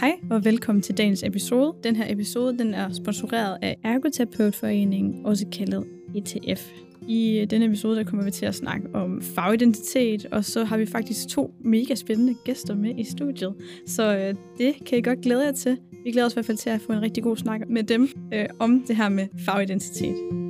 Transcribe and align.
Hej 0.00 0.12
og 0.30 0.44
velkommen 0.44 0.82
til 0.82 0.96
dagens 0.96 1.22
episode. 1.22 1.74
Den 1.84 1.96
her 1.96 2.12
episode 2.12 2.58
den 2.58 2.74
er 2.74 2.92
sponsoreret 2.92 3.58
af 3.62 3.76
Ergoterapeutforeningen, 3.84 5.26
også 5.26 5.46
kaldet 5.52 5.84
ETF. 6.14 6.70
I 7.08 7.38
øh, 7.38 7.50
denne 7.50 7.66
episode 7.66 7.96
der 7.96 8.04
kommer 8.04 8.24
vi 8.24 8.30
til 8.30 8.46
at 8.46 8.54
snakke 8.54 8.88
om 8.94 9.22
fagidentitet, 9.22 10.26
og 10.26 10.44
så 10.44 10.64
har 10.64 10.78
vi 10.78 10.86
faktisk 10.86 11.28
to 11.28 11.54
mega 11.64 11.94
spændende 11.94 12.34
gæster 12.44 12.74
med 12.74 12.98
i 12.98 13.04
studiet. 13.04 13.54
Så 13.86 14.16
øh, 14.16 14.34
det 14.58 14.74
kan 14.86 14.98
I 14.98 15.02
godt 15.02 15.20
glæde 15.20 15.44
jer 15.44 15.52
til. 15.52 15.78
Vi 16.04 16.10
glæder 16.10 16.26
os 16.26 16.32
i 16.32 16.36
hvert 16.36 16.46
fald 16.46 16.58
til 16.58 16.70
at 16.70 16.80
få 16.80 16.92
en 16.92 17.02
rigtig 17.02 17.22
god 17.22 17.36
snak 17.36 17.60
med 17.68 17.82
dem 17.82 18.08
øh, 18.34 18.46
om 18.58 18.84
det 18.88 18.96
her 18.96 19.08
med 19.08 19.26
fagidentitet. 19.44 20.45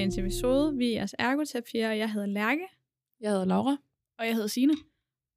Dagens 0.00 0.18
episode. 0.18 0.76
Vi 0.76 0.86
er 0.86 0.92
jeres 0.92 1.14
ergoterapier, 1.18 1.90
og 1.90 1.98
jeg 1.98 2.12
hedder 2.12 2.26
Lærke. 2.26 2.66
Jeg 3.20 3.30
hedder 3.30 3.44
Laura. 3.44 3.76
Og 4.18 4.26
jeg 4.26 4.34
hedder 4.34 4.48
Sine. 4.48 4.72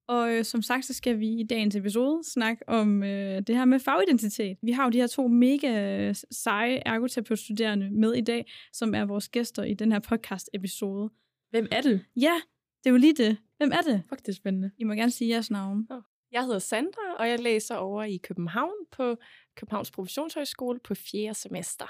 Og 0.08 0.34
øh, 0.34 0.44
som 0.44 0.62
sagt, 0.62 0.86
så 0.86 0.94
skal 0.94 1.20
vi 1.20 1.27
i 1.27 1.44
dagens 1.44 1.76
episode 1.76 2.23
snakke 2.23 2.70
om 2.70 3.03
øh, 3.03 3.41
det 3.48 3.55
her 3.55 3.66
med 3.66 3.80
fagidentitet. 3.80 4.58
Vi 4.62 4.72
har 4.72 4.84
jo 4.84 4.89
de 4.89 4.98
her 4.98 5.08
to 5.08 5.27
mega 5.27 5.98
øh, 5.98 6.16
seje 6.31 6.81
ergoterapeutstuderende 6.86 7.89
med 7.91 8.13
i 8.13 8.22
dag, 8.22 8.52
som 8.73 8.95
er 8.95 9.05
vores 9.05 9.30
gæster 9.30 9.63
i 9.63 9.73
den 9.73 9.91
her 9.91 9.99
podcast-episode. 9.99 11.09
Hvem 11.50 11.67
er 11.72 11.81
det? 11.81 12.05
Ja, 12.16 12.41
det 12.84 12.89
er 12.89 12.91
jo 12.91 12.98
lige 12.98 13.14
det. 13.14 13.38
Hvem 13.58 13.72
er 13.72 13.81
det? 13.81 14.03
Fuck, 14.09 14.22
det 14.22 14.30
er 14.30 14.36
spændende. 14.36 14.72
I 14.77 14.84
må 14.84 14.94
gerne 14.94 15.11
sige 15.11 15.30
jeres 15.30 15.52
navn. 15.52 15.88
Jeg 16.31 16.44
hedder 16.44 16.59
Sandra, 16.59 17.16
og 17.20 17.30
jeg 17.30 17.39
læser 17.39 17.75
over 17.75 18.03
i 18.03 18.17
København 18.17 18.86
på 18.91 19.16
Københavns 19.55 19.91
Professionshøjskole 19.91 20.80
på 20.80 20.95
4. 20.95 21.34
semester. 21.34 21.86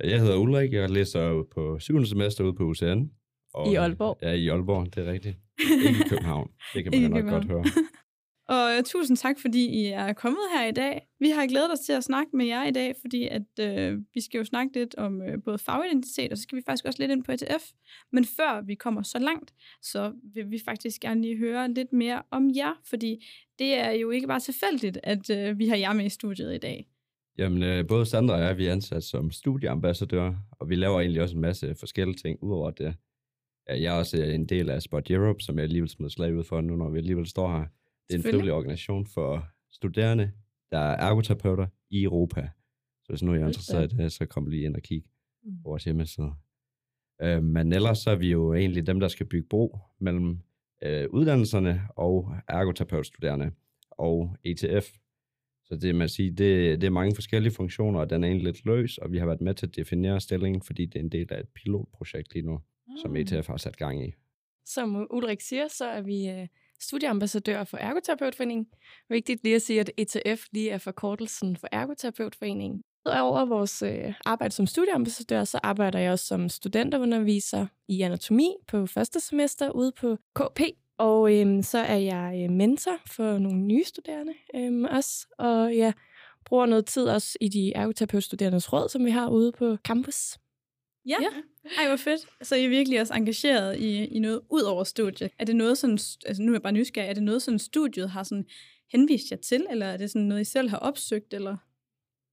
Jeg 0.00 0.20
hedder 0.20 0.36
Ulrik, 0.36 0.72
jeg 0.72 0.90
læser 0.90 1.42
på 1.54 1.78
7. 1.78 2.04
semester 2.04 2.44
ude 2.44 2.54
på 2.54 2.62
UCN. 2.64 3.10
Og, 3.54 3.72
I 3.72 3.74
Aalborg. 3.74 4.18
Ja, 4.22 4.32
i 4.32 4.48
Aalborg, 4.48 4.94
det 4.94 5.08
er 5.08 5.12
rigtigt. 5.12 5.36
Ikke 5.88 6.00
i 6.00 6.08
København, 6.08 6.50
det 6.74 6.84
kan 6.84 7.02
man 7.02 7.10
nok 7.10 7.30
godt 7.30 7.44
høre. 7.44 7.64
Og 8.48 8.76
øh, 8.76 8.82
tusind 8.84 9.16
tak, 9.16 9.38
fordi 9.40 9.66
I 9.66 9.86
er 9.86 10.12
kommet 10.12 10.40
her 10.54 10.66
i 10.66 10.72
dag. 10.72 11.06
Vi 11.20 11.28
har 11.30 11.46
glædet 11.46 11.72
os 11.72 11.80
til 11.80 11.92
at 11.92 12.04
snakke 12.04 12.36
med 12.36 12.46
jer 12.46 12.64
i 12.64 12.70
dag, 12.70 12.94
fordi 13.00 13.28
at 13.28 13.42
øh, 13.60 13.98
vi 14.14 14.20
skal 14.20 14.38
jo 14.38 14.44
snakke 14.44 14.78
lidt 14.78 14.94
om 14.94 15.22
øh, 15.22 15.42
både 15.44 15.58
fagidentitet, 15.58 16.32
og 16.32 16.38
så 16.38 16.42
skal 16.42 16.56
vi 16.56 16.62
faktisk 16.66 16.84
også 16.84 17.02
lidt 17.02 17.10
ind 17.10 17.24
på 17.24 17.32
ETF. 17.32 17.64
Men 18.12 18.24
før 18.24 18.62
vi 18.66 18.74
kommer 18.74 19.02
så 19.02 19.18
langt, 19.18 19.54
så 19.82 20.12
vil 20.34 20.50
vi 20.50 20.58
faktisk 20.64 21.00
gerne 21.00 21.22
lige 21.22 21.38
høre 21.38 21.72
lidt 21.72 21.92
mere 21.92 22.22
om 22.30 22.50
jer, 22.56 22.72
fordi 22.84 23.24
det 23.58 23.74
er 23.74 23.90
jo 23.90 24.10
ikke 24.10 24.26
bare 24.26 24.40
tilfældigt, 24.40 24.98
at 25.02 25.30
øh, 25.30 25.58
vi 25.58 25.68
har 25.68 25.76
jer 25.76 25.92
med 25.92 26.06
i 26.06 26.08
studiet 26.08 26.54
i 26.54 26.58
dag. 26.58 26.86
Jamen, 27.38 27.62
øh, 27.62 27.86
både 27.86 28.06
Sandra 28.06 28.34
og 28.34 28.40
jeg, 28.40 28.56
vi 28.58 28.66
er 28.66 28.72
ansat 28.72 29.04
som 29.04 29.30
studieambassadør, 29.30 30.34
og 30.50 30.68
vi 30.68 30.74
laver 30.74 31.00
egentlig 31.00 31.22
også 31.22 31.34
en 31.34 31.40
masse 31.40 31.74
forskellige 31.74 32.16
ting 32.16 32.42
udover 32.42 32.70
det. 32.70 32.94
Jeg 33.68 33.94
er 33.94 33.98
også 33.98 34.22
en 34.22 34.46
del 34.46 34.70
af 34.70 34.82
Spot 34.82 35.10
Europe, 35.10 35.40
som 35.40 35.58
jeg 35.58 35.68
lige 35.68 35.80
vil 35.80 35.90
smide 35.90 36.10
slag 36.10 36.36
ud 36.36 36.44
for 36.44 36.60
nu, 36.60 36.76
når 36.76 36.90
vi 36.90 36.98
alligevel 36.98 37.26
står 37.26 37.52
her. 37.52 37.66
Det 38.08 38.14
er 38.14 38.16
en 38.18 38.22
frivillig 38.22 38.52
organisation 38.52 39.06
for 39.06 39.48
studerende, 39.72 40.32
der 40.70 40.78
er 40.78 40.96
ergoterapeuter 41.08 41.66
i 41.90 42.02
Europa. 42.02 42.48
Så 43.04 43.12
hvis 43.12 43.22
nu 43.22 43.30
er 43.32 43.36
jeg 43.36 43.46
interesseret 43.46 43.92
i 43.92 43.96
det, 43.96 44.12
så 44.12 44.26
kom 44.26 44.46
lige 44.46 44.64
ind 44.64 44.76
og 44.76 44.82
kig 44.82 45.04
Mm. 45.44 45.62
på 45.62 45.68
vores 45.68 45.84
hjemmeside. 45.84 46.32
Øh, 47.22 47.42
men 47.42 47.72
ellers 47.72 47.98
så 47.98 48.10
er 48.10 48.14
vi 48.16 48.30
jo 48.30 48.54
egentlig 48.54 48.86
dem, 48.86 49.00
der 49.00 49.08
skal 49.08 49.26
bygge 49.26 49.48
bro 49.48 49.78
mellem 50.00 50.40
øh, 50.82 51.06
uddannelserne 51.10 51.82
og 51.96 52.34
ergoterapeutstuderende 52.48 53.50
og 53.90 54.36
ETF. 54.44 54.86
Så 55.68 55.76
det, 55.76 55.94
man 55.94 56.08
siger, 56.08 56.30
det, 56.30 56.80
det 56.80 56.86
er 56.86 56.90
mange 56.90 57.14
forskellige 57.14 57.54
funktioner, 57.54 58.00
og 58.00 58.10
den 58.10 58.24
er 58.24 58.28
egentlig 58.28 58.44
lidt 58.52 58.64
løs, 58.66 58.98
og 58.98 59.12
vi 59.12 59.18
har 59.18 59.26
været 59.26 59.40
med 59.40 59.54
til 59.54 59.66
at 59.66 59.76
definere 59.76 60.20
stillingen, 60.20 60.62
fordi 60.62 60.86
det 60.86 60.96
er 60.96 61.00
en 61.00 61.08
del 61.08 61.32
af 61.32 61.40
et 61.40 61.48
pilotprojekt 61.54 62.34
lige 62.34 62.46
nu, 62.46 62.60
Ah. 62.88 62.98
som 63.02 63.16
ETF 63.16 63.46
har 63.46 63.56
sat 63.56 63.76
gang 63.76 64.08
i. 64.08 64.12
Som 64.64 65.06
Ulrik 65.10 65.40
siger, 65.40 65.68
så 65.68 65.84
er 65.84 66.00
vi 66.00 66.28
øh, 66.28 66.46
studieambassadører 66.80 67.64
for 67.64 67.76
Ergoterapeutforeningen. 67.76 68.66
Vigtigt 69.08 69.44
lige 69.44 69.54
at 69.54 69.62
sige, 69.62 69.80
at 69.80 69.90
ETF 69.96 70.44
lige 70.52 70.70
er 70.70 70.78
forkortelsen 70.78 71.56
for 71.56 71.68
Ergoterapeutforeningen. 71.72 72.82
Udover 73.06 73.44
vores 73.44 73.82
øh, 73.82 74.14
arbejde 74.24 74.54
som 74.54 74.66
studieambassadør, 74.66 75.44
så 75.44 75.60
arbejder 75.62 75.98
jeg 75.98 76.12
også 76.12 76.26
som 76.26 76.48
studenterunderviser 76.48 77.66
i 77.88 78.00
anatomi 78.02 78.50
på 78.68 78.86
første 78.86 79.20
semester 79.20 79.70
ude 79.70 79.92
på 80.00 80.16
KP. 80.34 80.60
Og 80.98 81.34
øhm, 81.40 81.62
så 81.62 81.78
er 81.78 81.96
jeg 81.96 82.40
øh, 82.44 82.50
mentor 82.56 82.96
for 83.06 83.38
nogle 83.38 83.58
nye 83.62 83.84
studerende 83.84 84.32
øhm, 84.54 84.84
også. 84.84 85.26
Og 85.38 85.76
jeg 85.76 85.92
bruger 86.44 86.66
noget 86.66 86.86
tid 86.86 87.04
også 87.04 87.38
i 87.40 87.48
de 87.48 87.72
ergoterapeutstuderendes 87.72 88.72
råd, 88.72 88.88
som 88.88 89.04
vi 89.04 89.10
har 89.10 89.28
ude 89.28 89.52
på 89.52 89.76
campus. 89.76 90.38
Ja. 91.06 91.16
ja. 91.22 91.28
Ej, 91.78 91.88
hvor 91.88 91.96
fedt. 91.96 92.20
Så 92.42 92.56
I 92.56 92.64
er 92.64 92.68
virkelig 92.68 93.00
også 93.00 93.14
engageret 93.14 93.78
i, 93.78 94.04
i 94.04 94.18
noget 94.18 94.40
ud 94.50 94.62
over 94.62 94.84
studiet. 94.84 95.30
Er 95.38 95.44
det 95.44 95.56
noget 95.56 95.78
sådan, 95.78 95.98
altså 96.26 96.42
nu 96.42 96.52
er 96.52 96.54
jeg 96.54 96.62
bare 96.62 96.72
nysgerrig, 96.72 97.08
er 97.08 97.14
det 97.14 97.22
noget 97.22 97.42
sådan 97.42 97.58
studiet 97.58 98.10
har 98.10 98.22
sådan 98.22 98.44
henvist 98.92 99.30
jer 99.30 99.36
til, 99.36 99.66
eller 99.70 99.86
er 99.86 99.96
det 99.96 100.10
sådan 100.10 100.26
noget, 100.26 100.40
I 100.40 100.44
selv 100.44 100.68
har 100.68 100.76
opsøgt, 100.78 101.34
eller? 101.34 101.56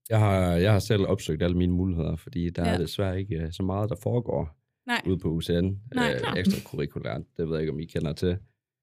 Jeg 0.10 0.20
har, 0.20 0.42
jeg 0.56 0.72
har 0.72 0.80
selv 0.80 1.02
opsøgt 1.08 1.44
alle 1.44 1.58
mine 1.58 1.74
muligheder, 1.74 2.16
fordi 2.16 2.50
der 2.50 2.66
Ja. 2.68 2.74
er 2.74 2.78
desværre 2.78 3.20
ikke 3.20 3.36
øh, 3.36 3.52
så 3.54 3.64
meget, 3.64 3.90
der 3.90 3.96
foregår 4.04 4.58
Nej, 4.88 5.02
ude 5.08 5.18
på 5.18 5.28
UCN. 5.30 5.52
Nej. 5.96 6.14
øh, 6.14 6.38
ekstrakurrikulært. 6.40 7.22
Det 7.38 7.48
ved 7.48 7.54
jeg 7.56 7.62
ikke, 7.62 7.72
om 7.72 7.80
I 7.80 7.86
kender 7.86 8.14
til. 8.14 8.38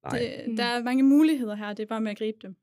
Nej. 0.05 0.19
det, 0.47 0.59
der 0.59 0.65
er 0.65 0.83
mange 0.83 1.03
muligheder 1.03 1.55
her, 1.55 1.73
det 1.73 1.83
er 1.83 1.87
bare 1.87 2.01
med 2.01 2.11
at 2.11 2.19
gribe 2.19 2.39
dem. 2.43 2.57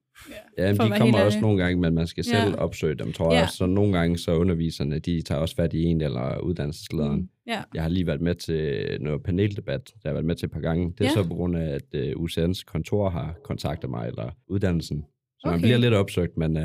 Ja, 0.57 0.63
at 0.69 0.73
de 0.79 0.97
kommer 0.99 1.19
også 1.19 1.39
nogle 1.39 1.63
gange, 1.63 1.81
men 1.81 1.93
man 1.95 2.07
skal 2.07 2.23
selv 2.23 2.49
Ja. 2.49 2.55
opsøge 2.55 2.95
dem, 2.95 3.13
tror 3.13 3.33
Ja. 3.33 3.39
jeg. 3.39 3.49
Så 3.49 3.65
nogle 3.65 3.97
gange 3.97 4.17
så 4.17 4.31
underviserne, 4.35 4.99
de 4.99 5.21
tager 5.21 5.41
også 5.41 5.55
fat 5.55 5.73
i 5.73 5.83
en 5.83 6.01
eller 6.01 6.37
uddannelseslederen. 6.39 7.19
Mm. 7.19 7.29
Ja. 7.47 7.61
Jeg 7.73 7.81
har 7.81 7.89
lige 7.89 8.07
været 8.07 8.21
med 8.21 8.35
til 8.35 8.87
noget 9.01 9.23
paneldebat, 9.23 9.87
der 9.87 9.93
har 10.03 10.09
jeg 10.09 10.13
været 10.13 10.25
med 10.25 10.35
til 10.35 10.45
et 10.45 10.51
par 10.51 10.59
gange. 10.59 10.91
Det 10.91 11.01
er 11.01 11.05
Ja. 11.05 11.09
så 11.09 11.23
på 11.27 11.33
grund 11.35 11.57
af, 11.57 11.79
at 11.93 12.15
uh, 12.15 12.23
UCN's 12.23 12.63
kontor 12.65 13.09
har 13.09 13.35
kontaktet 13.43 13.89
mig, 13.89 14.07
eller 14.07 14.31
uddannelsen. 14.47 15.05
Så 15.39 15.47
okay. 15.47 15.53
Man 15.53 15.61
bliver 15.61 15.77
lidt 15.77 15.93
opsøgt, 15.93 16.37
men 16.37 16.57
uh, 16.57 16.63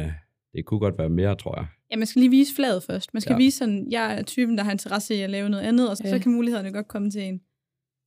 det 0.55 0.65
kunne 0.65 0.81
godt 0.81 0.99
være 0.99 1.09
mere, 1.09 1.35
tror 1.37 1.59
jeg. 1.59 1.67
ja, 1.91 1.97
man 1.97 2.07
skal 2.07 2.21
lige 2.21 2.31
vise 2.31 2.55
flaget 2.55 2.83
først. 2.83 3.15
Man 3.15 3.21
skal 3.21 3.33
ja. 3.33 3.35
Ja. 3.39 3.45
vise 3.45 3.59
sådan, 3.59 3.87
jeg 3.91 4.19
er 4.19 4.23
typen, 4.23 4.59
der 4.59 4.65
har 4.65 4.73
interesse 4.73 5.15
i 5.15 5.21
at 5.21 5.31
lave 5.31 5.49
noget 5.49 5.65
andet, 5.65 5.91
og 5.91 5.97
så, 5.97 6.03
Ja. 6.07 6.11
så 6.11 6.19
kan 6.19 6.33
mulighederne 6.33 6.73
godt 6.73 6.89
komme 6.89 7.11
til 7.11 7.23
en. 7.23 7.41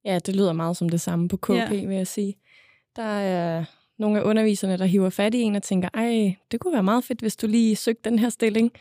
Ja, 0.06 0.20
det 0.26 0.36
lyder 0.36 0.54
meget 0.54 0.78
som 0.78 0.90
det 0.90 1.02
samme 1.02 1.28
på 1.28 1.38
KP, 1.38 1.50
Ja. 1.50 1.74
ja. 1.74 1.86
vil 1.88 1.96
jeg 1.96 2.08
sige. 2.08 2.34
Der 2.96 3.04
er 3.20 3.66
nogle 4.00 4.20
af 4.20 4.24
underviserne, 4.24 4.78
der 4.78 4.86
hiver 4.86 5.10
fat 5.10 5.34
i 5.34 5.42
en 5.42 5.56
og 5.56 5.64
tænker, 5.64 5.90
ej, 5.94 6.36
det 6.52 6.60
kunne 6.60 6.74
være 6.74 6.84
meget 6.84 7.04
fedt, 7.04 7.20
hvis 7.22 7.36
du 7.36 7.48
lige 7.48 7.76
søgte 7.76 8.10
den 8.10 8.20
her 8.20 8.30
stilling. 8.30 8.72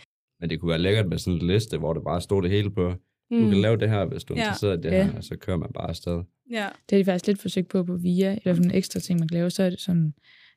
Men 0.40 0.50
det 0.50 0.60
kunne 0.60 0.68
være 0.70 0.78
lækkert 0.78 1.08
med 1.08 1.18
sådan 1.18 1.40
en 1.40 1.46
liste, 1.46 1.78
hvor 1.78 1.92
det 1.94 2.02
bare 2.04 2.20
stod 2.20 2.42
det 2.42 2.50
hele 2.50 2.70
på. 2.70 2.94
Du 3.32 3.48
kan 3.50 3.60
lave 3.60 3.76
det 3.76 3.90
her, 3.90 4.04
hvis 4.04 4.24
du 4.24 4.32
er 4.34 4.36
Mm. 4.36 4.38
Ja. 4.38 4.44
interesseret 4.44 4.78
i 4.78 4.82
det 4.82 4.92
Ja. 4.92 5.04
her, 5.04 5.16
og 5.16 5.24
så 5.24 5.36
kører 5.36 5.56
man 5.56 5.70
bare 5.74 5.88
afsted. 5.88 6.22
Ja. 6.50 6.66
Det 6.90 6.96
er 6.96 7.00
de 7.00 7.04
faktisk 7.04 7.26
lidt 7.26 7.42
forsøgt 7.42 7.68
på 7.68 7.84
på 7.84 7.96
VIA. 7.96 8.32
I 8.34 8.38
hvert 8.42 8.56
fald 8.56 8.66
en 8.66 8.74
ekstra 8.74 9.00
ting, 9.00 9.18
man 9.18 9.28
kan 9.28 9.34
lave. 9.34 9.50
Så 9.50 9.62
er 9.62 9.70
det 9.70 9.80
sådan 9.80 10.14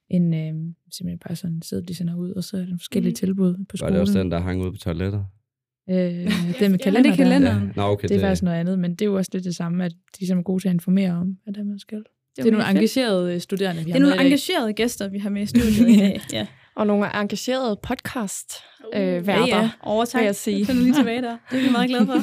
en, 0.09 0.33
øh, 0.33 0.53
simpelthen 0.91 1.19
bare 1.27 1.35
sådan 1.35 1.61
en 1.73 1.85
de 1.87 1.95
sender 1.95 2.15
ud, 2.15 2.31
og 2.31 2.43
så 2.43 2.57
er 2.57 2.61
der 2.61 2.77
forskellige 2.77 3.11
mm. 3.11 3.15
tilbud 3.15 3.53
på 3.53 3.63
Var 3.73 3.77
skolen. 3.77 3.93
det 3.93 4.01
også 4.01 4.19
den, 4.19 4.31
der 4.31 4.39
hang 4.39 4.61
ud 4.61 4.71
på 4.71 4.77
toilettet? 4.77 5.25
Øh, 5.89 5.95
det 5.95 6.25
med 6.61 6.69
Ja, 6.69 6.77
kalender, 6.77 7.01
det 7.01 7.11
er 7.11 7.15
kalenderen. 7.23 7.67
Der. 7.67 7.73
Nå, 7.75 7.81
okay, 7.81 8.07
Det 8.07 8.15
er 8.17 8.19
faktisk 8.21 8.43
noget 8.43 8.57
andet, 8.57 8.79
men 8.79 8.91
det 8.91 9.01
er 9.01 9.05
jo 9.05 9.15
også 9.15 9.29
lidt 9.33 9.43
det 9.43 9.55
samme, 9.55 9.85
at 9.85 9.91
de 9.91 9.97
er 10.11 10.25
simpelthen 10.27 10.43
gode 10.43 10.63
til 10.63 10.67
at 10.69 10.73
informere 10.73 11.11
om, 11.11 11.37
hvad 11.43 11.53
det 11.53 11.59
er, 11.61 11.65
man 11.65 11.79
skal. 11.79 12.03
Det 12.43 12.47
er, 12.47 12.51
nogle 12.51 12.65
fedt. 12.65 12.75
engagerede 12.77 13.33
øh, 13.35 13.41
studerende, 13.41 13.81
vi 13.81 13.85
Det 13.85 13.93
har 13.93 13.99
er 13.99 14.01
nogle 14.01 14.17
dag. 14.17 14.25
engagerede 14.25 14.73
gæster, 14.73 15.07
vi 15.07 15.19
har 15.19 15.29
med 15.29 15.41
i 15.41 15.45
studiet 15.45 15.89
i 15.89 15.97
dag. 15.97 16.21
Ja. 16.33 16.47
Og 16.75 16.87
nogle 16.87 17.15
engagerede 17.21 17.79
podcast 17.83 18.51
øh, 18.93 19.01
ja, 19.01 19.45
ja. 19.45 19.69
Overtak. 19.81 20.19
vil 20.19 20.25
jeg 20.25 20.35
sige. 20.35 20.65
Du 20.65 20.73
lige 20.73 20.93
tilbage 20.93 21.21
der. 21.21 21.37
Det 21.51 21.59
er 21.59 21.63
vi 21.63 21.69
meget 21.71 21.89
glade 21.89 22.05
for. 22.05 22.13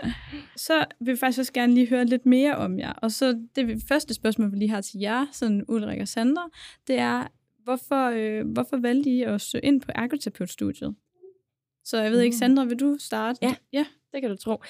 så 0.66 0.84
vil 1.00 1.12
vi 1.14 1.18
faktisk 1.18 1.38
også 1.38 1.52
gerne 1.52 1.74
lige 1.74 1.88
høre 1.88 2.04
lidt 2.04 2.26
mere 2.26 2.56
om 2.56 2.78
jer. 2.78 2.92
Og 2.92 3.10
så 3.12 3.38
det 3.56 3.82
første 3.88 4.14
spørgsmål, 4.14 4.52
vi 4.52 4.56
lige 4.56 4.70
har 4.70 4.80
til 4.80 5.00
jer, 5.00 5.26
sådan 5.32 5.64
Ulrik 5.68 6.00
og 6.00 6.08
Sandra, 6.08 6.48
det 6.86 6.98
er, 6.98 7.26
hvorfor, 7.64 8.10
øh, 8.14 8.46
hvorfor 8.52 8.76
valgte 8.76 9.10
I 9.10 9.22
at 9.22 9.40
søge 9.40 9.64
ind 9.64 9.80
på 9.80 9.88
ergoterapeutstudiet? 9.94 10.94
Så 11.84 12.02
jeg 12.02 12.10
ved 12.12 12.20
ikke, 12.20 12.34
Mm. 12.34 12.38
Sandra, 12.38 12.64
vil 12.64 12.80
du 12.80 12.96
starte? 13.00 13.38
Ja. 13.42 13.54
ja. 13.72 13.84
Det 14.12 14.20
kan 14.22 14.30
du 14.30 14.36
tro. 14.36 14.62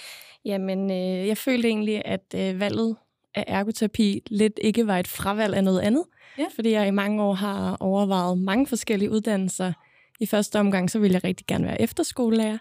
Jamen, 0.44 0.90
øh, 0.90 1.28
jeg 1.28 1.38
følte 1.38 1.68
egentlig, 1.68 2.02
at 2.04 2.34
øh, 2.36 2.60
valget 2.60 2.96
af 3.34 3.44
ergoterapi 3.46 4.22
lidt 4.30 4.60
ikke 4.62 4.86
var 4.86 4.98
et 4.98 5.08
fravalg 5.08 5.54
af 5.54 5.64
noget 5.64 5.80
andet. 5.80 6.04
Ja. 6.38 6.46
Fordi 6.54 6.70
jeg 6.70 6.88
i 6.88 6.90
mange 6.90 7.22
år 7.22 7.34
har 7.34 7.76
overvejet 7.80 8.38
mange 8.38 8.66
forskellige 8.66 9.10
uddannelser. 9.10 9.72
I 10.20 10.26
første 10.26 10.60
omgang, 10.60 10.90
så 10.90 10.98
ville 10.98 11.14
jeg 11.14 11.24
rigtig 11.24 11.46
gerne 11.46 11.64
være 11.64 11.80
efterskolelærer. 11.80 12.58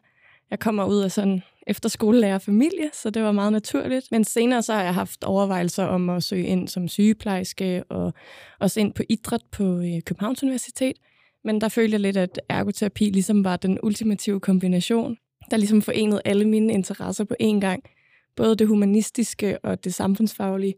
Jeg 0.51 0.59
kommer 0.59 0.85
ud 0.85 0.99
af 0.99 1.11
sådan 1.11 1.43
efterskolelærerfamilie, 1.67 2.89
så 2.93 3.09
det 3.09 3.23
var 3.23 3.31
meget 3.31 3.51
naturligt. 3.51 4.11
Men 4.11 4.23
senere 4.23 4.63
så 4.63 4.73
har 4.73 4.83
jeg 4.83 4.93
haft 4.93 5.23
overvejelser 5.23 5.85
om 5.85 6.09
at 6.09 6.23
søge 6.23 6.45
ind 6.45 6.67
som 6.67 6.87
sygeplejerske 6.87 7.83
og 7.89 8.13
også 8.59 8.79
ind 8.79 8.93
på 8.93 9.03
idræt 9.09 9.43
på 9.51 9.63
øh, 9.63 10.01
Københavns 10.05 10.43
Universitet. 10.43 10.97
Men 11.43 11.61
der 11.61 11.69
følte 11.69 11.93
jeg 11.93 11.99
lidt, 11.99 12.17
at 12.17 12.41
ergoterapi 12.49 13.05
ligesom 13.05 13.43
var 13.43 13.57
den 13.57 13.79
ultimative 13.83 14.39
kombination, 14.39 15.17
der 15.51 15.57
ligesom 15.57 15.81
forenede 15.81 16.21
alle 16.25 16.45
mine 16.47 16.73
interesser 16.73 17.23
på 17.23 17.35
én 17.41 17.59
gang. 17.59 17.83
Både 18.35 18.56
det 18.56 18.68
humanistiske 18.68 19.65
og 19.65 19.83
det 19.83 19.94
samfundsfaglige, 19.94 20.74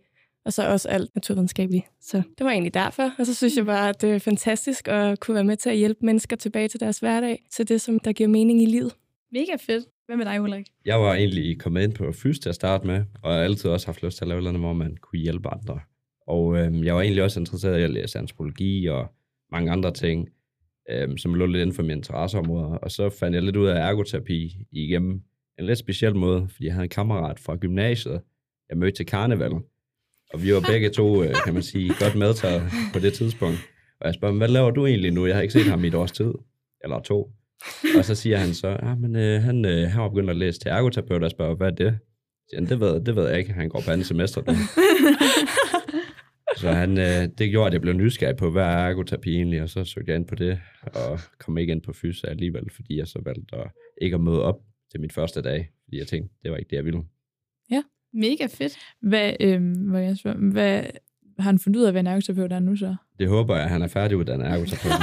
og 0.46 0.54
så 0.54 0.68
også 0.68 0.90
alt 0.90 1.16
naturvidenskabeligt. 1.16 1.86
Så 2.02 2.18
det 2.18 2.46
var 2.46 2.52
egentlig 2.52 2.74
derfor. 2.74 3.12
Og 3.20 3.26
så 3.26 3.34
synes 3.34 3.58
jeg 3.58 3.66
bare, 3.66 3.90
at 3.90 4.02
det 4.02 4.12
er 4.12 4.20
fantastisk 4.20 4.88
at 4.88 5.20
kunne 5.20 5.36
være 5.36 5.44
med 5.44 5.58
til 5.58 5.70
at 5.70 5.78
hjælpe 5.78 6.06
mennesker 6.06 6.36
tilbage 6.36 6.68
til 6.68 6.80
deres 6.80 7.00
hverdag, 7.00 7.46
til 7.52 7.68
det, 7.68 7.82
som 7.82 8.00
der 8.00 8.14
giver 8.14 8.30
mening 8.30 8.62
i 8.62 8.66
livet. 8.66 8.96
Mega 9.32 9.56
fedt. 9.60 9.86
Hvad 10.06 10.18
med 10.18 10.26
dig, 10.26 10.42
Ulrik? 10.42 10.66
Jeg 10.86 11.02
var 11.02 11.14
egentlig 11.14 11.60
kommet 11.60 11.84
ind 11.84 11.94
på 11.94 12.12
fys 12.12 12.40
til 12.40 12.50
at 12.50 12.56
starte 12.56 12.88
med, 12.88 13.04
og 13.24 13.32
jeg 13.32 13.40
har 13.40 13.44
altid 13.44 13.70
også 13.70 13.88
haft 13.88 14.04
lyst 14.04 14.18
til 14.18 14.24
at 14.24 14.30
lave 14.30 14.42
noget, 14.42 14.60
hvor 14.60 14.74
man 14.74 14.98
kunne 15.02 15.20
hjælpe 15.20 15.50
andre. 15.50 15.80
Og 16.28 16.58
øhm, 16.58 16.84
jeg 16.84 16.96
var 16.96 17.02
egentlig 17.02 17.24
også 17.24 17.40
interesseret 17.40 17.80
i 17.80 17.84
at 17.84 17.92
læse 17.92 18.20
antropologi 18.20 18.86
og 18.86 19.08
mange 19.52 19.72
andre 19.72 19.94
ting, 19.94 20.30
øhm, 20.92 21.18
som 21.18 21.34
lå 21.34 21.46
lidt 21.46 21.62
inden 21.62 21.76
for 21.76 21.82
mine 21.84 21.94
interesseområder. 21.94 22.78
Og 22.78 22.92
så 22.92 23.10
fandt 23.10 23.36
jeg 23.36 23.44
lidt 23.44 23.56
ud 23.56 23.68
af 23.68 23.90
ergoterapi 23.90 24.58
igennem 24.72 25.22
en 25.60 25.66
lidt 25.66 25.80
speciel 25.80 26.16
måde, 26.16 26.48
fordi 26.50 26.66
jeg 26.66 26.74
havde 26.74 26.84
en 26.84 26.90
kammerat 26.90 27.40
fra 27.40 27.56
gymnasiet, 27.56 28.22
jeg 28.70 28.78
mødte 28.78 28.98
til 28.98 29.06
karneval. 29.06 29.52
Og 30.34 30.44
vi 30.44 30.54
var 30.54 30.60
begge 30.72 30.90
to, 30.90 31.24
øh, 31.24 31.36
kan 31.46 31.54
man 31.54 31.64
sige, 31.64 31.94
godt 32.00 32.16
medtaget 32.16 32.64
på 32.94 33.00
det 33.00 33.14
tidspunkt. 33.14 33.58
Og 34.00 34.08
jeg 34.08 34.14
spørger 34.14 34.36
hvad 34.36 34.48
laver 34.48 34.72
du 34.72 34.86
egentlig 34.86 35.12
nu? 35.12 35.26
Jeg 35.26 35.36
har 35.36 35.42
ikke 35.42 35.54
set 35.54 35.66
ham 35.66 35.84
i 35.84 35.88
et 35.88 35.96
års 35.96 36.12
tid, 36.12 36.34
eller 36.84 37.00
to. 37.02 37.32
Og 37.98 38.06
så 38.06 38.16
siger 38.16 38.38
han 38.38 38.54
så, 38.54 38.68
ja, 38.68 38.96
men 38.96 39.16
øh, 39.16 39.42
han, 39.42 39.66
øh, 39.66 39.90
han 39.90 40.02
var 40.02 40.10
begyndt 40.10 40.30
at 40.30 40.38
læse 40.38 40.60
til 40.60 40.72
ergoterapeut, 40.72 41.18
og 41.18 41.24
jeg 41.24 41.32
spørger, 41.32 41.56
hvad 41.56 41.68
er 41.68 41.76
det? 41.76 42.00
Siger 42.50 42.60
han, 42.60 42.70
det 42.70 42.80
ved, 42.80 43.02
det 43.02 43.16
ved 43.16 43.30
jeg 43.30 43.40
ikke, 43.40 43.54
han 43.54 43.70
går 43.70 43.82
på 43.86 43.92
andet 43.92 44.08
semester 44.08 44.42
nu. 44.48 44.54
Så 46.58 46.72
han, 46.72 46.98
øh, 46.98 47.30
det 47.38 47.50
gjorde, 47.50 47.68
at 47.68 47.74
jeg 47.74 47.82
blev 47.82 47.94
nysgerrig 47.94 48.36
på, 48.36 48.52
hvad 48.52 48.64
er 48.64 48.68
ergoterapi 48.68 49.36
egentlig, 49.36 49.62
og 49.62 49.70
så 49.70 49.84
søgte 49.84 50.12
jeg 50.12 50.20
ind 50.20 50.28
på 50.28 50.36
det, 50.36 50.60
og 50.84 51.20
kom 51.40 51.58
ikke 51.58 51.72
ind 51.72 51.82
på 51.82 51.94
fys 51.94 52.24
alligevel, 52.24 52.72
fordi 52.76 52.98
jeg 52.98 53.08
så 53.08 53.22
valgte 53.26 53.56
at 53.56 53.72
ikke 54.02 54.16
at 54.16 54.22
møde 54.22 54.44
op 54.44 54.60
til 54.92 55.02
mit 55.02 55.14
første 55.14 55.42
dag, 55.42 55.70
fordi 55.84 55.98
jeg 55.98 56.08
tænkte, 56.08 56.36
det 56.44 56.52
var 56.52 56.58
ikke 56.58 56.70
det, 56.70 56.76
jeg 56.76 56.86
ville. 56.86 57.04
Mega 58.16 58.46
fedt. 58.46 58.78
Hvad, 59.02 59.34
øhm, 59.40 59.74
hvad, 59.74 60.02
jeg 60.02 60.18
spørger, 60.18 60.38
hvad 60.52 60.84
har 61.40 61.50
han 61.50 61.60
fundet 61.60 61.80
ud 61.80 61.86
af, 61.86 61.92
hvad 61.92 62.02
en 62.02 62.08
ergoterapeut 62.08 62.52
er 62.52 62.60
nu 62.60 62.76
så? 62.76 62.96
Det 63.20 63.30
håber 63.30 63.56
jeg, 63.58 63.70
han 63.70 63.82
er 63.82 63.88
færdiguddannet 63.88 64.48
ergoterapeut. 64.48 64.94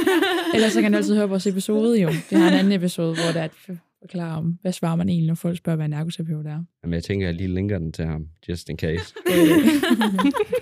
Ellers 0.54 0.72
så 0.72 0.78
kan 0.78 0.84
han 0.84 0.94
altid 0.94 1.16
høre 1.16 1.28
vores 1.28 1.46
episode 1.46 2.00
jo. 2.02 2.08
Vi 2.30 2.36
har 2.36 2.48
en 2.48 2.54
anden 2.54 2.72
episode, 2.72 3.14
hvor 3.14 3.32
det 3.32 3.36
er 3.36 3.44
at 3.44 3.78
forklare 4.00 4.36
om, 4.38 4.58
hvad 4.62 4.72
svarer 4.72 4.96
man 4.96 5.08
egentlig, 5.08 5.28
når 5.28 5.34
folk 5.34 5.58
spørger, 5.58 5.76
hvad 5.76 5.86
en 5.86 5.92
ergoterapeut 5.92 6.46
er. 6.46 6.64
Men 6.82 6.94
jeg 6.94 7.04
tænker, 7.04 7.26
at 7.26 7.32
jeg 7.32 7.36
lige 7.36 7.54
linker 7.54 7.78
den 7.78 7.92
til 7.92 8.04
ham, 8.04 8.28
just 8.48 8.68
in 8.68 8.78
case. 8.78 9.14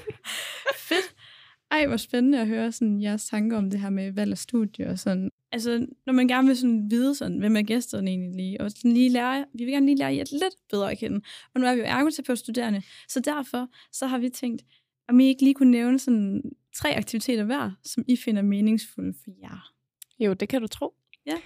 Ej, 1.70 1.86
hvor 1.86 1.96
spændende 1.96 2.40
at 2.40 2.46
høre 2.46 2.72
sådan, 2.72 3.02
jeres 3.02 3.26
tanker 3.26 3.56
om 3.58 3.70
det 3.70 3.80
her 3.80 3.90
med 3.90 4.12
valg 4.12 4.30
af 4.32 4.38
studie 4.38 4.86
og 4.88 4.98
sådan. 4.98 5.30
Altså, 5.52 5.86
når 6.06 6.12
man 6.12 6.28
gerne 6.28 6.46
vil 6.48 6.56
sådan 6.56 6.90
vide, 6.90 7.14
sådan, 7.14 7.38
hvem 7.38 7.56
er 7.56 7.62
gæsterne 7.62 8.10
egentlig 8.10 8.34
lige, 8.36 8.60
og 8.60 8.70
sådan 8.70 8.92
lige 8.92 9.08
lære, 9.10 9.44
vi 9.54 9.64
vil 9.64 9.72
gerne 9.72 9.86
lige 9.86 9.96
lære 9.98 10.14
jer 10.14 10.24
lidt 10.32 10.54
bedre 10.70 10.90
at 10.90 10.98
kende. 10.98 11.20
Og 11.54 11.60
nu 11.60 11.66
er 11.66 11.74
vi 11.74 11.80
jo 11.80 11.86
ergoterapeutstuderende, 11.86 12.82
så 13.08 13.20
derfor 13.20 13.68
så 13.92 14.06
har 14.06 14.18
vi 14.18 14.28
tænkt, 14.28 14.62
om 15.08 15.20
I 15.20 15.26
ikke 15.26 15.42
lige 15.42 15.54
kunne 15.54 15.70
nævne 15.70 15.98
sådan 15.98 16.42
tre 16.76 16.96
aktiviteter 16.96 17.44
hver, 17.44 17.70
som 17.84 18.04
I 18.08 18.16
finder 18.16 18.42
meningsfulde 18.42 19.14
for 19.24 19.30
jer. 19.42 19.72
Jo, 20.18 20.32
det 20.32 20.48
kan 20.48 20.60
du 20.60 20.66
tro. 20.66 20.94
Ja. 21.26 21.36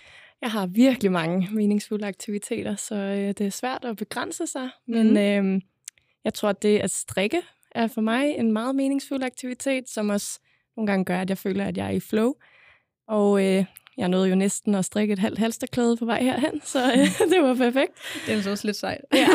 Jeg 0.41 0.51
har 0.51 0.67
virkelig 0.67 1.13
mange 1.13 1.49
meningsfulde 1.53 2.07
aktiviteter, 2.07 2.77
så 2.77 2.95
øh, 2.95 3.29
det 3.29 3.41
er 3.41 3.51
svært 3.51 3.85
at 3.85 3.97
begrænse 3.97 4.47
sig. 4.47 4.69
Men 4.87 5.07
Mhm. 5.07 5.17
øh, 5.57 5.61
jeg 6.25 6.35
tror, 6.35 6.49
at 6.49 6.63
det 6.63 6.79
at 6.79 6.91
strikke 6.91 7.43
er 7.75 7.87
for 7.87 8.01
mig 8.01 8.35
en 8.39 8.53
meget 8.53 8.77
meningsfuld 8.77 9.23
aktivitet, 9.23 9.89
som 9.89 10.09
også 10.09 10.41
nogle 10.77 10.87
gange 10.87 11.05
gør, 11.05 11.21
at 11.21 11.31
jeg 11.31 11.39
føler, 11.39 11.65
at 11.65 11.77
jeg 11.77 11.87
er 11.87 11.91
i 11.91 12.01
flow. 12.01 12.35
Og 13.09 13.45
øh, 13.45 13.65
jeg 13.97 14.09
nåede 14.09 14.29
jo 14.29 14.35
næsten 14.35 14.75
at 14.75 14.85
strikke 14.85 15.13
et 15.13 15.19
halvt 15.19 15.39
halsterklæde 15.39 15.97
på 15.97 16.05
vej 16.05 16.23
herhen, 16.23 16.61
så 16.65 16.93
øh, 16.93 17.29
det 17.33 17.43
var 17.43 17.55
perfekt. 17.55 17.93
Det 18.27 18.33
er 18.33 18.37
altså 18.37 18.51
også 18.51 18.67
lidt 18.67 18.77
sejt. 18.77 19.01
Ja. 19.15 19.29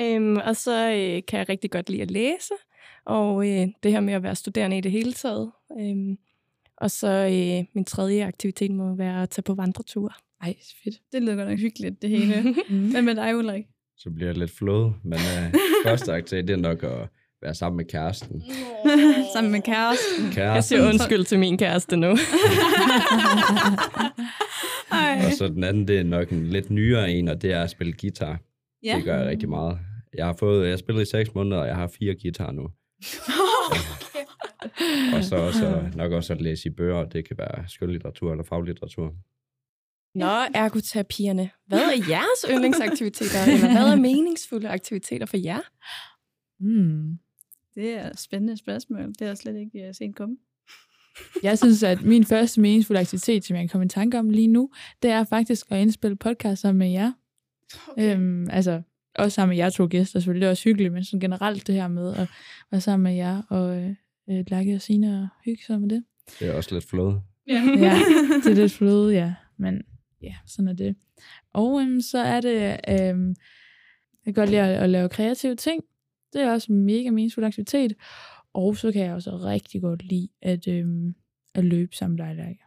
øhm, 0.04 0.36
og 0.36 0.56
så 0.56 0.90
øh, 0.90 1.22
kan 1.28 1.38
jeg 1.38 1.48
rigtig 1.48 1.70
godt 1.70 1.90
lide 1.90 2.02
at 2.02 2.10
læse, 2.10 2.54
og 3.04 3.48
øh, 3.48 3.68
det 3.82 3.92
her 3.92 4.00
med 4.00 4.14
at 4.14 4.22
være 4.22 4.34
studerende 4.34 4.78
i 4.78 4.80
det 4.80 4.92
hele 4.92 5.12
taget. 5.12 5.50
Øhm, 5.80 6.18
og 6.76 6.90
så 6.90 7.08
øh, 7.08 7.66
min 7.74 7.84
tredje 7.84 8.26
aktivitet 8.26 8.70
må 8.70 8.94
være 8.94 9.22
at 9.22 9.30
tage 9.30 9.42
på 9.42 9.54
vandreture. 9.54 10.12
Ej, 10.42 10.54
fedt. 10.84 11.00
Det 11.12 11.22
lyder 11.22 11.36
godt 11.36 11.48
nok 11.48 11.58
hyggeligt, 11.58 12.02
det 12.02 12.10
hele. 12.10 12.54
Mm. 12.68 12.90
Hvad 12.90 13.02
med 13.02 13.14
dig, 13.14 13.36
Ulrik? 13.36 13.64
Så 13.98 14.10
bliver 14.10 14.28
jeg 14.28 14.38
lidt 14.38 14.50
flået, 14.50 14.94
men 15.04 15.18
øh, 15.18 15.54
første 15.86 16.12
aktivitet, 16.12 16.48
det 16.48 16.54
er 16.54 16.56
nok 16.56 16.82
at 16.82 17.08
være 17.42 17.54
sammen 17.54 17.76
med 17.76 17.84
kæresten. 17.84 18.42
Sammen 19.34 19.52
med 19.52 19.62
kæresten. 19.62 20.24
Jeg 20.24 20.32
Kæresten, 20.34 20.78
siger 20.78 20.88
undskyld 20.88 21.24
til 21.24 21.38
min 21.38 21.58
kæreste 21.58 21.96
nu. 21.96 22.10
Og 25.26 25.32
så 25.38 25.48
den 25.48 25.64
anden, 25.64 25.88
det 25.88 25.98
er 25.98 26.02
nok 26.02 26.30
en 26.30 26.46
lidt 26.46 26.70
nyere 26.70 27.10
en, 27.10 27.28
og 27.28 27.42
det 27.42 27.52
er 27.52 27.62
at 27.62 27.70
spille 27.70 27.92
guitar. 28.00 28.38
Ja. 28.84 28.96
Det 28.96 29.04
gør 29.04 29.18
jeg 29.18 29.26
rigtig 29.26 29.48
meget. 29.48 29.78
Jeg 30.14 30.26
har 30.26 30.32
fået, 30.38 30.62
jeg 30.62 30.72
har 30.72 30.76
spillet 30.76 31.02
i 31.02 31.10
seks 31.10 31.34
måneder, 31.34 31.60
og 31.60 31.66
jeg 31.66 31.76
har 31.76 31.90
fire 31.98 32.14
guitar 32.22 32.52
nu. 32.52 32.62
Og 35.14 35.24
så 35.24 35.36
også, 35.36 35.90
nok 35.94 36.12
også 36.12 36.32
at 36.32 36.40
læse 36.40 36.68
i 36.68 36.72
bøger, 36.72 37.04
det 37.04 37.28
kan 37.28 37.38
være 37.38 37.64
skønlitteratur 37.68 38.30
eller 38.30 38.44
faglitteratur. 38.44 39.14
Nå, 40.18 40.44
ergoterapierne. 40.54 41.50
Hvad 41.66 41.80
er 41.80 42.04
jeres 42.08 42.44
yndlingsaktiviteter, 42.50 43.44
eller 43.44 43.72
hvad 43.72 43.92
er 43.92 43.96
meningsfulde 44.10 44.68
aktiviteter 44.68 45.26
for 45.26 45.36
jer? 45.36 45.60
Mm. 46.60 47.18
Det 47.74 47.94
er 47.94 48.10
et 48.10 48.20
spændende 48.20 48.56
spørgsmål. 48.56 49.08
Det 49.08 49.20
har 49.20 49.26
jeg 49.26 49.36
slet 49.36 49.56
ikke 49.56 49.88
uh, 49.88 49.94
set 49.94 50.16
komme. 50.16 50.36
Jeg 51.42 51.58
synes, 51.58 51.82
at 51.82 52.02
min 52.02 52.24
første 52.24 52.60
meningsfulde 52.60 53.00
aktivitet, 53.00 53.44
som 53.44 53.56
jeg 53.56 53.62
kan 53.62 53.68
komme 53.68 53.84
i 53.84 53.88
tanke 53.88 54.18
om 54.18 54.30
lige 54.30 54.48
nu, 54.48 54.70
det 55.02 55.10
er 55.10 55.24
faktisk 55.24 55.66
at 55.70 55.80
indspille 55.80 56.16
podcast 56.16 56.62
sammen 56.62 56.78
med 56.78 56.90
jer. 56.90 57.12
Okay. 57.88 58.14
Øhm, 58.16 58.50
altså, 58.50 58.82
også 59.14 59.34
sammen 59.34 59.50
med 59.50 59.56
jer 59.56 59.70
to 59.70 59.86
gæster, 59.90 60.20
selvfølgelig. 60.20 60.40
Det 60.40 60.46
er 60.46 60.50
også 60.50 60.64
hyggeligt, 60.64 60.92
men 60.92 61.04
sådan 61.04 61.20
generelt 61.20 61.66
det 61.66 61.74
her 61.74 61.88
med 61.88 62.14
at 62.14 62.28
være 62.70 62.80
sammen 62.80 63.04
med 63.04 63.14
jer 63.14 63.42
og 63.48 63.76
øh, 63.76 63.90
øh, 64.30 64.44
Lærke 64.48 64.74
og 64.74 64.80
Signe 64.82 65.20
og 65.22 65.28
hygge 65.44 65.62
sig 65.66 65.80
med 65.80 65.88
det. 65.88 66.04
Det 66.40 66.48
er 66.48 66.52
også 66.52 66.74
lidt 66.74 66.84
flået. 66.84 67.22
Ja. 67.48 67.62
Ja, 67.78 67.98
det 68.44 68.50
er 68.50 68.54
lidt 68.54 68.72
fløde, 68.78 69.12
ja. 69.14 69.34
Men 69.58 69.82
ja, 70.22 70.34
sådan 70.46 70.68
er 70.68 70.72
det. 70.72 70.96
Og 71.54 71.80
øhm, 71.80 72.00
så 72.00 72.18
er 72.18 72.40
det, 72.40 72.80
øhm, 72.88 73.28
jeg 74.26 74.34
kan 74.34 74.34
godt 74.34 74.50
lide 74.50 74.62
at, 74.62 74.82
at 74.82 74.90
lave 74.90 75.08
kreative 75.08 75.54
ting. 75.56 75.82
Det 76.32 76.40
er 76.42 76.50
også 76.52 76.72
en 76.72 76.84
mega 76.84 77.10
meningsfuld 77.10 77.46
aktivitet. 77.46 77.92
Og 78.54 78.76
så 78.76 78.92
kan 78.92 79.02
jeg 79.02 79.14
også 79.14 79.30
rigtig 79.30 79.80
godt 79.80 80.02
lide 80.04 80.28
at, 80.42 80.68
øhm, 80.68 81.14
at 81.54 81.64
løbe 81.64 81.96
sammen 81.96 82.16
med 82.16 82.26
dig, 82.26 82.36
Lærke. 82.36 82.58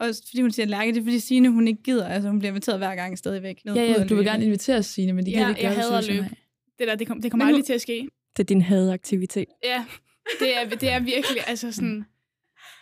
Også 0.00 0.22
fordi 0.28 0.40
hun 0.42 0.50
siger 0.50 0.66
lærke, 0.66 0.92
det 0.92 1.00
er 1.00 1.04
fordi 1.04 1.18
Signe, 1.18 1.50
hun 1.50 1.68
ikke 1.68 1.82
gider. 1.82 2.08
Altså, 2.08 2.28
hun 2.28 2.38
bliver 2.38 2.50
inviteret 2.50 2.78
hver 2.78 2.94
gang 2.94 3.18
stadigvæk. 3.18 3.64
ned 3.64 3.74
Ja, 3.74 3.82
ja, 3.82 3.88
at 3.92 3.96
du 4.08 4.14
vil 4.14 4.24
løbe. 4.24 4.30
gerne 4.30 4.44
invitere 4.44 4.82
Signe, 4.82 5.12
men 5.12 5.26
de 5.26 5.32
kan 5.32 5.40
Ja, 5.42 5.48
ikke 5.48 5.62
jeg 5.62 5.70
gøre 5.74 5.82
hader 5.84 5.96
det, 5.96 6.04
så 6.04 6.12
løb. 6.12 6.20
nej. 6.20 6.34
Det 6.78 6.88
der, 6.88 6.94
det, 6.94 7.06
kom, 7.06 7.22
det 7.22 7.30
kommer 7.30 7.46
aldrig 7.46 7.64
til 7.64 7.72
at 7.72 7.80
ske. 7.80 8.08
Det 8.36 8.42
er 8.42 8.46
din 8.46 8.62
hadaktivitet. 8.62 9.44
Ja, 9.64 9.84
det 10.40 10.56
er, 10.56 10.68
det 10.68 10.92
er 10.92 11.00
virkelig, 11.00 11.42
altså 11.46 11.72
sådan... 11.72 12.04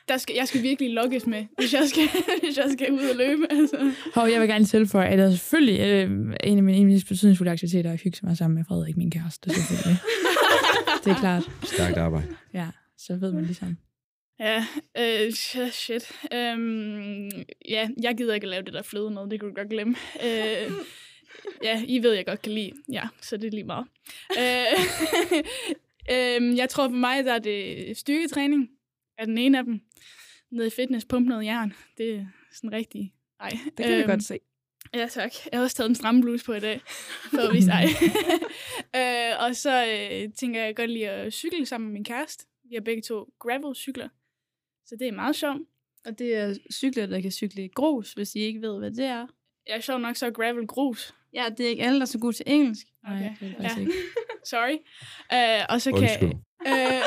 Der 0.08 0.16
skal, 0.16 0.34
jeg 0.36 0.48
skal 0.48 0.62
virkelig 0.62 0.90
lokkes 0.90 1.26
med, 1.26 1.44
hvis 1.58 1.74
jeg 1.74 1.88
skal, 1.88 2.02
hvis 2.42 2.58
jeg 2.58 2.70
skal 2.72 2.92
ud 2.92 3.10
og 3.10 3.16
løbe. 3.16 3.46
Altså. 3.50 3.92
Hov, 4.14 4.28
jeg 4.28 4.40
vil 4.40 4.48
gerne 4.48 4.64
tilføje, 4.64 5.08
at 5.08 5.18
det 5.18 5.26
er 5.26 5.30
selvfølgelig 5.30 5.80
øh, 5.80 6.10
en 6.44 6.58
af 6.58 6.62
mine 6.62 6.84
mest 6.84 7.08
betydningsfulde 7.08 7.50
aktiviteter 7.50 7.90
er 7.90 7.94
at 7.94 8.00
hygge 8.00 8.18
mig 8.22 8.36
sammen 8.36 8.54
med 8.54 8.64
Frederik, 8.68 8.96
min 8.96 9.10
kæreste. 9.10 9.50
Selvfølgelig. 9.50 10.00
det 11.04 11.10
er 11.10 11.20
klart. 11.20 11.50
Stærkt 11.62 11.96
arbejde. 11.96 12.26
Ja, 12.54 12.66
så 12.98 13.16
ved 13.16 13.32
man 13.32 13.44
ligesom. 13.44 13.76
Ja, 14.40 14.66
øh, 14.98 15.32
shit. 15.72 16.12
Øhm, 16.34 17.30
ja, 17.68 17.88
jeg 18.02 18.16
gider 18.16 18.34
ikke 18.34 18.44
at 18.44 18.50
lave 18.50 18.62
det 18.62 18.72
der 18.72 18.82
fløde 18.82 19.10
noget, 19.10 19.30
det 19.30 19.40
kan 19.40 19.48
du 19.48 19.54
godt 19.54 19.70
glemme. 19.70 19.96
Øh, 20.25 20.72
ja, 21.62 21.82
I 21.86 22.02
ved, 22.02 22.12
jeg 22.12 22.26
godt 22.26 22.42
kan 22.42 22.52
lide. 22.52 22.72
Ja, 22.92 23.02
så 23.20 23.36
det 23.36 23.46
er 23.46 23.50
lige 23.50 23.64
meget. 23.64 23.86
Øh, 24.38 24.80
øhm, 26.36 26.56
jeg 26.56 26.68
tror 26.68 26.88
for 26.88 26.96
mig, 26.96 27.25
der 27.25 27.34
er 27.34 27.38
det 27.38 27.96
styrketræning 27.96 28.68
er 29.18 29.25
den 29.25 29.38
ene 29.38 29.58
af 29.58 29.64
dem. 29.64 29.80
Nede 30.50 30.66
i 30.66 30.70
fitness, 30.70 31.06
pumpe 31.06 31.28
noget 31.28 31.44
jern. 31.44 31.73
Det 31.99 32.14
er 32.14 32.26
sådan 32.52 32.73
rigtig... 32.73 33.12
Nej. 33.40 33.50
Det 33.76 33.76
kan 33.87 33.90
øhm, 33.92 33.99
vi 33.99 34.02
godt 34.12 34.25
se. 34.25 34.38
Ja, 34.94 35.06
tak. 35.11 35.30
Jeg 35.52 35.58
har 35.58 35.64
også 35.64 35.76
taget 35.76 35.88
en 35.88 35.94
stram 35.94 36.20
bluse 36.20 36.44
på 36.44 36.52
i 36.52 36.61
dag, 36.61 36.80
for 37.30 37.49
at 37.49 37.54
vise 37.54 37.70
ej. 37.70 37.85
øh, 39.32 39.44
og 39.44 39.56
så 39.56 39.87
øh, 39.87 40.32
tænker 40.32 40.64
jeg 40.64 40.76
godt 40.76 40.90
lige 40.90 41.11
at 41.11 41.32
cykle 41.32 41.66
sammen 41.66 41.87
med 41.88 41.92
min 41.92 42.04
kæreste. 42.04 42.46
Vi 42.68 42.75
har 42.75 42.80
begge 42.82 43.02
to 43.02 43.25
gravel-cykler, 43.40 44.08
så 44.87 44.96
det 44.99 45.08
er 45.08 45.12
meget 45.12 45.37
sjovt. 45.37 45.61
Og 46.04 46.18
det 46.18 46.35
er 46.37 46.54
cykler, 46.73 47.06
der 47.06 47.20
kan 47.20 47.30
cykle 47.30 47.64
i 47.64 47.68
grus, 47.68 48.12
hvis 48.12 48.35
I 48.35 48.38
ikke 48.38 48.62
ved, 48.62 48.78
hvad 48.78 48.90
det 48.90 49.04
er. 49.04 49.26
Jeg 49.66 49.76
er 49.76 49.80
sjov 49.80 49.99
nok 49.99 50.16
så 50.16 50.30
gravel 50.30 50.66
grus. 50.66 51.14
Ja, 51.35 51.44
det 51.58 51.66
er 51.66 51.70
ikke 51.70 51.82
alle, 51.82 51.94
der 51.96 52.02
er 52.02 52.06
så 52.06 52.18
gode 52.18 52.32
til 52.37 52.44
engelsk. 52.49 52.87
Nej, 53.04 53.16
Okay. 53.16 53.35
det 53.40 53.42
er 53.42 53.46
det 53.46 53.56
faktisk 53.56 53.76
Ja. 53.76 53.80
ikke. 53.80 53.92
Sorry. 54.50 54.76
Øh, 55.32 55.66
og 55.68 55.80
så 55.80 55.90
Undskyld. 55.90 56.18
kan... 56.18 56.42
Øh, 56.66 57.02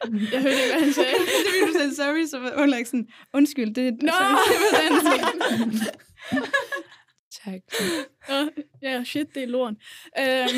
jeg 0.32 0.42
hørte 0.42 0.56
ikke, 0.56 0.72
hvad 0.72 0.80
han 0.84 0.92
sagde. 0.92 1.10
det 1.18 1.34
er 1.36 1.44
fordi, 1.46 1.60
du 1.66 1.72
sagde 1.72 1.94
sorry, 1.94 2.26
så 2.26 2.38
var 2.38 2.62
Ulrik 2.62 2.86
sådan, 2.86 3.08
undskyld, 3.32 3.74
det 3.74 3.88
er... 3.88 3.92
Nå! 3.92 4.12
sorry, 4.12 4.40
det 4.50 4.58
var 4.62 4.78
dansk. 4.80 5.96
Tak. 7.44 7.60
Ja, 8.82 9.04
shit, 9.04 9.34
det 9.34 9.42
er 9.42 9.46
lort. 9.46 9.74
Øhm. 10.18 10.48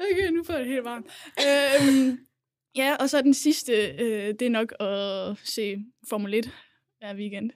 okay, 0.00 0.30
nu 0.30 0.44
får 0.44 0.52
jeg 0.52 0.60
det 0.60 0.68
helt 0.72 0.84
varmt. 0.84 1.06
Øhm, 1.38 2.18
ja, 2.76 2.96
og 3.00 3.10
så 3.10 3.22
den 3.22 3.34
sidste, 3.34 3.72
øh, 3.72 4.34
det 4.38 4.42
er 4.42 4.50
nok 4.50 4.72
at 4.80 5.36
se 5.48 5.84
Formel 6.08 6.34
1 6.34 6.50
hver 6.98 7.14
weekend. 7.14 7.50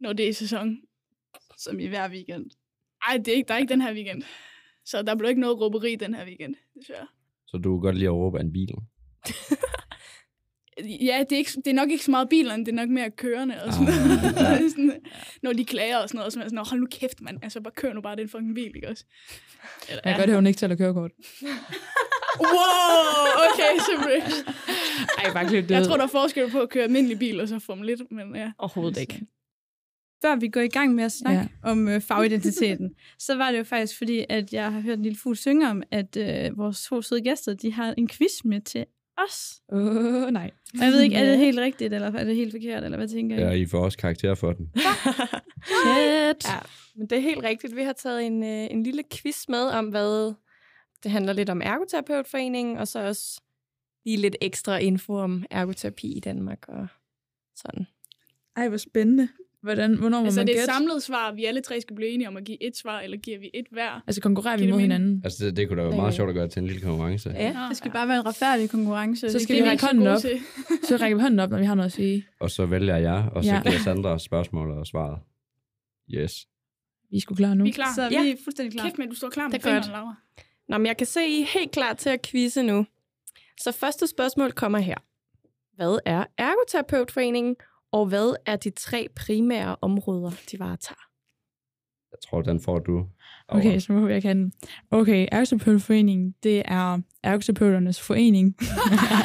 Når 0.00 0.12
det 0.12 0.28
er 0.28 0.34
sæson. 0.34 0.78
Som 1.58 1.80
i 1.80 1.86
hver 1.86 2.08
weekend. 2.08 2.50
Ej, 3.08 3.16
det 3.16 3.28
er 3.28 3.36
ikke, 3.36 3.48
der 3.48 3.54
er 3.54 3.58
ikke 3.58 3.72
den 3.72 3.80
her 3.80 3.92
weekend. 3.92 4.22
Så 4.86 5.02
der 5.02 5.14
bliver 5.14 5.28
ikke 5.28 5.40
noget 5.40 5.60
råberi 5.60 5.96
den 5.96 6.14
her 6.14 6.24
weekend, 6.26 6.54
desværre. 6.80 7.06
Så 7.46 7.56
du 7.56 7.76
kan 7.76 7.82
godt 7.82 7.94
lide 7.96 8.06
at 8.08 8.12
råbe 8.14 8.38
af 8.38 8.42
en 8.42 8.52
bil. 8.52 8.68
Ja, 11.00 11.24
det 11.30 11.32
er, 11.32 11.36
ikke, 11.36 11.50
det 11.56 11.66
er 11.66 11.72
nok 11.74 11.90
ikke 11.90 12.04
så 12.04 12.10
meget 12.10 12.28
bilerne, 12.28 12.64
det 12.64 12.72
er 12.72 12.76
nok 12.76 12.88
mere 12.88 13.10
kørende 13.10 13.62
og 13.62 13.72
sådan 13.72 13.88
Ah, 13.88 13.94
noget. 14.06 14.22
ja. 14.36 14.68
sådan, 14.74 15.00
når 15.42 15.52
de 15.52 15.64
klager 15.64 15.96
og 15.98 16.08
sådan 16.08 16.18
noget, 16.18 16.32
så 16.32 16.38
er 16.40 16.44
sådan, 16.44 16.54
"Nå, 16.54 16.62
hold 16.64 16.80
nu 16.80 16.86
kæft, 16.90 17.20
mand. 17.20 17.38
Altså, 17.42 17.60
bare 17.60 17.72
kør 17.76 17.92
nu 17.92 18.00
bare 18.00 18.16
den 18.16 18.28
fucking 18.28 18.54
bil, 18.54 18.72
ikke 18.76 18.88
også? 18.88 19.04
Eller, 19.88 20.00
Jeg 20.04 20.14
kan 20.14 20.20
godt 20.20 20.28
høre, 20.30 20.36
hun 20.36 20.46
ikke 20.46 20.58
tæller 20.58 20.76
kørekort. 20.76 21.10
Wow, 22.40 23.44
okay, 23.52 23.78
så 23.78 23.92
Ej, 25.18 25.32
bare 25.32 25.46
klip 25.48 25.68
det 25.68 25.70
Jeg 25.74 25.84
tror, 25.86 25.96
der 25.96 26.02
er 26.04 26.08
forskel 26.08 26.50
på 26.50 26.60
at 26.60 26.70
køre 26.70 26.84
almindelig 26.84 27.18
bil 27.18 27.40
og 27.40 27.48
så 27.48 27.58
Formel 27.58 27.88
1, 27.90 28.00
men 28.10 28.36
ja. 28.36 28.52
Overhovedet 28.58 29.00
ikke. 29.00 29.20
Før 30.22 30.36
vi 30.36 30.48
går 30.48 30.60
i 30.60 30.68
gang 30.68 30.94
med 30.94 31.04
at 31.04 31.12
snakke 31.12 31.40
Ja. 31.40 31.70
om 31.70 31.88
øh, 31.88 32.00
fagidentiteten, 32.00 32.94
så 33.18 33.34
var 33.36 33.50
det 33.50 33.58
jo 33.58 33.64
faktisk 33.64 33.98
fordi, 33.98 34.24
at 34.28 34.52
jeg 34.52 34.72
har 34.72 34.80
hørt 34.80 34.96
en 34.98 35.02
lille 35.02 35.18
fugl 35.18 35.36
synge 35.36 35.70
om, 35.70 35.82
at 35.90 36.16
øh, 36.16 36.58
vores 36.58 36.84
to 36.84 37.02
søde 37.02 37.20
gæster, 37.20 37.54
de 37.54 37.72
har 37.72 37.94
en 37.98 38.08
quiz 38.08 38.32
med 38.44 38.60
til 38.60 38.84
os. 39.28 39.60
Åh, 39.72 39.86
oh, 39.96 40.30
nej. 40.30 40.50
Og 40.74 40.84
jeg 40.84 40.92
ved 40.92 41.00
ikke, 41.00 41.16
er 41.16 41.24
det 41.30 41.38
helt 41.46 41.58
rigtigt, 41.58 41.94
eller 41.94 42.12
er 42.12 42.24
det 42.24 42.36
helt 42.36 42.52
forkert, 42.52 42.84
eller 42.84 42.98
hvad 42.98 43.08
tænker 43.08 43.36
I? 43.36 43.40
Ja, 43.40 43.50
I 43.50 43.66
får 43.66 43.84
også 43.84 43.98
karakter 43.98 44.34
for 44.34 44.52
den. 44.52 44.70
Shit. 45.66 46.48
Ja, 46.48 46.58
men 46.96 47.06
det 47.10 47.18
er 47.18 47.22
helt 47.22 47.42
rigtigt. 47.42 47.76
Vi 47.76 47.82
har 47.82 47.92
taget 47.92 48.26
en, 48.26 48.42
øh, 48.42 48.66
en 48.70 48.82
lille 48.82 49.02
quiz 49.14 49.48
med 49.48 49.62
om, 49.62 49.88
hvad 49.88 50.34
det 51.02 51.10
handler 51.10 51.32
lidt 51.32 51.50
om 51.50 51.62
Ergoterapeutforeningen, 51.64 52.76
og 52.78 52.88
så 52.88 52.98
også 53.06 53.40
lige 54.04 54.16
lidt 54.16 54.36
ekstra 54.40 54.78
info 54.78 55.14
om 55.14 55.44
ergoterapi 55.50 56.12
i 56.16 56.20
Danmark 56.20 56.58
og 56.68 56.86
sådan. 57.56 57.86
Ej, 58.56 58.68
hvor 58.68 58.76
spændende. 58.78 59.28
Hvordan, 59.66 59.98
hvornår 59.98 60.18
må 60.20 60.24
Altså, 60.24 60.40
man 60.40 60.46
det 60.46 60.58
er 60.58 60.62
et 60.62 60.66
samlet 60.66 61.02
svar, 61.02 61.32
vi 61.32 61.44
alle 61.44 61.60
tre 61.60 61.80
skal 61.80 61.96
blive 61.96 62.10
enige 62.10 62.28
om 62.28 62.36
at 62.36 62.44
give 62.44 62.62
et 62.62 62.76
svar, 62.76 63.00
eller 63.00 63.16
giver 63.16 63.38
vi 63.38 63.50
et 63.54 63.66
hver? 63.70 64.02
Altså, 64.06 64.20
konkurrerer 64.20 64.56
vi 64.56 64.62
det 64.62 64.70
mod 64.72 64.80
hinanden? 64.80 65.20
Altså, 65.24 65.44
det, 65.46 65.56
det 65.56 65.68
kunne 65.68 65.82
da 65.82 65.86
være 65.88 65.96
meget 65.96 66.14
sjovt 66.14 66.28
at 66.28 66.34
gøre 66.34 66.48
til 66.48 66.60
en 66.60 66.66
lille 66.66 66.82
konkurrence. 66.82 67.30
Ja. 67.30 67.66
Det 67.68 67.76
skal 67.76 67.90
bare 67.90 68.08
være 68.08 68.16
en 68.16 68.26
retfærdig 68.26 68.70
konkurrence. 68.70 69.28
Så 69.30 69.32
Det 69.38 69.42
skal 69.42 69.56
kan 69.56 69.62
vi 69.62 69.66
er 69.66 69.70
række 69.70 69.86
hånden 69.86 70.06
op. 70.06 70.20
til. 70.20 70.38
Så 70.88 70.96
rækker 70.96 71.16
vi 71.16 71.20
hånden 71.22 71.40
op, 71.40 71.50
når 71.50 71.58
vi 71.58 71.64
har 71.64 71.74
noget 71.74 71.86
at 71.86 71.92
sige. 71.92 72.26
Og 72.40 72.50
så 72.50 72.66
vælger 72.66 72.96
jeg, 72.96 73.28
og 73.32 73.44
så 73.44 73.50
Ja. 73.50 73.60
giver 73.62 73.78
Sandra 73.78 74.18
spørgsmålet 74.18 74.78
og 74.78 74.86
svaret. 74.86 75.18
Yes. 76.14 76.46
Vi 77.10 77.16
er 77.16 77.20
sgu 77.20 77.34
klar 77.34 77.54
nu. 77.54 77.64
Vi 77.64 77.70
er 77.70 77.74
klar. 77.74 77.92
Så 77.94 78.02
er 78.02 78.08
Ja. 78.10 78.22
vi 78.22 78.36
fuldstændig 78.44 78.72
klar. 78.72 78.84
Kæft, 78.84 78.98
men 78.98 79.08
du 79.08 79.14
står 79.14 79.28
klar 79.28 79.44
med 79.48 79.52
Det 79.52 79.58
er 79.58 79.62
fingeren, 79.70 79.90
Laura. 79.92 80.14
Nå, 80.68 80.78
men 80.78 80.86
jeg 80.86 80.96
kan 80.96 81.06
se, 81.06 81.20
I 81.26 81.42
er 81.42 81.58
helt 81.58 81.70
klar 81.70 81.92
til 81.94 82.10
at 82.10 82.22
quizze 82.26 82.62
nu. 82.62 82.86
Så 83.60 83.72
første 83.72 84.06
spørgsmål 84.06 84.52
kommer 84.52 84.78
her. 84.78 84.94
Hvad 85.76 85.98
er 86.06 86.24
Ergoterapeutforeningen, 86.38 87.56
og 87.92 88.06
hvad 88.06 88.36
er 88.46 88.56
de 88.56 88.70
tre 88.70 89.08
primære 89.16 89.76
områder, 89.80 90.30
de 90.52 90.58
varetager? 90.58 91.06
Jeg 92.12 92.18
tror, 92.30 92.42
den 92.42 92.60
får 92.60 92.78
du. 92.78 93.06
Okay, 93.48 93.78
så 93.78 93.92
må 93.92 94.08
jeg 94.08 94.22
kan. 94.22 94.52
Okay, 94.90 95.28
Ergoterapeutforeningen, 95.32 96.34
det 96.42 96.62
er 96.64 97.00
ergoterapeuternes 97.22 98.00
forening. 98.00 98.56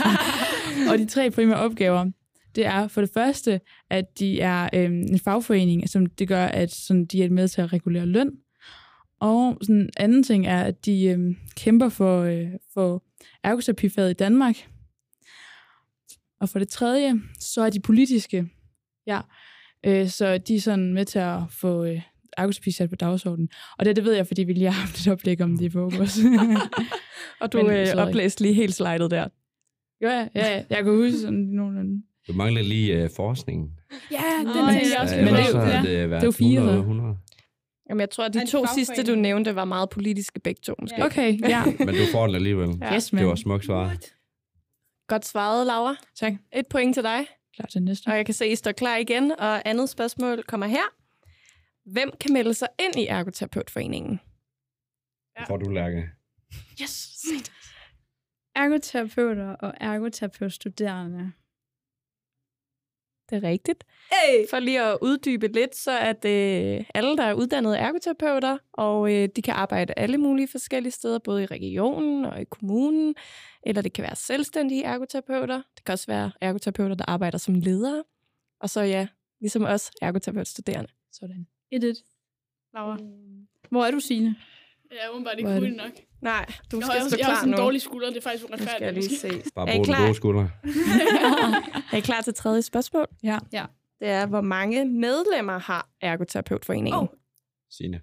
og 0.91 0.97
de 0.97 1.05
tre 1.05 1.31
primære 1.31 1.57
opgaver, 1.57 2.11
det 2.55 2.65
er 2.65 2.87
for 2.87 3.01
det 3.01 3.09
første, 3.13 3.61
at 3.89 4.19
de 4.19 4.41
er 4.41 4.69
øhm, 4.73 4.93
en 4.93 5.19
fagforening, 5.19 5.89
som 5.89 6.05
det 6.05 6.27
gør, 6.27 6.45
at 6.45 6.71
sådan, 6.71 7.05
de 7.05 7.23
er 7.23 7.29
med 7.29 7.47
til 7.47 7.61
at 7.61 7.73
regulere 7.73 8.05
løn. 8.05 8.31
Og 9.19 9.57
sådan 9.61 9.75
en 9.75 9.89
anden 9.97 10.23
ting 10.23 10.47
er, 10.47 10.63
at 10.63 10.85
de 10.85 11.05
øhm, 11.05 11.35
kæmper 11.55 11.89
for, 11.89 12.21
øh, 12.21 12.47
for 12.73 13.03
ergoterapifaget 13.43 14.09
i 14.09 14.13
Danmark. 14.13 14.55
Og 16.41 16.49
for 16.49 16.59
det 16.59 16.67
tredje, 16.69 17.13
så 17.39 17.61
er 17.61 17.69
de 17.69 17.79
politiske. 17.79 18.47
Ja, 19.07 19.19
øh, 19.85 20.07
så 20.07 20.37
de 20.37 20.55
er 20.55 20.59
sådan 20.61 20.93
med 20.93 21.05
til 21.05 21.19
at 21.19 21.39
få 21.49 21.83
øh, 21.85 22.01
ergoterapi 22.37 22.71
sat 22.71 22.89
på 22.89 22.95
dagsordenen. 22.95 23.49
Og 23.79 23.85
det, 23.85 23.95
det 23.95 24.03
ved 24.05 24.13
jeg, 24.13 24.27
fordi 24.27 24.43
vi 24.43 24.53
lige 24.53 24.65
har 24.65 24.81
haft 24.81 24.99
et 24.99 25.07
oplæg 25.11 25.41
om 25.41 25.57
det 25.57 25.65
i 25.65 25.69
fokus. 25.69 26.17
Og 27.41 27.53
du 27.53 27.57
Men, 27.57 27.71
øh, 27.71 27.87
oplæste 28.07 28.41
lige 28.41 28.53
helt 28.53 28.75
slidet 28.75 29.11
der. 29.11 29.27
ja, 30.01 30.09
ja, 30.11 30.27
ja, 30.35 30.63
jeg 30.69 30.83
kan 30.83 30.95
huske 30.95 31.17
sådan 31.19 31.39
nogenlunde. 31.39 32.03
Du 32.27 32.33
mangler 32.33 32.61
lige 32.61 33.03
uh, 33.03 33.09
forskningen. 33.15 33.69
Ja, 34.11 34.17
Nå, 34.43 34.49
den 34.49 34.57
ja, 34.65 34.71
tænker 34.71 34.87
jeg 34.93 34.99
også. 35.01 35.15
ja, 35.15 35.25
men 35.25 35.33
det 35.33 35.39
er 35.41 35.45
jo- 35.45 35.51
så 35.51 35.59
ja. 35.61 35.81
det 36.01 36.09
været 36.09 36.21
det 36.21 36.27
jo 36.27 36.31
fire, 36.31 36.59
100, 36.59 36.77
så. 36.77 36.79
100. 36.79 37.17
Jamen, 37.89 37.99
jeg 37.99 38.09
tror, 38.09 38.23
at 38.25 38.33
de 38.33 38.37
Er 38.39 38.43
det 38.43 38.51
to 38.51 38.65
sidste, 38.75 39.03
du 39.03 39.15
nævnte, 39.15 39.55
var 39.55 39.65
meget 39.65 39.89
politiske 39.89 40.39
begge 40.39 40.59
to, 40.63 40.75
måske. 40.81 41.05
Okay, 41.05 41.39
ja. 41.49 41.63
Men 41.79 41.87
du 41.87 42.05
får 42.11 42.25
den 42.27 42.35
alligevel. 42.35 42.69
Ja. 42.81 42.95
Yes, 42.95 43.03
Det 43.05 43.13
man. 43.13 43.27
var 43.27 43.35
smukt 43.35 43.65
svar. 43.65 43.95
Godt 45.11 45.25
svaret, 45.25 45.67
Laura. 45.67 45.95
Tak. 46.15 46.33
Et 46.53 46.67
point 46.67 46.93
til 46.93 47.03
dig. 47.03 47.27
Klar 47.55 47.65
til 47.65 47.83
næste. 47.83 48.07
Og 48.07 48.17
jeg 48.17 48.25
kan 48.25 48.33
se, 48.33 48.45
at 48.45 48.51
I 48.51 48.55
står 48.55 48.71
klar 48.71 48.97
igen. 48.97 49.31
Og 49.31 49.69
andet 49.69 49.89
spørgsmål 49.89 50.43
kommer 50.43 50.67
her. 50.67 50.83
Hvem 51.85 52.11
kan 52.19 52.33
melde 52.33 52.53
sig 52.53 52.67
ind 52.79 52.95
i 52.95 53.07
Ergoterapeutforeningen? 53.07 54.19
Det 55.39 55.47
får 55.47 55.57
du, 55.57 55.69
Lærke. 55.69 56.09
Yes. 56.81 57.17
Ergoterapeuter 58.55 59.55
og 59.55 59.73
ergoterapeutstuderende. 59.81 61.31
Det 63.31 63.43
er 63.43 63.49
rigtigt. 63.49 63.83
Hey! 64.11 64.47
For 64.49 64.59
lige 64.59 64.81
at 64.81 64.97
uddybe 65.01 65.47
lidt, 65.47 65.75
så 65.75 65.91
er 65.91 66.13
det 66.13 66.85
alle, 66.93 67.17
der 67.17 67.23
er 67.23 67.33
uddannede 67.33 67.77
ergoterapeuter, 67.77 68.57
og 68.73 69.13
øh, 69.13 69.29
de 69.35 69.41
kan 69.41 69.53
arbejde 69.53 69.93
alle 69.97 70.17
mulige 70.17 70.47
forskellige 70.47 70.91
steder, 70.91 71.19
både 71.19 71.43
i 71.43 71.45
regionen 71.45 72.25
og 72.25 72.41
i 72.41 72.43
kommunen, 72.43 73.15
eller 73.63 73.81
det 73.81 73.93
kan 73.93 74.03
være 74.03 74.15
selvstændige 74.15 74.83
ergoterapeuter. 74.83 75.61
Det 75.75 75.85
kan 75.85 75.93
også 75.93 76.07
være 76.07 76.31
ergoterapeuter, 76.41 76.95
der 76.95 77.05
arbejder 77.07 77.37
som 77.37 77.55
ledere. 77.55 78.03
Og 78.59 78.69
så 78.69 78.81
ja, 78.81 79.07
ligesom 79.39 79.63
os, 79.63 79.91
ergoterapeutstuderende. 80.01 80.91
Sådan. 81.11 81.47
1-1. 81.75 82.71
Laura. 82.73 82.97
Hvor 83.69 83.85
er 83.85 83.91
du, 83.91 83.99
Signe? 83.99 84.35
Ja, 84.91 85.09
åbenbart 85.11 85.39
ikke 85.39 85.49
cool 85.49 85.71
nok. 85.73 85.91
Nej, 86.21 86.45
du 86.71 86.77
Jeg 86.77 86.85
skal 86.85 86.99
har, 87.01 87.07
stå 87.09 87.17
jeg 87.17 87.25
har 87.25 87.31
klar 87.31 87.35
også 87.35 87.45
en 87.45 87.51
nu. 87.51 87.57
dårlig 87.57 87.81
skulder, 87.81 88.07
det 88.09 88.17
er 88.17 88.21
faktisk 88.21 88.43
Nu 88.49 88.57
skal 88.57 88.65
jeg 88.67 88.73
uretfærdigt. 88.73 89.07
lige 89.07 89.19
se. 89.19 89.51
Bare 89.55 89.69
Er 89.69 89.75
brug 89.75 89.85
den 89.85 89.93
klar? 89.93 90.05
gode 90.05 90.15
skulder. 90.15 90.47
er 91.93 91.97
I 91.97 91.99
klar 91.99 92.21
til 92.21 92.33
tredje 92.33 92.61
spørgsmål? 92.61 93.07
Ja. 93.23 93.37
Ja. 93.53 93.65
Det 93.99 94.07
er, 94.07 94.25
hvor 94.25 94.41
mange 94.41 94.85
medlemmer 94.85 95.57
har 95.59 95.89
Ergoterapeutforeningen? 96.01 97.01
Åh. 97.01 97.07
Signe. 97.69 98.01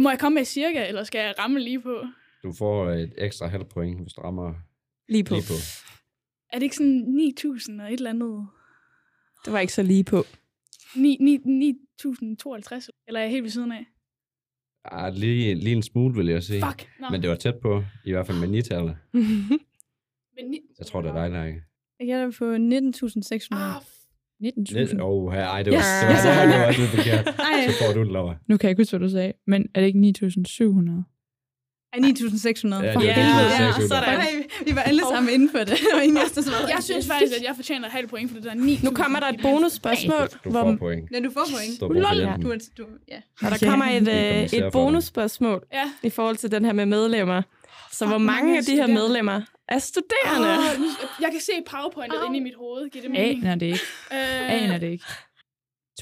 Må 0.00 0.10
jeg 0.10 0.18
komme 0.18 0.34
med 0.34 0.44
cirka, 0.44 0.88
eller 0.88 1.04
skal 1.04 1.18
jeg 1.18 1.34
ramme 1.38 1.60
lige 1.60 1.80
på? 1.80 2.04
Du 2.42 2.52
får 2.52 2.90
et 2.90 3.12
ekstra 3.18 3.46
halvt 3.46 3.68
point, 3.68 4.00
hvis 4.02 4.12
du 4.12 4.20
rammer 4.20 4.54
Lige 5.08 5.24
på. 5.24 5.34
lige 5.34 5.44
på. 5.48 5.54
Er 6.52 6.58
det 6.58 6.62
ikke 6.62 6.76
sådan 6.76 7.32
9.000 7.38 7.82
og 7.82 7.86
et 7.88 7.92
eller 7.92 8.10
andet? 8.10 8.46
Det 9.44 9.52
var 9.52 9.58
ikke 9.58 9.72
så 9.72 9.82
lige 9.82 10.04
på. 10.04 10.24
9 10.96 11.16
9 11.20 11.36
9.052? 11.36 12.88
Eller 13.08 13.20
er 13.20 13.24
jeg 13.24 13.30
helt 13.30 13.42
ved 13.42 13.50
siden 13.50 13.72
af? 13.72 13.86
Ah, 14.92 15.14
lige, 15.14 15.54
lige 15.54 15.76
en 15.76 15.82
smule, 15.82 16.14
vil 16.14 16.26
jeg 16.26 16.42
sige. 16.42 16.62
Fuck! 16.66 16.88
Nå. 17.00 17.06
Men 17.10 17.22
det 17.22 17.30
var 17.30 17.36
tæt 17.36 17.54
på, 17.62 17.82
i 18.04 18.10
hvert 18.10 18.26
fald 18.26 18.38
med 18.40 18.48
nitallet. 18.48 18.96
Men 20.36 20.44
ni... 20.50 20.60
Jeg 20.78 20.86
tror, 20.86 21.02
det 21.02 21.10
er 21.10 21.14
dig, 21.14 21.30
Lærke. 21.30 21.62
Jeg 22.00 22.06
gætter 22.06 22.30
på 22.38 22.44
19.600. 22.54 23.62
Ah, 23.62 23.76
19.000. 24.44 24.78
Lidt, 24.78 24.94
oh, 25.00 25.32
her, 25.32 25.44
ej, 25.46 25.62
det 25.62 25.72
var, 25.72 25.78
Yes. 25.78 25.86
det 26.00 26.08
var, 26.08 26.14
det 26.22 26.38
var, 26.38 26.46
det 26.52 26.60
var 26.60 26.66
også 26.66 26.80
lidt 26.80 26.90
forkert. 26.90 27.26
Ej, 27.48 27.66
Så 27.68 27.72
får 27.86 27.92
du 27.94 28.04
den, 28.04 28.12
Laura. 28.12 28.34
Nu 28.48 28.56
kan 28.56 28.66
jeg 28.66 28.70
ikke 28.70 28.80
huske, 28.80 28.96
hvad 28.98 29.08
du 29.08 29.12
sagde, 29.12 29.32
men 29.46 29.68
er 29.74 29.80
det 29.80 29.86
ikke 29.86 29.98
9.700? 29.98 30.02
ej 30.02 30.12
9.600. 30.12 30.22
Ja, 30.22 30.24
For 30.24 30.24
det 30.24 30.24
var 30.24 30.42
det, 30.42 30.42
Ja, 30.42 30.42
sådan. 30.42 30.44
Nej, 30.44 30.44
vi 30.44 30.44
var 30.44 30.44
alle 30.44 30.44
sammen 30.44 30.64
inde 30.64 30.72
for 30.72 30.76
det. 30.76 30.86
Der 30.86 30.94
var 30.94 31.15
ingen 36.02 36.16
af 36.16 36.24
os, 36.24 36.30
der 36.32 36.42
svarede. 36.42 36.74
jeg 36.74 36.82
synes 36.82 37.06
faktisk, 37.06 37.32
at 37.38 37.42
jeg 37.42 37.52
fortjener 37.56 37.86
et 37.86 37.92
halvt 37.92 38.10
point 38.10 38.30
for 38.30 38.36
det 38.36 38.44
der 38.44 38.54
9. 38.54 38.78
nu 38.82 38.90
kommer 38.90 39.20
der 39.20 39.26
et 39.26 39.40
bonusspørgsmål, 39.42 40.28
Du 40.44 40.50
hvor, 40.50 40.62
får 40.62 40.76
point. 40.76 41.08
Ja, 41.12 41.20
du 41.20 41.30
får 41.30 41.46
point. 41.56 41.74
Stå 41.76 41.86
på 41.88 41.92
Lol. 41.92 42.42
Du, 42.42 42.54
du, 42.78 42.84
ja. 43.08 43.16
og 43.42 43.50
der 43.50 43.56
Ja. 43.62 43.68
kommer 43.70 43.84
et, 43.86 44.06
Vi 44.06 44.10
øh, 44.10 44.42
et 44.44 44.50
for 44.62 44.70
bonusspørgsmål 44.70 45.64
Ja. 45.72 45.90
i 46.02 46.10
forhold 46.10 46.36
til 46.36 46.50
den 46.50 46.64
her 46.64 46.72
med 46.72 46.86
medlemmer. 46.86 47.42
Så 47.92 48.06
hvor 48.06 48.18
mange 48.18 48.58
af 48.58 48.64
de 48.64 48.72
her 48.76 48.86
medlemmer 48.86 49.40
er 49.68 49.78
studerende? 49.78 50.48
Oh, 50.48 50.54
jeg 51.20 51.28
kan 51.32 51.40
se 51.40 51.52
powerpointet 51.70 52.18
inde 52.26 52.38
i 52.38 52.42
mit 52.42 52.54
hoved. 52.58 52.90
Giver 52.90 53.02
det 53.02 53.10
mening? 53.10 53.44
Aner 53.44 53.54
det 53.54 53.66
ikke. 53.66 53.80
Øh, 54.12 54.62
Aner 54.62 54.78
det 54.78 54.90
ikke. 54.90 55.04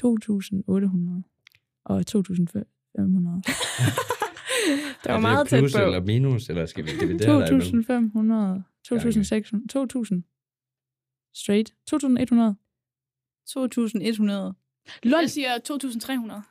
2.800 0.05 1.81
og 1.85 2.03
2.500. 2.11 4.15
Det 5.03 5.09
var 5.11 5.15
Er 5.15 5.19
meget 5.19 5.47
tæt 5.47 5.59
plus 5.59 5.73
på. 5.73 5.81
eller 5.81 6.01
minus, 6.01 6.49
eller 6.49 6.65
skal 6.65 6.85
vi 6.85 6.91
dividere 6.99 7.39
der 7.39 7.47
imellem? 7.51 7.85
2.500, 7.89 8.61
2.600, 8.87 10.15
2.000. 10.15 10.21
Straight. 11.33 11.73
2.100. 11.93 12.55
2.100. 13.49 14.53
Lol. 15.03 15.19
Jeg 15.21 15.29
siger 15.29 15.57
2.300. 15.57 16.41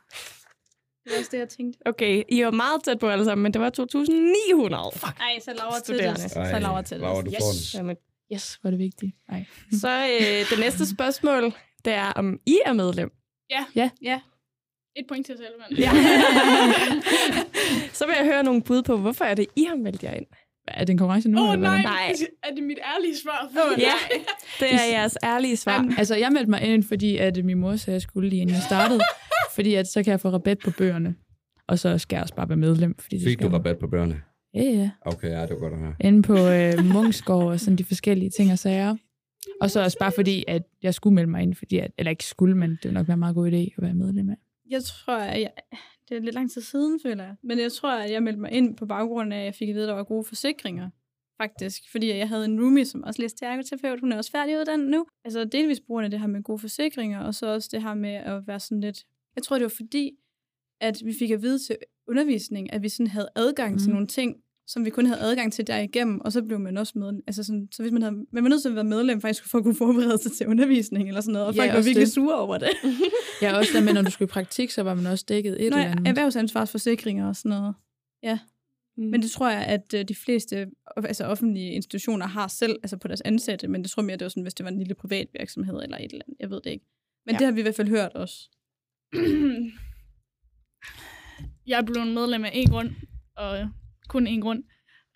Det 1.03 1.11
var 1.11 1.17
også 1.19 1.29
det, 1.31 1.37
jeg 1.37 1.49
tænkte. 1.49 1.79
Okay, 1.85 2.23
I 2.29 2.43
var 2.43 2.51
meget 2.51 2.83
tæt 2.83 2.99
på 2.99 3.09
alle 3.09 3.25
sammen, 3.25 3.43
men 3.43 3.53
det 3.53 3.61
var 3.61 3.69
2.900. 3.69 4.97
Fuck. 4.97 5.19
Ej, 5.19 5.39
så 5.39 5.53
Laura 5.53 5.79
til 5.79 5.97
det. 5.97 6.19
Så 6.31 6.39
Ej, 6.39 6.59
Laura 6.59 6.81
til 6.81 6.97
Laura, 6.97 7.21
du 7.21 7.29
det. 7.29 7.37
får 7.73 7.77
den. 7.83 7.97
Yes, 8.33 8.59
var 8.63 8.69
det 8.69 8.79
vigtigt. 8.79 9.15
Nej. 9.29 9.45
så 9.81 9.89
øh, 9.89 10.49
det 10.49 10.59
næste 10.59 10.85
spørgsmål, 10.89 11.43
det 11.85 11.93
er, 11.93 12.11
om 12.11 12.39
I 12.45 12.59
er 12.65 12.73
medlem. 12.73 13.11
Et 14.95 15.05
point 15.07 15.25
til 15.25 15.37
selv, 15.37 15.53
mand. 15.59 15.79
Ja. 15.79 15.91
så 17.99 18.05
vil 18.05 18.15
jeg 18.17 18.25
høre 18.25 18.43
nogle 18.43 18.61
bud 18.61 18.83
på, 18.83 18.97
hvorfor 18.97 19.25
er 19.25 19.33
det, 19.33 19.45
I 19.55 19.65
har 19.69 19.75
meldt 19.75 20.03
jer 20.03 20.13
ind. 20.13 20.25
Er 20.67 20.79
det 20.83 20.89
en 20.89 20.97
konkurrence 20.97 21.29
nu? 21.29 21.41
Åh 21.41 21.47
oh, 21.47 21.53
eller 21.53 21.69
nej? 21.69 21.81
Nej. 21.81 22.13
er 22.43 22.55
det 22.55 22.63
mit 22.63 22.77
ærlige 22.95 23.17
svar? 23.23 23.49
Åh, 23.51 23.79
Ja, 23.81 23.93
det 24.59 24.73
er 24.73 24.85
jeres 24.91 25.17
ærlige 25.23 25.57
svar. 25.57 25.93
Altså, 25.97 26.15
jeg 26.15 26.31
meldte 26.31 26.49
mig 26.49 26.61
ind, 26.61 26.83
fordi 26.83 27.17
at 27.17 27.45
min 27.45 27.57
mor 27.57 27.75
sagde, 27.75 27.93
at 27.93 27.93
jeg 27.93 28.01
skulle 28.01 28.29
lige 28.29 28.41
inden 28.41 28.55
jeg 28.55 28.63
startede. 28.63 28.99
fordi 29.55 29.73
at 29.73 29.87
så 29.87 30.03
kan 30.03 30.11
jeg 30.11 30.19
få 30.19 30.29
rabat 30.29 30.59
på 30.59 30.71
bøgerne. 30.71 31.15
Og 31.67 31.79
så 31.79 31.97
skal 31.97 32.15
jeg 32.15 32.23
også 32.23 32.35
bare 32.35 32.49
være 32.49 32.57
medlem. 32.57 32.95
Fordi 32.99 33.15
det 33.15 33.23
Fik 33.23 33.33
skal 33.39 33.49
du 33.49 33.55
rabat 33.55 33.77
på 33.79 33.87
børnene? 33.87 34.21
Ja, 34.53 34.63
ja. 34.63 34.89
Okay, 35.01 35.29
ja, 35.29 35.41
det 35.41 35.49
var 35.49 35.59
godt 35.59 35.73
at 35.73 35.79
høre. 35.79 35.93
Inde 35.99 36.21
på 36.21 36.37
øh, 36.37 36.85
Munksgaard 36.93 37.43
og 37.43 37.59
sådan 37.59 37.75
de 37.75 37.83
forskellige 37.83 38.29
ting 38.29 38.51
og 38.51 38.59
sager. 38.59 38.95
Og 39.61 39.71
så 39.71 39.83
også 39.83 39.97
bare 39.99 40.11
fordi, 40.11 40.43
at 40.47 40.61
jeg 40.83 40.93
skulle 40.93 41.13
melde 41.15 41.29
mig 41.29 41.41
ind, 41.41 41.55
fordi 41.55 41.77
at, 41.77 41.91
eller 41.97 42.09
ikke 42.09 42.25
skulle, 42.25 42.57
men 42.57 42.69
det 42.69 42.79
ville 42.83 42.93
nok 42.93 43.07
være 43.07 43.13
en 43.13 43.19
meget 43.19 43.35
god 43.35 43.51
idé 43.51 43.55
at 43.77 43.83
være 43.83 43.93
medlem 43.93 44.29
af. 44.29 44.35
Jeg 44.69 44.83
tror, 44.83 45.17
at 45.17 45.41
jeg, 45.41 45.51
det 46.09 46.17
er 46.17 46.21
lidt 46.21 46.35
lang 46.35 46.51
tid 46.51 46.61
siden, 46.61 46.99
føler 46.99 47.23
jeg. 47.23 47.35
Men 47.43 47.59
jeg 47.59 47.71
tror, 47.71 47.91
at 47.91 48.11
jeg 48.11 48.23
meldte 48.23 48.41
mig 48.41 48.51
ind 48.51 48.77
på 48.77 48.85
baggrund 48.85 49.33
af, 49.33 49.37
at 49.37 49.45
jeg 49.45 49.55
fik 49.55 49.69
at 49.69 49.75
vide, 49.75 49.83
at 49.83 49.89
der 49.89 49.95
var 49.95 50.03
gode 50.03 50.23
forsikringer. 50.23 50.89
Faktisk. 51.41 51.91
Fordi 51.91 52.09
jeg 52.09 52.29
havde 52.29 52.45
en 52.45 52.61
roomie, 52.61 52.85
som 52.85 53.03
også 53.03 53.21
læste 53.21 53.45
ergoterapeut. 53.45 53.99
Hun 53.99 54.11
er 54.11 54.17
også 54.17 54.31
færdiguddannet 54.31 54.89
nu. 54.89 55.05
Altså 55.25 55.45
delvis 55.45 55.79
på 55.79 55.85
grund 55.87 56.05
af 56.05 56.11
det 56.11 56.19
her 56.19 56.27
med 56.27 56.43
gode 56.43 56.59
forsikringer, 56.59 57.19
og 57.19 57.35
så 57.35 57.47
også 57.47 57.69
det 57.71 57.83
her 57.83 57.93
med 57.93 58.13
at 58.13 58.47
være 58.47 58.59
sådan 58.59 58.81
lidt... 58.81 59.05
Jeg 59.35 59.43
tror, 59.43 59.55
det 59.55 59.63
var 59.63 59.73
fordi, 59.75 60.11
at 60.81 61.01
vi 61.05 61.13
fik 61.19 61.31
at 61.31 61.41
vide 61.41 61.59
til 61.59 61.77
undervisning, 62.07 62.73
at 62.73 62.81
vi 62.81 62.89
sådan 62.89 63.07
havde 63.07 63.29
adgang 63.35 63.71
mm. 63.73 63.79
til 63.79 63.89
nogle 63.89 64.07
ting, 64.07 64.35
som 64.67 64.85
vi 64.85 64.89
kun 64.89 65.05
havde 65.05 65.19
adgang 65.21 65.53
til 65.53 65.67
derigennem, 65.67 66.21
og 66.21 66.31
så 66.31 66.41
blev 66.43 66.59
man 66.59 66.77
også 66.77 66.99
med. 66.99 67.13
Altså 67.27 67.43
sådan, 67.43 67.67
så 67.71 67.83
hvis 67.83 67.91
man 67.91 68.01
havde, 68.01 68.15
man 68.31 68.43
var 68.43 68.49
nødt 68.49 68.61
til 68.61 68.69
at 68.69 68.75
være 68.75 68.83
medlem 68.83 69.21
faktisk 69.21 69.49
for 69.49 69.57
at 69.57 69.63
kunne 69.63 69.75
forberede 69.75 70.17
sig 70.17 70.31
til 70.31 70.47
undervisning 70.47 71.07
eller 71.07 71.21
sådan 71.21 71.33
noget, 71.33 71.47
og 71.47 71.55
Ja, 71.55 71.61
folk 71.61 71.73
var 71.73 71.81
virkelig 71.81 72.05
det. 72.05 72.11
sure 72.13 72.35
over 72.39 72.57
det. 72.57 72.69
Ja, 73.41 73.57
også 73.57 73.71
der 73.73 73.81
med, 73.83 73.93
når 73.93 74.01
du 74.01 74.11
skulle 74.11 74.29
i 74.29 74.31
praktik, 74.31 74.71
så 74.71 74.83
var 74.83 74.93
man 74.93 75.05
også 75.05 75.25
dækket 75.27 75.65
et 75.65 75.71
Nå, 75.71 75.77
eller 75.77 75.91
andet. 75.91 76.07
erhvervsansvarsforsikringer 76.07 77.27
og 77.27 77.35
sådan 77.35 77.49
noget. 77.49 77.75
Mm. 78.97 79.03
Men 79.03 79.21
det 79.21 79.31
tror 79.31 79.49
jeg, 79.49 79.65
at 79.65 79.93
øh, 79.93 80.05
de 80.07 80.15
fleste 80.15 80.67
altså 80.97 81.25
offentlige 81.25 81.71
institutioner 81.71 82.27
har 82.27 82.47
selv, 82.47 82.75
altså 82.83 82.97
på 82.97 83.07
deres 83.07 83.21
ansatte, 83.21 83.67
men 83.67 83.83
det 83.83 83.91
tror 83.91 84.01
jeg 84.01 84.05
mere, 84.05 84.17
det 84.17 84.23
var 84.25 84.29
sådan, 84.29 84.43
hvis 84.43 84.53
det 84.53 84.63
var 84.63 84.69
en 84.71 84.77
lille 84.77 84.93
privat 84.93 85.27
virksomhed 85.39 85.83
eller 85.83 85.97
et 85.97 86.11
eller 86.11 86.21
andet. 86.27 86.37
Jeg 86.39 86.49
ved 86.49 86.61
det 86.63 86.69
ikke. 86.71 86.85
Men 87.25 87.33
Ja. 87.33 87.35
ja. 87.35 87.39
det 87.39 87.45
har 87.45 87.51
vi 87.51 87.59
i 87.59 87.61
hvert 87.61 87.75
fald 87.75 87.87
hørt 87.89 88.13
også. 88.13 88.49
jeg 91.67 91.79
er 91.79 91.85
blevet 91.85 92.07
medlem 92.07 92.45
af 92.45 92.51
en 92.53 92.69
grund, 92.69 92.89
og 93.37 93.69
kun 94.07 94.27
en 94.27 94.41
grund. 94.41 94.63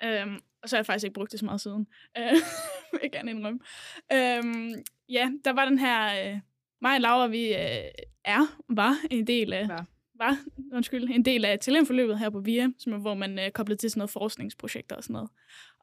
Øhm, 0.03 0.39
og 0.62 0.69
så 0.69 0.75
har 0.75 0.79
jeg 0.79 0.86
faktisk 0.86 1.03
ikke 1.03 1.13
brugt 1.13 1.31
det 1.31 1.39
så 1.39 1.46
meget 1.46 1.62
siden. 1.62 1.88
Øh, 2.17 2.31
vil 2.91 3.00
jeg 3.03 3.12
gerne 3.12 3.31
indrømme. 3.31 3.60
Øhm, 4.13 4.74
ja, 5.10 5.31
der 5.46 5.53
var 5.53 5.65
den 5.65 5.79
her... 5.79 6.31
Øh, 6.31 6.39
mig 6.81 6.96
og 6.96 7.01
Laura, 7.01 7.27
vi 7.27 7.48
øh, 7.48 7.91
er, 8.25 8.58
var 8.69 8.96
en 9.12 9.27
del 9.27 9.53
af... 9.53 9.67
Var. 9.67 9.86
Var, 10.15 10.38
undskyld, 10.74 11.03
en 11.03 11.25
del 11.25 11.46
af 11.46 11.60
talentforløbet 11.60 12.19
her 12.19 12.29
på 12.29 12.39
VIA, 12.39 12.67
som 12.77 12.93
er, 12.93 12.98
hvor 12.98 13.13
man 13.13 13.39
er 13.39 13.50
koblet 13.50 13.79
til 13.79 13.89
sådan 13.89 14.00
noget 14.00 14.10
forskningsprojekter 14.10 14.96
og 14.96 15.03
sådan 15.03 15.13
noget. 15.13 15.29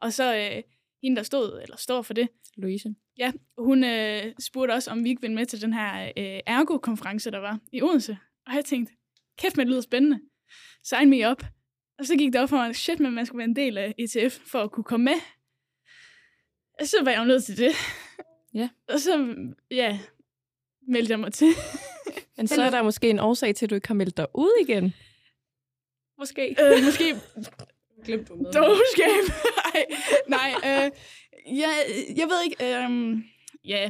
Og 0.01 0.13
så 0.13 0.35
øh, 0.35 0.63
hende, 1.03 1.17
der 1.17 1.23
stod, 1.23 1.61
eller 1.61 1.77
står 1.77 2.01
for 2.01 2.13
det, 2.13 2.29
Louise. 2.57 2.95
Ja, 3.17 3.31
hun 3.57 3.83
øh, 3.83 4.33
spurgte 4.39 4.71
også, 4.71 4.91
om 4.91 5.03
vi 5.03 5.09
ikke 5.09 5.21
ville 5.21 5.35
med 5.35 5.45
til 5.45 5.61
den 5.61 5.73
her 5.73 6.05
øh, 6.17 6.39
ergo-konference, 6.45 7.31
der 7.31 7.39
var 7.39 7.59
i 7.71 7.81
Odense. 7.81 8.17
Og 8.47 8.53
jeg 8.55 8.65
tænkte, 8.65 8.93
kæft, 9.37 9.57
men 9.57 9.67
det 9.67 9.71
lyder 9.71 9.81
spændende. 9.81 10.19
Sign 10.83 11.09
me 11.09 11.31
up. 11.31 11.43
Og 11.99 12.05
så 12.05 12.15
gik 12.17 12.33
det 12.33 12.41
op 12.41 12.49
for 12.49 12.57
mig, 12.57 12.75
shit, 12.75 12.99
men 12.99 13.13
man 13.13 13.25
skulle 13.25 13.39
være 13.39 13.47
en 13.49 13.55
del 13.55 13.77
af 13.77 13.95
ETF 13.97 14.39
for 14.45 14.61
at 14.61 14.71
kunne 14.71 14.83
komme 14.83 15.03
med. 15.03 15.19
Og 16.79 16.87
så 16.87 17.03
var 17.03 17.11
jeg 17.11 17.19
jo 17.19 17.25
nødt 17.25 17.43
til 17.43 17.57
det. 17.57 17.71
Ja. 18.53 18.69
Og 18.87 18.99
så, 18.99 19.35
ja, 19.71 19.99
meldte 20.87 21.11
jeg 21.11 21.19
mig 21.19 21.33
til. 21.33 21.47
Men 22.37 22.47
så 22.47 22.61
er 22.61 22.69
der 22.69 22.83
måske 22.83 23.09
en 23.09 23.19
årsag 23.19 23.55
til, 23.55 23.65
at 23.65 23.69
du 23.69 23.75
ikke 23.75 23.87
har 23.87 23.95
meldt 23.95 24.17
dig 24.17 24.27
ud 24.33 24.65
igen. 24.67 24.93
Måske. 26.19 26.55
øh, 26.63 26.83
måske 26.85 27.15
Glemte 28.05 28.25
du 28.25 28.35
med. 28.35 28.51
Dogskab. 28.51 29.09
nej, 30.27 30.53
nej. 30.63 30.85
Øh, 30.85 30.91
jeg, 31.59 31.73
jeg 32.17 32.27
ved 32.27 32.43
ikke. 32.45 32.75
Øh, 32.75 33.17
ja, 33.65 33.89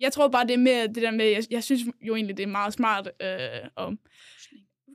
jeg 0.00 0.12
tror 0.12 0.28
bare, 0.28 0.46
det 0.46 0.54
er 0.54 0.58
mere 0.58 0.86
det 0.86 0.96
der 0.96 1.10
med, 1.10 1.24
jeg, 1.26 1.42
jeg 1.50 1.64
synes 1.64 1.82
jo 2.02 2.14
egentlig, 2.14 2.36
det 2.36 2.42
er 2.42 2.46
meget 2.46 2.72
smart. 2.72 3.10
Øh, 3.22 3.68
og, 3.76 3.96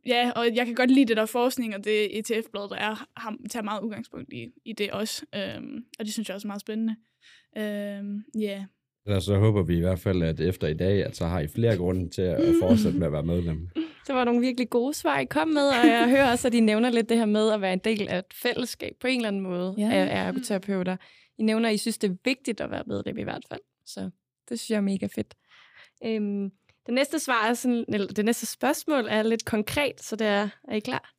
ja, 0.05 0.31
og 0.35 0.55
jeg 0.55 0.65
kan 0.65 0.75
godt 0.75 0.91
lide 0.91 1.05
det 1.05 1.17
der 1.17 1.25
forskning, 1.25 1.75
og 1.75 1.83
det 1.83 2.19
ETF-blad, 2.19 2.69
der 2.69 2.75
er, 2.75 3.07
har, 3.17 3.35
tager 3.49 3.63
meget 3.63 3.81
udgangspunkt 3.83 4.33
i, 4.33 4.47
i 4.65 4.73
det 4.73 4.91
også. 4.91 5.25
Øh, 5.35 5.61
og 5.99 6.05
det 6.05 6.13
synes 6.13 6.29
jeg 6.29 6.35
også 6.35 6.47
er 6.47 6.49
meget 6.49 6.61
spændende. 6.61 6.95
Øh, 7.57 8.41
ja. 8.41 8.65
Ellers 9.07 9.23
så 9.23 9.35
håber 9.37 9.63
vi 9.63 9.77
i 9.77 9.79
hvert 9.79 9.99
fald, 9.99 10.23
at 10.23 10.39
efter 10.39 10.67
i 10.67 10.73
dag, 10.73 11.05
at 11.05 11.15
så 11.15 11.25
har 11.25 11.39
I 11.39 11.47
flere 11.47 11.77
grunde 11.77 12.09
til 12.09 12.21
at 12.21 12.55
fortsætte 12.61 12.99
med 12.99 13.07
at 13.07 13.13
være 13.13 13.23
medlem. 13.23 13.69
Det 14.07 14.15
var 14.15 14.23
nogle 14.23 14.41
virkelig 14.41 14.69
gode 14.69 14.93
svar, 14.93 15.19
I 15.19 15.25
kom 15.25 15.47
med, 15.47 15.67
og 15.67 15.87
jeg 15.87 16.09
hører 16.09 16.31
også, 16.31 16.47
at 16.47 16.53
I 16.53 16.59
nævner 16.59 16.89
lidt 16.89 17.09
det 17.09 17.17
her 17.17 17.25
med 17.25 17.51
at 17.51 17.61
være 17.61 17.73
en 17.73 17.79
del 17.79 18.07
af 18.09 18.17
et 18.17 18.33
fællesskab 18.33 18.95
på 18.99 19.07
en 19.07 19.15
eller 19.15 19.27
anden 19.27 19.41
måde 19.41 19.75
Ja. 19.77 19.83
ja. 19.83 20.05
af 20.05 20.27
ergoterapeuter. 20.27 20.97
I 21.37 21.43
nævner, 21.43 21.69
at 21.69 21.75
I 21.75 21.77
synes, 21.77 21.97
det 21.97 22.11
er 22.11 22.15
vigtigt 22.25 22.61
at 22.61 22.71
være 22.71 22.83
medlem 22.87 23.17
i 23.17 23.23
hvert 23.23 23.43
fald. 23.49 23.59
Så 23.85 24.09
det 24.49 24.59
synes 24.59 24.69
jeg 24.69 24.77
er 24.77 24.81
mega 24.81 25.07
fedt. 25.15 25.35
Øhm, 26.05 26.49
det 26.85 26.93
næste 26.93 27.19
svar 27.19 27.47
er 27.47 27.53
sådan, 27.53 27.85
eller 27.87 28.07
det 28.07 28.25
næste 28.25 28.45
spørgsmål 28.45 29.07
er 29.09 29.23
lidt 29.23 29.45
konkret, 29.45 30.01
så 30.01 30.15
det 30.15 30.27
er, 30.27 30.49
er 30.67 30.75
I 30.75 30.79
klar? 30.79 31.13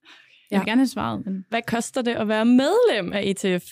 Jeg 0.51 0.61
vil 0.61 0.67
gerne 0.67 0.81
have 0.81 0.89
svaret, 0.89 1.25
men 1.27 1.45
Hvad 1.49 1.63
koster 1.67 2.03
det 2.03 2.15
at 2.15 2.29
være 2.29 2.45
medlem 2.45 3.13
af 3.13 3.23
ETF? 3.25 3.65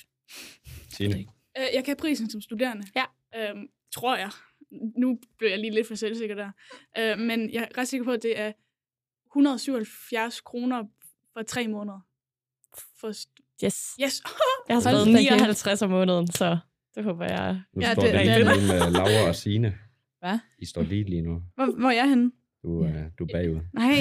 Signe? 0.92 1.14
Øh, 1.58 1.64
jeg 1.74 1.84
kan 1.84 1.96
prisen 1.96 2.30
som 2.30 2.40
studerende. 2.40 2.86
Ja. 2.96 3.04
Øhm, 3.36 3.66
tror 3.94 4.16
jeg. 4.16 4.30
Nu 4.98 5.18
blev 5.38 5.50
jeg 5.50 5.58
lige 5.58 5.70
lidt 5.74 5.88
for 5.88 5.94
selvsikker 5.94 6.34
der. 6.34 6.50
Øh, 6.98 7.18
men 7.18 7.50
jeg 7.52 7.62
er 7.74 7.78
ret 7.78 7.88
sikker 7.88 8.04
på, 8.04 8.10
at 8.12 8.22
det 8.22 8.40
er 8.40 8.52
177 9.32 10.40
kroner 10.40 10.84
for 11.32 11.42
tre 11.42 11.68
måneder. 11.68 12.00
For 13.00 13.10
st- 13.12 13.40
Yes. 13.64 13.90
yes. 14.04 14.22
Jeg 14.68 14.76
har 14.76 14.80
skrevet 14.80 15.06
da 15.06 15.12
kæft. 15.12 15.30
59 15.30 15.82
om 15.82 15.90
måneden, 15.90 16.32
så 16.32 16.58
det 16.94 17.04
håber 17.04 17.24
jeg. 17.24 17.60
Nu 17.74 17.82
Ja, 17.82 17.92
står 17.92 18.02
det 18.02 18.12
det, 18.14 18.28
er 18.30 18.38
det 18.38 18.46
med 18.46 18.90
Laura 18.92 19.28
og 19.28 19.34
Signe. 19.34 19.78
Hvad? 20.24 20.38
I 20.58 20.66
står 20.66 20.82
lige 20.82 21.04
lige 21.04 21.22
nu. 21.22 21.42
hvor, 21.54 21.78
hvor 21.78 21.88
er 21.88 21.92
jeg 21.94 22.08
henne? 22.08 22.32
Du, 22.62 22.84
øh, 22.84 23.04
du 23.18 23.24
er 23.24 23.28
bagud. 23.32 23.60
Nej. 23.72 23.94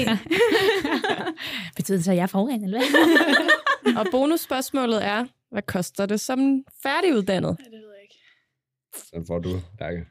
Betyder 1.78 1.98
det 1.98 2.06
så, 2.06 2.12
at 2.12 2.18
jeg 2.18 2.24
er 2.24 2.28
foran, 2.28 2.64
eller 2.64 2.80
hvad? 2.80 2.88
Og 4.00 4.06
bonusspørgsmålet 4.12 5.06
er, 5.06 5.26
hvad 5.52 5.62
koster 5.62 6.06
det 6.06 6.20
som 6.20 6.64
færdiguddannet? 6.84 7.58
Ja, 7.60 7.64
det 7.64 7.72
ved 7.72 7.90
jeg 7.94 8.02
ikke. 8.04 8.16
Den 9.14 9.26
får 9.28 9.40
du, 9.40 9.50
Lærke. 9.80 10.06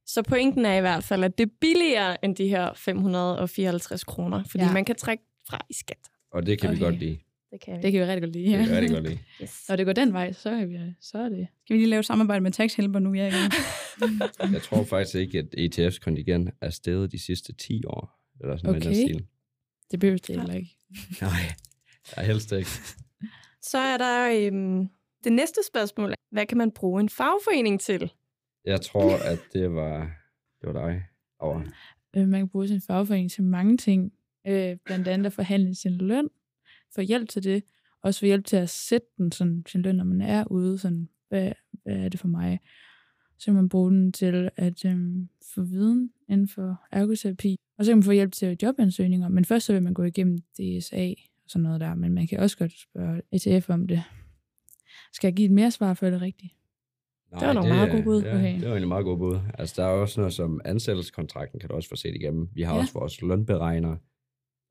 Så 0.09 0.22
pointen 0.22 0.64
er 0.66 0.74
i 0.76 0.81
hvert 0.81 1.05
fald, 1.05 1.24
at 1.24 1.38
det 1.38 1.46
er 1.46 1.50
billigere 1.61 2.24
end 2.24 2.37
de 2.37 2.48
her 2.48 2.72
554 2.74 4.05
kroner, 4.05 4.44
fordi 4.44 4.62
Ja. 4.62 4.66
ja. 4.68 4.72
man 4.72 4.85
kan 4.85 4.94
trække 4.96 5.24
fra 5.48 5.59
i 5.70 5.74
skat. 5.74 5.98
Og 6.37 6.46
det 6.46 6.61
kan 6.61 6.70
okay. 6.70 6.79
vi 6.79 6.85
godt 6.85 6.99
lide. 6.99 7.18
Det 7.51 7.61
kan 7.61 7.83
Det 7.83 7.92
kan 7.92 8.01
vi 8.01 8.07
rigtig 8.07 8.22
godt 8.22 8.33
lide. 8.33 8.44
Det 8.44 8.53
Ja. 8.53 8.57
kan 8.59 8.68
vi 8.68 8.75
rigtig 8.75 8.90
godt 8.90 9.05
lide. 9.09 9.18
Yes. 9.42 9.64
Når 9.68 9.77
det 9.77 9.87
går 9.87 9.92
den 9.92 10.12
vej, 10.12 10.33
så 10.33 10.51
er, 10.51 10.64
vi, 10.66 10.79
så 11.01 11.18
er 11.18 11.29
det... 11.29 11.46
Skal 11.64 11.75
vi 11.75 11.81
lige 11.81 11.90
lave 11.90 12.01
et 12.01 12.07
samarbejde 12.07 12.40
med 12.42 12.53
Tax 12.53 12.75
Helper 12.75 12.99
nu? 12.99 13.12
Gang. 13.12 13.33
Jeg 14.55 14.62
tror 14.62 14.85
faktisk 14.85 15.14
ikke, 15.14 15.38
at 15.38 15.46
ETF's 15.59 15.99
kontingent 15.99 16.51
er 16.61 16.70
steget 16.70 17.12
de 17.12 17.18
sidste 17.18 17.53
10 17.53 17.85
år. 17.87 18.11
Eller 18.40 18.57
sådan 18.57 18.66
noget 18.70 18.85
i 18.85 18.88
den 18.88 18.96
Okay. 18.96 19.05
stil. 19.14 19.27
Det 19.90 20.01
behøver 20.01 20.18
det 20.18 20.37
heller 20.37 20.55
ikke. 20.55 20.77
Nej, 21.20 21.31
jeg 22.16 22.27
helst 22.27 22.53
ikke. 22.53 22.68
Så 23.62 23.79
er 23.79 23.96
der 23.96 24.46
øhm, 24.46 24.88
Det 25.25 25.33
næste 25.33 25.61
spørgsmål 25.72 26.14
hvad 26.31 26.46
kan 26.46 26.59
man 26.59 26.70
bruge 26.70 27.01
en 27.01 27.09
fagforening 27.09 27.81
til? 27.81 28.12
Jeg 28.64 28.81
tror, 28.81 29.16
at 29.16 29.38
det 29.53 29.70
var, 29.75 29.99
det 30.61 30.75
var 30.75 30.87
dig. 30.87 31.03
Og 31.38 31.62
Øh, 32.16 32.29
man 32.29 32.40
kan 32.40 32.49
bruge 32.49 32.68
sin 32.68 32.81
fagforening 32.87 33.31
til 33.31 33.42
mange 33.42 33.77
ting. 33.77 34.12
Øh, 34.49 34.77
blandt 34.85 35.09
andet 35.09 35.27
at 35.27 35.33
forhandle 35.33 35.75
sin 35.75 35.93
løn, 35.93 36.29
få 36.95 37.01
hjælp 37.01 37.29
til 37.29 37.45
det, 37.45 37.63
også 38.03 38.21
få 38.21 38.27
hjælp 38.27 38.45
til 38.45 38.57
at 38.57 38.69
sætte 38.71 39.07
den, 39.19 39.33
sådan, 39.33 39.63
sin 39.69 39.83
løn, 39.83 39.97
når 39.97 40.05
man 40.05 40.21
er 40.21 40.45
ude. 40.51 40.79
Sådan, 40.79 41.09
hvad, 41.29 41.53
hvad 41.83 41.97
er 41.97 42.09
det 42.09 42.21
for 42.21 42.29
mig? 42.29 42.61
Så 43.39 43.45
kan 43.45 43.55
man 43.55 43.69
bruge 43.69 43.91
den 43.91 44.13
til 44.13 44.51
at 44.57 44.85
øhm, 44.85 45.29
få 45.55 45.63
viden 45.63 46.11
inden 46.29 46.49
for 46.49 46.83
ergoterapi. 46.93 47.57
Og 47.79 47.85
så 47.85 47.91
kan 47.91 47.97
man 47.99 48.03
få 48.03 48.13
hjælp 48.13 48.33
til 48.33 48.57
jobansøgninger. 48.63 49.29
Men 49.29 49.45
først 49.45 49.67
så 49.67 49.73
vil 49.73 49.83
man 49.83 49.95
gå 49.95 50.03
igennem 50.03 50.39
DSA 50.39 51.11
og 51.45 51.51
sådan 51.51 51.63
noget 51.63 51.81
der. 51.81 51.95
Men 51.95 52.13
man 52.15 52.27
kan 52.27 52.41
også 52.41 52.59
godt 52.59 52.73
spørge 52.81 53.23
ETF 53.33 53.71
om 53.71 53.87
det. 53.87 54.03
Skal 55.13 55.29
jeg 55.29 55.35
give 55.35 55.47
et 55.47 55.53
mere 55.53 55.71
svar 55.71 55.95
for 55.95 56.11
det 56.11 56.21
rigtigt? 56.21 56.53
Nej, 57.31 57.39
Det 57.39 57.49
var 57.49 57.53
nogle 57.55 57.69
meget 57.69 57.91
gode 57.91 58.03
bud. 58.03 58.23
Ja, 58.23 58.35
Okay. 58.37 58.55
det 58.55 58.63
var 58.63 58.69
egentlig 58.69 58.89
meget 58.89 59.05
gode 59.05 59.19
bud. 59.19 59.39
Altså, 59.59 59.83
der 59.83 59.89
er 59.89 59.93
også 59.93 60.21
noget 60.21 60.35
som 60.35 60.61
ansættelseskontrakten, 60.65 61.61
kan 61.61 61.69
du 61.69 61.75
også 61.75 61.89
få 61.89 61.97
set 61.97 62.15
igennem. 62.15 62.49
Vi 62.55 62.63
har 62.63 62.75
ja. 62.75 62.81
også 62.81 62.93
vores 62.93 63.23
lønberegner. 63.23 63.97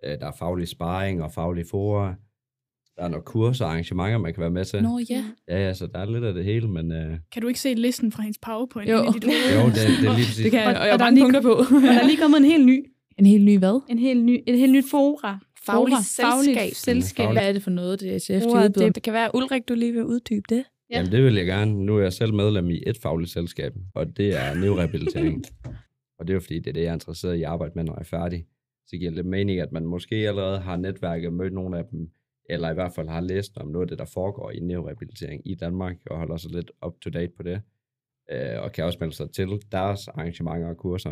Øh, 0.05 0.19
Der 0.19 0.27
er 0.27 0.31
faglig 0.39 0.67
sparring 0.67 1.23
og 1.23 1.31
faglige 1.31 1.65
forer. 1.71 2.13
Der 2.97 3.03
er 3.03 3.07
nogle 3.07 3.23
kurser 3.23 3.65
og 3.65 3.71
arrangementer, 3.71 4.17
man 4.17 4.33
kan 4.33 4.41
være 4.41 4.49
med 4.49 4.65
til. 4.65 4.83
Nå 4.83 4.99
ja. 5.09 5.23
Ja, 5.47 5.57
ja, 5.67 5.73
så 5.73 5.87
der 5.87 5.99
er 5.99 6.05
lidt 6.11 6.23
af 6.23 6.33
det 6.33 6.43
hele, 6.45 6.67
men 6.67 6.91
øh, 6.91 7.17
Kan 7.31 7.41
du 7.41 7.47
ikke 7.47 7.59
se 7.59 7.73
listen 7.73 8.11
fra 8.11 8.21
hendes 8.23 8.37
powerpoint 8.37 8.89
Jo. 8.89 8.97
jo, 8.97 9.05
det, 9.13 9.21
det 9.23 9.31
er 9.31 10.01
lige 10.01 10.09
præcis. 10.09 10.35
Det 10.43 10.51
kan 10.51 10.59
jeg, 10.59 10.67
Og- 10.75 10.79
og 10.81 10.85
jeg 10.85 10.93
og 10.93 10.99
der 10.99 11.05
har 11.05 11.11
er 11.11 11.15
mange 11.15 11.15
lige- 11.15 11.23
punkter 11.23 11.41
på. 11.41 11.53
Og 11.75 11.81
der 11.81 11.99
er 12.01 12.05
lige 12.05 12.17
kommet 12.17 12.37
en 12.37 12.45
helt 12.45 12.65
ny, 12.65 12.85
en 13.17 13.25
helt 13.25 13.43
ny 13.45 13.57
hvad? 13.59 13.81
en 13.89 13.99
helt 13.99 14.23
ny, 14.25 14.43
et 14.47 14.57
helt 14.59 14.71
nyt 14.73 14.85
fora. 14.91 15.39
Fagligt 15.65 15.95
Fora. 15.95 16.01
selskab. 16.03 16.55
Fagligt 16.57 16.75
selskab. 16.77 17.31
Hvad 17.31 17.47
er 17.49 17.53
det 17.53 17.63
for 17.63 17.69
noget, 17.71 17.99
det 17.99 18.09
Ordet, 18.11 18.21
tilbyder? 18.21 18.69
det, 18.85 18.95
det 18.95 19.03
kan 19.03 19.13
være, 19.13 19.29
Ulrik, 19.35 19.61
du 19.69 19.73
lige 19.73 19.91
vil 19.93 20.05
uddybe 20.05 20.43
det. 20.49 20.63
Ja. 20.89 20.97
Jamen, 20.97 21.11
det 21.11 21.23
vil 21.23 21.35
jeg 21.35 21.45
gerne. 21.45 21.85
Nu 21.85 21.97
er 21.97 22.01
jeg 22.01 22.13
selv 22.13 22.33
medlem 22.33 22.69
i 22.69 22.83
et 22.87 22.97
fagligt 23.01 23.31
selskab, 23.31 23.73
og 23.95 24.17
det 24.17 24.35
er 24.43 24.53
neurehabilitering. 24.55 25.43
og 26.19 26.27
det 26.27 26.29
er 26.29 26.33
jo 26.33 26.39
fordi, 26.39 26.59
det 26.59 26.67
er 26.67 26.73
det, 26.73 26.81
jeg 26.81 26.89
er 26.89 26.93
interesseret 26.93 27.35
i 27.35 27.41
at 27.43 27.49
arbejde 27.49 27.71
med, 27.75 27.83
når 27.83 27.93
jeg 27.93 27.99
er 28.01 28.03
færdig. 28.19 28.45
Så 28.87 28.97
giver 28.97 29.09
det 29.11 29.15
lidt 29.15 29.27
mening, 29.27 29.59
at 29.59 29.71
man 29.71 29.85
måske 29.85 30.15
allerede 30.15 30.59
har 30.59 30.77
netværket, 30.77 31.33
mødt 31.33 31.53
nogle 31.53 31.77
af 31.77 31.85
dem, 31.91 32.11
eller 32.49 32.71
i 32.71 32.73
hvert 32.73 32.93
fald 32.93 33.07
har 33.07 33.21
læst 33.21 33.57
om 33.57 33.67
noget 33.67 33.85
af 33.85 33.87
det, 33.87 33.99
der 33.99 34.05
foregår 34.05 34.51
i 34.51 34.59
neurehabilitering 34.59 35.41
i 35.45 35.55
Danmark, 35.55 35.97
og 36.05 36.17
holder 36.17 36.37
sig 36.37 36.51
lidt 36.51 36.71
up 36.85 36.99
to 37.01 37.09
date 37.09 37.33
på 37.37 37.43
det. 37.43 37.61
Øh, 38.31 38.61
og 38.63 38.71
kan 38.71 38.85
også 38.85 38.97
melde 39.01 39.15
sig 39.15 39.31
til 39.31 39.49
deres 39.71 40.07
arrangementer 40.07 40.67
og 40.67 40.77
kurser. 40.77 41.09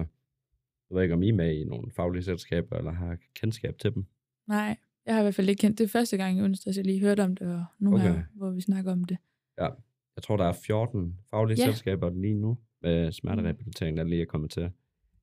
Jeg 0.89 0.95
ved 0.95 1.01
ikke, 1.03 1.13
om 1.13 1.23
I 1.23 1.29
er 1.29 1.33
med 1.33 1.55
i 1.55 1.63
nogle 1.63 1.91
faglige 1.91 2.23
selskaber, 2.23 2.77
eller 2.77 2.91
har 2.91 3.17
kendskab 3.35 3.77
til 3.77 3.93
dem. 3.95 4.05
Nej, 4.47 4.77
jeg 5.05 5.13
har 5.13 5.21
i 5.21 5.23
hvert 5.23 5.35
fald 5.35 5.49
ikke 5.49 5.61
kendt 5.61 5.79
det 5.79 5.89
første 5.91 6.17
gang 6.17 6.37
i 6.37 6.41
onsdags, 6.41 6.77
jeg 6.77 6.85
lige 6.85 6.99
hørte 6.99 7.23
om 7.23 7.35
det, 7.35 7.47
og 7.47 7.65
nu 7.79 7.93
okay. 7.95 8.03
Her, 8.03 8.23
hvor 8.33 8.51
vi 8.51 8.61
snakker 8.61 8.91
om 8.91 9.03
det. 9.03 9.17
Jeg 10.15 10.23
tror, 10.23 10.37
der 10.37 10.45
er 10.45 10.53
14 10.65 11.19
faglige 11.29 11.57
Ja. 11.57 11.65
ja. 11.65 11.71
selskaber 11.71 12.09
lige 12.09 12.33
nu 12.33 12.57
med 12.81 13.11
smerterehabilitering, 13.11 13.97
der 13.97 14.03
lige 14.03 14.21
er 14.21 14.25
kommet 14.25 14.51
til. 14.51 14.71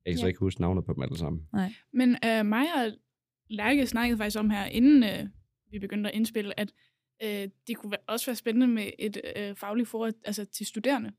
Jeg 0.04 0.12
kan 0.12 0.18
så 0.18 0.24
Ja. 0.24 0.28
ikke 0.28 0.40
huske 0.40 0.60
navnet 0.60 0.84
på 0.84 0.92
dem 0.92 1.02
alle 1.02 1.18
sammen. 1.18 1.48
Men 1.92 2.16
øh, 2.24 2.46
mig 2.46 2.66
og 2.74 2.92
Lærke 3.50 3.86
snakkede 3.86 4.18
faktisk 4.18 4.38
om 4.38 4.50
her, 4.50 4.64
inden 4.64 5.02
øh, 5.02 5.26
vi 5.70 5.78
begyndte 5.78 6.10
at 6.10 6.16
indspille, 6.16 6.60
at 6.60 6.72
øh, 7.22 7.48
det 7.66 7.76
kunne 7.76 7.90
være, 7.90 8.00
også 8.06 8.26
være 8.26 8.36
spændende 8.36 8.66
med 8.66 8.90
et 8.98 9.20
øh, 9.36 9.54
fagligt 9.56 9.88
forhold 9.88 10.14
altså 10.24 10.44
til 10.44 10.66
studerende. 10.66 11.12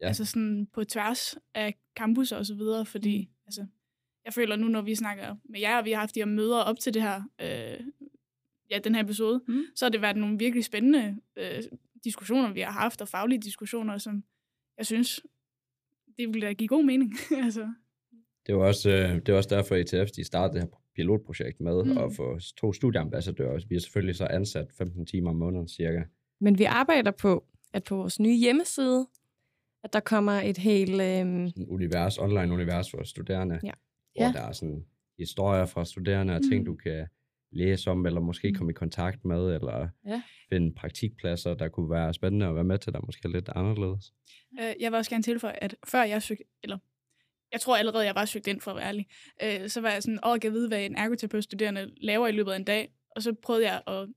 Ja. 0.00 0.06
Altså 0.06 0.24
sådan 0.24 0.66
på 0.72 0.84
tværs 0.84 1.36
af 1.54 1.74
campus 1.96 2.32
og 2.32 2.46
så 2.46 2.54
videre, 2.54 2.86
fordi 2.86 3.20
Mm. 3.20 3.34
altså, 3.46 3.66
jeg 4.24 4.32
føler 4.32 4.56
nu, 4.56 4.68
når 4.68 4.82
vi 4.82 4.94
snakker 4.94 5.36
med 5.44 5.60
jer, 5.60 5.78
og 5.78 5.84
vi 5.84 5.90
har 5.90 5.98
haft 6.00 6.14
de 6.14 6.20
her 6.20 6.26
møder 6.26 6.58
op 6.60 6.78
til 6.78 6.94
det 6.94 7.02
her, 7.02 7.22
øh, 7.40 7.86
ja, 8.70 8.78
den 8.78 8.94
her 8.94 9.02
episode, 9.04 9.40
mm. 9.48 9.62
så 9.76 9.84
har 9.84 9.90
det 9.90 10.02
været 10.02 10.16
nogle 10.16 10.38
virkelig 10.38 10.64
spændende 10.64 11.20
øh, 11.36 11.62
diskussioner, 12.04 12.52
vi 12.52 12.60
har 12.60 12.72
haft, 12.72 13.00
og 13.00 13.08
faglige 13.08 13.40
diskussioner, 13.40 13.98
som 13.98 14.24
jeg 14.78 14.86
synes, 14.86 15.20
det 16.18 16.28
ville 16.34 16.46
da 16.46 16.52
give 16.52 16.68
god 16.68 16.84
mening. 16.84 17.14
altså, 17.44 17.72
Det 18.48 18.56
var 18.56 18.64
også, 18.66 18.90
øh, 18.90 19.14
det 19.14 19.28
var 19.28 19.36
også 19.36 19.54
derfor, 19.56 19.74
at 19.74 19.94
ETF 19.94 20.10
de 20.10 20.24
startede 20.24 20.54
det 20.54 20.62
her 20.62 20.78
pilotprojekt 20.96 21.60
med 21.60 21.84
Mm. 21.84 21.98
at 21.98 22.12
få 22.16 22.38
to 22.56 22.72
studieambassadører. 22.72 23.60
Vi 23.68 23.74
har 23.74 23.80
selvfølgelig 23.80 24.16
så 24.16 24.26
ansat 24.26 24.66
15 24.78 25.06
timer 25.06 25.30
om 25.30 25.36
måneden 25.36 25.68
cirka. 25.68 26.02
Men 26.40 26.58
vi 26.58 26.64
arbejder 26.64 27.10
på, 27.10 27.44
at 27.72 27.84
på 27.84 27.96
vores 27.96 28.20
nye 28.20 28.36
hjemmeside, 28.36 29.06
at 29.84 29.92
der 29.92 30.00
kommer 30.00 30.32
et 30.32 30.58
helt... 30.58 31.00
Øh, 31.02 31.50
univers, 31.68 32.18
online 32.18 32.52
univers 32.54 32.90
for 32.90 33.04
studerende. 33.04 33.60
Ja. 33.62 33.70
Hvor 34.16 34.24
Ja. 34.24 34.32
der 34.32 34.40
er 34.42 34.52
sådan 34.52 34.84
historier 35.18 35.66
fra 35.66 35.84
studerende 35.84 36.34
og 36.34 36.40
ting, 36.50 36.58
Mm. 36.60 36.64
du 36.66 36.74
kan 36.74 37.06
læse 37.52 37.90
om, 37.90 38.06
eller 38.06 38.20
måske 38.20 38.48
Mm. 38.48 38.54
komme 38.54 38.70
i 38.70 38.74
kontakt 38.74 39.24
med, 39.24 39.54
eller 39.54 39.88
Ja. 40.06 40.22
finde 40.48 40.74
praktikpladser, 40.74 41.54
der 41.54 41.68
kunne 41.68 41.90
være 41.90 42.14
spændende 42.14 42.46
at 42.46 42.54
være 42.54 42.64
med 42.64 42.78
til, 42.78 42.92
der 42.92 43.00
måske 43.06 43.20
er 43.24 43.28
lidt 43.28 43.48
anderledes. 43.54 44.12
Øh, 44.60 44.74
jeg 44.82 44.92
vil 44.92 44.94
også 44.98 45.10
gerne 45.10 45.22
tilføje, 45.22 45.54
at 45.62 45.74
før 45.88 46.02
jeg 46.02 46.22
søgte, 46.22 46.44
eller 46.62 46.78
jeg 47.52 47.60
tror 47.60 47.76
allerede, 47.76 48.04
jeg 48.04 48.14
var 48.14 48.24
søgt 48.24 48.46
ind 48.46 48.60
for 48.60 48.70
at 48.70 48.76
være 48.76 48.86
ærlig, 48.86 49.06
øh, 49.42 49.68
så 49.68 49.80
var 49.80 49.90
jeg 49.90 50.02
sådan, 50.02 50.18
åh, 50.26 50.32
jeg 50.32 50.40
kan 50.40 50.52
vide, 50.52 50.68
hvad 50.68 50.84
en 50.84 50.96
ergoterapeutstuderende 50.96 51.90
laver 52.00 52.26
i 52.28 52.32
løbet 52.32 52.52
af 52.52 52.56
en 52.56 52.64
dag. 52.64 52.92
Og 53.16 53.22
så 53.22 53.32
prøvede 53.42 53.64
jeg 53.70 53.82
at 53.86 54.08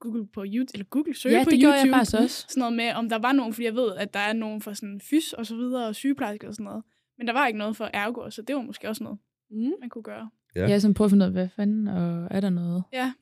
google 0.00 0.26
på 0.26 0.44
YouTube, 0.46 0.70
eller 0.74 0.84
Google 0.84 1.14
søge 1.16 1.38
Ja, 1.38 1.44
på 1.44 1.50
det 1.50 1.58
YouTube. 1.62 1.74
jeg 1.78 1.88
faktisk 1.94 2.16
også. 2.16 2.44
Sådan 2.48 2.60
noget 2.60 2.76
med, 2.76 2.92
om 2.92 3.08
der 3.08 3.18
var 3.18 3.32
nogen, 3.32 3.52
fordi 3.54 3.64
jeg 3.64 3.74
ved, 3.74 3.96
at 3.96 4.14
der 4.14 4.20
er 4.20 4.32
nogen 4.32 4.60
for 4.60 4.72
sådan 4.72 5.00
fys 5.10 5.32
og 5.32 5.46
så 5.46 5.56
videre, 5.56 5.86
og 5.86 5.94
sygeplejersker 5.94 6.48
og 6.48 6.54
sådan 6.54 6.64
noget. 6.64 6.82
Men 7.18 7.26
der 7.26 7.32
var 7.32 7.46
ikke 7.46 7.58
noget 7.58 7.76
for 7.76 7.90
ergo, 7.92 8.30
så 8.30 8.42
det 8.42 8.56
var 8.56 8.62
måske 8.62 8.88
også 8.88 9.02
noget, 9.04 9.18
mm. 9.50 9.72
man 9.80 9.88
kunne 9.88 10.02
gøre. 10.02 10.30
Ja. 10.56 10.60
Ja. 10.60 10.68
Jeg 10.68 10.80
sådan 10.80 10.94
prøve 10.94 11.06
at 11.06 11.10
finde 11.10 11.24
ud 11.24 11.26
af, 11.26 11.32
hvad 11.32 11.48
fanden, 11.56 11.88
og 11.88 12.28
er 12.30 12.40
der 12.40 12.50
noget? 12.50 12.82
Ja. 12.92 13.12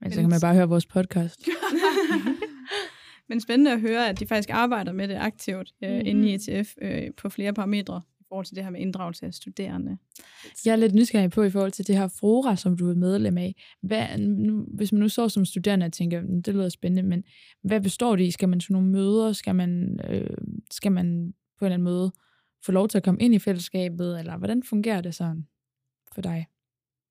Men 0.00 0.12
så 0.12 0.20
kan 0.20 0.30
man 0.30 0.40
bare 0.42 0.54
høre 0.54 0.68
vores 0.68 0.86
podcast. 0.86 1.48
Men 3.28 3.40
spændende 3.40 3.72
at 3.72 3.80
høre, 3.80 4.08
at 4.08 4.20
de 4.20 4.26
faktisk 4.26 4.50
arbejder 4.50 4.92
med 4.92 5.08
det 5.08 5.14
aktivt 5.14 5.72
øh, 5.84 5.88
Mhm. 5.90 5.96
mm-hmm. 5.96 6.08
inde 6.08 6.28
i 6.28 6.34
ETF 6.34 6.72
øh, 6.82 7.14
på 7.16 7.28
flere 7.28 7.52
parametre 7.54 8.02
i 8.24 8.26
forhold 8.28 8.46
til 8.46 8.56
det 8.56 8.64
her 8.64 8.70
med 8.70 8.80
inddragelse 8.80 9.26
af 9.26 9.34
studerende. 9.34 9.98
Jeg 10.64 10.72
er 10.72 10.76
lidt 10.76 10.94
nysgerrig 10.94 11.30
på 11.30 11.42
i 11.42 11.50
forhold 11.50 11.72
til 11.72 11.86
det 11.86 11.96
her 11.96 12.08
Fora, 12.20 12.56
som 12.56 12.76
du 12.76 12.90
er 12.90 12.94
medlem 12.94 13.38
af. 13.38 13.54
Hvad, 13.82 14.18
nu, 14.18 14.66
hvis 14.74 14.92
man 14.92 15.00
nu 15.00 15.08
står 15.08 15.28
som 15.28 15.44
studerende 15.44 15.86
og 15.86 15.92
tænker, 15.92 16.22
"Mm, 16.22 16.42
det 16.42 16.54
lyder 16.54 16.68
spændende, 16.68 17.02
men 17.08 17.24
hvad 17.62 17.80
består 17.80 18.16
det 18.16 18.24
i? 18.24 18.30
Skal 18.30 18.48
man 18.48 18.60
til 18.60 18.72
nogle 18.72 18.88
møder? 18.88 19.32
Skal 19.32 19.54
man, 19.54 20.00
øh, 20.10 20.36
skal 20.70 20.92
man 20.92 21.34
på 21.58 21.64
en 21.64 21.66
eller 21.66 21.74
anden 21.74 21.84
måde 21.84 22.12
få 22.66 22.72
lov 22.72 22.88
til 22.88 22.98
at 22.98 23.04
komme 23.04 23.20
ind 23.20 23.34
i 23.34 23.38
fællesskabet? 23.38 24.18
Eller 24.18 24.36
hvordan 24.38 24.62
fungerer 24.62 25.00
det 25.00 25.14
sådan 25.14 25.46
for 26.14 26.22
dig? 26.22 26.46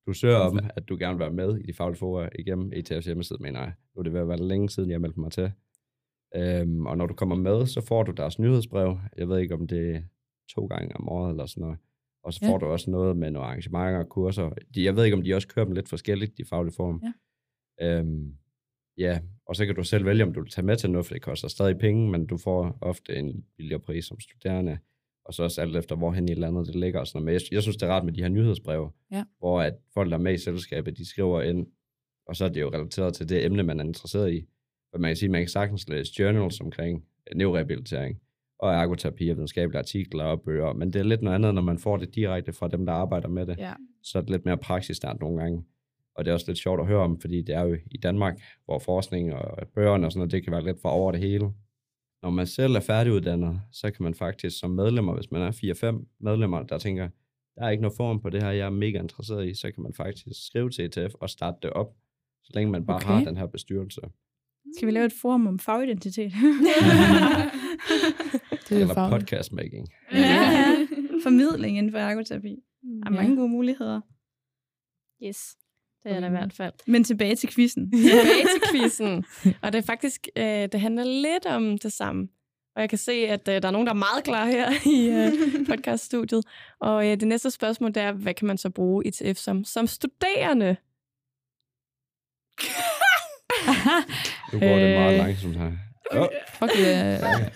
Du 0.06 0.12
søger 0.12 0.36
om, 0.36 0.58
at 0.76 0.88
du 0.88 0.96
gerne 1.00 1.18
vil 1.18 1.20
være 1.20 1.32
med 1.32 1.58
i 1.58 1.62
de 1.66 1.74
faglige 1.74 1.98
forer 1.98 2.28
igennem 2.38 2.72
ETF's 2.76 3.04
hjemmeside, 3.04 3.38
mener 3.42 3.60
jeg. 3.60 3.72
Nu 3.94 3.98
er 3.98 4.02
det 4.02 4.12
ved 4.12 4.20
at 4.20 4.28
være 4.28 4.48
længe 4.48 4.70
siden, 4.70 4.90
jeg 4.90 5.00
meldte 5.00 5.20
mig 5.20 5.32
til. 5.32 5.52
Øhm, 6.36 6.86
og 6.86 6.96
når 6.98 7.06
du 7.06 7.14
kommer 7.14 7.36
med, 7.36 7.66
så 7.66 7.80
får 7.80 8.02
du 8.02 8.12
deres 8.12 8.38
nyhedsbrev. 8.38 8.98
Jeg 9.16 9.28
ved 9.28 9.38
ikke, 9.38 9.54
om 9.54 9.66
det 9.66 10.04
to 10.48 10.66
gange 10.66 10.96
om 10.96 11.08
året 11.08 11.30
eller 11.30 11.46
sådan 11.46 11.60
noget. 11.60 11.78
Og 12.24 12.32
så 12.32 12.40
Ja. 12.42 12.50
får 12.50 12.58
du 12.58 12.66
også 12.66 12.90
noget 12.90 13.16
med 13.16 13.30
nogle 13.30 13.48
arrangementer 13.48 13.98
og 13.98 14.08
kurser. 14.08 14.50
De, 14.74 14.84
jeg 14.84 14.96
ved 14.96 15.04
ikke, 15.04 15.16
om 15.16 15.22
de 15.22 15.34
også 15.34 15.48
kører 15.48 15.64
dem 15.66 15.74
lidt 15.74 15.88
forskelligt, 15.88 16.38
de 16.38 16.44
faglige 16.44 16.74
form. 16.76 17.02
Ja. 17.04 17.12
Øhm, 17.98 18.34
ja, 18.98 19.20
og 19.46 19.56
så 19.56 19.66
kan 19.66 19.74
du 19.74 19.84
selv 19.84 20.04
vælge, 20.06 20.22
om 20.24 20.32
du 20.34 20.40
vil 20.40 20.50
tage 20.50 20.66
med 20.66 20.76
til 20.76 20.90
noget, 20.90 21.06
for 21.06 21.14
det 21.14 21.22
koster 21.22 21.48
stadig 21.48 21.78
penge, 21.78 22.10
men 22.10 22.26
du 22.26 22.36
får 22.36 22.78
ofte 22.80 23.16
en 23.16 23.44
billigere 23.56 23.80
pris 23.80 24.04
som 24.04 24.20
studerende. 24.20 24.78
Og 25.24 25.34
så 25.34 25.42
også 25.42 25.60
alt 25.60 25.76
efter, 25.76 25.96
hvorhen 25.96 26.28
i 26.28 26.34
landet 26.34 26.66
det 26.66 26.74
ligger 26.76 27.00
og 27.00 27.06
sådan 27.06 27.16
noget. 27.18 27.26
Men 27.26 27.32
jeg, 27.34 27.54
jeg 27.54 27.62
synes, 27.62 27.76
det 27.76 27.86
er 27.88 27.90
rart 27.92 28.04
med 28.04 28.12
de 28.12 28.22
her 28.22 28.28
nyhedsbreve, 28.28 28.90
Ja. 29.12 29.24
hvor 29.38 29.60
at 29.60 29.74
folk, 29.94 30.10
der 30.10 30.16
er 30.18 30.22
med 30.22 30.34
i 30.34 30.38
selskabet, 30.38 30.98
de 30.98 31.08
skriver 31.08 31.42
ind, 31.42 31.66
og 32.26 32.36
så 32.36 32.44
er 32.44 32.48
det 32.48 32.60
jo 32.60 32.68
relateret 32.68 33.14
til 33.14 33.28
det 33.28 33.44
emne, 33.44 33.62
man 33.62 33.80
er 33.80 33.84
interesseret 33.84 34.32
i. 34.32 34.46
Og 34.92 35.00
man 35.00 35.08
kan 35.08 35.16
sige, 35.16 35.28
man 35.28 35.40
kan 35.40 35.48
sagtens 35.48 35.88
læse 35.88 36.12
journals 36.18 36.60
omkring 36.60 37.04
øh, 37.30 37.36
neurorehabilitering, 37.38 38.20
og 38.64 38.74
ergoterapi 38.74 39.28
og 39.28 39.36
videnskabelige 39.36 39.78
artikler 39.78 40.24
og 40.24 40.40
bøger, 40.40 40.72
men 40.72 40.92
det 40.92 40.98
er 40.98 41.02
lidt 41.02 41.22
noget 41.22 41.34
andet, 41.34 41.54
når 41.54 41.62
man 41.62 41.78
får 41.78 41.96
det 41.96 42.14
direkte 42.14 42.52
fra 42.52 42.68
dem, 42.68 42.86
der 42.86 42.92
arbejder 42.92 43.28
med 43.28 43.46
det. 43.46 43.58
Ja. 43.58 43.72
Så 44.02 44.18
er 44.18 44.22
det 44.22 44.30
lidt 44.30 44.44
mere 44.44 44.56
praksisnært 44.56 45.20
nogle 45.20 45.40
gange. 45.42 45.64
Og 46.16 46.24
det 46.24 46.30
er 46.30 46.34
også 46.34 46.46
lidt 46.48 46.58
sjovt 46.58 46.80
at 46.80 46.86
høre 46.86 47.00
om, 47.00 47.20
fordi 47.20 47.42
det 47.42 47.54
er 47.54 47.62
jo 47.62 47.76
i 47.90 47.96
Danmark, 47.96 48.40
hvor 48.64 48.78
forskning 48.78 49.34
og 49.34 49.66
bøgerne 49.74 50.06
og 50.06 50.12
sådan 50.12 50.18
noget, 50.18 50.32
det 50.32 50.44
kan 50.44 50.52
være 50.52 50.64
lidt 50.64 50.80
for 50.82 50.88
over 50.88 51.12
det 51.12 51.20
hele. 51.20 51.50
Når 52.22 52.30
man 52.30 52.46
selv 52.46 52.74
er 52.74 52.80
færdiguddannet, 52.80 53.60
så 53.72 53.90
kan 53.90 54.02
man 54.02 54.14
faktisk 54.14 54.58
som 54.58 54.70
medlemmer, 54.70 55.14
hvis 55.14 55.30
man 55.30 55.42
er 55.42 55.92
4-5 55.92 56.16
medlemmer, 56.20 56.62
der 56.62 56.78
tænker, 56.78 57.08
der 57.56 57.62
er 57.64 57.70
ikke 57.70 57.82
noget 57.82 57.96
form 57.96 58.20
på 58.20 58.30
det 58.30 58.42
her, 58.42 58.50
jeg 58.50 58.66
er 58.66 58.70
mega 58.70 58.98
interesseret 58.98 59.48
i, 59.48 59.54
så 59.54 59.70
kan 59.74 59.82
man 59.82 59.94
faktisk 59.94 60.46
skrive 60.46 60.70
til 60.70 60.84
ETF 60.84 61.14
og 61.20 61.30
starte 61.30 61.56
det 61.62 61.70
op, 61.70 61.86
så 62.44 62.50
længe 62.54 62.72
man 62.72 62.86
bare 62.86 62.96
Okay. 62.96 63.06
har 63.06 63.24
den 63.24 63.36
her 63.36 63.46
bestyrelse. 63.46 64.00
Skal 64.76 64.86
vi 64.86 64.92
lave 64.92 65.06
et 65.06 65.12
forum 65.22 65.46
om 65.46 65.58
fagidentitet? 65.58 66.32
Det 68.68 68.76
er 68.76 68.80
Eller 68.80 68.94
fagligt. 68.94 69.20
podcast 69.20 69.52
making. 69.52 69.88
ja, 70.12 70.18
ja. 70.18 70.86
Formidling 71.22 71.78
inden 71.78 71.92
for 71.92 71.98
ergoterapi. 71.98 72.48
Der 72.82 73.10
er 73.10 73.14
Ja. 73.14 73.20
mange 73.22 73.36
gode 73.36 73.48
muligheder. 73.48 74.00
Yes, 75.24 75.56
det 76.02 76.12
er 76.12 76.20
der 76.20 76.26
i 76.26 76.30
hvert 76.30 76.52
fald. 76.52 76.72
Men 76.86 77.04
tilbage 77.04 77.36
til 77.36 77.48
quizzen. 77.54 77.90
Tilbage 77.92 78.46
til 78.54 78.62
quizzen. 78.72 79.24
Og 79.62 79.72
det 79.72 79.78
er 79.78 79.82
faktisk, 79.82 80.28
øh, 80.36 80.44
det 80.44 80.80
handler 80.80 81.04
lidt 81.04 81.46
om 81.46 81.78
det 81.78 81.92
samme. 81.92 82.28
Og 82.76 82.80
jeg 82.80 82.88
kan 82.88 82.98
se, 82.98 83.12
at 83.12 83.48
øh, 83.48 83.62
der 83.62 83.68
er 83.68 83.72
nogen, 83.72 83.86
der 83.86 83.92
er 83.92 83.96
meget 83.96 84.24
klar 84.24 84.46
her 84.46 84.70
i 84.86 85.08
øh, 85.08 85.66
podcaststudiet. 85.66 86.44
Og 86.80 87.06
øh, 87.10 87.16
det 87.20 87.28
næste 87.28 87.50
spørgsmål, 87.50 87.94
det 87.94 88.02
er, 88.02 88.12
hvad 88.12 88.34
kan 88.34 88.46
man 88.46 88.58
så 88.58 88.70
bruge 88.70 89.06
ETF 89.08 89.36
som, 89.38 89.64
som 89.64 89.86
studerende? 89.86 90.76
Nu 94.52 94.58
går 94.60 94.66
det 94.76 94.98
meget 94.98 95.12
Øh. 95.12 95.18
langsomt 95.18 95.56
her. 95.56 95.72
Oh, 96.10 96.26
Fuck, 96.54 96.72
øh, 96.78 97.46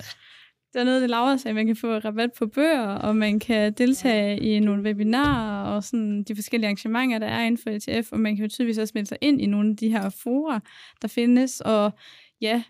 Der 0.75 0.81
er 0.81 0.85
noget, 0.85 1.03
det 1.03 1.11
Laura 1.11 1.37
sagde, 1.37 1.55
man 1.55 1.67
kan 1.67 1.77
få 1.77 1.99
rabat 1.99 2.31
på 2.39 2.47
bøger, 2.47 2.87
og 2.89 3.17
man 3.17 3.39
kan 3.39 3.73
deltage 3.73 4.41
i 4.41 4.61
nogle 4.61 4.83
webinarer 4.83 5.75
og 5.75 5.85
sådan 5.85 6.23
de 6.23 6.35
forskellige 6.35 6.67
arrangementer, 6.67 7.19
der 7.19 7.27
er 7.27 7.45
inden 7.45 7.59
for 7.59 7.71
ETF, 7.71 8.13
og 8.13 8.21
man 8.21 8.37
kan 8.37 8.45
jo 8.45 8.49
tydeligvis 8.49 8.79
også 8.79 8.93
melde 8.95 9.09
sig 9.09 9.19
ind 9.21 9.41
i 9.41 9.47
nogle 9.47 9.71
af 9.71 9.77
de 9.77 9.89
her 9.89 10.09
fora, 10.09 10.61
der 11.03 11.09
findes, 11.09 11.61
og 11.61 11.93
ja, 12.41 12.63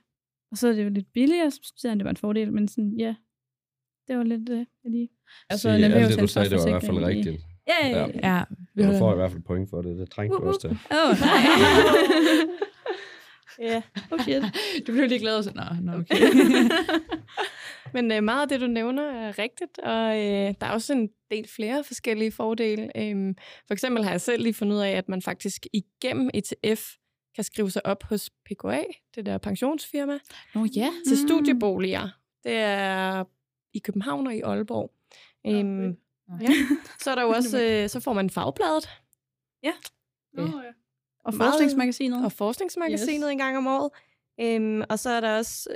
og 0.51 0.59
så 0.59 0.69
er 0.69 0.73
det 0.73 0.85
jo 0.85 0.89
lidt 0.89 1.13
billigere 1.13 1.51
som 1.51 1.63
studerende, 1.63 1.99
det 1.99 2.05
var 2.05 2.11
en 2.11 2.17
fordel, 2.17 2.53
men 2.53 2.69
sådan, 2.69 2.93
ja, 2.99 3.15
det 4.09 4.17
var 4.17 4.23
lidt 4.23 4.49
øh, 4.49 4.67
lige. 4.85 5.09
altså, 5.51 5.69
alt 5.69 6.11
det, 6.11 6.21
du 6.21 6.27
sagde, 6.27 6.51
det 6.51 6.59
var 6.59 6.67
i 6.67 6.71
hvert 6.71 6.85
fald 6.85 7.05
rigtigt. 7.05 7.41
Ja, 7.69 7.89
Ja. 7.89 8.07
ja, 8.23 8.43
vi 8.75 8.83
Du 8.83 8.99
får 8.99 9.13
i 9.13 9.17
hvert 9.17 9.31
fald 9.31 9.43
point 9.43 9.71
for 9.71 9.83
det. 9.83 9.99
Det 9.99 10.11
trængte 10.11 10.37
du 10.37 10.43
også 10.43 10.61
til. 10.61 10.71
Åh, 10.71 11.11
oh, 11.11 11.17
nej. 11.21 11.43
Ja. 13.61 13.83
oh 14.11 14.19
shit. 14.25 14.43
Du 14.87 14.93
blev 14.93 15.09
lige 15.09 15.19
glad 15.19 15.37
og 15.37 15.45
så, 15.45 15.53
nå, 15.55 15.63
nå 15.93 15.99
okay. 15.99 16.17
Men 17.95 18.13
øh, 18.13 18.23
meget 18.25 18.43
af 18.43 18.49
det, 18.49 18.61
du 18.61 18.67
nævner, 18.67 19.03
er 19.13 19.39
rigtigt, 19.39 19.79
og 19.79 20.19
øh, 20.19 20.55
der 20.61 20.67
er 20.67 20.71
også 20.71 20.93
en 20.93 21.09
del 21.31 21.49
flere 21.49 21.85
forskellige 21.85 22.33
fordele. 22.33 22.91
Øhm, 22.97 23.37
for 23.67 23.73
eksempel 23.75 24.05
har 24.05 24.11
jeg 24.11 24.21
selv 24.21 24.43
lige 24.43 24.55
fundet 24.55 24.77
ud 24.77 24.81
af, 24.81 24.91
at 24.91 25.09
man 25.09 25.23
faktisk 25.23 25.67
igennem 25.73 26.31
ETF 26.35 26.93
kan 27.35 27.45
skrive 27.45 27.71
sig 27.71 27.87
op 27.87 28.03
hos 28.03 28.31
PKA, 28.31 28.83
det 29.15 29.27
der 29.27 29.39
pensionsfirma, 29.39 30.19
Nå 30.55 30.65
ja. 30.77 30.91
til 31.07 31.17
Mm. 31.23 31.29
studieboliger. 31.29 32.09
Det 32.45 32.53
er 32.57 33.25
i 33.75 33.79
København 33.79 34.27
og 34.27 34.35
i 34.35 34.41
Aalborg. 34.41 34.93
Øhm, 35.47 35.97
ja. 36.41 36.49
Så 37.01 37.11
er 37.11 37.15
der 37.15 37.23
jo 37.23 37.29
også, 37.39 37.63
øh, 37.65 37.89
så 37.89 38.01
får 38.01 38.13
man 38.13 38.31
fagbladet 38.31 38.89
Nå, 40.33 40.43
ja. 40.43 40.73
Og 41.29 41.35
Meget- 41.37 41.51
forskningsmagasinet. 41.53 42.25
og 42.25 42.33
forskningsmagasinet 42.33 43.25
Yes. 43.27 43.33
en 43.33 43.39
gang 43.39 43.57
om 43.57 43.67
året. 43.67 43.91
Øhm, 44.41 44.83
og 44.89 44.99
så 44.99 45.11
er 45.11 45.21
der 45.21 45.37
også 45.39 45.69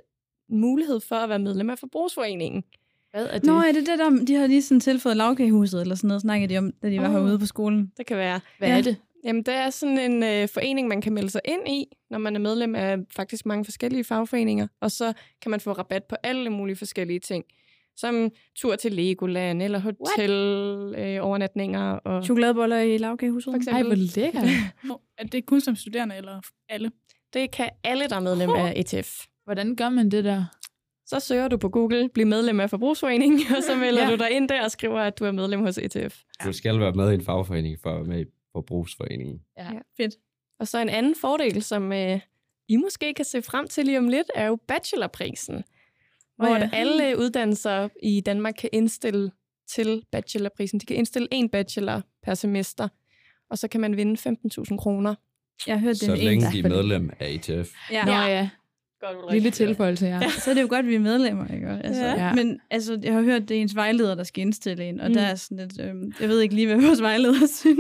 mulighed 0.49 1.01
for 1.01 1.17
at 1.17 1.29
være 1.29 1.39
medlem 1.39 1.71
af 1.71 1.79
Forbrugsforeningen. 1.79 2.65
Hvad 3.11 3.27
er 3.27 3.39
det? 3.39 3.45
Nå, 3.47 3.53
er 3.59 3.73
det 3.73 3.87
det 3.87 3.99
der, 3.99 4.25
de 4.25 4.35
har 4.35 4.47
lige 4.47 4.63
sådan 4.63 4.81
tilføjet 4.81 5.17
lavkagehuset, 5.17 5.81
eller 5.81 5.95
sådan 5.95 6.09
noget, 6.09 6.21
snakkede 6.21 6.55
de 6.55 6.59
om, 6.59 6.73
da 6.83 6.91
de 6.91 7.01
var 7.01 7.07
Åh. 7.09 7.13
herude 7.13 7.39
på 7.39 7.47
skolen. 7.47 7.93
Det 7.97 8.07
kan 8.07 8.17
være. 8.17 8.41
Hvad 8.59 8.69
Ja. 8.69 8.79
er 8.79 8.83
det? 8.83 8.97
Jamen, 9.25 9.43
det 9.43 9.55
er 9.55 9.71
sådan 9.71 9.99
en 9.99 10.23
øh, 10.23 10.49
forening, 10.49 10.89
man 10.89 11.01
kan 11.01 11.13
melde 11.13 11.31
sig 11.31 11.41
ind 11.45 11.69
i, 11.69 11.87
når 12.11 12.19
man 12.19 12.35
er 12.37 12.41
medlem 12.41 12.75
af 12.75 12.97
faktisk 13.17 13.47
mange 13.47 13.65
forskellige 13.65 14.05
fagforeninger. 14.05 14.67
Og 14.81 14.91
så 14.91 15.13
kan 15.43 15.51
man 15.51 15.61
få 15.61 15.73
rabat 15.73 16.05
på 16.05 16.17
alle 16.23 16.51
mulige 16.51 16.77
forskellige 16.77 17.21
ting. 17.21 17.45
Som 17.97 18.31
tur 18.57 18.77
til 18.77 18.93
Legoland, 18.93 19.63
eller 19.63 19.79
hotel, 19.79 20.31
øh, 20.99 21.27
overnatninger. 21.27 21.93
Og 21.93 22.25
Chokoladeboller 22.25 22.79
i 22.79 22.99
lavkagehuset. 22.99 23.53
For 23.53 23.57
eksempel- 23.57 23.83
Ej, 23.83 23.97
hvor 23.97 24.23
lækkert. 24.23 24.45
Er 25.19 25.25
det 25.27 25.47
kun 25.47 25.61
som 25.61 25.77
studerende, 25.77 26.17
eller 26.17 26.41
alle? 26.69 26.91
det 27.33 27.51
kan 27.51 27.71
alle, 27.85 28.09
der 28.09 28.17
er 28.17 28.21
medlem 28.21 28.51
af 28.51 28.73
ETF. 28.77 29.25
Hvordan 29.45 29.77
gør 29.77 29.89
man 29.89 30.11
det 30.11 30.25
der? 30.25 30.45
Så 31.07 31.21
søger 31.21 31.49
du 31.49 31.57
på 31.57 31.69
Google, 31.69 32.09
bliv 32.15 32.27
medlem 32.27 32.61
af 32.61 32.71
Forbrugsforeningen, 32.71 33.41
og 33.57 33.63
så 33.63 33.77
melder 33.77 34.03
Ja. 34.03 34.09
ja. 34.11 34.17
du 34.17 34.23
dig 34.23 34.31
ind 34.31 34.49
der 34.49 34.65
og 34.65 34.71
skriver, 34.71 35.01
at 35.01 35.19
du 35.19 35.25
er 35.25 35.31
medlem 35.33 35.61
hos 35.61 35.79
ETF. 35.79 36.21
Du 36.45 36.53
skal 36.53 36.81
være 36.81 36.93
med 36.93 37.11
i 37.11 37.15
en 37.15 37.25
fagforening 37.25 37.79
for 37.83 37.91
at 37.91 37.97
være 37.97 38.05
med 38.05 38.21
i 38.21 38.25
forbrugsforeningen. 38.53 39.41
Fedt. 39.97 40.15
Og 40.61 40.69
så 40.69 40.79
en 40.79 40.89
anden 40.89 41.15
fordel, 41.21 41.63
som 41.63 41.93
øh, 41.93 42.21
I 42.69 42.77
måske 42.77 43.15
kan 43.15 43.25
se 43.25 43.43
frem 43.43 43.69
til 43.69 43.85
lige 43.87 43.99
om 43.99 44.09
lidt, 44.09 44.27
er 44.35 44.47
jo 44.47 44.57
bachelorprisen. 44.69 45.65
Oh, 46.51 46.61
ja. 46.61 46.69
alle 46.73 47.19
uddannelser 47.19 47.89
i 48.03 48.21
Danmark 48.21 48.55
kan 48.59 48.71
indstille 48.73 49.31
til 49.75 50.03
bachelorprisen. 50.13 50.81
De 50.81 50.87
kan 50.87 50.97
indstille 50.97 51.29
en 51.31 51.49
bachelor 51.49 52.03
per 52.23 52.35
semester, 52.35 52.89
og 53.51 53.59
så 53.59 53.69
kan 53.69 53.81
man 53.81 53.97
vinde 53.97 54.37
15.000 54.71 54.77
kroner. 54.77 55.15
Jeg 55.67 55.75
har 55.75 55.81
hørt, 55.81 55.95
det 55.95 56.01
Så 56.01 56.13
en 56.13 56.19
længe 56.19 56.47
en. 56.47 56.53
de 56.53 56.59
er 56.59 56.69
medlem 56.69 57.11
af 57.21 57.29
ETF. 57.31 57.71
Ja. 57.91 58.05
Nå 58.05 58.13
ja, 58.13 58.49
Godt, 59.03 59.33
lille 59.33 59.51
tilføjelse, 59.51 60.07
ja. 60.07 60.21
Så 60.45 60.51
er 60.51 60.55
det 60.55 60.63
jo 60.63 60.67
godt, 60.71 60.79
at 60.79 60.87
vi 60.87 60.95
er 60.95 60.99
medlemmer, 60.99 61.47
ikke? 61.55 61.69
Altså, 61.69 62.03
Ja. 62.05 62.27
ja. 62.27 62.35
Men 62.35 62.61
altså, 62.71 62.99
jeg 63.03 63.13
har 63.15 63.21
hørt, 63.23 63.49
det 63.49 63.57
er 63.57 63.61
ens 63.61 63.75
vejleder, 63.77 64.15
der 64.15 64.25
skal 64.25 64.41
indstille 64.41 64.85
en, 64.85 65.01
og 65.01 65.09
Mm. 65.09 65.15
der 65.15 65.21
er 65.23 65.35
sådan 65.35 65.57
lidt, 65.57 65.81
øhm, 65.81 66.13
jeg 66.21 66.29
ved 66.29 66.41
ikke 66.41 66.55
lige, 66.55 66.67
hvad 66.67 66.87
vores 66.87 67.01
vejleder 67.03 67.47
synes, 67.61 67.79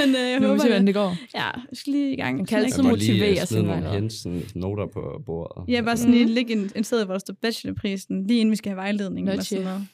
men 0.00 0.14
øh, 0.14 0.20
jeg 0.30 0.40
Nu 0.40 0.46
håber, 0.46 0.60
se, 0.60 0.66
hvordan 0.68 0.86
det. 0.86 0.94
går. 0.94 1.16
Ja, 1.34 1.44
jeg 1.44 1.62
skal 1.72 1.92
lige 1.92 2.12
i 2.12 2.16
gang. 2.16 2.36
Man 2.36 2.46
kan 2.46 2.58
altid 2.58 2.82
motivere 2.82 3.28
lige 3.30 3.40
øh, 3.40 3.46
sin 3.46 3.66
vejleder. 3.66 3.92
Jensen 3.94 4.42
noter 4.54 4.86
på 4.86 5.22
bordet. 5.26 5.72
Ja, 5.74 5.80
bare 5.80 5.96
sådan 5.96 6.12
lige 6.14 6.24
Mhm. 6.24 6.34
ligge 6.34 6.52
en, 6.52 6.70
en 6.76 6.84
sted, 6.84 7.04
hvor 7.04 7.14
der 7.14 7.18
står 7.18 7.34
bachelorprisen, 7.42 8.26
lige 8.26 8.40
inden 8.40 8.50
vi 8.50 8.56
skal 8.56 8.70
have 8.70 8.76
vejledning. 8.76 9.28
Eller 9.28 9.42
sådan 9.42 9.64
noget. 9.64 9.86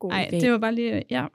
God 0.00 0.10
Nej, 0.10 0.28
idé. 0.32 0.40
det 0.40 0.52
var 0.52 0.58
bare 0.58 0.74
lige, 0.74 1.02
ja. 1.10 1.26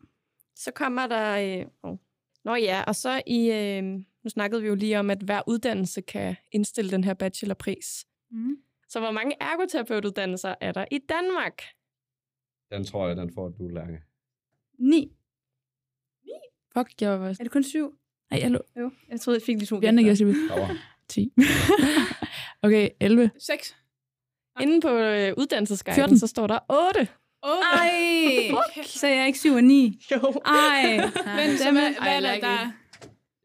Så 0.56 0.72
kommer 0.76 1.08
der... 1.08 1.60
Øh, 1.60 1.65
oh. 1.84 1.98
Nå 2.46 2.56
ja, 2.56 2.84
og 2.88 2.96
så 2.96 3.22
i... 3.28 3.52
Øh, 3.52 3.84
nu 4.24 4.30
snakkede 4.30 4.62
vi 4.62 4.68
jo 4.68 4.76
lige 4.76 5.00
om, 5.00 5.10
at 5.10 5.18
hver 5.18 5.42
uddannelse 5.48 6.02
kan 6.02 6.36
indstille 6.52 6.92
den 6.92 7.04
her 7.04 7.13
bachelorpris. 7.13 8.06
Mm. 8.32 8.58
Så 8.89 9.00
hvor 9.00 9.12
mange 9.12 9.36
ergoterapeutuddannelser 9.42 10.56
er 10.62 10.72
der 10.72 10.86
i 10.92 10.98
Danmark? 10.98 11.63
Den 12.72 12.86
tror 12.86 13.08
jeg, 13.08 13.18
den 13.18 13.34
får 13.34 13.50
du, 13.50 13.68
Lærke. 13.68 14.02
Ni. 14.80 15.12
Fuck, 16.74 17.02
jeg 17.02 17.20
var... 17.20 17.30
Er 17.30 17.34
det 17.34 17.52
kun 17.52 17.63
syv? 17.63 17.94
Ej, 18.32 18.39
jeg 18.42 18.52
lå... 18.52 18.60
Jo, 18.80 18.92
jeg 19.10 19.20
troede, 19.22 19.38
jeg 19.39 19.46
fik 19.46 19.56
lige 19.58 19.65
to. 19.65 19.82
Jeg 19.82 20.18
siger 20.18 20.48
Laura. 20.48 20.76
10. 21.08 21.34
okay, 22.63 22.89
11. 23.00 23.32
Seks. 23.39 23.76
Inde 24.62 24.82
på 24.82 24.89
øh, 24.89 25.34
uddannelsesguiden, 25.38 25.96
14. 25.96 26.20
så 26.20 26.28
står 26.28 26.48
der 26.48 26.60
8. 26.89 27.08
Oh, 27.42 27.50
Ej, 27.50 28.84
så 28.86 29.08
jeg 29.08 29.18
er 29.18 29.26
ikke 29.26 29.39
syv 29.39 29.54
og 29.54 29.63
ni. 29.63 30.02
Jo. 30.12 30.42
Ej, 30.46 30.98
Men 31.38 31.58
så 31.58 31.72
hvad, 31.72 32.02
hvad 32.02 32.24
er 32.24 32.39
der? 32.39 32.72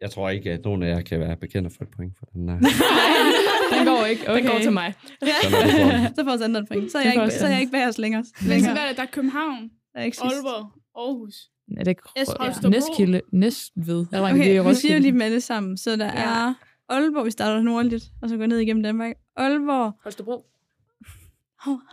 Jeg 0.00 0.10
tror 0.10 0.30
ikke, 0.30 0.52
at 0.52 0.64
nogen 0.64 0.82
af 0.82 0.88
jer 0.88 1.00
kan 1.00 1.20
være 1.20 1.36
bekendt 1.36 1.72
for 1.72 1.84
et 1.84 1.90
point 1.90 2.18
for 2.18 2.26
den 2.26 2.48
der. 2.48 2.58
Den 3.78 3.86
går 3.86 4.04
ikke. 4.04 4.22
Okay. 4.30 4.42
Den 4.42 4.46
går 4.50 4.58
til 4.58 4.72
mig. 4.72 4.94
Så 5.20 5.26
når 5.50 5.60
du 5.62 5.70
får 5.70 6.14
så 6.16 6.24
får 6.24 6.30
jeg 6.32 6.42
andet 6.44 6.68
point. 6.68 6.92
Så 6.92 6.98
er 6.98 7.02
Det 7.02 7.06
jeg 7.06 7.14
ikke, 7.14 7.22
os 7.22 7.32
så 7.32 7.46
er 7.46 7.50
jeg 7.50 7.60
ikke 7.60 7.72
bag 7.72 7.86
os 7.88 7.98
længere. 7.98 8.20
Men 8.20 8.26
så 8.42 8.48
længere. 8.48 8.72
hvad 8.72 8.82
er 8.82 8.86
der? 8.86 8.94
Der 8.94 9.02
er 9.02 9.06
København, 9.06 9.62
Der 9.94 10.00
er 10.00 10.04
ikke. 10.04 10.18
Aalborg, 10.22 10.70
Aarhus. 10.96 11.34
Er 11.78 11.84
det 11.84 11.90
ikke 11.90 12.02
ja. 12.16 12.68
Næstkilde? 12.68 13.20
Næstved. 13.32 14.06
Jeg 14.12 14.22
okay, 14.22 14.34
det 14.34 14.56
er 14.56 14.60
Okay, 14.60 14.70
vi 14.70 14.74
siger 14.74 14.94
jo 14.94 15.00
lige 15.00 15.12
dem 15.12 15.20
alle 15.20 15.40
sammen. 15.40 15.76
Så 15.76 15.96
der 15.96 16.04
Ja. 16.06 16.12
er 16.48 16.54
Aalborg, 16.88 17.24
vi 17.26 17.30
starter 17.30 17.62
nordligt, 17.62 18.04
og 18.22 18.28
så 18.28 18.36
går 18.36 18.46
ned 18.46 18.58
igennem 18.58 18.82
Danmark. 18.82 19.12
Aalborg, 19.36 19.92
Holstebro. 20.02 20.44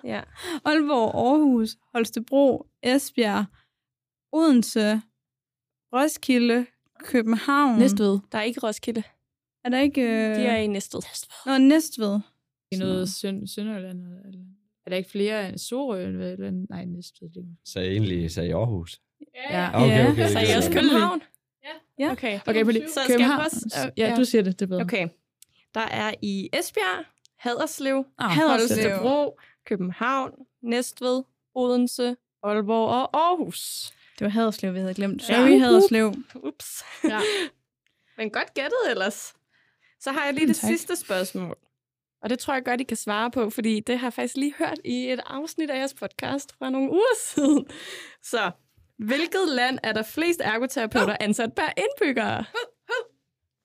Ja. 0.04 0.22
Aalborg, 0.66 1.16
Aarhus, 1.16 1.70
Holstebro, 1.94 2.66
Esbjerg, 2.84 3.46
Odense, 4.34 5.02
Roskilde, 5.94 6.66
København. 7.04 7.80
Næstved. 7.80 8.20
Der 8.32 8.38
er 8.38 8.42
ikke 8.42 8.60
Roskilde. 8.64 9.04
Er 9.64 9.70
der 9.70 9.80
ikke... 9.80 10.02
Øh... 10.02 10.36
De 10.36 10.42
er 10.46 10.56
i 10.56 10.68
Næstved. 10.68 11.02
Nå, 11.46 11.58
Næstved. 11.58 12.20
I 12.72 12.76
noget 12.76 13.10
Søn 13.10 13.48
Sønderjylland? 13.48 14.02
Eller, 14.04 14.22
eller. 14.26 14.42
Er 14.86 14.90
der 14.90 14.98
ikke 14.98 15.10
flere 15.10 15.50
end 15.50 15.58
Sorø? 15.58 16.02
Eller, 16.08 16.32
eller, 16.32 16.52
nej, 16.70 16.86
Næstved. 16.86 17.30
Det 17.30 17.46
Så 17.66 17.80
egentlig 17.80 18.32
sagde 18.32 18.56
Aarhus. 18.56 19.00
Ja. 19.52 19.70
Okay, 19.84 19.88
Ja. 19.88 20.12
okay. 20.12 20.28
Så 20.30 20.40
er 20.40 20.54
I 20.54 20.58
også 20.58 20.72
København? 20.72 21.22
Ja. 22.00 22.12
Okay. 22.12 22.40
Okay, 22.48 22.64
på 22.64 22.72
det. 22.72 22.90
Så 22.90 23.00
skal 23.04 23.20
jeg 23.20 23.48
at- 23.76 23.94
Ja, 23.98 24.10
ja. 24.10 24.16
du 24.16 24.26
siger 24.26 24.42
det. 24.42 24.60
Det 24.60 24.66
er 24.66 24.70
bedre. 24.70 24.82
Okay. 24.82 25.08
Der 25.74 25.82
er 25.82 26.14
i 26.22 26.50
Esbjerg, 26.54 27.06
Haderslev, 27.38 28.06
Ah, 28.18 28.32
Haderslev. 28.32 28.90
Holstebro, 28.92 29.40
København, 29.66 30.32
Næstved, 30.62 31.24
Odense, 31.56 32.16
Aalborg 32.44 32.90
og 32.90 33.18
Aarhus. 33.18 33.92
Det 34.20 34.26
var 34.26 34.30
Haderslev, 34.32 34.74
vi 34.74 34.80
havde 34.80 34.94
glemt. 34.94 35.30
Ja. 35.30 35.36
Sorry, 35.36 35.60
Haderslev. 35.60 36.14
Ups. 36.36 36.84
Ja. 37.04 37.20
Men 38.18 38.30
godt 38.30 38.54
gættet 38.54 38.80
ellers. 38.90 39.34
Så 40.02 40.12
har 40.12 40.26
jeg 40.26 40.34
lige 40.34 40.48
det 40.48 40.56
tak. 40.56 40.68
sidste 40.70 40.96
spørgsmål. 40.96 41.58
Og 42.22 42.30
det 42.30 42.40
tror 42.40 42.54
jeg 42.54 42.66
godt, 42.66 42.82
I 42.82 42.84
kan 42.84 42.98
svare 42.98 43.32
på, 43.32 43.50
fordi 43.50 43.80
det 43.80 44.00
har 44.00 44.08
jeg 44.08 44.14
faktisk 44.14 44.38
lige 44.38 44.54
hørt 44.58 44.80
i 44.86 45.12
et 45.12 45.20
afsnit 45.26 45.70
af 45.70 45.78
jeres 45.78 45.94
podcast 45.94 46.56
fra 46.58 46.70
nogle 46.70 46.92
uger 46.92 47.16
siden. 47.26 47.66
Så, 48.24 48.52
hvilket 48.98 49.48
land 49.48 49.80
er 49.84 49.94
der 49.94 50.04
flest 50.04 50.42
ergoterapeuter 50.44 51.18
ansat 51.20 51.54
per 51.54 51.70
indbygger? 51.78 52.44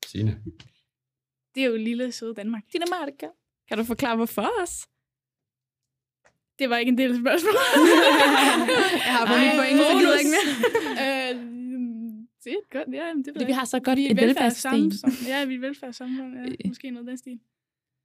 Signe. 0.06 0.42
Det 1.54 1.62
er 1.62 1.66
jo 1.66 1.76
lille 1.76 2.12
søde 2.12 2.34
Danmark. 2.34 2.62
Dinamarca. 2.72 3.28
Kan 3.68 3.78
du 3.78 3.84
forklare, 3.84 4.16
hvorfor 4.16 4.50
os? 4.62 4.86
Det 6.58 6.70
var 6.70 6.76
ikke 6.76 6.90
en 6.90 6.98
del 6.98 7.10
af 7.10 7.18
spørgsmålet. 7.20 7.60
Jeg 9.06 9.14
har 9.16 9.26
fået 9.26 9.40
mit 9.40 9.48
Ej, 9.48 9.56
point, 9.56 9.78
så 9.78 9.98
gider 9.98 10.12
jeg 10.12 10.20
ikke 10.20 10.30
mere. 10.30 11.15
Det 12.46 12.52
er 12.52 12.78
godt, 12.78 12.94
ja, 12.94 13.12
det 13.24 13.26
Fordi 13.34 13.44
vi 13.46 13.52
har 13.52 13.64
så 13.64 13.80
godt 13.80 13.96
vi 13.98 14.10
et 14.10 14.16
velfærdssamfund. 14.16 14.92
Ja, 15.28 15.44
vi 15.44 15.54
er 15.54 15.60
velfærdssamfund. 15.60 16.34
Ja, 16.34 16.68
måske 16.68 16.90
noget 16.90 17.06
af 17.06 17.10
den 17.10 17.18
stil. 17.18 17.38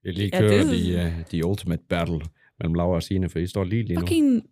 Vi 0.03 0.11
lige 0.11 0.29
Ja, 0.33 0.39
kørt 0.39 0.51
det- 0.51 0.67
de, 0.67 0.95
uh, 1.19 1.25
de 1.31 1.45
ultimate 1.45 1.83
battle 1.89 2.19
mellem 2.59 2.73
Laura 2.73 2.95
og 2.95 3.03
Signe, 3.03 3.29
for 3.29 3.39
I 3.39 3.47
står 3.47 3.63
lige 3.63 3.83
lige 3.83 3.95
nu. 3.95 4.01
Fucking... 4.01 4.45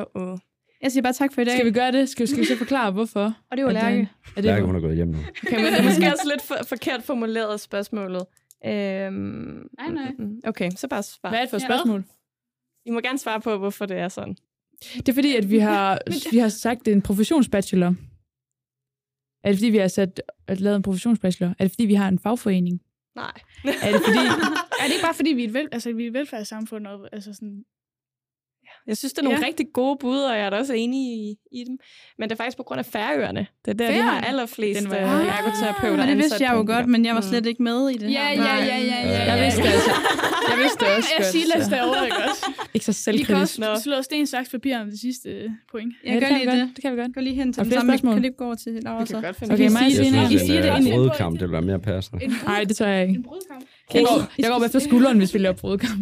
Uh-oh. 0.00 0.38
Jeg 0.82 0.92
siger 0.92 1.02
bare 1.02 1.12
tak 1.12 1.32
for 1.34 1.40
i 1.40 1.44
dag. 1.44 1.54
Skal 1.54 1.66
vi 1.66 1.70
gøre 1.72 1.92
det? 1.92 2.08
Skal, 2.08 2.28
skal 2.28 2.40
vi 2.40 2.44
så 2.44 2.56
forklare, 2.56 2.90
hvorfor? 2.90 3.36
Og 3.50 3.56
det 3.56 3.64
var 3.64 3.72
Lærke. 3.72 4.08
Er 4.36 4.40
Lærke, 4.42 4.56
det, 4.58 4.66
hun 4.66 4.76
er 4.76 4.80
gået 4.80 4.96
hjem 4.96 5.08
nu. 5.08 5.18
Okay, 5.42 5.56
men 5.56 5.64
det 5.72 5.78
er 5.78 5.82
måske 5.84 6.06
også 6.06 6.28
lidt 6.30 6.42
for, 6.42 6.56
forkert 6.68 7.02
formuleret 7.02 7.60
spørgsmålet. 7.60 8.24
Øhm, 8.66 8.72
Nej, 8.72 9.88
nej. 9.90 10.10
mm, 10.18 10.24
mm. 10.24 10.40
Okay, 10.44 10.70
så 10.76 10.88
bare 10.88 11.02
svar. 11.02 11.28
hvad 11.30 11.38
er 11.38 11.42
det 11.42 11.50
for 11.50 11.56
et 11.56 11.62
Ja. 11.62 11.66
spørgsmål? 11.66 12.04
I 12.86 12.90
må 12.90 13.00
gerne 13.00 13.18
svare 13.18 13.40
på, 13.40 13.56
hvorfor 13.58 13.86
det 13.86 13.96
er 13.96 14.08
sådan. 14.08 14.36
Det 14.96 15.08
er 15.08 15.12
fordi, 15.12 15.36
at 15.36 15.50
vi 15.50 15.58
har, 15.58 15.98
vi 16.32 16.38
har 16.38 16.48
sagt, 16.48 16.80
at 16.80 16.84
det 16.86 16.92
er 16.92 16.96
en 16.96 17.02
professionsbachelor. 17.02 17.94
Er 19.44 19.48
det 19.50 19.58
fordi, 19.58 19.70
vi 19.70 19.78
har 19.78 19.88
sat, 19.88 20.22
at 20.46 20.60
lavet 20.60 20.76
en 20.76 20.82
professionsbachelor? 20.82 21.54
Er 21.58 21.64
det 21.64 21.72
fordi, 21.72 21.84
vi 21.84 21.94
har 21.94 22.08
en 22.08 22.18
fagforening? 22.18 22.80
Nej. 23.16 23.32
Er 23.64 23.92
det 23.92 24.00
fordi... 24.04 24.18
Er 24.80 24.84
det 24.84 24.92
ikke 24.92 25.04
bare, 25.04 25.14
fordi 25.14 25.30
vi 25.30 25.44
er 25.44 25.48
et, 25.48 25.54
vel, 25.54 25.68
altså, 25.72 25.92
vi 25.92 26.04
er 26.04 26.08
et 26.08 26.14
velfærdssamfund? 26.14 26.86
Og, 26.86 27.08
altså 27.12 27.32
sådan, 27.34 27.64
Jeg 28.86 28.96
synes, 28.96 29.12
det 29.12 29.18
er 29.18 29.22
nogle 29.22 29.38
Ja. 29.38 29.42
ja. 29.44 29.46
rigtig 29.46 29.66
gode 29.74 29.96
bud, 30.00 30.18
og 30.18 30.36
jeg 30.36 30.46
er 30.46 30.50
da 30.50 30.56
også 30.56 30.72
enig 30.74 31.00
i, 31.00 31.34
i 31.52 31.64
dem. 31.68 31.78
Men 32.18 32.28
det 32.28 32.34
er 32.34 32.36
faktisk 32.36 32.56
på 32.56 32.62
grund 32.62 32.78
af 32.78 32.86
færøerne. 32.86 33.46
Det 33.64 33.70
er 33.70 33.74
der, 33.74 33.86
de 33.90 33.94
har 33.96 34.02
Færøerne? 34.02 34.26
allerflest 34.26 34.80
Den 34.82 34.90
var- 34.90 34.96
øh, 35.20 35.26
ergoterapeuter 35.38 35.96
Men 35.96 36.08
det 36.08 36.16
vidste 36.16 36.44
jeg 36.44 36.54
jo 36.54 36.60
en 36.60 36.66
godt, 36.66 36.86
men 36.88 37.04
jeg 37.04 37.14
var 37.14 37.20
Mm. 37.20 37.26
slet 37.28 37.46
ikke 37.46 37.62
med 37.62 37.88
i 37.90 37.96
det 37.96 38.10
Ja, 38.12 38.28
her. 38.28 38.44
ja, 38.44 38.56
ja, 38.56 38.78
ja, 38.78 39.08
ja. 39.08 39.32
Jeg 39.34 39.44
vidste 39.44 39.62
det 39.62 39.68
altså. 39.68 39.90
Jeg 40.50 40.58
vidste 40.62 40.84
det 40.84 40.96
også 40.96 41.08
Jeg 41.18 41.24
godt. 41.24 41.32
siger 41.32 41.62
så- 41.64 41.70
derovre, 41.70 42.04
ikke 42.04 42.16
også? 42.30 42.46
Ikke 42.74 42.86
så 42.86 43.10
Vi 43.10 43.18
kan 43.18 43.26
selvkritisk. 43.26 43.60
også 43.70 43.82
slå 43.82 44.02
sten, 44.02 44.26
saks, 44.26 44.48
papir 44.50 44.78
om 44.78 44.90
det 44.90 45.00
sidste 45.00 45.28
øh, 45.30 45.50
point. 45.70 45.94
Jeg 46.04 46.20
gør 46.20 46.28
kan 46.28 46.34
vi 46.34 46.34
lige 46.40 46.46
godt. 46.50 46.58
det. 46.58 46.70
Det 46.76 46.82
kan 46.84 46.92
vi 46.96 47.00
godt. 47.02 47.14
Gå 47.14 47.20
lige 47.20 47.34
hen 47.34 47.52
til 47.52 47.64
den 47.64 47.72
samme. 47.72 47.98
Kan 47.98 48.16
det 48.16 48.24
ikke 48.24 48.36
gå 48.36 48.44
over 48.44 48.54
til 48.54 48.72
Laura 48.82 49.00
Vi 49.00 49.06
så? 49.06 49.12
kan 49.14 49.22
godt 49.22 49.36
finde 49.36 49.54
Okay, 49.54 49.68
mig 49.70 49.80
det. 49.80 49.98
og 49.98 50.04
Signe. 50.04 50.16
Jeg 50.18 50.24
I 50.24 50.28
synes, 50.28 50.42
siger 50.42 50.58
en 50.58 50.62
det 50.62 50.72
også. 50.72 50.90
brudkamp, 50.90 51.34
det 51.34 51.42
vil 51.42 51.52
være 51.52 51.62
mere 51.62 51.78
passende. 51.78 52.24
En 52.24 52.34
Nej, 52.44 52.64
det 52.68 52.76
tør 52.76 52.86
jeg 52.86 53.02
ikke. 53.02 53.14
En 53.14 53.22
brudkamp. 53.22 53.64
Jeg 53.94 54.04
går, 54.50 54.62
jeg 54.62 54.70
for 54.70 54.78
skulderen, 54.78 55.18
hvis 55.18 55.34
vi 55.34 55.38
laver 55.38 55.56
brudkamp. 55.56 56.00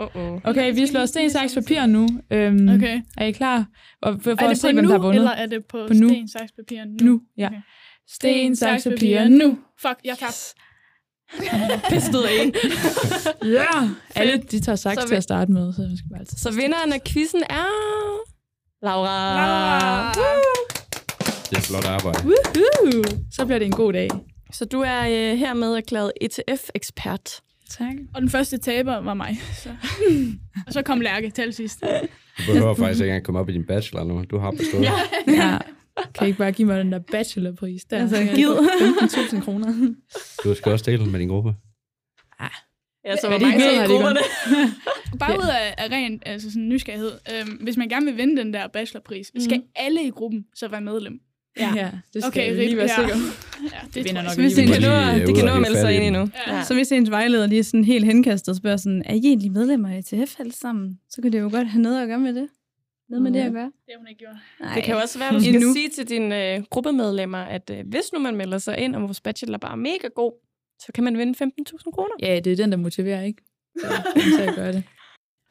Uh-oh. 0.00 0.40
Okay, 0.44 0.74
vi 0.74 0.86
slår 0.86 1.06
sten, 1.06 1.30
saks, 1.30 1.54
papir 1.54 1.86
nu. 1.86 2.08
Øhm, 2.30 2.68
Okay. 2.68 3.00
Er 3.18 3.24
I 3.26 3.32
klar? 3.32 3.66
Og 4.02 4.14
for, 4.14 4.20
for 4.22 4.30
Er 4.30 4.34
at 4.48 4.50
det 4.50 4.58
se, 4.58 4.68
på 4.68 4.72
hvem 4.72 4.84
nu, 4.84 4.90
der 4.90 4.96
har 4.98 5.02
vundet. 5.06 5.18
eller 5.20 5.30
er 5.30 5.46
det 5.46 5.64
på, 5.68 5.84
På 5.88 5.94
nu. 5.94 6.08
sten, 6.08 6.28
saks, 6.28 6.52
papir 6.52 6.84
nu? 6.84 6.96
Nu, 7.06 7.20
ja. 7.38 7.46
Okay. 7.46 7.56
Sten, 8.08 8.56
saks, 8.56 8.84
papir, 8.84 9.28
nu. 9.28 9.58
Fuck, 9.80 9.96
jeg 10.04 10.16
tabte. 10.18 10.54
Pistet 11.90 12.22
af. 12.24 12.52
Ja! 13.56 13.88
Alle, 14.14 14.36
de 14.50 14.60
tager 14.60 14.76
saks 14.76 15.00
Så 15.02 15.06
til 15.06 15.10
vi- 15.10 15.16
at 15.16 15.22
starte 15.22 15.52
med, 15.52 15.72
så 15.72 15.82
skal 15.98 16.08
vi 16.10 16.18
altid. 16.20 16.38
Så 16.38 16.50
vinderen 16.52 16.92
af 16.92 17.04
quizzen 17.04 17.42
er... 17.50 17.66
Laura. 18.82 19.34
Laura. 19.36 20.12
Det 21.50 21.56
er 21.58 21.60
flot 21.62 21.84
arbejde. 21.84 22.18
Woohoo! 22.24 23.02
Så 23.32 23.46
bliver 23.46 23.58
det 23.58 23.66
en 23.66 23.72
god 23.72 23.92
dag. 23.92 24.08
Så 24.52 24.64
du 24.64 24.80
er 24.80 25.00
øh, 25.00 25.38
hermed 25.38 25.74
erklæret 25.74 26.12
ETF-ekspert. 26.20 27.40
Tak. 27.78 27.94
Og 28.14 28.20
den 28.20 28.30
første 28.30 28.58
taber 28.58 28.96
var 28.96 29.14
mig. 29.14 29.38
Så. 29.54 29.68
og 30.66 30.72
så 30.72 30.82
kom 30.82 31.00
Lærke 31.00 31.30
til 31.30 31.42
allersidst. 31.42 31.80
Du 31.80 32.52
behøver 32.52 32.74
faktisk 32.74 33.00
ikke 33.00 33.10
engang 33.10 33.24
komme 33.24 33.40
op 33.40 33.48
i 33.48 33.52
din 33.52 33.66
bachelor 33.66 34.04
nu. 34.04 34.24
Du 34.30 34.38
har 34.38 34.50
bestået. 34.50 34.86
Ja. 35.26 35.58
Kan 36.14 36.26
I 36.26 36.28
ikke 36.28 36.38
bare 36.38 36.52
give 36.52 36.68
mig 36.68 36.78
den 36.78 36.92
der 36.92 36.98
bachelorpris 36.98 37.84
der? 37.84 37.98
Altså, 37.98 38.16
gid. 38.34 38.46
få 38.46 39.36
15.000 39.36 39.44
kroner. 39.44 39.94
Du 40.44 40.54
skal 40.54 40.72
også 40.72 40.90
dele 40.90 41.02
den 41.02 41.12
med 41.12 41.20
din 41.20 41.28
gruppe. 41.28 41.54
Ja, 43.04 43.16
så 43.16 43.26
er 43.26 43.32
det, 43.32 43.42
mange 43.42 43.58
I 43.58 43.60
ved, 43.60 43.74
er 43.74 43.78
har 43.78 43.84
i 43.84 43.86
grupperne? 43.86 44.20
Bare 45.20 45.38
ud 45.38 45.48
af, 45.48 45.74
af 45.78 45.90
ren 45.90 46.22
altså 46.26 46.50
sådan 46.50 46.68
nysgerrighed. 46.68 47.12
Øhm, 47.34 47.50
hvis 47.50 47.76
man 47.76 47.88
gerne 47.88 48.06
vil 48.06 48.16
vinde 48.16 48.36
den 48.36 48.54
der 48.54 48.68
bachelorpris, 48.68 49.30
mm. 49.34 49.40
skal 49.40 49.62
alle 49.76 50.06
i 50.06 50.10
gruppen 50.10 50.46
så 50.54 50.68
være 50.68 50.80
medlem? 50.80 51.20
Ja, 51.58 51.72
ja 51.76 51.90
det 52.14 52.22
skal 52.22 52.28
Okay, 52.28 52.52
okay, 52.52 52.64
lige 52.64 52.76
være 52.76 52.88
ja. 52.90 52.94
sikker. 52.96 53.16
Ja, 53.62 53.78
det 53.94 54.04
vinder 54.04 54.12
jeg. 54.12 54.22
nok 54.22 54.32
Så 54.34 54.40
hvis 54.40 54.56
lige. 54.56 54.66
det 54.66 54.74
Det 54.74 54.82
kan 54.82 54.90
nå, 54.90 55.20
øh, 55.20 55.26
det 55.26 55.36
kan 55.36 55.44
nå 55.44 55.52
at 55.52 55.60
melde 55.60 55.80
sig 55.80 55.94
ind 55.94 56.04
endnu. 56.04 56.28
Ja. 56.46 56.62
Så 56.64 56.74
hvis 56.74 56.92
ens 56.92 57.10
vejleder 57.10 57.46
lige 57.46 57.58
er 57.58 57.62
sådan 57.62 57.84
helt 57.84 58.04
henkastet 58.04 58.48
og 58.48 58.56
spørger 58.56 58.76
sådan, 58.76 59.02
er 59.06 59.14
I 59.14 59.18
egentlig 59.18 59.52
medlemmer 59.52 59.88
af 59.88 59.98
ETF 59.98 60.40
alle 60.40 60.52
sammen? 60.52 60.98
Så 61.10 61.22
kan 61.22 61.32
det 61.32 61.40
jo 61.40 61.48
godt 61.52 61.66
have 61.68 61.82
noget 61.82 62.02
at 62.02 62.08
gøre 62.08 62.18
med 62.18 62.34
det. 62.34 62.48
Noget 63.10 63.22
med 63.22 63.32
det 63.32 63.40
at 63.40 63.52
gøre. 63.52 63.64
Det 63.64 63.90
har 63.92 63.98
hun 63.98 64.06
ikke 64.08 64.18
gjort. 64.18 64.34
Nej. 64.60 64.74
Det 64.74 64.82
kan 64.84 64.94
jo 64.94 65.00
også 65.00 65.18
være, 65.18 65.28
at 65.28 65.34
du 65.34 65.40
skal 65.40 65.54
Endnu. 65.54 65.72
sige 65.72 65.88
til 65.88 66.08
dine 66.08 66.54
øh, 66.54 66.62
gruppemedlemmer, 66.70 67.38
at 67.38 67.70
øh, 67.70 67.84
hvis 67.88 68.12
nu 68.12 68.18
man 68.18 68.36
melder 68.36 68.58
sig 68.58 68.78
ind, 68.78 68.96
og 68.96 69.02
vores 69.02 69.20
bachelor 69.20 69.58
bare 69.58 69.72
er 69.72 69.76
mega 69.76 70.08
god, 70.14 70.32
så 70.80 70.92
kan 70.94 71.04
man 71.04 71.18
vinde 71.18 71.44
15.000 71.44 71.90
kroner. 71.90 72.14
Ja, 72.22 72.40
det 72.44 72.52
er 72.52 72.56
den, 72.56 72.70
der 72.72 72.78
motiverer, 72.78 73.22
ikke? 73.22 73.42
Så, 73.80 73.86
så 74.36 74.42
jeg 74.42 74.54
gør 74.54 74.72
det. 74.72 74.82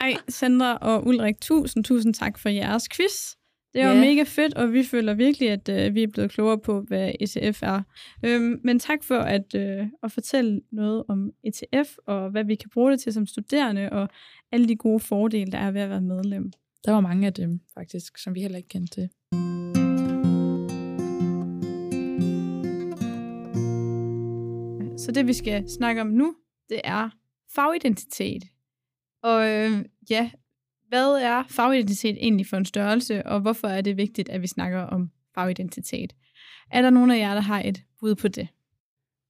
Ej, 0.00 0.14
Sandra 0.28 0.76
og 0.76 1.06
Ulrik, 1.06 1.40
tusind, 1.40 1.84
tusind 1.84 2.14
tak 2.14 2.38
for 2.38 2.48
jeres 2.48 2.88
quiz. 2.96 3.34
Det 3.74 3.84
var 3.86 3.92
Ja. 3.92 4.00
mega 4.00 4.22
fedt, 4.22 4.54
og 4.54 4.72
vi 4.72 4.82
føler 4.84 5.14
virkelig, 5.14 5.50
at 5.50 5.68
øh, 5.68 5.94
vi 5.94 6.02
er 6.02 6.06
blevet 6.06 6.30
klogere 6.30 6.58
på, 6.58 6.80
hvad 6.80 7.12
ETF 7.20 7.62
er. 7.62 7.82
Øhm, 8.24 8.60
men 8.64 8.78
tak 8.78 9.04
for 9.04 9.18
at, 9.18 9.54
øh, 9.54 9.86
at 10.02 10.12
fortælle 10.12 10.60
noget 10.72 11.04
om 11.08 11.30
ETF, 11.44 11.96
og 12.06 12.30
hvad 12.30 12.44
vi 12.44 12.54
kan 12.54 12.70
bruge 12.70 12.90
det 12.92 13.00
til 13.00 13.12
som 13.12 13.26
studerende, 13.26 13.90
og 13.92 14.08
alle 14.52 14.68
de 14.68 14.76
gode 14.76 15.00
fordele, 15.00 15.52
der 15.52 15.58
er 15.58 15.70
ved 15.70 15.80
at 15.80 15.90
være 15.90 16.00
medlem. 16.00 16.52
Der 16.84 16.92
var 16.92 17.00
mange 17.00 17.26
af 17.26 17.32
dem, 17.34 17.60
faktisk, 17.74 18.18
som 18.18 18.34
vi 18.34 18.40
heller 18.40 18.56
ikke 18.56 18.68
kendte 18.68 18.94
til. 18.94 19.08
Så 24.98 25.12
det, 25.14 25.26
vi 25.26 25.32
skal 25.32 25.68
snakke 25.70 26.00
om 26.00 26.06
nu, 26.06 26.34
det 26.68 26.80
er 26.84 27.10
fagidentitet. 27.54 28.42
Og 29.22 29.48
øh, 29.50 29.70
ja, 30.10 30.30
hvad 30.92 31.12
er 31.22 31.42
fagidentitet 31.50 32.16
egentlig 32.20 32.46
for 32.46 32.56
en 32.56 32.64
størrelse, 32.64 33.26
og 33.26 33.40
hvorfor 33.40 33.68
er 33.68 33.80
det 33.80 33.96
vigtigt, 33.96 34.28
at 34.28 34.42
vi 34.42 34.46
snakker 34.46 34.80
om 34.80 35.10
fagidentitet? 35.34 36.12
Er 36.70 36.82
der 36.82 36.90
nogen 36.90 37.10
af 37.10 37.18
jer, 37.18 37.34
der 37.34 37.40
har 37.40 37.62
et 37.64 37.82
bud 38.00 38.14
på 38.14 38.28
det? 38.28 38.48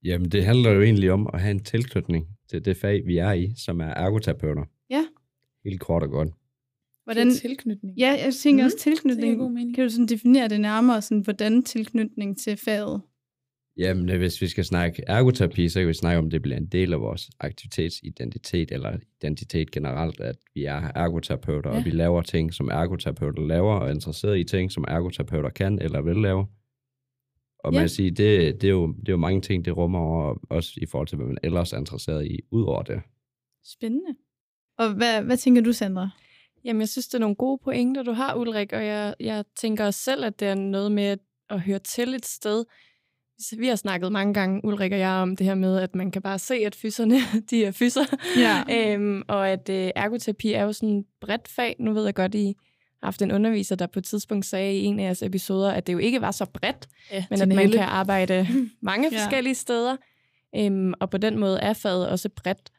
Jamen, 0.03 0.29
det 0.29 0.45
handler 0.45 0.71
jo 0.71 0.81
egentlig 0.81 1.11
om 1.11 1.29
at 1.33 1.41
have 1.41 1.51
en 1.51 1.63
tilknytning 1.63 2.27
til 2.49 2.65
det 2.65 2.77
fag, 2.77 3.01
vi 3.05 3.17
er 3.17 3.31
i, 3.31 3.53
som 3.65 3.79
er 3.81 3.85
ergoterapeuter. 3.85 4.63
Ja. 4.89 5.05
Helt 5.65 5.79
kort 5.79 6.03
og 6.03 6.09
godt. 6.09 6.29
Hvordan, 7.03 7.31
tilknytning. 7.31 7.97
ja, 7.97 8.17
jeg 8.25 8.33
tænker 8.33 8.63
Mhm, 8.63 8.65
også 8.65 8.75
Det 8.77 8.83
giver 8.83 8.95
tilknytning. 8.95 9.37
god 9.39 9.51
mening. 9.51 9.75
Kan 9.75 9.83
du 9.83 9.89
sådan 9.89 10.05
definere 10.05 10.47
det 10.47 10.61
nærmere, 10.61 11.01
sådan, 11.01 11.21
hvordan 11.21 11.63
tilknytning 11.63 12.37
til 12.37 12.57
faget? 12.57 13.01
Jamen, 13.77 14.09
øh, 14.09 14.17
hvis 14.17 14.41
vi 14.41 14.47
skal 14.47 14.65
snakke 14.65 15.03
ergoterapi, 15.07 15.69
så 15.69 15.79
kan 15.79 15.87
vi 15.87 15.93
snakke 15.93 16.19
om, 16.19 16.25
at 16.25 16.31
det 16.31 16.41
bliver 16.41 16.57
en 16.57 16.65
del 16.65 16.93
af 16.93 16.99
vores 17.01 17.29
aktivitetsidentitet, 17.39 18.71
eller 18.71 18.97
identitet 19.21 19.71
generelt, 19.71 20.19
at 20.19 20.35
vi 20.53 20.63
er 20.65 20.91
ergoterapeuter, 20.95 21.69
ja. 21.71 21.77
Og 21.77 21.85
vi 21.85 21.89
laver 21.89 22.21
ting, 22.21 22.53
som 22.53 22.67
ergoterapeuter 22.71 23.47
laver, 23.47 23.73
og 23.73 23.87
er 23.87 23.93
interesseret 23.93 24.39
i 24.39 24.43
ting, 24.43 24.71
som 24.71 24.85
ergoterapeuter 24.87 25.49
kan 25.49 25.79
eller 25.81 26.01
vil 26.01 26.15
lave. 26.15 26.47
Og 27.59 27.73
man 27.73 27.79
Ja. 27.79 27.79
kan 27.81 27.89
sige, 27.89 28.11
det, 28.11 28.61
det, 28.61 28.67
er 28.67 28.71
jo, 28.71 28.87
det 28.87 29.09
er 29.09 29.13
jo 29.13 29.17
mange 29.17 29.41
ting, 29.41 29.65
det 29.65 29.77
rummer 29.77 29.99
over, 29.99 30.35
også 30.49 30.71
i 30.77 30.85
forhold 30.85 31.07
til, 31.07 31.15
hvad 31.15 31.27
man 31.27 31.37
ellers 31.43 31.73
er 31.73 31.77
interesseret 31.77 32.25
i, 32.25 32.39
ud 32.51 32.63
over 32.63 32.83
det. 32.83 33.01
Spændende. 33.65 34.15
Og 34.77 34.93
hvad, 34.93 35.23
hvad 35.23 35.37
tænker 35.37 35.61
du, 35.61 35.71
Sandra? 35.73 36.09
Jamen, 36.65 36.79
jeg 36.79 36.89
synes, 36.89 37.07
det 37.07 37.13
er 37.13 37.19
nogle 37.19 37.35
gode 37.35 37.61
pointer, 37.63 38.03
du 38.03 38.11
har, 38.11 38.35
Ulrik, 38.35 38.73
og 38.73 38.85
jeg, 38.85 39.15
jeg 39.19 39.43
tænker 39.55 39.85
også 39.85 39.99
selv, 39.99 40.25
at 40.25 40.39
det 40.39 40.47
er 40.47 40.55
noget 40.55 40.91
med 40.91 41.17
at 41.49 41.61
høre 41.61 41.79
til 41.79 42.13
et 42.13 42.25
sted. 42.25 42.65
Vi 43.57 43.67
har 43.67 43.75
snakket 43.75 44.11
mange 44.11 44.33
gange, 44.33 44.65
Ulrik 44.65 44.91
og 44.91 44.99
jeg, 44.99 45.09
om 45.09 45.35
det 45.35 45.45
her 45.47 45.55
med, 45.55 45.77
at 45.79 45.95
man 45.95 46.11
kan 46.11 46.21
bare 46.21 46.39
se, 46.39 46.55
at 46.55 46.75
fyserne, 46.75 47.15
de 47.49 47.65
er 47.65 47.71
fyser. 47.71 48.01
Ja. 48.37 48.63
Øhm, 48.93 49.21
og 49.27 49.49
at 49.49 49.69
øh, 49.69 49.91
ergoterapi 49.95 50.53
er 50.53 50.63
jo 50.63 50.73
sådan 50.73 50.97
et 50.97 51.05
bredt 51.21 51.47
fag. 51.47 51.75
Nu 51.79 51.93
ved 51.93 52.05
jeg 52.05 52.15
godt, 52.15 52.35
I 52.35 52.45
har 52.45 53.07
haft 53.07 53.21
en 53.21 53.31
underviser, 53.31 53.75
der 53.75 53.87
på 53.87 53.99
et 53.99 54.05
tidspunkt 54.05 54.45
sagde 54.45 54.75
i 54.77 54.83
en 54.83 54.99
af 54.99 55.03
jeres 55.03 55.23
episoder, 55.23 55.71
at 55.71 55.87
det 55.87 55.93
jo 55.93 55.97
ikke 55.97 56.21
var 56.21 56.31
så 56.31 56.45
bredt, 56.45 56.87
Ja, 57.11 57.25
men 57.29 57.41
at 57.41 57.47
man 57.47 57.71
kan 57.71 57.79
arbejde 57.81 58.47
mange 58.81 59.09
Ja. 59.11 59.17
forskellige 59.23 59.55
steder. 59.55 59.97
Øhm, 60.55 60.93
og 60.99 61.09
på 61.09 61.17
den 61.17 61.39
måde 61.39 61.59
er 61.59 61.73
faget 61.73 62.09
også 62.09 62.29
bredt. 62.29 62.69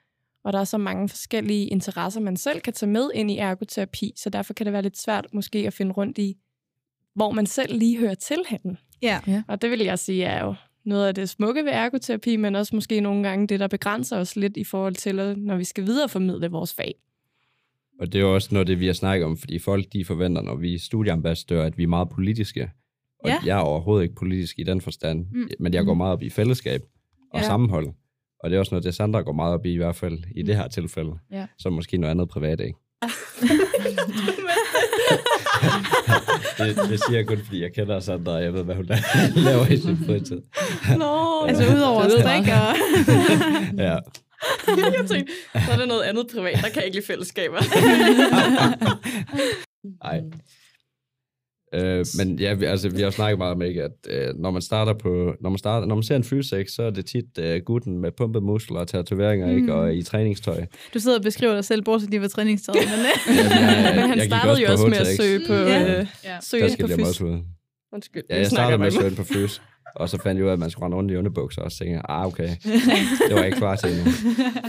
Og 0.44 0.53
der 0.53 0.59
er 0.61 0.64
så 0.64 0.79
mange 0.79 1.09
forskellige 1.09 1.66
interesser, 1.66 2.20
man 2.20 2.37
selv 2.37 2.61
kan 2.61 2.72
tage 2.72 2.90
med 2.90 3.11
ind 3.14 3.31
i 3.31 3.38
ergoterapi, 3.38 4.12
så 4.16 4.31
derfor 4.31 4.55
kan 4.55 4.66
det 4.66 4.72
være 4.72 4.83
lidt 4.83 4.98
svært 4.98 5.27
måske 5.33 5.59
at 5.59 5.72
finde 5.72 5.92
rundt 5.92 6.18
i, 6.18 6.37
hvor 7.14 7.31
man 7.31 7.46
selv 7.46 7.79
lige 7.79 7.98
hører 7.98 8.14
til 8.14 8.38
henne. 8.48 8.77
Ja. 9.03 9.20
Og 9.48 9.62
det 9.62 9.70
vil 9.70 9.81
jeg 9.81 9.98
sige 9.98 10.24
er 10.24 10.44
jo 10.44 10.55
noget 10.85 11.07
af 11.09 11.14
det 11.14 11.29
smukke 11.29 11.64
ved 11.64 11.70
ergoterapi, 11.72 12.37
men 12.37 12.55
også 12.55 12.74
måske 12.77 13.00
nogle 13.00 13.22
gange 13.29 13.46
det, 13.46 13.61
der 13.61 13.66
begrænser 13.68 14.18
os 14.18 14.37
lidt 14.37 14.57
i 14.57 14.64
forhold 14.64 14.94
til, 14.94 15.35
når 15.38 15.57
vi 15.57 15.64
skal 15.64 15.85
videreformidle 15.87 16.48
vores 16.50 16.74
fag. 16.74 16.94
Og 18.00 18.12
det 18.12 18.18
er 18.18 18.22
jo 18.22 18.35
også 18.35 18.48
noget, 18.53 18.66
det 18.68 18.81
vi 18.81 18.87
har 18.87 18.92
snakket 18.92 19.24
om, 19.27 19.37
fordi 19.37 19.59
folk 19.59 19.92
de 19.92 20.05
forventer, 20.05 20.42
når 20.42 20.55
vi 20.57 20.74
er 20.74 20.79
studieambassadører, 20.79 21.66
at 21.66 21.79
vi 21.79 21.83
er 21.83 21.87
meget 21.88 22.09
politiske. 22.09 22.70
Og 23.24 23.31
Ja. 23.31 23.38
jeg 23.46 23.57
er 23.59 23.62
overhovedet 23.62 24.03
ikke 24.03 24.14
politisk 24.14 24.59
i 24.59 24.62
den 24.62 24.81
forstand, 24.81 25.27
Mm. 25.33 25.38
mm. 25.40 25.48
men 25.61 25.74
jeg 25.74 25.85
går 25.85 25.94
meget 25.94 26.12
op 26.12 26.22
i 26.22 26.31
fællesskab 26.31 26.83
og 26.83 26.88
Ja. 27.35 27.38
ja. 27.38 27.44
sammenhold. 27.46 27.88
Og 28.40 28.50
det 28.50 28.57
er 28.57 28.61
også 28.61 28.74
noget, 28.74 28.85
det 28.85 28.94
Sandra 28.94 29.20
går 29.20 29.33
meget 29.33 29.55
op 29.55 29.66
i, 29.66 29.72
i 29.72 29.77
hvert 29.77 29.96
fald 29.96 30.18
i 30.35 30.42
Mm. 30.42 30.46
det 30.46 30.57
her 30.57 30.68
tilfælde. 30.68 31.12
Ja. 31.31 31.46
Så 31.59 31.70
måske 31.70 31.96
noget 31.96 32.11
andet 32.11 32.29
privat, 32.29 32.61
ikke? 32.61 32.79
det, 36.58 36.76
det 36.88 37.00
siger 37.06 37.18
jeg 37.18 37.26
kun, 37.26 37.38
fordi 37.44 37.62
jeg 37.62 37.72
kender 37.72 38.00
Sandra, 38.00 38.32
og 38.32 38.42
jeg 38.42 38.52
ved, 38.54 38.62
hvad 38.64 38.74
hun 38.74 38.86
laver 39.46 39.66
i 39.66 39.76
sin 39.76 39.98
fritid. 40.06 40.40
Nå, 40.98 41.44
Altså 41.48 41.74
udover 41.76 42.02
at 42.02 42.10
strikke 42.10 42.52
og... 42.52 42.74
ja. 43.78 43.96
jeg 44.98 45.04
tænkte, 45.08 45.32
så 45.52 45.72
er 45.72 45.76
der 45.76 45.86
noget 45.86 46.02
andet 46.02 46.26
privat, 46.34 46.58
der 46.62 46.68
kan 46.68 46.84
ikke 46.84 46.96
lide 46.96 47.06
fællesskaber. 47.06 47.59
Nej. 50.05 50.20
Øh, 51.75 52.07
men 52.18 52.39
ja, 52.39 52.55
vi, 52.55 52.64
altså, 52.64 52.89
vi 52.89 53.03
har 53.03 53.11
snakket 53.11 53.39
meget 53.39 53.53
om, 53.55 53.62
ikke, 53.62 53.83
at 53.83 53.91
øh, 54.11 54.35
når 54.39 54.51
man 54.51 54.62
starter 54.62 54.93
på, 54.93 55.35
når 55.41 55.51
man, 55.51 55.59
starter, 55.59 55.87
når 55.87 55.95
man 55.95 56.03
ser 56.03 56.16
en 56.16 56.25
fysisk, 56.25 56.75
så 56.75 56.83
er 56.83 56.91
det 56.91 57.07
tit 57.07 57.39
øh, 57.39 57.61
gutten 57.64 57.99
med 57.99 58.11
pumpede 58.12 58.45
muskler 58.45 58.79
og 58.81 58.89
tatoveringer, 58.89 59.47
mm. 59.47 59.57
ikke, 59.57 59.75
og 59.75 59.95
i 59.95 60.03
træningstøj. 60.03 60.64
Du 60.95 60.99
sidder 60.99 61.16
og 61.18 61.22
beskriver 61.22 61.55
dig 61.55 61.64
selv, 61.64 61.83
bortset 61.83 62.11
lige 62.11 62.20
ved 62.20 62.29
træningstøjet. 62.29 62.79
Men, 62.91 62.99
øh, 62.99 63.37
jeg, 63.37 63.93
Men 63.95 64.09
han 64.11 64.18
jeg 64.18 64.27
startede 64.27 64.61
jo 64.62 64.72
også 64.72 64.87
med 64.87 64.97
at 64.99 65.07
søge 65.07 65.41
på, 65.47 65.53
Ja. 65.55 65.99
øh, 66.01 66.07
Ja. 66.25 66.37
søge 66.41 66.61
Der 66.61 66.66
ind 66.66 66.72
skal 66.72 66.85
på 66.87 66.91
jeg 66.91 66.99
fys. 66.99 67.07
også 67.09 67.25
ud. 67.25 67.39
Undskyld, 67.93 68.22
Ja, 68.31 68.37
jeg 68.39 68.47
snakker 68.47 68.77
startede 68.77 68.79
med 68.79 68.87
at 68.87 68.93
søge 68.93 69.16
på 69.16 69.25
fys, 69.25 69.62
og 69.97 70.09
så 70.09 70.18
fandt 70.22 70.37
jeg 70.39 70.45
ud 70.45 70.49
af, 70.49 70.53
at 70.53 70.59
man 70.59 70.70
skulle 70.70 70.85
rende 70.85 70.97
rundt 70.97 71.11
i 71.12 71.16
underbukser, 71.16 71.62
og 71.62 71.72
så 71.72 71.79
tænkte 71.79 71.95
jeg, 71.95 72.03
ah, 72.09 72.27
okay, 72.27 72.49
det 73.29 73.31
var 73.31 73.37
jeg 73.37 73.47
ikke 73.47 73.59
klar 73.59 73.77
til 73.77 73.91
endnu. 73.91 74.05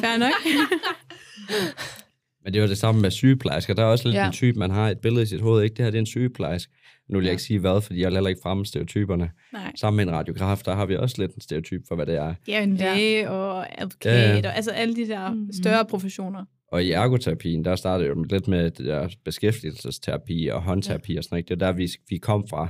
fair 0.02 0.18
nok. 0.18 0.32
Men 2.46 2.54
det 2.54 2.60
er 2.60 2.64
jo 2.64 2.70
det 2.70 2.78
samme 2.78 3.02
med 3.02 3.12
sygeplejersker. 3.12 3.74
Der 3.74 3.82
er 3.84 3.88
også 3.88 4.08
lidt 4.08 4.16
Ja. 4.16 4.22
ja. 4.22 4.28
en 4.28 4.34
type, 4.34 4.60
man 4.60 4.72
har 4.72 4.90
et 4.90 5.00
billede 5.00 5.24
i 5.24 5.26
sit 5.26 5.42
hoved. 5.42 5.64
Ikke? 5.64 5.74
Det 5.76 5.84
her 5.86 5.92
det 5.92 5.98
er 5.98 6.02
en 6.02 6.06
sygeplejerske. 6.06 6.74
Nu 7.10 7.18
vil 7.18 7.24
jeg 7.26 7.30
Ja. 7.30 7.32
ikke 7.34 7.44
sige 7.44 7.60
hvad, 7.60 7.82
fordi 7.82 8.00
jeg 8.02 8.08
vil 8.08 8.16
heller 8.16 8.30
ikke 8.30 8.42
fremme 8.44 8.66
stereotyperne. 8.66 9.30
Nej. 9.54 9.72
Sammen 9.76 9.96
med 10.06 10.14
en 10.14 10.20
radiograf, 10.20 10.62
der 10.66 10.76
har 10.76 10.86
vi 10.86 10.96
også 10.96 11.22
lidt 11.22 11.36
en 11.36 11.42
stereotyp 11.42 11.82
for, 11.88 11.96
hvad 11.96 12.06
det 12.06 12.16
er. 12.16 12.34
Ja, 12.48 12.64
en 12.64 12.76
Ja. 12.76 12.96
læge 12.96 13.30
og 13.30 13.82
advokat, 13.82 14.14
Ja, 14.30 14.38
ja. 14.38 14.48
og 14.50 14.56
altså 14.56 14.72
alle 14.72 14.96
de 14.96 15.08
der 15.08 15.34
Mhm. 15.34 15.52
større 15.54 15.86
professioner. 15.86 16.46
Og 16.72 16.84
i 16.84 16.92
ergoterapien, 16.92 17.66
der 17.66 17.76
startede 17.76 18.08
jo 18.10 18.24
lidt 18.24 18.48
med 18.48 18.72
det 18.72 18.86
der 18.86 19.08
beskæftigelsesterapi 19.26 20.48
og 20.54 20.62
håndterapi 20.62 21.14
ja. 21.14 21.18
og 21.20 21.24
sådan 21.24 21.36
noget. 21.36 21.50
Det 21.50 21.62
er 21.62 21.66
der, 21.66 21.72
vi, 21.72 21.90
vi 22.10 22.18
kom 22.18 22.48
fra. 22.50 22.68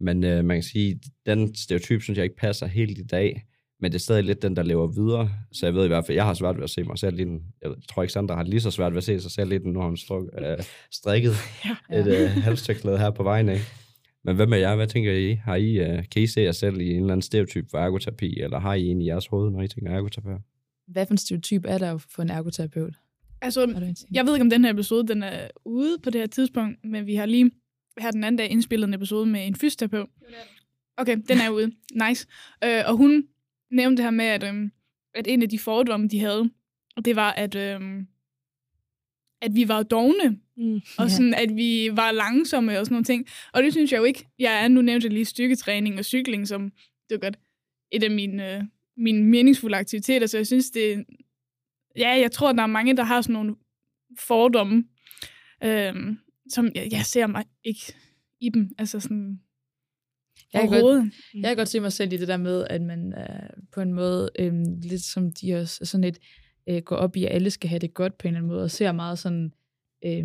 Men 0.00 0.24
øh, 0.24 0.44
man 0.44 0.56
kan 0.56 0.62
sige, 0.62 1.00
den 1.26 1.54
stereotyp, 1.54 2.02
synes 2.02 2.16
jeg 2.16 2.24
ikke 2.24 2.36
passer 2.36 2.66
helt 2.66 2.98
i 2.98 3.02
dag. 3.10 3.42
Men 3.80 3.92
det 3.92 3.98
er 3.98 4.00
stadig 4.00 4.24
lidt 4.24 4.42
den, 4.42 4.56
der 4.56 4.62
lever 4.62 4.86
videre. 4.86 5.30
Så 5.52 5.66
jeg 5.66 5.74
ved 5.74 5.84
i 5.84 5.88
hvert 5.88 6.06
fald, 6.06 6.14
jeg 6.14 6.24
har 6.24 6.34
svært 6.34 6.56
ved 6.56 6.64
at 6.64 6.70
se 6.70 6.82
mig 6.82 6.98
selv 6.98 7.20
i 7.20 7.24
den. 7.24 7.42
Jeg 7.62 7.70
tror 7.88 8.02
ikke, 8.02 8.12
Sandra 8.12 8.36
har 8.36 8.42
lige 8.42 8.60
så 8.60 8.70
svært 8.70 8.92
ved 8.92 8.98
at 8.98 9.04
se 9.04 9.20
sig 9.20 9.30
selv 9.30 9.52
i 9.52 9.58
den, 9.58 9.72
nu 9.72 9.80
har 9.80 9.86
hun 9.86 9.96
struk, 9.96 10.24
øh, 10.38 10.56
strikket 10.90 11.32
Ja. 11.90 11.98
et 11.98 12.06
øh, 12.06 12.30
halvstørklæde 12.30 12.98
her 12.98 13.10
på 13.10 13.22
vejen 13.22 13.48
af. 13.48 13.58
Men 14.24 14.36
hvad 14.36 14.46
med 14.46 14.58
jer? 14.58 14.76
Hvad 14.76 14.86
tænker 14.86 15.12
I? 15.12 15.34
Har 15.34 15.56
I 15.56 15.72
øh, 15.78 16.04
kan 16.10 16.22
I 16.22 16.26
se 16.26 16.40
jer 16.40 16.52
selv 16.52 16.80
i 16.80 16.90
en 16.90 16.96
eller 16.96 17.12
anden 17.12 17.22
stereotyp 17.22 17.70
for 17.70 17.78
ergoterapi, 17.78 18.40
eller 18.40 18.58
har 18.60 18.74
I 18.74 18.86
en 18.86 19.02
i 19.02 19.06
jeres 19.06 19.26
hoved, 19.26 19.50
når 19.50 19.62
I 19.62 19.68
tænker 19.68 19.92
ergoterapeut? 19.92 20.40
Hvad 20.86 21.06
for 21.06 21.14
en 21.14 21.18
stereotyp 21.18 21.64
er 21.68 21.78
der 21.78 21.98
for 21.98 22.22
en 22.22 22.30
ergoterapeut? 22.30 22.94
Altså, 23.42 23.94
jeg 24.12 24.26
ved 24.26 24.34
ikke, 24.34 24.42
om 24.42 24.50
den 24.50 24.64
her 24.64 24.72
episode 24.72 25.08
den 25.08 25.22
er 25.22 25.48
ude 25.64 25.96
på 26.02 26.10
det 26.10 26.20
her 26.20 26.26
tidspunkt, 26.26 26.84
men 26.84 27.06
vi 27.06 27.14
har 27.14 27.26
lige 27.26 27.50
her 27.98 28.10
den 28.10 28.24
anden 28.24 28.38
dag 28.38 28.50
indspillet 28.50 28.88
en 28.88 28.94
episode 28.94 29.26
med 29.26 29.46
en 29.46 29.54
fysioterapeut. 29.54 30.08
Okay, 30.96 31.16
den 31.28 31.38
er 31.38 31.50
ude. 31.50 31.72
Nice. 32.08 32.26
Øh, 32.64 32.82
og 32.86 32.96
hun 32.96 33.24
nævnte 33.70 33.96
det 33.96 34.04
her 34.04 34.10
med, 34.10 34.24
at, 34.24 34.42
øhm, 34.42 34.72
at 35.14 35.26
en 35.26 35.42
af 35.42 35.48
de 35.48 35.58
fordomme, 35.58 36.08
de 36.08 36.20
havde, 36.20 36.50
det 37.04 37.16
var, 37.16 37.30
at, 37.32 37.54
øhm, 37.54 38.06
at 39.42 39.54
vi 39.54 39.68
var 39.68 39.82
dogne, 39.82 40.40
Mm. 40.60 40.80
og 40.98 41.10
sådan, 41.10 41.34
at 41.34 41.56
vi 41.56 41.90
var 41.92 42.12
langsomme 42.12 42.78
og 42.78 42.86
sådan 42.86 42.94
nogle 42.94 43.04
ting. 43.04 43.26
Og 43.52 43.62
det 43.62 43.72
synes 43.72 43.92
jeg 43.92 43.98
jo 43.98 44.04
ikke. 44.04 44.26
Jeg 44.38 44.64
er 44.64 44.68
nu 44.68 44.82
nævnt 44.82 45.04
jeg 45.04 45.12
lige 45.12 45.24
styrketræning 45.24 45.98
og 45.98 46.04
cykling, 46.04 46.48
som 46.48 46.72
det 47.08 47.14
er 47.14 47.18
godt 47.18 47.38
et 47.92 48.04
af 48.04 48.10
mine, 48.10 48.56
øh, 48.56 48.62
mine 48.96 49.24
meningsfulde 49.24 49.76
aktiviteter, 49.76 50.26
så 50.26 50.36
jeg 50.36 50.46
synes, 50.46 50.70
det 50.70 51.04
Ja, 51.96 52.08
jeg 52.08 52.32
tror, 52.32 52.52
der 52.52 52.62
er 52.62 52.66
mange, 52.66 52.96
der 52.96 53.02
har 53.02 53.20
sådan 53.22 53.32
nogle 53.32 53.54
fordomme, 54.18 54.84
øhm, 55.64 56.18
som 56.50 56.70
jeg, 56.74 56.88
jeg 56.90 57.04
ser 57.04 57.26
mig 57.26 57.44
ikke 57.64 57.94
i 58.40 58.48
dem. 58.48 58.70
Altså 58.78 59.00
sådan 59.00 59.40
Jeg 60.52 60.68
kan 60.68 60.80
godt-. 60.80 61.14
Jeg 61.34 61.42
kan 61.44 61.56
godt 61.56 61.68
se 61.68 61.80
mig 61.80 61.92
selv 61.92 62.12
i 62.12 62.16
det 62.16 62.28
der 62.28 62.36
med, 62.36 62.66
at 62.70 62.82
man 62.82 63.14
øh, 63.18 63.50
på 63.72 63.80
en 63.80 63.92
måde, 63.92 64.30
øh, 64.38 64.52
lidt 64.82 65.02
som 65.02 65.32
de 65.32 65.60
også, 65.60 65.84
sådan 65.84 66.04
lidt 66.04 66.18
øh, 66.68 66.82
går 66.82 66.96
op 66.96 67.16
i, 67.16 67.24
at 67.24 67.32
alle 67.32 67.50
skal 67.50 67.68
have 67.68 67.78
det 67.78 67.94
godt 67.94 68.18
på 68.18 68.28
en 68.28 68.34
eller 68.34 68.38
anden 68.38 68.52
måde, 68.52 68.64
og 68.64 68.70
ser 68.70 68.92
meget 68.92 69.18
sådan 69.18 69.52
øh, 70.04 70.24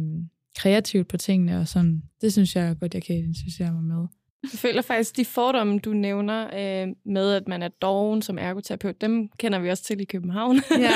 kreativt 0.57 1.07
på 1.07 1.17
tingene, 1.17 1.59
og 1.59 1.67
sådan. 1.67 2.03
Det 2.21 2.33
synes 2.33 2.55
jeg 2.55 2.75
godt, 2.79 2.93
jeg 2.93 3.03
kan 3.03 3.15
identificere 3.15 3.71
mig 3.71 3.83
med. 3.83 4.07
Jeg 4.43 4.59
føler 4.59 4.81
faktisk, 4.81 5.17
de 5.17 5.25
fordomme, 5.25 5.79
du 5.79 5.93
nævner 5.93 6.45
øh, 6.45 6.87
med, 7.05 7.33
at 7.33 7.47
man 7.47 7.63
er 7.63 7.67
doven 7.67 8.21
som 8.21 8.37
ergoterapeut, 8.37 9.01
dem 9.01 9.29
kender 9.39 9.59
vi 9.59 9.69
også 9.69 9.83
til 9.83 10.01
i 10.01 10.05
København. 10.05 10.55
Ja, 10.79 10.91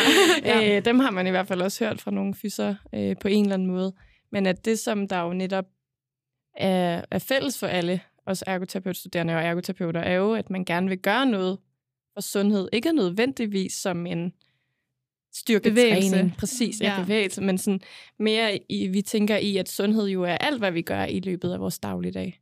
ja. 0.46 0.78
øh, 0.78 0.86
dem 0.86 1.00
har 1.00 1.12
man 1.12 1.28
i 1.28 1.30
hvert 1.30 1.48
fald 1.48 1.62
også 1.62 1.86
hørt 1.86 2.02
fra 2.02 2.12
nogle 2.12 2.34
fyser 2.34 2.76
øh, 2.96 3.16
på 3.22 3.28
en 3.28 3.44
eller 3.44 3.54
anden 3.54 3.68
måde. 3.68 3.94
Men 4.32 4.46
at 4.46 4.66
det, 4.66 4.80
som 4.80 5.08
der 5.08 5.22
jo 5.22 5.34
netop 5.34 5.66
er, 6.58 7.02
er 7.12 7.20
fælles 7.20 7.60
for 7.60 7.68
alle 7.68 8.02
os 8.28 8.44
ergoterapeutstuderende 8.48 9.34
og 9.36 9.42
ergoterapeuter, 9.42 10.00
er 10.00 10.14
jo, 10.16 10.34
at 10.34 10.50
man 10.50 10.66
gerne 10.66 10.90
vil 10.90 10.98
gøre 11.00 11.26
noget 11.26 11.58
for 12.14 12.22
sundhed. 12.22 12.70
Ikke 12.74 12.92
nødvendigvis 12.94 13.74
som 13.74 14.06
en 14.06 14.34
styrketræning, 15.34 16.12
Bevægelse. 16.12 16.34
præcis, 16.38 16.82
ja, 16.82 16.94
Ja. 16.98 17.02
bevægelse, 17.04 17.42
men 17.42 17.58
sådan 17.58 17.82
mere 18.20 18.60
i, 18.72 18.88
vi 18.88 19.02
tænker 19.02 19.38
i, 19.38 19.58
at 19.58 19.70
sundhed 19.70 20.08
jo 20.08 20.24
er 20.24 20.38
alt, 20.38 20.60
hvad 20.60 20.72
vi 20.72 20.82
gør 20.82 21.04
i 21.04 21.20
løbet 21.20 21.52
af 21.52 21.60
vores 21.60 21.80
dagligdag. 21.80 22.40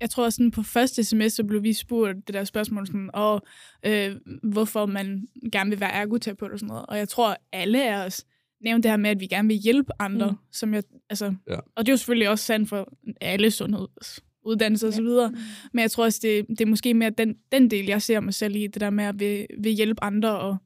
Jeg 0.00 0.10
tror 0.10 0.30
sådan 0.30 0.50
på 0.50 0.62
første 0.62 1.04
semester 1.04 1.42
blev 1.42 1.62
vi 1.62 1.72
spurgt 1.72 2.26
det 2.26 2.34
der 2.34 2.44
spørgsmål 2.44 2.86
sådan, 2.86 3.10
og 3.14 3.42
øh, 3.86 4.16
hvorfor 4.42 4.86
man 4.86 5.28
gerne 5.52 5.70
vil 5.70 5.80
være 5.80 5.92
ergoterapeut 5.92 6.52
og 6.52 6.58
sådan 6.58 6.68
noget. 6.68 6.86
Og 6.86 6.98
jeg 6.98 7.08
tror, 7.08 7.36
alle 7.52 7.90
af 7.94 8.06
os 8.06 8.24
nævnte 8.60 8.82
det 8.82 8.90
her 8.92 8.96
med, 8.96 9.10
at 9.10 9.20
vi 9.20 9.26
gerne 9.26 9.48
vil 9.48 9.56
hjælpe 9.56 9.92
andre, 9.98 10.30
Mm. 10.30 10.36
som 10.52 10.74
jeg, 10.74 10.82
altså, 11.10 11.34
Ja. 11.50 11.56
og 11.56 11.86
det 11.86 11.88
er 11.88 11.92
jo 11.92 11.96
selvfølgelig 11.96 12.28
også 12.28 12.44
sandt 12.44 12.68
for 12.68 12.92
alle 13.20 13.50
sundhedsuddannelser 13.50 14.22
og 14.44 14.92
så 14.92 15.02
videre. 15.02 15.34
Men 15.72 15.82
jeg 15.82 15.90
tror 15.90 16.04
også, 16.04 16.20
det, 16.22 16.46
det 16.48 16.60
er 16.60 16.66
måske 16.66 16.94
mere 16.94 17.10
den, 17.10 17.34
den 17.52 17.70
del, 17.70 17.86
jeg 17.86 18.02
ser 18.02 18.20
mig 18.20 18.34
selv 18.34 18.56
i, 18.56 18.66
det 18.66 18.80
der 18.80 18.90
med 18.90 19.04
at 19.04 19.20
vil, 19.20 19.46
vil 19.58 19.72
hjælpe 19.72 20.04
andre, 20.04 20.38
og 20.40 20.56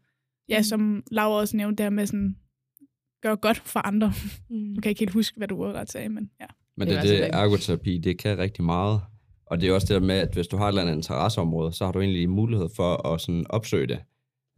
ja, 0.48 0.58
Mm. 0.58 0.62
som 0.64 1.02
Laura 1.10 1.40
også 1.40 1.56
nævnte, 1.56 1.76
det 1.76 1.84
her 1.84 1.90
med 1.90 2.06
sådan, 2.06 2.36
gøre 3.22 3.36
godt 3.36 3.58
for 3.58 3.80
andre. 3.86 4.12
Mm. 4.50 4.56
Nu 4.56 4.80
kan 4.80 4.88
ikke 4.90 5.00
helt 5.00 5.12
huske, 5.12 5.36
hvad 5.36 5.48
du 5.48 5.64
ordret 5.64 5.90
sagde, 5.90 6.08
men 6.08 6.30
ja. 6.40 6.46
Men 6.76 6.88
Det 6.88 6.94
det, 6.94 6.98
er 6.98 7.16
det, 7.16 7.22
altså 7.22 7.38
ergoterapi, 7.38 7.98
det 7.98 8.18
kan 8.18 8.38
rigtig 8.38 8.64
meget. 8.64 9.00
Og 9.46 9.60
det 9.60 9.68
er 9.68 9.72
også 9.72 9.86
det 9.94 10.00
der 10.00 10.06
med, 10.06 10.14
at 10.14 10.34
hvis 10.34 10.46
du 10.46 10.56
har 10.56 10.64
et 10.64 10.68
eller 10.68 10.82
andet 10.82 10.94
interesseområde, 10.94 11.72
så 11.72 11.84
har 11.84 11.92
du 11.92 12.00
egentlig 12.00 12.30
mulighed 12.30 12.68
for 12.76 13.06
at 13.06 13.20
sådan 13.20 13.46
opsøge 13.50 13.86
det. 13.86 13.98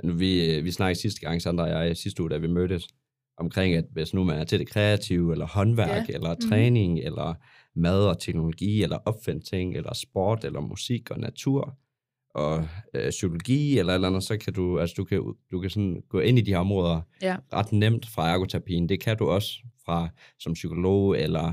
Nu, 0.05 0.13
vi, 0.13 0.61
vi 0.61 0.71
snakkede 0.71 1.01
sidste 1.01 1.21
gang, 1.21 1.43
Sandra 1.43 1.63
og 1.65 1.87
jeg, 1.87 1.97
sidste 1.97 2.23
uge, 2.23 2.31
da 2.31 2.37
vi 2.37 2.47
mødtes, 2.47 2.89
omkring, 3.39 3.75
at 3.75 3.85
hvis 3.93 4.15
nu 4.15 4.25
man 4.25 4.39
er 4.39 4.45
til 4.45 4.59
det 4.59 4.69
kreative, 4.69 5.33
eller 5.33 5.47
håndværk, 5.47 5.89
Ja. 5.89 6.05
ja. 6.09 6.15
eller 6.15 6.35
træning, 6.35 6.93
mm. 6.93 7.01
eller 7.07 7.35
mad 7.77 8.07
og 8.07 8.19
teknologi, 8.19 8.83
eller 8.83 8.97
opfindting, 9.05 9.77
eller 9.77 9.95
sport, 9.95 10.45
eller 10.45 10.61
musik 10.61 11.11
og 11.11 11.19
natur, 11.21 11.77
og 12.35 12.69
øh, 12.95 13.11
psykologi, 13.11 13.79
eller 13.79 13.95
eller 13.95 14.09
andet, 14.09 14.23
så 14.23 14.37
kan 14.39 14.53
du, 14.53 14.79
altså 14.79 14.95
du 14.97 15.05
kan, 15.05 15.35
du 15.53 15.61
kan 15.61 15.71
sådan 15.71 16.03
gå 16.09 16.21
ind 16.21 16.39
i 16.39 16.41
de 16.41 16.51
her 16.51 16.59
områder 16.59 17.01
Ja. 17.23 17.37
ret 17.53 17.73
nemt 17.73 18.07
fra 18.07 18.29
ergoterapien. 18.31 18.89
Det 18.89 19.01
kan 19.01 19.17
du 19.17 19.29
også 19.29 19.53
fra 19.85 20.09
som 20.39 20.53
psykolog, 20.53 21.19
eller 21.21 21.53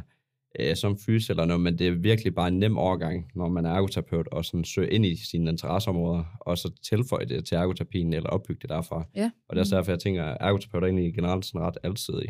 øh, 0.60 0.76
som 0.76 0.98
fys 0.98 1.30
eller 1.30 1.46
noget, 1.46 1.62
men 1.62 1.80
det 1.80 1.88
er 1.88 1.92
virkelig 1.92 2.36
bare 2.36 2.48
en 2.48 2.60
nem 2.60 2.78
overgang, 2.78 3.32
når 3.36 3.50
man 3.50 3.66
er 3.66 3.70
ergoterapeut, 3.72 4.28
og 4.28 4.46
sådan 4.46 4.64
søge 4.64 4.90
ind 4.92 5.06
i 5.06 5.16
sine 5.16 5.52
interesseområder, 5.52 6.24
og 6.42 6.58
så 6.58 6.72
tilføje 6.90 7.26
det 7.26 7.46
til 7.46 7.56
ergoterapien, 7.58 8.14
eller 8.14 8.30
opbygge 8.30 8.60
det 8.62 8.70
derfra. 8.70 9.04
Ja. 9.16 9.32
Og 9.50 9.56
det 9.56 9.58
er 9.58 9.64
også 9.64 9.76
derfor, 9.76 9.92
jeg 9.92 10.00
tænker, 10.00 10.24
at 10.24 10.38
ergoterapeut 10.40 10.84
er 10.84 10.88
egentlig 10.88 11.14
generelt 11.14 11.46
sådan 11.46 11.62
ret 11.62 11.78
alsidig. 11.84 12.30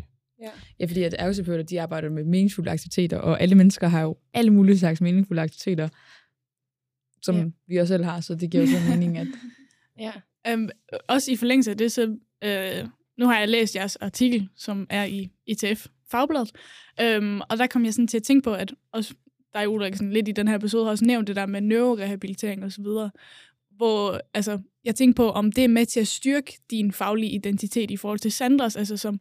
Ja, 0.80 0.86
fordi 0.86 1.04
at 1.04 1.16
ergoterapeuter, 1.20 1.64
de 1.64 1.82
arbejder 1.82 2.10
med 2.10 2.24
meningsfulde 2.24 2.72
aktiviteter, 2.72 3.18
og 3.18 3.42
alle 3.42 3.56
mennesker 3.56 3.88
har 3.88 4.02
jo 4.02 4.18
alle 4.34 4.52
mulige 4.52 4.80
slags 4.80 5.02
meningsfulde 5.02 5.42
aktiviteter, 5.42 5.90
som 7.22 7.36
Ja. 7.36 7.42
ja. 7.42 7.48
vi 7.68 7.78
også 7.78 7.94
selv 7.94 8.04
har, 8.04 8.22
så 8.22 8.36
det 8.36 8.52
giver 8.52 8.64
jo 8.64 8.70
så 8.70 8.90
mening, 8.90 9.18
at 9.18 9.28
Ja. 10.00 10.12
Øhm, 10.48 10.70
også 11.08 11.32
i 11.32 11.36
forlængelse 11.36 11.72
af 11.72 11.78
det, 11.78 11.92
så 11.92 12.18
øh, 12.44 12.88
nu 13.18 13.26
har 13.26 13.40
jeg 13.40 13.48
læst 13.48 13.76
jeres 13.76 13.96
artikel, 13.96 14.50
som 14.56 14.88
er 14.90 15.06
i 15.06 15.30
ETF 15.48 15.88
Fagbladet, 16.12 16.52
øhm, 17.02 17.42
og 17.50 17.58
der 17.58 17.68
kom 17.68 17.86
jeg 17.86 17.94
sådan 17.94 18.08
til 18.08 18.18
at 18.18 18.24
tænke 18.24 18.44
på, 18.44 18.54
at 18.54 18.74
også 18.92 19.14
der 19.54 19.62
jo 19.62 19.70
Ulrik 19.74 19.96
sådan 19.96 20.14
lidt 20.14 20.28
i 20.28 20.32
den 20.32 20.48
her 20.48 20.56
episode 20.56 20.84
har 20.84 20.92
også 20.92 21.06
nævnt 21.06 21.28
det 21.28 21.36
der 21.36 21.46
med 21.46 21.62
neurorehabilitering 21.62 22.64
og 22.64 22.72
så 22.72 22.82
videre, 22.82 23.12
hvor 23.78 24.22
altså, 24.34 24.60
jeg 24.84 24.96
tænkte 24.96 25.16
på, 25.18 25.30
om 25.30 25.52
det 25.52 25.64
er 25.64 25.68
med 25.68 25.86
til 25.86 26.00
at 26.00 26.08
styrke 26.08 26.60
din 26.72 26.92
faglige 26.92 27.32
identitet 27.32 27.92
i 27.92 27.98
forhold 27.98 28.20
til 28.20 28.32
Sandras, 28.32 28.76
altså 28.76 28.98
som, 28.98 29.20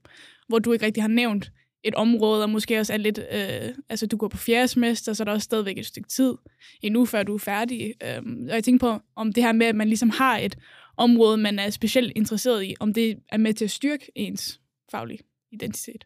hvor 0.49 0.59
du 0.59 0.73
ikke 0.73 0.85
rigtig 0.87 1.03
har 1.03 1.09
nævnt 1.09 1.53
et 1.85 1.95
område, 1.95 2.43
og 2.43 2.51
måske 2.51 2.79
også 2.81 2.93
er 2.93 2.97
lidt, 2.97 3.19
øh, 3.19 3.75
altså 3.89 4.07
du 4.07 4.17
går 4.17 4.29
på 4.29 4.37
fjerde 4.37 4.69
semester, 4.69 5.13
så 5.13 5.23
er 5.23 5.25
der 5.25 5.33
også 5.33 5.45
stadigvæk 5.45 5.79
et 5.79 5.87
stykke 5.87 6.09
tid 6.09 6.35
endnu, 6.83 7.05
før 7.05 7.23
du 7.23 7.35
er 7.35 7.39
færdig. 7.39 7.95
Øhm, 8.05 8.47
og 8.49 8.55
jeg 8.55 8.65
tænker 8.65 8.91
på, 8.93 9.03
om 9.17 9.33
det 9.33 9.43
her 9.43 9.53
med, 9.53 9.67
at 9.67 9.77
man 9.77 9.89
ligesom 9.89 10.11
har 10.11 10.39
et 10.39 10.59
område, 10.97 11.37
man 11.37 11.59
er 11.59 11.71
specielt 11.71 12.13
interesseret 12.17 12.65
i, 12.65 12.75
om 12.81 12.95
det 12.95 13.19
er 13.29 13.37
med 13.37 13.55
til 13.55 13.65
at 13.65 13.71
styrke 13.71 14.11
ens 14.15 14.61
faglige 14.91 15.19
identitet. 15.53 16.05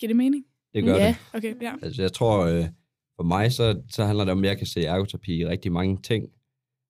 Giver 0.00 0.08
det 0.08 0.16
mening? 0.16 0.44
Det 0.74 0.84
gør 0.84 0.96
Ja. 0.96 1.06
det. 1.08 1.16
Okay, 1.32 1.54
ja. 1.62 1.72
Altså, 1.82 2.02
jeg 2.02 2.12
tror, 2.12 2.46
øh, 2.46 2.64
for 3.16 3.22
mig, 3.22 3.52
så, 3.52 3.82
så 3.90 4.04
handler 4.04 4.24
det 4.24 4.32
om, 4.32 4.44
at 4.44 4.48
jeg 4.48 4.58
kan 4.58 4.66
se 4.66 4.84
ergoterapi 4.84 5.32
i 5.40 5.46
rigtig 5.46 5.72
mange 5.72 5.98
ting. 6.02 6.24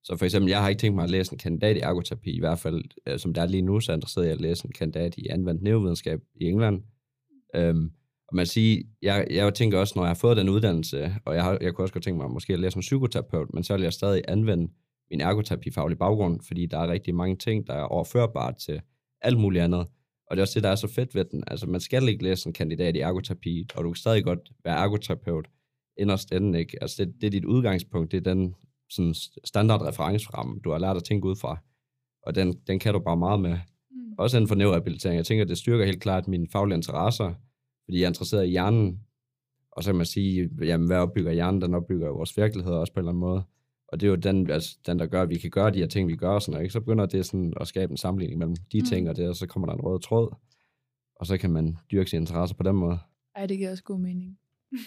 Så 0.05 0.17
for 0.17 0.25
eksempel, 0.25 0.51
jeg 0.51 0.61
har 0.61 0.69
ikke 0.69 0.81
tænkt 0.81 0.95
mig 0.95 1.05
at 1.05 1.11
læse 1.11 1.33
en 1.33 1.39
kandidat 1.39 1.77
i 1.77 1.81
ergoterapi, 1.81 2.31
i 2.37 2.41
hvert 2.41 2.59
fald, 2.59 2.85
øh, 3.07 3.19
som 3.19 3.35
der 3.35 3.43
er 3.43 3.47
lige 3.47 3.63
nu, 3.63 3.81
så 3.81 3.93
er 3.93 3.95
jeg 3.95 3.99
interesseret 3.99 4.27
i 4.27 4.31
at 4.31 4.41
læse 4.41 4.67
en 4.67 4.73
kandidat 4.73 5.15
i 5.17 5.27
anvendt 5.29 5.63
neurovidenskab 5.63 6.21
i 6.41 6.45
England. 6.45 6.83
Øhm, 7.55 7.91
og 8.29 8.37
man 8.37 8.47
siger, 8.47 8.83
jeg, 9.03 9.27
jeg 9.31 9.55
tænker 9.55 9.79
også, 9.79 9.93
når 9.97 10.03
jeg 10.03 10.09
har 10.09 10.15
fået 10.15 10.37
den 10.37 10.49
uddannelse, 10.49 11.15
og 11.25 11.35
jeg, 11.35 11.45
har, 11.45 11.59
jeg 11.61 11.75
kunne 11.75 11.85
også 11.85 11.93
godt 11.93 12.05
tænke 12.05 12.19
mig 12.19 12.31
måske 12.31 12.53
at 12.53 12.61
læse 12.61 12.73
som 12.73 12.81
psykoterapeut, 12.81 13.55
men 13.55 13.65
så 13.65 13.75
vil 13.75 13.83
jeg 13.83 13.93
stadig 13.93 14.23
anvende 14.29 14.73
min 15.11 15.21
ergoterapifaglige 15.21 15.99
baggrund, 15.99 16.41
fordi 16.47 16.67
der 16.67 16.79
er 16.79 16.91
rigtig 16.91 17.15
mange 17.15 17.37
ting, 17.37 17.67
der 17.67 17.75
er 17.75 17.83
overførbart 17.83 18.57
til 18.57 18.81
alt 19.21 19.41
muligt 19.41 19.65
andet. 19.65 19.87
Og 20.31 20.37
det 20.37 20.39
er 20.39 20.43
også 20.43 20.55
det, 20.55 20.63
der 20.63 20.71
er 20.71 20.75
så 20.75 20.89
fedt 20.89 21.15
ved 21.15 21.25
den. 21.25 21.45
Altså, 21.47 21.67
man 21.67 21.81
skal 21.81 22.09
ikke 22.09 22.25
læse 22.25 22.47
en 22.47 22.53
kandidat 22.53 22.97
i 22.97 23.01
ergoterapi, 23.01 23.67
og 23.75 23.85
du 23.85 23.91
kan 23.91 23.97
stadig 23.97 24.25
godt 24.25 24.53
være 24.65 24.77
ergoterapeut 24.85 25.49
inderst 25.99 26.33
inden, 26.33 26.55
ikke? 26.55 26.79
Altså, 26.81 27.05
det, 27.05 27.15
det 27.21 27.27
er 27.27 27.31
dit 27.31 27.45
udgangspunkt, 27.45 28.13
det 28.13 28.27
er 28.27 28.35
den 28.35 28.55
sådan 28.91 29.15
standard 29.45 29.83
referenceramme, 29.83 30.61
du 30.65 30.71
har 30.71 30.79
lært 30.79 30.97
at 30.97 31.05
tænke 31.05 31.29
ud 31.29 31.37
fra. 31.37 31.59
Og 32.23 32.35
den, 32.35 32.53
den 32.67 32.79
kan 32.79 32.95
du 32.95 33.01
bare 33.01 33.17
meget 33.17 33.41
med. 33.41 33.59
Mm. 33.91 34.15
Også 34.19 34.37
inden 34.37 34.49
for 34.49 34.55
neurorehabilitering. 34.55 35.17
Jeg 35.17 35.27
tænker, 35.27 35.45
det 35.45 35.59
styrker 35.59 35.85
helt 35.85 36.03
klart 36.03 36.29
mine 36.29 36.47
faglige 36.53 36.77
interesser, 36.77 37.35
fordi 37.85 37.99
jeg 37.99 38.05
er 38.05 38.09
interesseret 38.09 38.47
i 38.47 38.51
hjernen. 38.51 39.01
Og 39.73 39.85
så 39.85 39.91
kan 39.91 39.97
man 39.97 40.07
sige, 40.07 40.51
jamen, 40.63 40.87
hvad 40.87 40.97
opbygger 40.97 41.33
hjernen? 41.33 41.61
Den 41.63 41.75
opbygger 41.75 42.09
vores 42.09 42.37
virkelighed 42.37 42.73
også 42.73 42.93
på 42.93 43.01
en 43.01 43.03
eller 43.03 43.11
anden 43.11 43.21
måde. 43.21 43.43
Og 43.89 44.01
det 44.01 44.07
er 44.07 44.11
jo 44.11 44.17
den, 44.17 44.51
altså, 44.51 44.79
den 44.87 44.99
der 44.99 45.07
gør, 45.07 45.23
at 45.23 45.29
vi 45.31 45.39
kan 45.39 45.51
gøre 45.51 45.71
de 45.71 45.79
her 45.79 45.87
ting, 45.87 46.09
vi 46.09 46.17
gør. 46.17 46.31
og 46.31 46.43
Sådan, 46.43 46.53
noget, 46.53 46.65
ikke? 46.65 46.73
Så 46.73 46.81
begynder 46.81 47.07
det 47.07 47.27
sådan 47.27 47.53
at 47.61 47.69
skabe 47.69 47.91
en 47.91 47.97
sammenligning 47.97 48.39
mellem 48.39 48.57
de 48.73 48.81
Mm. 48.81 48.85
ting 48.87 49.09
og 49.11 49.17
det, 49.17 49.29
og 49.29 49.37
så 49.37 49.47
kommer 49.47 49.67
der 49.67 49.75
en 49.75 49.81
rød 49.81 50.01
tråd. 50.01 50.35
Og 51.17 51.27
så 51.27 51.39
kan 51.39 51.51
man 51.51 51.79
dyrke 51.93 52.11
sine 52.11 52.21
interesser 52.21 52.57
på 52.57 52.63
den 52.63 52.77
måde. 52.77 52.99
Ej, 53.37 53.47
det 53.47 53.59
giver 53.59 53.71
også 53.71 53.83
god 53.83 53.99
mening. 53.99 54.39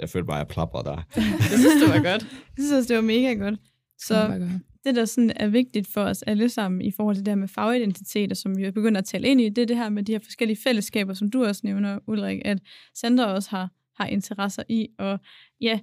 Jeg 0.00 0.08
følte 0.08 0.26
bare, 0.26 0.40
at 0.40 0.46
jeg 0.46 0.48
plapper 0.48 0.82
der. 0.82 0.96
Jeg 1.50 1.58
synes, 1.58 1.82
det 1.82 1.88
var 1.88 2.02
godt. 2.12 2.22
Jeg 2.22 2.58
synes 2.58 2.72
også, 2.72 2.88
det 2.88 2.96
var 2.96 3.02
mega 3.02 3.32
godt. 3.32 3.60
Så... 3.98 4.48
Det, 4.84 4.94
der 4.94 5.04
sådan 5.04 5.32
er 5.36 5.48
vigtigt 5.48 5.88
for 5.88 6.00
os 6.00 6.22
alle 6.22 6.48
sammen 6.48 6.82
i 6.82 6.90
forhold 6.90 7.16
til 7.16 7.26
det 7.26 7.30
her 7.30 7.36
med 7.36 7.48
fagidentiteter, 7.48 8.36
som 8.36 8.56
vi 8.56 8.64
er 8.64 8.70
begyndt 8.70 8.98
at 8.98 9.04
tale 9.04 9.28
ind 9.28 9.40
i, 9.40 9.48
det 9.48 9.62
er 9.62 9.66
det 9.66 9.76
her 9.76 9.88
med 9.88 10.02
de 10.02 10.12
her 10.12 10.18
forskellige 10.18 10.58
fællesskaber, 10.64 11.14
som 11.14 11.30
du 11.30 11.44
også 11.44 11.60
nævner, 11.64 11.98
Ulrik, 12.06 12.40
at 12.44 12.58
Sandra 12.94 13.34
også 13.34 13.50
har, 13.50 13.70
har 13.98 14.06
interesser 14.06 14.62
i. 14.68 14.88
Og 14.98 15.18
ja, 15.60 15.80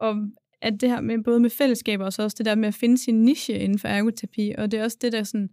og 0.00 0.16
at 0.62 0.80
det 0.80 0.88
her 0.88 1.00
med 1.00 1.24
både 1.24 1.40
med 1.40 1.50
fællesskaber 1.50 2.04
og 2.04 2.12
så 2.12 2.22
også 2.22 2.34
det 2.38 2.46
der 2.46 2.54
med 2.54 2.68
at 2.68 2.74
finde 2.74 2.98
sin 2.98 3.22
niche 3.22 3.58
inden 3.58 3.78
for 3.78 3.88
ergoterapi, 3.88 4.54
og 4.58 4.70
det 4.70 4.80
er 4.80 4.84
også 4.84 4.98
det 5.00 5.12
der 5.12 5.22
sådan, 5.22 5.48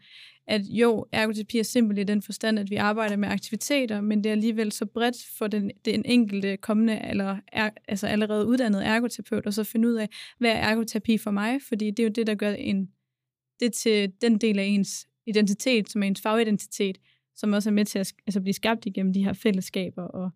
at 0.47 0.61
jo, 0.61 1.05
ergoterapi 1.11 1.59
er 1.59 1.63
simpelt 1.63 1.99
i 1.99 2.03
den 2.03 2.21
forstand, 2.21 2.59
at 2.59 2.69
vi 2.69 2.75
arbejder 2.75 3.15
med 3.15 3.29
aktiviteter, 3.29 4.01
men 4.01 4.23
det 4.23 4.29
er 4.29 4.33
alligevel 4.33 4.71
så 4.71 4.85
bredt 4.85 5.15
for 5.37 5.47
den, 5.47 5.71
den 5.85 6.05
enkelte 6.05 6.57
kommende, 6.57 7.01
eller 7.09 7.37
er, 7.47 7.69
altså 7.87 8.07
allerede 8.07 8.47
uddannet 8.47 8.85
ergoterapeut, 8.85 9.45
og 9.45 9.53
så 9.53 9.63
finde 9.63 9.87
ud 9.87 9.93
af, 9.93 10.09
hvad 10.37 10.51
er 10.51 10.55
ergoterapi 10.55 11.17
for 11.17 11.31
mig, 11.31 11.61
fordi 11.61 11.91
det 11.91 11.99
er 11.99 12.03
jo 12.03 12.09
det, 12.09 12.27
der 12.27 12.35
gør 12.35 12.51
en, 12.51 12.89
det 13.59 13.73
til 13.73 14.13
den 14.21 14.37
del 14.37 14.59
af 14.59 14.63
ens 14.63 15.07
identitet, 15.27 15.89
som 15.89 16.03
er 16.03 16.07
ens 16.07 16.21
fagidentitet, 16.21 16.97
som 17.35 17.53
også 17.53 17.69
er 17.69 17.73
med 17.73 17.85
til 17.85 17.99
at 17.99 18.13
altså 18.27 18.41
blive 18.41 18.53
skabt 18.53 18.85
igennem 18.85 19.13
de 19.13 19.23
her 19.23 19.33
fællesskaber 19.33 20.03
og, 20.03 20.29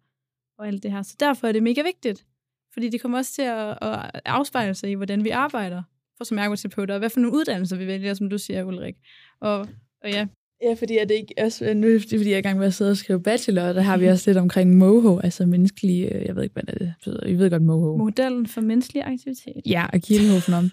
og 0.58 0.68
alt 0.68 0.84
det 0.84 0.92
her. 0.92 1.02
Så 1.02 1.16
derfor 1.20 1.48
er 1.48 1.52
det 1.52 1.64
mega 1.64 1.82
vigtigt, 1.82 2.26
fordi 2.74 2.90
det 2.90 3.02
kommer 3.02 3.18
også 3.18 3.34
til 3.34 3.42
at, 3.42 3.78
at 3.82 4.22
afspejle 4.26 4.74
sig 4.74 4.90
i, 4.92 4.94
hvordan 4.94 5.24
vi 5.24 5.30
arbejder 5.30 5.84
for 6.18 6.24
som 6.24 6.38
ergoterapeuter, 6.38 6.94
og 6.94 7.00
hvad 7.00 7.10
for 7.10 7.20
nogle 7.20 7.38
uddannelser 7.38 7.78
vi 7.78 7.88
vælger, 7.88 8.14
som 8.14 8.30
du 8.30 8.38
siger, 8.38 8.64
Ulrik. 8.64 8.96
Og, 9.40 9.68
og 10.04 10.10
ja, 10.10 10.26
Ja, 10.64 10.74
fordi 10.74 10.98
er 10.98 11.06
det 11.06 11.14
ikke 11.14 11.34
også, 11.38 11.74
nu 11.74 11.88
er 11.88 11.92
det 11.92 12.02
fordi, 12.02 12.30
jeg 12.30 12.34
er 12.34 12.38
i 12.38 12.42
gang 12.42 12.60
med 12.60 12.68
at 12.68 12.74
sidde 12.74 12.92
og 12.92 12.98
skrive 12.98 13.24
bachelor, 13.24 13.62
og 13.62 13.76
der 13.76 13.82
har 13.82 13.98
vi 13.98 14.08
også 14.08 14.30
lidt 14.30 14.38
omkring 14.38 14.78
MOHO, 14.78 15.20
altså 15.20 15.46
menneskelig, 15.46 16.10
øh, 16.12 16.26
jeg 16.26 16.36
ved 16.36 16.44
ikke, 16.44 16.54
hvad 16.54 16.64
det 16.64 16.94
betyder. 16.98 17.28
I 17.28 17.34
ved 17.34 17.50
godt 17.50 17.64
MOHO. 17.64 17.98
modellen 17.98 18.48
for 18.48 18.62
menneskelig 18.62 19.04
aktivitet. 19.06 19.62
Ja, 19.66 19.86
og 19.94 20.00
Kielhofen 20.02 20.54
om. 20.54 20.70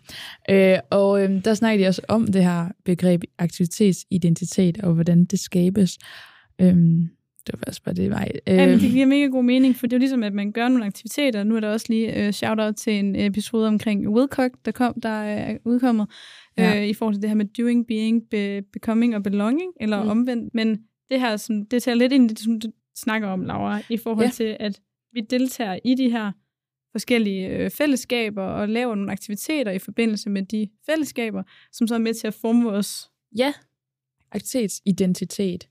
Øh, 0.51 0.79
og 0.91 1.23
øh, 1.23 1.45
der 1.45 1.55
snakker 1.55 1.85
de 1.85 1.89
også 1.89 2.03
om 2.09 2.27
det 2.27 2.45
her 2.45 2.69
begreb 2.85 3.23
aktivitetsidentitet, 3.39 4.79
og 4.79 4.95
hvordan 4.95 5.25
det 5.25 5.41
skabes. 5.41 5.99
Øh, 6.61 6.77
det 7.47 7.53
var 7.53 7.59
faktisk 7.67 7.85
bare 7.85 7.95
det 7.95 8.11
vej. 8.11 8.29
Øh, 8.47 8.57
Ja, 8.57 8.67
men 8.67 8.79
det 8.79 8.91
giver 8.91 9.07
mega 9.07 9.27
god 9.27 9.45
mening, 9.45 9.77
for 9.77 9.87
det 9.87 9.93
er 9.93 9.97
jo 9.97 10.01
ligesom, 10.01 10.23
at 10.23 10.33
man 10.33 10.53
gør 10.53 10.69
nogle 10.69 10.87
aktiviteter. 10.87 11.45
Nu 11.45 11.57
er 11.57 11.61
der 11.61 11.69
også 11.69 11.87
lige 11.89 12.27
uh, 12.27 12.31
shout-out 12.33 12.75
til 12.75 12.93
en 12.99 13.17
episode 13.17 13.69
omkring 13.69 14.09
Wilcock, 14.09 14.55
der, 14.65 14.73
kom, 14.73 15.01
der 15.03 15.09
er 15.09 15.57
udkommet, 15.65 16.07
Ja. 16.59 16.81
uh, 16.81 16.87
i 16.89 16.95
forhold 16.95 17.15
til 17.15 17.23
det 17.23 17.31
her 17.31 17.35
med 17.35 17.45
doing, 17.47 17.87
being, 17.87 18.23
be, 18.31 18.63
becoming 18.73 19.15
og 19.17 19.23
belonging, 19.23 19.73
eller 19.81 20.03
Mm. 20.03 20.09
omvendt. 20.09 20.55
Men 20.55 20.79
det 21.11 21.21
her, 21.21 21.37
som, 21.37 21.67
det 21.67 21.83
tager 21.83 21.95
lidt 21.95 22.13
ind 22.13 22.31
i 22.31 22.35
det, 22.35 22.39
som 22.39 22.61
du 22.61 22.69
snakker 22.97 23.29
om, 23.29 23.43
Laura, 23.45 23.81
i 23.91 23.97
forhold 23.97 24.27
ja. 24.27 24.31
til, 24.31 24.57
at 24.61 24.81
vi 25.13 25.21
deltager 25.21 25.79
i 25.85 25.95
de 25.95 26.11
her 26.11 26.33
forskellige 26.93 27.49
øh, 27.49 27.71
fællesskaber 27.71 28.43
og 28.43 28.69
laver 28.69 28.95
nogle 28.95 29.13
aktiviteter 29.13 29.73
i 29.73 29.79
forbindelse 29.79 30.31
med 30.31 30.43
de 30.43 30.69
fællesskaber, 30.87 31.43
som 31.73 31.87
så 31.87 31.95
er 31.95 31.99
med 31.99 32.15
til 32.15 32.27
at 32.27 32.35
forme 32.35 32.65
vores 32.65 33.11
Ja, 33.37 33.53
aktivitetsidentitet. 34.33 35.69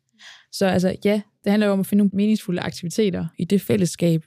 Så 0.52 0.66
altså, 0.66 0.96
ja, 1.06 1.22
det 1.44 1.52
handler 1.52 1.68
jo 1.68 1.74
om 1.74 1.80
at 1.80 1.86
finde 1.86 1.98
nogle 2.04 2.12
meningsfulde 2.14 2.62
aktiviteter 2.62 3.28
i 3.38 3.46
det 3.46 3.62
fællesskab, 3.62 4.26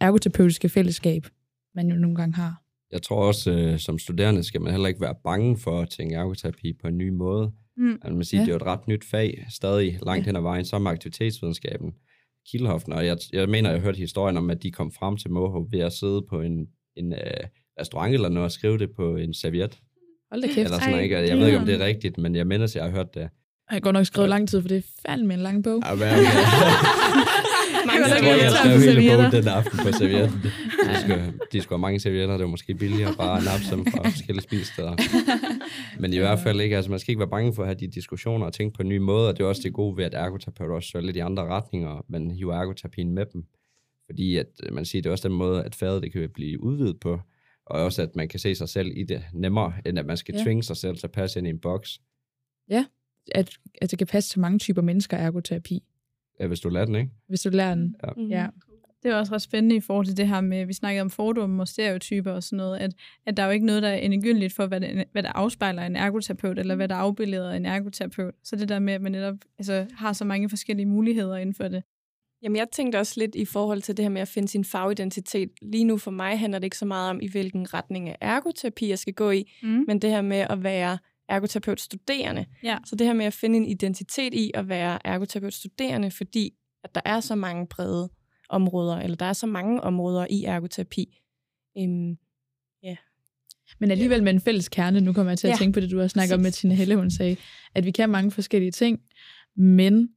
ergoterapeutiske 0.00 0.68
fællesskab, 0.68 1.26
man 1.74 1.88
jo 1.88 1.96
nogle 1.96 2.16
gange 2.16 2.34
har. 2.34 2.62
Jeg 2.92 3.02
tror 3.02 3.16
også, 3.26 3.50
øh, 3.50 3.78
som 3.78 3.98
studerende 3.98 4.44
skal 4.44 4.60
man 4.60 4.72
heller 4.72 4.88
ikke 4.88 5.00
være 5.00 5.14
bange 5.24 5.58
for 5.58 5.80
at 5.80 5.88
tænke 5.88 6.14
ergoterapi 6.14 6.72
på 6.82 6.88
en 6.88 6.98
ny 6.98 7.08
måde. 7.08 7.50
Mm. 7.76 7.92
Altså, 7.92 8.12
man 8.14 8.24
siger, 8.24 8.40
Ja. 8.40 8.44
det 8.46 8.52
er 8.52 8.56
et 8.56 8.62
ret 8.66 8.88
nyt 8.88 9.04
fag, 9.10 9.46
stadig 9.50 9.98
langt 10.06 10.22
Ja. 10.26 10.28
hen 10.28 10.36
ad 10.36 10.42
vejen, 10.42 10.64
som 10.64 10.86
aktivitetsvidenskaben. 10.86 11.92
Kielhofen, 12.50 12.92
og 12.92 13.06
jeg, 13.06 13.16
jeg 13.32 13.48
mener, 13.48 13.70
jeg 13.70 13.80
hørte 13.80 13.98
historien 13.98 14.36
om, 14.36 14.50
at 14.50 14.62
de 14.62 14.70
kom 14.70 14.92
frem 14.92 15.16
til 15.16 15.30
Moho 15.30 15.66
ved 15.70 15.80
at 15.80 15.92
sidde 15.92 16.22
på 16.30 16.40
en, 16.40 16.66
en 16.96 17.12
øh, 17.12 17.18
restaurant 17.80 18.14
eller 18.14 18.28
noget 18.28 18.44
og 18.44 18.52
skrive 18.52 18.78
det 18.78 18.90
på 18.96 19.16
en 19.16 19.34
serviet. 19.34 19.78
Hold 20.32 20.42
da 20.42 20.46
kæft. 20.46 20.58
Eller 20.58 20.78
sådan 20.78 20.94
Ej, 20.94 21.00
ikke? 21.00 21.16
Jeg 21.28 21.38
ved 21.38 21.46
ikke, 21.46 21.58
om 21.58 21.66
det 21.66 21.74
er 21.80 21.86
rigtigt, 21.86 22.18
men 22.18 22.34
jeg 22.36 22.46
mener, 22.46 22.64
at 22.64 22.76
jeg 22.76 22.84
har 22.84 22.90
hørt 22.90 23.14
det. 23.14 23.20
Jeg 23.20 23.28
har 23.76 23.80
godt 23.80 23.94
nok 23.94 24.06
skrevet 24.06 24.28
lang 24.28 24.48
tid, 24.48 24.60
for 24.60 24.68
det 24.68 24.76
er 24.76 24.82
fandme 25.08 25.34
en 25.34 25.40
lang 25.40 25.64
bog. 25.64 25.82
Ja, 25.86 25.94
men, 25.94 26.02
okay. 26.02 26.16
Mange 27.86 28.06
Jeg 28.06 28.18
tror, 28.22 28.28
jeg 28.44 28.52
skrev 28.52 28.78
hele 28.80 29.10
bogen 29.16 29.32
den 29.32 29.48
aften 29.48 29.78
på 29.78 29.92
servietten. 29.92 30.38
De 30.88 31.00
skulle, 31.00 31.38
de 31.52 31.60
skulle 31.60 31.76
have 31.76 31.80
mange 31.80 32.00
servietter, 32.00 32.36
det 32.36 32.44
var 32.44 32.50
måske 32.50 32.74
billigere 32.74 33.14
bare 33.16 33.38
at 33.38 33.44
nappe 33.44 33.76
dem 33.76 33.92
fra 33.92 34.08
forskellige 34.10 34.42
spisesteder. 34.42 34.96
Men 36.00 36.12
i 36.12 36.18
hvert 36.18 36.38
fald 36.38 36.60
ikke, 36.60 36.76
altså 36.76 36.90
man 36.90 37.00
skal 37.00 37.12
ikke 37.12 37.18
være 37.18 37.28
bange 37.28 37.54
for 37.54 37.62
at 37.62 37.68
have 37.68 37.78
de 37.80 37.86
diskussioner 37.88 38.46
og 38.46 38.52
tænke 38.52 38.76
på 38.76 38.82
en 38.82 38.88
ny 38.88 38.96
måde, 38.96 39.28
og 39.28 39.36
det 39.36 39.44
er 39.44 39.48
også 39.48 39.62
det 39.64 39.72
gode 39.72 39.96
ved, 39.96 40.04
at 40.04 40.14
ergoterapeuter 40.14 40.74
også 40.74 40.88
søger 40.88 41.04
lidt 41.06 41.16
i 41.16 41.20
andre 41.20 41.42
retninger, 41.46 42.04
men 42.08 42.30
hiver 42.30 42.54
ergoterapien 42.54 43.12
med 43.12 43.26
dem. 43.32 43.44
Fordi 44.06 44.36
at, 44.36 44.46
øh, 44.66 44.74
man 44.74 44.84
siger, 44.84 45.02
det 45.02 45.08
er 45.08 45.12
også 45.12 45.28
den 45.28 45.36
måde, 45.36 45.64
at 45.64 45.74
faget 45.74 46.02
det 46.02 46.12
kan 46.12 46.30
blive 46.34 46.62
udvidet 46.62 47.00
på, 47.00 47.20
og 47.66 47.82
også 47.84 48.02
at 48.02 48.16
man 48.16 48.28
kan 48.28 48.40
se 48.40 48.54
sig 48.54 48.68
selv 48.68 48.92
i 48.96 49.02
det 49.02 49.22
nemmere, 49.32 49.72
end 49.86 49.98
at 49.98 50.06
man 50.06 50.16
skal 50.16 50.34
Ja. 50.38 50.42
tvinge 50.44 50.62
sig 50.62 50.76
selv 50.76 50.96
til 50.96 51.06
at 51.06 51.12
passe 51.12 51.38
ind 51.38 51.46
i 51.46 51.50
en 51.50 51.58
boks, 51.58 52.00
At, 53.34 53.50
at 53.82 53.90
det 53.90 53.98
kan 53.98 54.06
passe 54.06 54.30
til 54.30 54.40
mange 54.40 54.58
typer 54.58 54.82
mennesker, 54.82 55.16
ergoterapi, 55.16 55.82
øh, 56.40 56.48
hvis 56.48 56.60
du 56.60 56.68
lader 56.68 56.86
den, 56.86 56.94
ikke? 56.94 57.10
hvis 57.28 57.40
du 57.40 57.50
lærer 57.50 57.74
den. 57.74 57.96
Mm. 58.16 58.28
Ja. 58.28 58.46
Det 59.02 59.10
er 59.10 59.16
også 59.16 59.34
ret 59.34 59.42
spændende 59.42 59.76
i 59.76 59.80
forhold 59.80 60.06
til 60.06 60.16
det 60.16 60.28
her 60.28 60.40
med, 60.40 60.66
vi 60.66 60.72
snakkede 60.72 61.00
om 61.02 61.10
fordomme 61.10 61.62
og 61.62 61.68
stereotyper 61.68 62.32
og 62.32 62.42
sådan 62.42 62.56
noget, 62.56 62.78
at, 62.78 62.94
at 63.26 63.36
der 63.36 63.42
er 63.42 63.46
jo 63.46 63.52
ikke 63.52 63.66
noget, 63.66 63.82
der 63.82 63.88
er 63.88 63.96
endegyldigt 63.96 64.52
for, 64.52 64.66
hvad, 64.66 64.80
det, 64.80 65.04
hvad 65.12 65.22
der 65.22 65.32
afspejler 65.32 65.82
en 65.82 65.96
ergoterapeut, 65.96 66.58
eller 66.58 66.74
hvad 66.74 66.88
der 66.88 66.94
afbilleder 66.94 67.50
en 67.52 67.66
ergoterapeut. 67.66 68.34
Så 68.44 68.56
det 68.56 68.68
der 68.68 68.78
med, 68.78 68.92
at 68.94 69.02
man 69.02 69.12
netop 69.12 69.34
altså, 69.58 69.86
har 69.94 70.12
så 70.12 70.24
mange 70.24 70.48
forskellige 70.48 70.86
muligheder 70.86 71.36
inden 71.36 71.54
for 71.54 71.68
det. 71.68 71.82
Jamen, 72.42 72.56
jeg 72.56 72.66
tænkte 72.72 72.96
også 72.96 73.20
lidt 73.20 73.34
i 73.34 73.44
forhold 73.44 73.82
til 73.82 73.96
det 73.96 74.04
her 74.04 74.10
med 74.10 74.20
at 74.22 74.28
finde 74.28 74.48
sin 74.48 74.64
fagidentitet. 74.64 75.50
Lige 75.62 75.84
nu 75.84 75.96
for 75.96 76.10
mig 76.10 76.38
handler 76.38 76.58
det 76.58 76.64
ikke 76.64 76.78
så 76.78 76.86
meget 76.86 77.10
om, 77.10 77.20
i 77.22 77.28
hvilken 77.28 77.74
retning 77.74 78.08
af 78.08 78.16
ergoterapi 78.20 78.88
jeg 78.88 78.98
skal 78.98 79.14
gå 79.14 79.30
i, 79.30 79.52
Mm. 79.62 79.84
men 79.86 79.98
det 79.98 80.10
her 80.10 80.22
med 80.22 80.46
at 80.50 80.62
være 80.64 80.98
ergoterapeut 81.28 81.80
studerende. 81.80 82.46
Ja. 82.62 82.78
Så 82.84 82.96
det 82.96 83.06
her 83.06 83.14
med 83.14 83.24
at 83.26 83.32
finde 83.32 83.56
en 83.56 83.64
identitet 83.66 84.34
i 84.34 84.50
at 84.54 84.68
være 84.68 85.06
ergoterapeut 85.06 85.54
studerende, 85.54 86.10
fordi 86.10 86.54
at 86.84 86.94
der 86.94 87.00
er 87.04 87.20
så 87.20 87.34
mange 87.34 87.66
brede 87.66 88.08
områder, 88.50 88.96
eller 88.96 89.16
der 89.16 89.26
er 89.26 89.32
så 89.32 89.46
mange 89.46 89.80
områder 89.80 90.26
i 90.30 90.44
ergoterapi. 90.44 91.20
Øhm, 91.78 92.16
Men 93.80 93.90
alligevel 93.90 94.22
med 94.22 94.32
en 94.32 94.40
fælles 94.40 94.68
kerne, 94.68 95.00
nu 95.00 95.12
kommer 95.12 95.30
jeg 95.32 95.38
til 95.38 95.46
at 95.46 95.50
Ja, 95.50 95.56
tænke 95.56 95.74
på 95.76 95.80
det, 95.80 95.90
du 95.90 95.98
har 95.98 96.08
snakket 96.08 96.34
om 96.34 96.40
med. 96.40 96.50
Tina 96.50 96.74
Helle, 96.74 96.96
hun 96.96 97.10
sagde, 97.10 97.36
at 97.74 97.84
vi 97.84 97.90
kan 97.90 98.10
mange 98.10 98.30
forskellige 98.30 98.70
ting, 98.70 99.00
men 99.56 100.08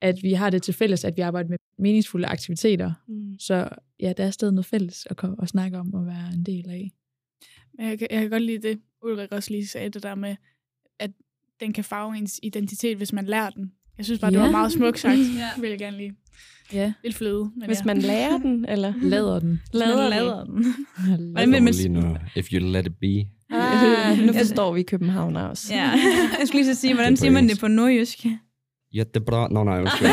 at 0.00 0.14
vi 0.22 0.32
har 0.32 0.50
det 0.50 0.62
til 0.62 0.74
fælles, 0.74 1.04
at 1.04 1.16
vi 1.16 1.22
arbejder 1.22 1.48
med 1.48 1.58
meningsfulde 1.78 2.26
aktiviteter. 2.26 2.92
mm. 3.08 3.38
Så 3.38 3.68
ja, 4.00 4.12
der 4.16 4.24
er 4.24 4.30
stadig 4.30 4.54
noget 4.54 4.66
fælles 4.66 5.06
at, 5.10 5.16
ko- 5.16 5.34
at 5.42 5.48
snakke 5.48 5.78
om 5.78 5.94
og 5.94 6.06
være 6.06 6.30
en 6.34 6.42
del 6.46 6.70
af. 6.70 6.90
Men 7.74 7.88
jeg, 7.88 7.98
kan- 7.98 8.08
jeg 8.10 8.20
kan 8.20 8.30
godt 8.30 8.42
lide 8.42 8.68
det, 8.68 8.80
Ulrik 9.02 9.32
også 9.32 9.50
lige 9.50 9.66
sagde, 9.66 9.88
det 9.90 10.02
der 10.02 10.14
med, 10.14 10.36
at 10.98 11.10
den 11.60 11.72
kan 11.72 11.84
farve 11.84 12.16
ens 12.18 12.40
identitet, 12.42 12.96
hvis 12.96 13.12
man 13.12 13.26
lærer 13.26 13.50
den. 13.50 13.72
Jeg 13.98 14.04
synes 14.04 14.20
bare, 14.20 14.30
det 14.30 14.36
Ja. 14.36 14.42
var 14.42 14.50
meget 14.50 14.72
smukt 14.72 14.98
sagt. 14.98 15.18
Ja. 15.38 15.60
Vil 15.60 15.70
jeg 15.70 15.78
gerne 15.78 15.96
lige. 15.96 16.14
Ja, 16.72 16.92
Lidt 17.04 17.16
fløde. 17.16 17.50
Men 17.56 17.66
Hvis 17.66 17.78
ja. 17.78 17.84
man 17.84 17.98
lærer 17.98 18.38
den, 18.38 18.66
eller? 18.68 18.92
lader 19.12 19.40
den. 19.40 19.60
Lader 19.72 20.08
lader 20.08 20.44
den. 20.44 20.64
Lader 21.08 21.30
Hvordan 21.30 21.52
vil 21.52 21.62
man- 21.62 21.74
lige 21.74 21.88
nu, 21.88 22.16
if 22.36 22.46
you 22.52 22.58
let 22.72 22.86
it 22.86 22.92
be. 23.00 23.24
Ah, 23.56 24.18
nu 24.18 24.32
forstår 24.32 24.72
vi 24.72 24.82
Københavner 24.82 25.40
også. 25.42 25.74
Ja, 25.74 25.90
jeg 26.38 26.46
skulle 26.46 26.62
lige 26.64 26.74
så 26.74 26.80
sige, 26.80 26.94
hvordan 26.94 27.12
Det 27.12 27.18
er 27.18 27.20
på 27.20 27.24
siger 27.24 27.32
man 27.32 27.48
det 27.48 27.60
på 27.60 27.68
nordjysk? 27.68 28.18
Jättebra. 28.94 29.48
Nå 29.48 29.64
nej, 29.64 29.80
undskyld. 29.80 30.08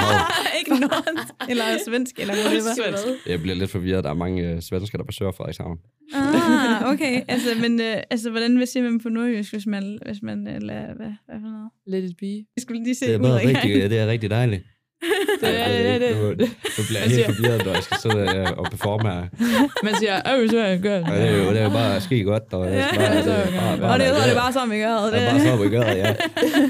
ikke 0.58 0.70
nord, 0.80 1.04
eller 1.48 1.64
svensk, 1.88 2.18
eller 2.20 2.34
whatever. 2.34 2.98
Jeg 3.26 3.40
bliver 3.40 3.54
lidt 3.56 3.70
forvirret. 3.70 4.04
Der 4.04 4.10
er 4.10 4.14
mange 4.14 4.42
øh, 4.50 4.60
svensker, 4.62 4.98
der 4.98 5.04
besøger 5.04 5.32
Frederikshavn. 5.32 5.78
Ah, 6.14 6.92
okay. 6.92 7.22
Altså, 7.28 7.48
men 7.60 7.80
øh, 7.80 7.96
altså, 8.10 8.30
hvordan 8.30 8.58
vil 8.58 8.66
sige 8.66 8.82
man 8.82 9.00
på 9.00 9.08
nordjysk, 9.08 9.52
hvis 9.52 9.66
man, 9.66 9.98
hvis 10.06 10.22
man 10.22 10.48
øh, 10.48 10.62
lader, 10.62 10.86
hvad, 10.96 11.06
hvad 11.26 11.36
for 11.40 11.48
noget? 11.50 11.70
Let 11.86 12.10
it 12.10 12.16
be. 12.20 12.26
Jeg 12.56 12.62
skulle 12.62 12.84
lige 12.84 12.94
se 12.94 13.06
Det 13.06 13.14
er, 13.14 13.18
bare 13.18 13.34
Ulrik. 13.44 13.56
rigtig, 13.56 13.90
det 13.90 13.98
er 13.98 14.06
rigtig 14.06 14.30
dejligt. 14.30 14.62
Det 15.40 15.60
er- 15.60 15.98
det 15.98 16.00
det 16.00 16.16
Nu, 16.16 16.46
nu 16.78 16.82
bliver 16.88 17.00
jeg 17.00 17.10
helt 17.10 17.26
forvirret, 17.26 17.64
når 17.66 17.72
jeg 17.72 17.82
skal 17.82 17.96
sidde 17.98 18.38
øh, 18.38 18.58
og 18.58 18.64
performe 18.70 19.10
her. 19.12 19.26
Man 19.84 19.94
siger, 19.94 20.14
åh, 20.16 20.48
så 20.50 20.58
er 20.58 20.66
jeg 20.68 20.80
gør 20.80 20.98
det 20.98 21.08
er 21.28 21.36
jo, 21.44 21.50
det 21.50 21.58
er 21.60 21.64
jo 21.64 21.70
bare 21.70 22.00
ske 22.00 22.22
godt. 22.22 22.42
Og 22.52 22.66
det 22.66 22.74
er 22.78 22.88
bare, 22.94 23.02
Ja, 23.02 23.16
det, 23.16 23.24
så 23.24 23.30
det 23.30 23.54
bare. 23.80 23.92
Og 23.92 23.98
det, 24.00 24.06
bare, 24.08 24.16
så 24.16 24.22
er 24.22 24.26
det 24.28 24.36
bare 24.36 24.52
sådan, 24.52 24.70
vi 24.70 24.76
gør 24.78 24.94
det 25.12 25.22
er 25.22 25.30
bare 25.30 25.40
så, 25.40 25.62
vi 25.64 25.68
gør 25.70 25.80
det, 25.90 25.96
ja. 25.96 26.14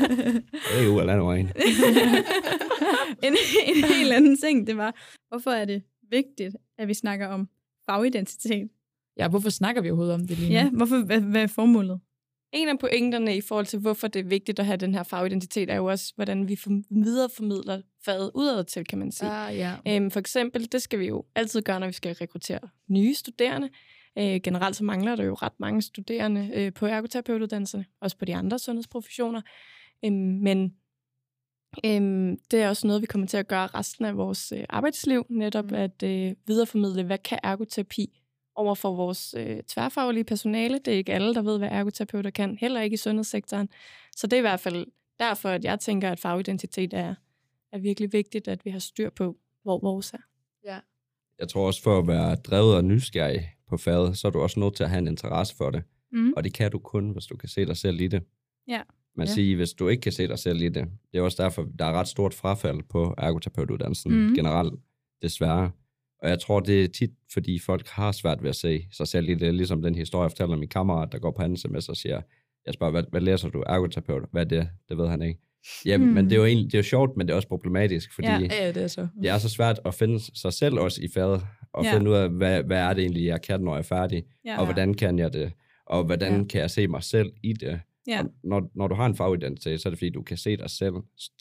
Det 0.71 0.81
er 0.81 0.85
jo 0.85 0.99
af 0.99 1.07
landevejen. 1.07 1.47
en, 3.27 3.37
en 3.67 3.85
helt 3.85 4.13
anden 4.13 4.37
ting, 4.37 4.67
det 4.67 4.77
var, 4.77 4.95
hvorfor 5.29 5.51
er 5.51 5.65
det 5.65 5.83
vigtigt, 6.11 6.57
at 6.79 6.89
vi 6.89 6.95
snakker 6.95 7.27
om 7.27 7.49
fagidentitet? 7.91 8.69
Ja, 9.19 9.29
hvorfor 9.29 9.51
snakker 9.51 9.83
vi 9.83 9.91
overhovedet 9.91 10.15
om 10.15 10.27
det 10.27 10.39
lige 10.39 10.49
nu? 10.49 10.55
Ja, 10.55 10.69
hvorfor, 10.71 10.97
hvad, 11.05 11.21
hvad 11.21 11.43
er 11.43 11.47
formålet? 11.47 12.01
En 12.55 12.69
af 12.69 12.79
pointerne 12.79 13.37
i 13.37 13.41
forhold 13.41 13.67
til, 13.67 13.79
hvorfor 13.79 14.09
det 14.09 14.21
er 14.21 14.25
vigtigt 14.25 14.59
at 14.59 14.67
have 14.67 14.77
den 14.77 14.95
her 14.95 15.03
fagidentitet, 15.03 15.71
er 15.71 15.77
jo 15.77 15.85
også, 15.85 16.13
hvordan 16.17 16.49
vi 16.49 16.57
form- 16.57 16.85
videreformidler 16.91 17.81
faget 18.05 18.31
udad 18.35 18.65
til, 18.65 18.85
kan 18.85 18.99
man 18.99 19.13
sige. 19.13 19.31
Ah, 19.31 19.57
ja. 19.57 19.73
Øhm, 19.89 20.11
for 20.11 20.21
eksempel, 20.21 20.73
det 20.73 20.83
skal 20.83 20.99
vi 20.99 21.07
jo 21.07 21.25
altid 21.35 21.63
gøre, 21.63 21.81
når 21.81 21.87
vi 21.87 21.93
skal 21.93 22.15
rekruttere 22.15 22.61
nye 22.89 23.15
studerende. 23.15 23.69
Øh, 24.19 24.41
generelt 24.43 24.77
så 24.77 24.85
mangler 24.85 25.17
der 25.17 25.25
jo 25.25 25.35
ret 25.35 25.61
mange 25.61 25.83
studerende 25.83 26.51
øh, 26.55 26.73
på 26.73 26.87
ergoterapeutuddannelserne, 26.87 27.85
også 28.01 28.17
på 28.17 28.25
de 28.25 28.35
andre 28.35 28.59
sundhedsprofessioner. 28.59 29.41
Øhm, 30.05 30.13
men 30.43 30.75
Øhm, 31.87 32.37
det 32.51 32.63
er 32.63 32.69
også 32.69 32.87
noget, 32.87 33.03
vi 33.03 33.07
kommer 33.07 33.27
til 33.27 33.37
at 33.37 33.49
gøre 33.49 33.67
resten 33.67 34.05
af 34.05 34.17
vores 34.17 34.53
øh, 34.57 34.65
arbejdsliv, 34.69 35.27
netop 35.31 35.65
Mm. 35.65 35.75
at 35.75 36.03
øh, 36.03 36.33
videreformidle, 36.47 37.03
hvad 37.05 37.19
kan 37.19 37.39
ergoterapi 37.43 38.21
over 38.57 38.75
for 38.75 38.95
vores 38.95 39.35
øh, 39.39 39.63
tværfaglige 39.63 40.25
personale. 40.25 40.79
Det 40.79 40.89
er 40.95 40.97
ikke 40.99 41.13
alle, 41.13 41.35
der 41.35 41.43
ved, 41.43 41.59
hvad 41.59 41.69
ergoterapeuter 41.71 42.31
kan, 42.31 42.57
heller 42.61 42.81
ikke 42.81 42.95
i 42.95 42.97
sundhedssektoren. 42.97 43.69
Så 44.17 44.27
det 44.27 44.33
er 44.33 44.39
i 44.39 44.41
hvert 44.41 44.61
fald 44.61 44.87
derfor, 45.21 45.49
at 45.49 45.65
jeg 45.65 45.81
tænker, 45.81 46.11
at 46.11 46.21
fagidentitet 46.21 46.95
er, 46.95 47.15
er 47.73 47.79
virkelig 47.79 48.13
vigtigt, 48.13 48.49
at 48.49 48.65
vi 48.65 48.71
har 48.71 48.79
styr 48.79 49.11
på, 49.11 49.37
hvor 49.63 49.79
vores 49.79 50.13
er. 50.13 50.19
Jeg 51.39 51.49
tror 51.49 51.67
også, 51.67 51.83
for 51.83 51.99
at 51.99 52.07
være 52.07 52.35
drevet 52.35 52.77
og 52.77 52.85
nysgerrig 52.85 53.51
på 53.69 53.77
faget, 53.77 54.19
så 54.19 54.27
er 54.29 54.33
du 54.33 54.41
også 54.41 54.61
nødt 54.61 54.77
til 54.77 54.85
at 54.85 54.91
have 54.91 54.99
en 54.99 55.09
interesse 55.09 55.57
for 55.57 55.71
det. 55.71 55.83
Mm. 56.13 56.33
Og 56.37 56.45
det 56.45 56.55
kan 56.55 56.71
du 56.71 56.79
kun, 56.79 57.11
hvis 57.11 57.27
du 57.27 57.37
kan 57.37 57.49
se 57.49 57.67
dig 57.67 57.77
selv 57.77 58.01
i 58.01 58.09
det. 58.09 58.23
Ja. 58.69 58.81
Man 59.17 59.27
Ja. 59.27 59.33
siger, 59.33 59.57
hvis 59.57 59.73
du 59.73 59.89
ikke 59.89 60.01
kan 60.01 60.13
se 60.13 60.29
dig 60.29 60.39
selv 60.39 60.61
i 60.63 60.69
det, 60.69 60.89
det 61.13 61.19
er 61.19 61.23
også 61.23 61.43
derfor, 61.43 61.69
der 61.79 61.85
er 61.85 61.93
ret 61.93 62.09
stort 62.09 62.35
frafald 62.35 62.83
på 62.83 63.15
ergoterapeutuddannelsen 63.19 64.13
mm. 64.29 64.35
generelt, 64.35 64.75
desværre. 65.23 65.71
Og 66.25 66.31
jeg 66.31 66.39
tror, 66.41 66.61
det 66.61 66.85
er 66.85 66.89
tit, 66.89 67.11
fordi 67.33 67.59
folk 67.59 67.89
har 67.89 68.13
svært 68.13 68.43
ved 68.43 68.49
at 68.51 68.57
se 68.57 68.87
sig 68.93 69.09
selv 69.09 69.29
i 69.29 69.35
det, 69.35 69.55
ligesom 69.55 69.83
den 69.83 69.95
historie, 69.95 70.23
jeg 70.23 70.31
fortæller 70.31 70.57
min 70.57 70.69
kammerat, 70.69 71.13
der 71.13 71.19
går 71.19 71.31
på 71.31 71.43
anden 71.43 71.57
semester 71.59 71.93
og 71.93 71.97
siger, 71.97 72.21
jeg 72.67 72.75
spørger, 72.75 72.91
hvad, 72.91 73.03
hvad 73.11 73.21
læser 73.21 73.49
du? 73.49 73.63
Ergoterapeut? 73.67 74.23
Hvad 74.33 74.43
er 74.43 74.49
det? 74.49 74.69
Det 74.89 74.99
ved 74.99 75.09
han 75.09 75.23
ikke. 75.23 75.41
Ja, 75.87 75.97
Hmm. 75.97 76.07
mm. 76.07 76.13
men 76.13 76.25
det 76.25 76.33
er 76.33 76.37
jo 76.37 76.45
egentlig, 76.45 76.67
det 76.67 76.75
er 76.75 76.79
jo 76.79 76.83
sjovt, 76.83 77.17
men 77.17 77.27
det 77.27 77.33
er 77.33 77.37
også 77.37 77.49
problematisk, 77.49 78.15
fordi 78.15 78.29
Ja. 78.29 78.39
ja. 78.51 78.69
Det 78.73 78.83
er 78.83 78.87
så. 78.89 79.09
det 79.23 79.31
er 79.31 79.39
så 79.39 79.49
svært 79.49 79.81
at 79.85 79.95
finde 79.95 80.21
sig 80.39 80.53
selv 80.53 80.79
også 80.79 81.01
i 81.03 81.09
faget, 81.15 81.43
og 81.73 81.85
Ja. 81.85 81.95
finde 81.95 82.11
ud 82.11 82.15
af, 82.17 82.29
hvad, 82.31 82.63
hvad 82.63 82.79
er 82.79 82.93
det 82.95 83.03
egentlig, 83.03 83.25
jeg 83.27 83.43
kan, 83.43 83.61
når 83.61 83.73
jeg 83.73 83.79
er 83.79 83.83
færdig, 83.83 84.23
Ja. 84.47 84.59
og 84.59 84.65
hvordan 84.65 84.95
kan 84.95 85.19
jeg 85.19 85.33
det, 85.33 85.53
og 85.87 86.05
hvordan 86.05 86.39
ja. 86.41 86.45
kan 86.45 86.61
jeg 86.61 86.71
se 86.71 86.87
mig 86.87 87.03
selv 87.03 87.33
i 87.43 87.53
det. 87.53 87.81
Ja. 88.07 88.21
Og 88.23 88.35
når, 88.45 88.71
når 88.75 88.89
du 88.89 88.95
har 88.95 89.07
en 89.07 89.15
fagidentitet, 89.17 89.81
så 89.81 89.89
er 89.89 89.91
det 89.91 89.99
fordi, 89.99 90.11
du 90.11 90.23
kan 90.23 90.37
se 90.37 90.57
dig 90.57 90.71
selv. 90.71 90.95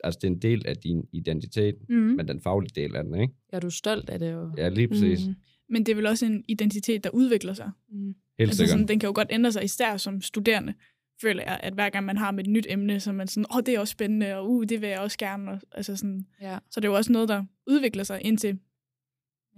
Altså, 0.03 0.20
det 0.22 0.28
er 0.28 0.32
en 0.32 0.39
del 0.41 0.68
af 0.68 0.76
din 0.78 1.03
identitet, 1.14 1.76
Mm. 1.89 1.95
men 1.95 2.28
den 2.28 2.41
faglige 2.41 2.82
del 2.82 2.95
af 2.95 3.03
den, 3.03 3.22
ikke? 3.22 3.34
Ja, 3.53 3.59
du 3.59 3.68
er 3.68 3.72
stolt 3.72 4.09
af 4.09 4.20
det. 4.20 4.36
Og... 4.36 4.51
Ja, 4.57 4.70
lige 4.70 4.88
præcis. 4.88 5.26
Mm. 5.26 5.30
Mm. 5.30 5.36
Men 5.70 5.86
det 5.86 5.91
er 5.91 5.95
vel 5.95 6.05
også 6.05 6.26
en 6.26 6.43
identitet, 6.47 7.03
der 7.03 7.09
udvikler 7.09 7.53
sig. 7.53 7.72
Mm. 7.91 8.05
Helt 8.07 8.16
Altså 8.39 8.57
sikkert. 8.57 8.70
sådan, 8.70 8.88
den 8.88 8.99
kan 8.99 9.07
jo 9.07 9.14
godt 9.16 9.28
ændre 9.32 9.51
sig, 9.51 9.64
især 9.64 9.97
som 9.97 10.22
studerende, 10.22 10.74
føler 11.22 11.43
jeg, 11.43 11.59
at 11.64 11.74
hver 11.74 11.89
gang 11.89 12.05
man 12.05 12.18
har 12.18 12.32
med 12.32 12.43
et 12.43 12.49
nyt 12.49 12.66
emne, 12.70 12.99
så 12.99 13.09
er 13.09 13.14
man 13.14 13.28
sådan, 13.28 13.45
åh, 13.51 13.57
oh, 13.57 13.64
det 13.66 13.76
er 13.76 13.80
også 13.80 13.91
spændende, 13.91 14.36
og 14.36 14.49
uh, 14.51 14.64
det 14.70 14.82
vil 14.82 14.89
jeg 14.89 14.99
også 14.99 15.18
gerne. 15.18 15.51
Og, 15.51 15.59
altså 15.72 15.95
sådan, 15.95 16.26
Ja. 16.41 16.57
så 16.72 16.80
det 16.80 16.86
er 16.88 16.89
jo 16.91 16.95
også 16.95 17.11
noget, 17.11 17.30
der 17.30 17.43
udvikler 17.68 18.03
sig, 18.03 18.22
indtil 18.26 18.59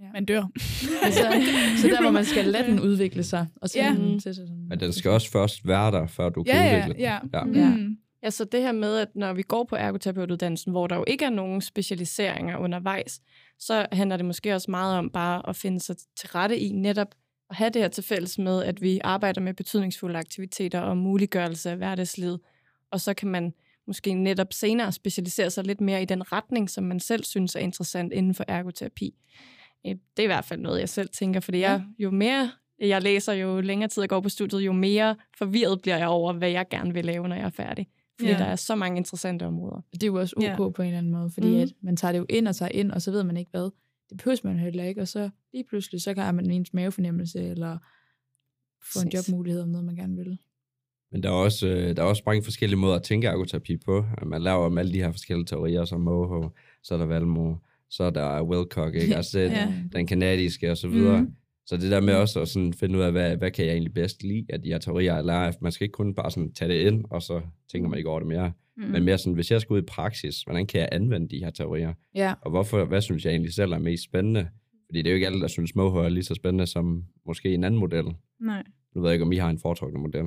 Ja. 0.00 0.06
man 0.14 0.24
dør. 0.24 0.42
Men 1.04 1.12
så, 1.18 1.22
så 1.82 1.88
der, 1.88 2.00
hvor 2.02 2.10
man 2.10 2.24
skal 2.24 2.44
lade 2.44 2.66
den 2.70 2.80
udvikle 2.80 3.22
sig, 3.22 3.46
og 3.62 3.68
så 3.68 3.78
Ja. 3.78 3.94
den 3.98 4.20
til 4.20 4.34
sig 4.34 4.46
sådan. 4.48 4.66
Men 4.68 4.80
den 4.80 4.92
skal 4.92 5.10
også 5.10 5.30
først 5.30 5.66
være 5.68 5.90
der, 5.90 6.06
før 6.06 6.28
du 6.28 6.42
kan 6.42 6.54
ja, 6.54 6.62
ja, 6.64 6.76
udvikle 6.76 6.94
den. 6.94 7.00
ja. 7.02 7.18
Ja. 7.34 7.60
Ja. 7.60 7.76
Mm. 7.76 7.96
Ja, 8.22 8.30
så 8.30 8.44
det 8.44 8.62
her 8.62 8.72
med, 8.72 8.96
at 8.98 9.08
når 9.14 9.32
vi 9.32 9.42
går 9.42 9.64
på 9.64 9.76
ergoterapeutuddannelsen, 9.76 10.72
hvor 10.72 10.86
der 10.86 10.96
jo 10.96 11.04
ikke 11.06 11.24
er 11.24 11.30
nogen 11.30 11.60
specialiseringer 11.60 12.56
undervejs, 12.56 13.20
så 13.58 13.86
handler 13.92 14.16
det 14.16 14.26
måske 14.26 14.54
også 14.54 14.70
meget 14.70 14.98
om 14.98 15.10
bare 15.10 15.48
at 15.48 15.56
finde 15.56 15.80
sig 15.80 15.96
til 16.16 16.28
rette 16.28 16.58
i 16.58 16.72
netop 16.72 17.08
at 17.50 17.56
have 17.56 17.70
det 17.70 17.82
her 17.82 17.88
til 17.88 18.04
fælles 18.04 18.38
med, 18.38 18.62
at 18.64 18.82
vi 18.82 19.00
arbejder 19.04 19.40
med 19.40 19.54
betydningsfulde 19.54 20.18
aktiviteter 20.18 20.80
og 20.80 20.96
muliggørelse 20.96 21.70
af 21.70 21.76
hverdagslivet. 21.76 22.40
Og 22.90 23.00
så 23.00 23.14
kan 23.14 23.28
man 23.28 23.52
måske 23.86 24.14
netop 24.14 24.52
senere 24.52 24.92
specialisere 24.92 25.50
sig 25.50 25.64
lidt 25.64 25.80
mere 25.80 26.02
i 26.02 26.04
den 26.04 26.32
retning, 26.32 26.70
som 26.70 26.84
man 26.84 27.00
selv 27.00 27.24
synes 27.24 27.54
er 27.56 27.60
interessant 27.60 28.12
inden 28.12 28.34
for 28.34 28.44
ergoterapi. 28.48 29.14
Øh, 29.86 29.90
Det 29.90 30.18
er 30.18 30.22
i 30.22 30.26
hvert 30.26 30.44
fald 30.44 30.60
noget, 30.60 30.80
jeg 30.80 30.88
selv 30.88 31.08
tænker, 31.08 31.40
fordi 31.40 31.58
jeg, 31.58 31.84
jo 31.98 32.10
mere 32.10 32.50
jeg 32.80 33.02
læser, 33.02 33.32
jo 33.32 33.60
længere 33.60 33.88
tid 33.88 34.02
jeg 34.02 34.08
går 34.08 34.20
på 34.20 34.28
studiet, 34.28 34.60
jo 34.60 34.72
mere 34.72 35.16
forvirret 35.38 35.82
bliver 35.82 35.96
jeg 35.96 36.08
over, 36.08 36.32
hvad 36.32 36.50
jeg 36.50 36.66
gerne 36.70 36.94
vil 36.94 37.04
lave, 37.04 37.28
når 37.28 37.36
jeg 37.36 37.44
er 37.44 37.50
færdig. 37.50 37.86
Fordi 38.20 38.30
Ja. 38.30 38.38
der 38.38 38.44
er 38.44 38.56
så 38.56 38.74
mange 38.74 38.96
interessante 38.96 39.46
områder. 39.46 39.80
Det 39.92 40.02
er 40.02 40.06
jo 40.06 40.14
også 40.14 40.34
ok 40.36 40.42
Ja. 40.42 40.56
på 40.56 40.82
en 40.82 40.86
eller 40.86 40.98
anden 40.98 41.12
måde, 41.12 41.30
fordi 41.30 41.48
mm. 41.48 41.60
at 41.60 41.68
man 41.82 41.96
tager 41.96 42.12
det 42.12 42.18
jo 42.18 42.26
ind 42.28 42.48
og 42.48 42.56
tager 42.56 42.70
ind, 42.72 42.90
og 42.92 43.02
så 43.02 43.10
ved 43.10 43.24
man 43.24 43.36
ikke 43.36 43.50
hvad. 43.50 43.70
Det 44.10 44.16
behøver 44.18 44.36
man 44.44 44.58
heller 44.58 44.84
ikke, 44.84 45.00
og 45.00 45.08
så 45.08 45.30
lige 45.52 45.64
pludselig, 45.68 46.02
så 46.02 46.14
kan 46.14 46.34
man 46.34 46.50
ens 46.50 46.74
mavefornemmelse, 46.74 47.40
eller 47.48 47.78
få 48.92 48.98
en 49.04 49.12
jobmulighed 49.14 49.62
om 49.62 49.68
noget, 49.68 49.84
man 49.84 49.96
gerne 49.96 50.16
vil. 50.16 50.38
Men 51.12 51.22
der 51.22 51.28
er, 51.28 51.32
også, 51.34 51.66
øh, 51.68 51.96
der 51.96 52.02
er 52.02 52.06
også 52.06 52.22
mange 52.26 52.42
forskellige 52.42 52.78
måder 52.78 52.94
at 52.94 53.02
tænke 53.02 53.26
ergoterapi 53.26 53.76
på. 53.76 54.04
Man 54.26 54.42
laver 54.42 54.64
om 54.66 54.78
alle 54.78 54.92
de 54.92 54.98
her 54.98 55.10
forskellige 55.10 55.46
teorier, 55.46 55.84
som 55.84 56.00
Moho, 56.00 56.48
så 56.82 56.94
er 56.94 56.98
der 56.98 57.06
Valmo, 57.06 57.54
så 57.90 58.04
er 58.04 58.10
der 58.10 58.42
Wilcock, 58.42 58.94
ikke? 58.94 59.16
Altså 59.16 59.40
Ja. 59.40 59.74
den 59.92 60.06
kanadiske 60.06 60.70
og 60.70 60.76
så 60.76 60.88
videre. 60.88 61.20
Mm. 61.22 61.34
Så 61.66 61.76
det 61.76 61.90
der 61.90 62.00
med 62.00 62.14
også 62.14 62.40
at 62.40 62.48
sådan 62.48 62.72
finde 62.72 62.98
ud 62.98 63.02
af, 63.02 63.12
hvad, 63.12 63.36
hvad 63.36 63.50
kan 63.50 63.64
jeg 63.66 63.72
egentlig 63.72 63.94
bedst 63.94 64.22
lide 64.22 64.46
af 64.48 64.62
de 64.62 64.68
her 64.68 64.78
teorier, 64.78 65.14
jeg 65.14 65.24
lærer. 65.24 65.52
Man 65.60 65.72
skal 65.72 65.84
ikke 65.84 65.92
kun 65.92 66.14
bare 66.14 66.30
sådan 66.30 66.52
tage 66.52 66.68
det 66.72 66.86
ind, 66.86 67.04
og 67.10 67.22
så 67.22 67.40
tænker 67.72 67.88
man 67.88 67.98
ikke 67.98 68.10
over 68.10 68.18
det 68.20 68.28
mere. 68.28 68.52
Mm. 68.76 68.82
Mm. 68.84 68.90
Men 68.90 69.04
mere 69.04 69.18
sådan, 69.18 69.32
hvis 69.32 69.50
jeg 69.50 69.60
skal 69.60 69.74
ud 69.74 69.78
i 69.78 69.84
praksis, 69.84 70.42
hvordan 70.42 70.66
kan 70.66 70.80
jeg 70.80 70.88
anvende 70.92 71.28
de 71.28 71.38
her 71.44 71.50
teorier? 71.50 71.94
Ja, 72.14 72.34
Og 72.40 72.50
hvorfor, 72.50 72.84
hvad 72.84 73.00
synes 73.00 73.24
jeg 73.24 73.30
egentlig 73.30 73.54
selv 73.54 73.72
er 73.72 73.78
mest 73.78 74.04
spændende? 74.04 74.48
Fordi 74.86 74.98
det 74.98 75.06
er 75.06 75.10
jo 75.10 75.14
ikke 75.14 75.26
alle, 75.26 75.40
der 75.40 75.48
synes, 75.48 75.74
Moho 75.74 75.98
er 75.98 76.08
lige 76.08 76.24
så 76.24 76.34
spændende 76.34 76.66
som 76.66 77.04
måske 77.26 77.54
en 77.54 77.64
anden 77.64 77.80
model. 77.80 78.04
Nej. 78.40 78.62
Nu 78.94 79.00
ved 79.00 79.10
jeg 79.10 79.14
ikke, 79.14 79.24
om 79.24 79.32
I 79.32 79.36
har 79.36 79.50
en 79.50 79.58
foretrukket 79.58 80.00
model. 80.00 80.22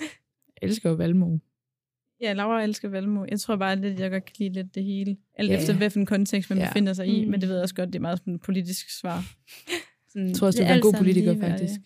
jeg 0.00 0.68
elsker 0.68 0.90
jo 0.90 0.94
Valmo. 0.96 1.38
Ja, 2.22 2.32
Laura 2.32 2.62
elsker 2.64 2.88
Valmo. 2.88 3.24
Jeg 3.30 3.40
tror 3.40 3.56
bare 3.56 3.76
lidt, 3.80 4.00
jeg 4.00 4.10
godt 4.10 4.24
kan 4.24 4.34
lide 4.38 4.52
lidt 4.52 4.74
det 4.74 4.84
hele. 4.84 5.16
Alt 5.34 5.50
Ja. 5.50 5.58
efter, 5.58 5.74
hvilken 5.74 6.06
kontekst 6.06 6.50
man 6.50 6.58
Ja. 6.58 6.68
befinder 6.68 6.92
sig 6.92 7.06
i. 7.06 7.24
Mm. 7.24 7.30
Men 7.30 7.40
det 7.40 7.48
ved 7.48 7.56
jeg 7.56 7.62
også 7.62 7.74
godt, 7.74 7.86
det 7.86 7.94
er 7.94 8.00
meget 8.00 8.18
sådan 8.18 8.34
et 8.34 8.40
politisk 8.40 9.00
svar. 9.00 9.24
Sådan, 10.12 10.28
Jeg 10.28 10.36
tror 10.36 10.46
også, 10.46 10.58
det 10.62 10.68
du 10.68 10.72
er 10.72 10.76
en 10.76 10.82
god 10.82 10.92
politiker, 10.94 11.40
faktisk. 11.40 11.80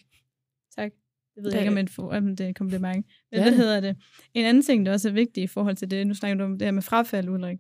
Tak. 0.76 0.91
Det 1.34 1.43
ved 1.45 1.51
Det 1.51 1.53
jeg 1.53 1.59
er 1.59 1.62
ikke, 1.62 1.70
om, 1.70 1.74
det. 1.76 1.82
et 1.82 1.91
for, 1.91 2.09
om 2.12 2.37
det 2.37 2.45
er 2.45 2.49
et 2.51 2.57
kompliment. 2.57 3.07
Men 3.30 3.39
Ja, 3.41 3.43
hvad 3.43 3.53
hedder 3.57 3.80
det? 3.80 3.97
En 4.34 4.45
anden 4.45 4.62
ting, 4.62 4.87
der 4.87 4.93
også 4.93 5.09
er 5.09 5.12
vigtig 5.12 5.43
i 5.43 5.47
forhold 5.47 5.76
til 5.76 5.91
det, 5.91 6.07
nu 6.07 6.14
snakker 6.14 6.39
du 6.39 6.45
om 6.45 6.59
det 6.59 6.66
her 6.66 6.72
med 6.72 6.82
frafald, 6.82 7.28
Ulrik. 7.28 7.59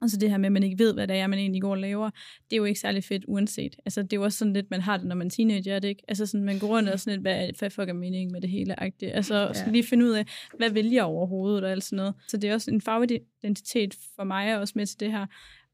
Altså 0.00 0.16
det 0.16 0.30
her 0.30 0.38
med, 0.38 0.46
at 0.46 0.52
man 0.52 0.62
ikke 0.62 0.78
ved, 0.78 0.94
hvad 0.94 1.08
det 1.08 1.16
er, 1.16 1.26
man 1.26 1.38
egentlig 1.38 1.62
går 1.62 1.70
og 1.70 1.78
laver, 1.78 2.10
det 2.50 2.52
er 2.52 2.56
jo 2.56 2.64
ikke 2.64 2.80
særlig 2.80 3.04
fedt 3.04 3.24
uanset. 3.28 3.76
Altså 3.84 4.02
det 4.02 4.12
er 4.12 4.16
jo 4.16 4.22
også 4.22 4.38
sådan 4.38 4.52
lidt, 4.52 4.70
man 4.70 4.80
har 4.80 4.96
det, 4.96 5.06
når 5.06 5.16
man 5.16 5.26
er 5.26 5.30
teenager, 5.30 5.74
er 5.74 5.78
det 5.78 5.88
ikke? 5.88 6.02
Altså 6.08 6.26
sådan, 6.26 6.44
man 6.44 6.58
går 6.58 6.66
rundt 6.66 6.88
og 6.88 7.00
sådan 7.00 7.12
lidt, 7.12 7.22
hvad, 7.22 7.50
hvad 7.58 7.70
fuck 7.70 7.88
er 7.88 7.92
meningen 7.92 8.32
med 8.32 8.40
det 8.40 8.50
hele? 8.50 8.82
-agtigt. 8.82 9.06
Altså 9.06 9.34
ja. 9.34 9.52
skal 9.52 9.72
lige 9.72 9.84
finde 9.84 10.04
ud 10.04 10.10
af, 10.10 10.24
hvad 10.56 10.70
vil 10.70 10.90
jeg 10.90 11.04
overhovedet 11.04 11.64
og 11.64 11.70
alt 11.70 11.84
sådan 11.84 11.96
noget. 11.96 12.14
Så 12.28 12.36
det 12.36 12.50
er 12.50 12.54
også 12.54 12.70
en 12.70 12.80
fagidentitet 12.80 13.94
for 14.16 14.24
mig, 14.24 14.54
og 14.54 14.60
også 14.60 14.72
med 14.76 14.86
til 14.86 15.00
det 15.00 15.10
her, 15.10 15.26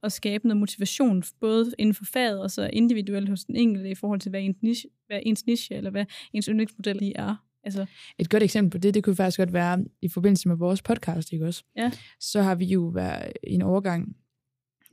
at 0.02 0.12
skabe 0.12 0.48
noget 0.48 0.60
motivation, 0.60 1.22
både 1.40 1.72
inden 1.78 1.94
for 1.94 2.04
faget 2.04 2.40
og 2.40 2.50
så 2.50 2.70
individuelt 2.72 3.28
hos 3.28 3.44
den 3.44 3.56
enkelte, 3.56 3.90
i 3.90 3.94
forhold 3.94 4.20
til, 4.20 4.30
hvad 4.30 4.40
ens 4.40 4.56
niche, 4.62 4.90
hvad 5.06 5.20
ens 5.22 5.46
niche 5.46 5.74
eller 5.76 5.90
hvad 5.90 6.04
ens 6.32 6.46
yndlingsmodel 6.46 6.96
lige 6.96 7.16
er. 7.16 7.43
Altså, 7.64 7.86
Et 8.18 8.30
godt 8.30 8.42
eksempel 8.42 8.70
på 8.70 8.78
det, 8.78 8.94
det 8.94 9.04
kunne 9.04 9.16
faktisk 9.16 9.38
godt 9.38 9.52
være 9.52 9.84
i 10.02 10.08
forbindelse 10.08 10.48
med 10.48 10.56
vores 10.56 10.82
podcast, 10.82 11.32
ikke 11.32 11.46
også? 11.46 11.64
Ja. 11.76 11.90
Så 12.20 12.42
har 12.42 12.54
vi 12.54 12.64
jo 12.64 12.80
været 12.80 13.32
i 13.46 13.52
en 13.54 13.62
overgang, 13.62 14.16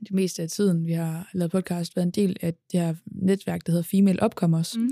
det 0.00 0.12
meste 0.12 0.42
af 0.42 0.48
tiden, 0.48 0.86
vi 0.86 0.92
har 0.92 1.30
lavet 1.34 1.50
podcast, 1.50 1.96
været 1.96 2.06
en 2.06 2.10
del 2.10 2.36
af 2.40 2.54
det 2.72 2.80
her 2.80 2.94
netværk, 3.06 3.66
der 3.66 3.72
hedder 3.72 3.88
Female 3.90 4.18
Upcomers. 4.24 4.76
Mm. 4.76 4.90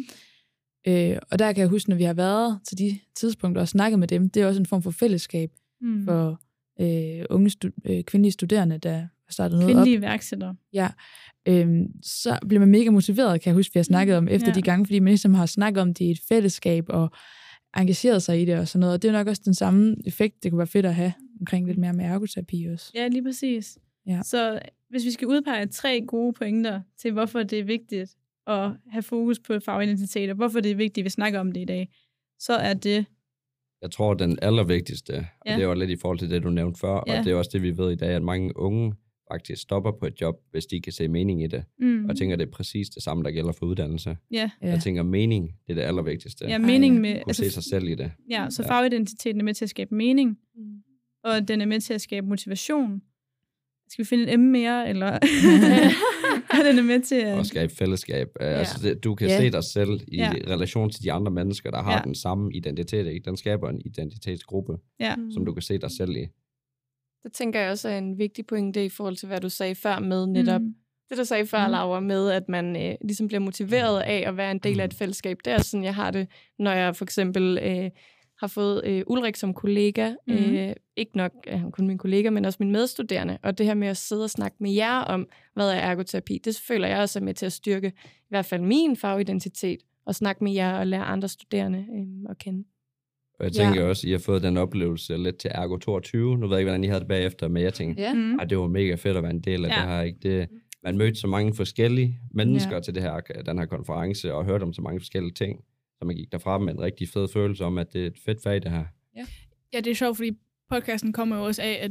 Øh, 0.87 1.17
og 1.31 1.39
der 1.39 1.53
kan 1.53 1.61
jeg 1.61 1.69
huske, 1.69 1.91
når 1.91 1.97
vi 1.97 2.05
har 2.05 2.15
været 2.15 2.61
til 2.69 2.79
de 2.79 2.99
tidspunkter 3.15 3.63
og 3.63 3.69
snakket 3.69 3.99
med 3.99 4.09
dem, 4.09 4.31
det 4.31 4.43
er 4.43 4.47
også 4.47 4.61
en 4.61 4.67
form 4.67 4.83
for 4.83 4.91
fællesskab 4.91 5.51
mm. 5.81 6.05
for 6.05 6.41
øh, 6.81 7.25
unge 7.31 7.51
stu- 7.51 7.81
øh, 7.85 8.05
kvindelige 8.05 8.33
studerende, 8.33 8.79
der 8.79 8.97
har 8.97 9.09
startet 9.31 9.59
noget 9.59 9.71
op. 9.71 9.75
kvindelige 9.75 9.97
iværksættere. 9.97 10.57
Ja, 10.73 10.89
øhm, 11.49 11.87
så 12.03 12.39
bliver 12.49 12.61
man 12.61 12.69
mega 12.69 12.91
motiveret, 12.91 13.41
kan 13.41 13.51
jeg 13.51 13.55
huske, 13.55 13.75
vi 13.75 13.79
har 13.79 13.85
snakket 13.85 14.17
om 14.17 14.29
efter 14.29 14.49
ja. 14.49 14.55
de 14.55 14.63
gange, 14.63 14.87
fordi 14.87 14.99
man 14.99 15.11
ligesom 15.11 15.35
har 15.35 15.47
snakket 15.47 15.83
om 15.83 15.95
det 15.95 16.05
i 16.05 16.11
et 16.11 16.21
fællesskab 16.29 16.85
og 16.89 17.11
engageret 17.77 18.23
sig 18.23 18.43
i 18.43 18.45
det 18.45 18.59
og 18.59 18.69
sådan 18.69 18.81
noget. 18.81 18.95
Og 18.95 19.03
det 19.03 19.09
er 19.09 19.13
nok 19.13 19.27
også 19.27 19.43
den 19.45 19.55
samme 19.55 19.97
effekt, 20.07 20.43
det 20.43 20.51
kunne 20.53 20.59
være 20.59 20.67
fedt 20.67 20.87
at 20.87 20.95
have 20.95 21.13
omkring 21.41 21.67
lidt 21.67 21.79
mere 21.79 21.93
med 21.93 22.05
ergoterapi 22.05 22.67
også. 22.73 22.93
Ja, 22.95 23.09
lige 23.09 23.23
præcis. 23.25 23.79
Ja. 24.07 24.21
Så 24.23 24.61
hvis 24.91 25.05
vi 25.05 25.11
skal 25.11 25.29
udpege 25.29 25.67
tre 25.67 26.01
gode 26.07 26.33
pointer 26.33 26.81
til, 26.99 27.13
hvorfor 27.13 27.43
det 27.43 27.59
er 27.59 27.65
vigtigt 27.65 28.17
at 28.47 28.71
have 28.91 29.03
fokus 29.03 29.39
på 29.39 29.61
fagidentitet, 29.65 30.31
og 30.31 30.37
hvorfor 30.37 30.61
det 30.61 30.71
er 30.71 30.75
vigtigt, 30.77 31.03
at 31.03 31.05
vi 31.05 31.11
snakker 31.11 31.41
om 31.41 31.53
det 31.53 31.61
i 31.61 31.65
dag, 31.65 31.89
så 32.39 32.53
er 32.53 32.75
det, 32.75 33.05
Jeg 33.83 33.91
tror, 33.91 34.15
den 34.15 34.39
allervigtigste, 34.43 35.13
og 35.41 35.47
Ja. 35.47 35.57
det 35.59 35.69
var 35.69 35.75
lidt 35.75 35.91
i 35.91 35.97
forhold 35.97 36.19
til 36.19 36.31
det, 36.31 36.43
du 36.43 36.51
nævnte 36.51 36.81
før, 36.81 37.05
Ja. 37.07 37.19
og 37.19 37.25
det 37.25 37.33
er 37.33 37.35
også 37.37 37.51
det, 37.53 37.63
vi 37.63 37.77
ved 37.79 37.93
i 37.93 37.97
dag, 37.97 38.09
at 38.15 38.23
mange 38.23 38.57
unge 38.57 38.95
faktisk 39.31 39.63
stopper 39.63 39.93
på 40.01 40.07
et 40.07 40.21
job, 40.21 40.35
hvis 40.51 40.67
de 40.67 40.81
kan 40.81 40.93
se 40.93 41.09
mening 41.09 41.43
i 41.43 41.47
det. 41.47 41.65
mm, 41.79 42.05
Og 42.09 42.17
tænker, 42.17 42.37
det 42.37 42.47
er 42.47 42.51
præcis 42.51 42.89
det 42.89 43.03
samme, 43.03 43.23
der 43.25 43.31
gælder 43.31 43.53
for 43.53 43.67
uddannelse. 43.67 44.17
ja, 44.33 44.51
Ja. 44.63 44.69
Jeg 44.69 44.81
tænker, 44.83 45.03
mening, 45.03 45.45
det 45.67 45.71
er 45.73 45.75
det 45.75 45.83
allervigtigste. 45.83 46.45
ja, 46.49 46.55
At 46.55 46.61
mening 46.61 47.01
med, 47.01 47.23
kunne 47.25 47.35
se 47.35 47.37
sig 47.37 47.45
altså, 47.59 47.63
selv 47.71 47.89
i 47.89 47.95
det. 47.95 48.13
ja, 48.31 48.47
så 48.51 48.63
Ja. 48.63 48.69
fagidentiteten 48.71 49.41
er 49.41 49.45
med 49.45 49.55
til 49.55 49.65
at 49.65 49.69
skabe 49.71 49.95
mening, 49.95 50.39
Mm. 50.57 50.63
og 51.25 51.49
den 51.49 51.61
er 51.61 51.67
med 51.67 51.81
til 51.81 51.95
at 51.95 52.01
skabe 52.01 52.27
motivation. 52.27 53.03
Skal 53.89 54.05
vi 54.05 54.09
finde 54.09 54.33
et 54.33 54.41
M 54.41 54.43
mere, 54.43 54.89
eller? 54.89 55.07
og 56.51 56.65
den 56.67 56.79
er 56.79 56.83
med 56.83 57.01
til 57.01 57.15
at... 57.15 57.39
Og 57.39 57.47
skabe 57.47 57.75
fællesskab. 57.75 58.29
Ja. 58.41 58.47
Altså, 58.47 58.79
det, 58.89 59.05
du 59.05 59.15
kan 59.15 59.29
Ja. 59.29 59.39
se 59.39 59.51
dig 59.51 59.65
selv 59.65 60.01
i 60.09 60.17
Ja. 60.17 60.33
relation 60.49 60.91
til 60.91 61.03
de 61.03 61.13
andre 61.13 61.33
mennesker, 61.33 61.71
der 61.71 61.83
har 61.83 61.93
Ja. 61.93 62.01
den 62.05 62.15
samme 62.15 62.53
identitet. 62.55 63.07
Ikke? 63.07 63.25
Den 63.25 63.37
skaber 63.37 63.69
en 63.71 63.83
identitetsgruppe, 63.85 64.77
Ja, 65.01 65.15
som 65.31 65.45
du 65.45 65.53
kan 65.53 65.63
se 65.63 65.79
dig 65.79 65.91
selv 65.91 66.11
i. 66.17 66.27
Det 67.23 67.33
tænker 67.33 67.61
jeg 67.61 67.71
også 67.71 67.89
er 67.89 67.99
en 67.99 68.19
vigtig 68.19 68.47
pointe 68.47 68.85
i 68.85 68.89
forhold 68.89 69.17
til, 69.17 69.29
hvad 69.29 69.41
du 69.41 69.49
sagde 69.49 69.75
før 69.75 69.99
med 69.99 70.27
netop. 70.27 70.61
Mm. 70.61 70.75
Det, 71.09 71.19
du 71.19 71.25
sagde 71.25 71.47
før, 71.47 71.67
Mm. 71.67 71.71
Laura, 71.73 72.01
med 72.01 72.31
at 72.31 72.49
man 72.49 72.77
øh, 72.77 72.95
ligesom 73.01 73.27
bliver 73.27 73.41
motiveret 73.41 74.01
af 74.01 74.25
at 74.27 74.37
være 74.37 74.51
en 74.51 74.59
del 74.59 74.81
af 74.81 74.85
et 74.85 74.95
fællesskab. 74.95 75.39
Det 75.45 75.53
er 75.53 75.59
sådan, 75.63 75.85
jeg 75.85 75.95
har 75.95 76.11
det, 76.11 76.29
når 76.59 76.73
jeg 76.73 76.97
for 76.97 77.05
eksempel 77.05 77.59
øh, 77.63 77.91
har 78.41 78.47
fået 78.47 78.83
øh, 78.85 79.03
Ulrik 79.07 79.37
som 79.37 79.55
kollega. 79.55 80.15
Mm. 80.27 80.35
Øh, 80.35 80.73
ikke 80.97 81.17
nok 81.17 81.33
er 81.47 81.57
han 81.57 81.73
kun 81.73 81.87
min 81.87 81.99
kollega, 81.99 82.31
men 82.31 82.45
også 82.45 82.57
min 82.61 82.71
medstuderende. 82.73 83.39
Og 83.43 83.59
det 83.59 83.67
her 83.67 83.75
med 83.75 83.89
at 83.89 83.97
sidde 83.97 84.25
og 84.25 84.31
snakke 84.31 84.57
med 84.61 84.71
jer 84.73 84.99
om, 84.99 85.29
hvad 85.55 85.71
er 85.71 85.75
ergoterapi, 85.75 86.39
det 86.45 86.61
føler 86.69 86.89
jeg 86.89 86.99
også 86.99 87.19
er 87.19 87.23
med 87.23 87.35
til 87.35 87.47
at 87.47 87.53
styrke 87.53 87.93
i 87.99 88.29
hvert 88.29 88.47
fald 88.47 88.63
min 88.63 88.97
fagidentitet. 88.97 89.81
Og 90.07 90.15
snakke 90.15 90.45
med 90.45 90.53
jer 90.53 90.79
og 90.79 90.87
lære 90.87 91.05
andre 91.05 91.29
studerende 91.29 91.79
øh, 91.79 92.31
at 92.31 92.39
kende. 92.39 92.65
Og 93.41 93.45
jeg 93.45 93.53
tænker 93.53 93.81
ja. 93.83 93.87
også, 93.89 94.09
I 94.09 94.11
har 94.11 94.19
fået 94.19 94.43
den 94.43 94.57
oplevelse 94.57 95.17
lidt 95.17 95.37
til 95.39 95.51
Ergo 95.55 95.77
22. 95.77 96.39
Nu 96.39 96.47
ved 96.47 96.57
jeg 96.57 96.61
ikke, 96.61 96.69
hvordan 96.71 96.85
I 96.85 96.87
havde 96.87 97.01
det 97.01 97.09
bagefter, 97.09 97.49
men 97.49 97.63
jeg 97.63 97.75
tænkte, 97.75 98.03
Ja. 98.03 98.15
Mm. 98.15 98.41
at 98.41 98.51
det 98.51 98.59
var 98.59 98.67
mega 98.67 98.95
fedt 98.95 99.17
at 99.17 99.23
være 99.23 99.33
en 99.33 99.41
del 99.41 99.65
af 99.65 99.69
Ja. 99.69 99.75
det 99.81 99.89
her. 99.89 100.01
Ikke? 100.03 100.19
Det, 100.23 100.49
man 100.85 100.99
mødte 100.99 101.15
så 101.21 101.27
mange 101.27 101.55
forskellige 101.55 102.19
mennesker 102.35 102.71
Ja. 102.71 102.77
ja. 102.77 102.81
til 102.83 102.95
det 102.95 103.03
her, 103.03 103.21
den 103.47 103.59
her 103.59 103.67
konference, 103.67 104.35
og 104.35 104.45
hørte 104.45 104.63
om 104.63 104.73
så 104.73 104.83
mange 104.83 105.01
forskellige 105.01 105.33
ting, 105.35 105.61
så 105.99 106.05
man 106.05 106.17
gik 106.17 106.33
derfra 106.33 106.59
med 106.59 106.73
en 106.75 106.81
rigtig 106.81 107.09
fed 107.09 107.29
følelse 107.29 107.65
om, 107.65 107.79
at 107.79 107.93
det 107.93 108.03
er 108.03 108.07
et 108.07 108.19
fedt 108.25 108.43
fag, 108.43 108.63
det 108.63 108.71
her. 108.71 108.85
Ja, 109.73 109.81
det 109.81 109.87
er 109.91 109.95
sjovt, 109.95 110.17
fordi 110.17 110.31
podcasten 110.71 111.13
kommer 111.13 111.37
jo 111.37 111.45
også 111.45 111.63
af, 111.63 111.79
at 111.83 111.91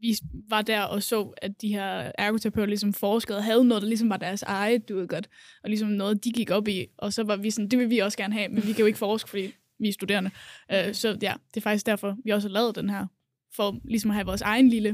vi 0.00 0.14
var 0.48 0.62
der 0.62 0.82
og 0.82 1.02
så, 1.02 1.34
at 1.36 1.62
de 1.62 1.68
her 1.68 2.12
ergoterapeuter 2.18 2.66
ligesom 2.66 2.92
forskede 2.92 3.38
og 3.38 3.44
havde 3.44 3.64
noget, 3.64 3.82
der 3.82 3.88
ligesom 3.88 4.08
var 4.10 4.16
deres 4.16 4.42
eget, 4.42 4.88
du 4.88 4.96
ved 4.96 5.08
godt, 5.08 5.28
og 5.64 5.70
ligesom 5.70 5.88
noget, 5.88 6.24
de 6.24 6.30
gik 6.32 6.50
op 6.50 6.68
i, 6.68 6.86
og 6.98 7.12
så 7.12 7.22
var 7.24 7.36
vi 7.36 7.50
sådan, 7.50 7.68
det 7.68 7.78
vil 7.78 7.90
vi 7.90 7.98
også 7.98 8.18
gerne 8.18 8.34
have, 8.34 8.48
men 8.48 8.56
vi 8.66 8.72
kan 8.72 8.80
jo 8.80 8.86
ikke 8.86 8.98
forske, 8.98 9.30
fordi 9.30 9.52
vi 9.80 9.88
er 9.88 9.92
studerende. 9.92 10.30
Uh, 10.72 10.92
så 10.92 11.08
ja, 11.22 11.34
det 11.48 11.56
er 11.56 11.60
faktisk 11.60 11.86
derfor, 11.86 12.16
vi 12.24 12.30
også 12.30 12.48
har 12.48 12.52
lavet 12.52 12.76
den 12.76 12.90
her, 12.90 13.06
for 13.56 13.80
ligesom 13.84 14.10
at 14.10 14.14
have 14.14 14.26
vores 14.26 14.42
egen 14.42 14.68
lille 14.68 14.90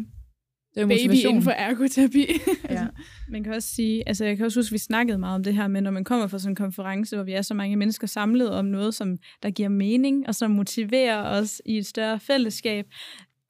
Det 0.75 0.81
er 0.83 0.87
baby 0.87 0.93
motivation. 0.93 1.31
inden 1.31 1.43
for 1.43 1.51
ergoterapi. 1.51 2.27
Ja. 2.71 2.87
Man 3.29 3.45
kan 3.45 3.53
også 3.55 3.69
sige, 3.69 4.09
altså 4.09 4.25
jeg 4.25 4.37
kan 4.37 4.47
også 4.47 4.59
huske, 4.61 4.69
at 4.69 4.73
vi 4.73 4.79
snakkede 4.79 5.19
meget 5.19 5.35
om 5.35 5.45
det 5.45 5.55
her, 5.55 5.69
men 5.69 5.83
når 5.83 5.91
man 5.91 6.05
kommer 6.05 6.27
fra 6.27 6.39
sådan 6.39 6.53
en 6.53 6.57
konference, 6.57 7.17
hvor 7.17 7.25
vi 7.25 7.33
er 7.33 7.43
så 7.43 7.55
mange 7.55 7.77
mennesker 7.77 8.07
samlet 8.07 8.51
om 8.51 8.65
noget, 8.65 8.95
som 8.95 9.17
der 9.43 9.51
giver 9.51 9.69
mening, 9.69 10.29
og 10.29 10.35
som 10.35 10.51
motiverer 10.51 11.23
os 11.23 11.63
i 11.67 11.79
et 11.79 11.87
større 11.87 12.21
fællesskab, 12.21 12.87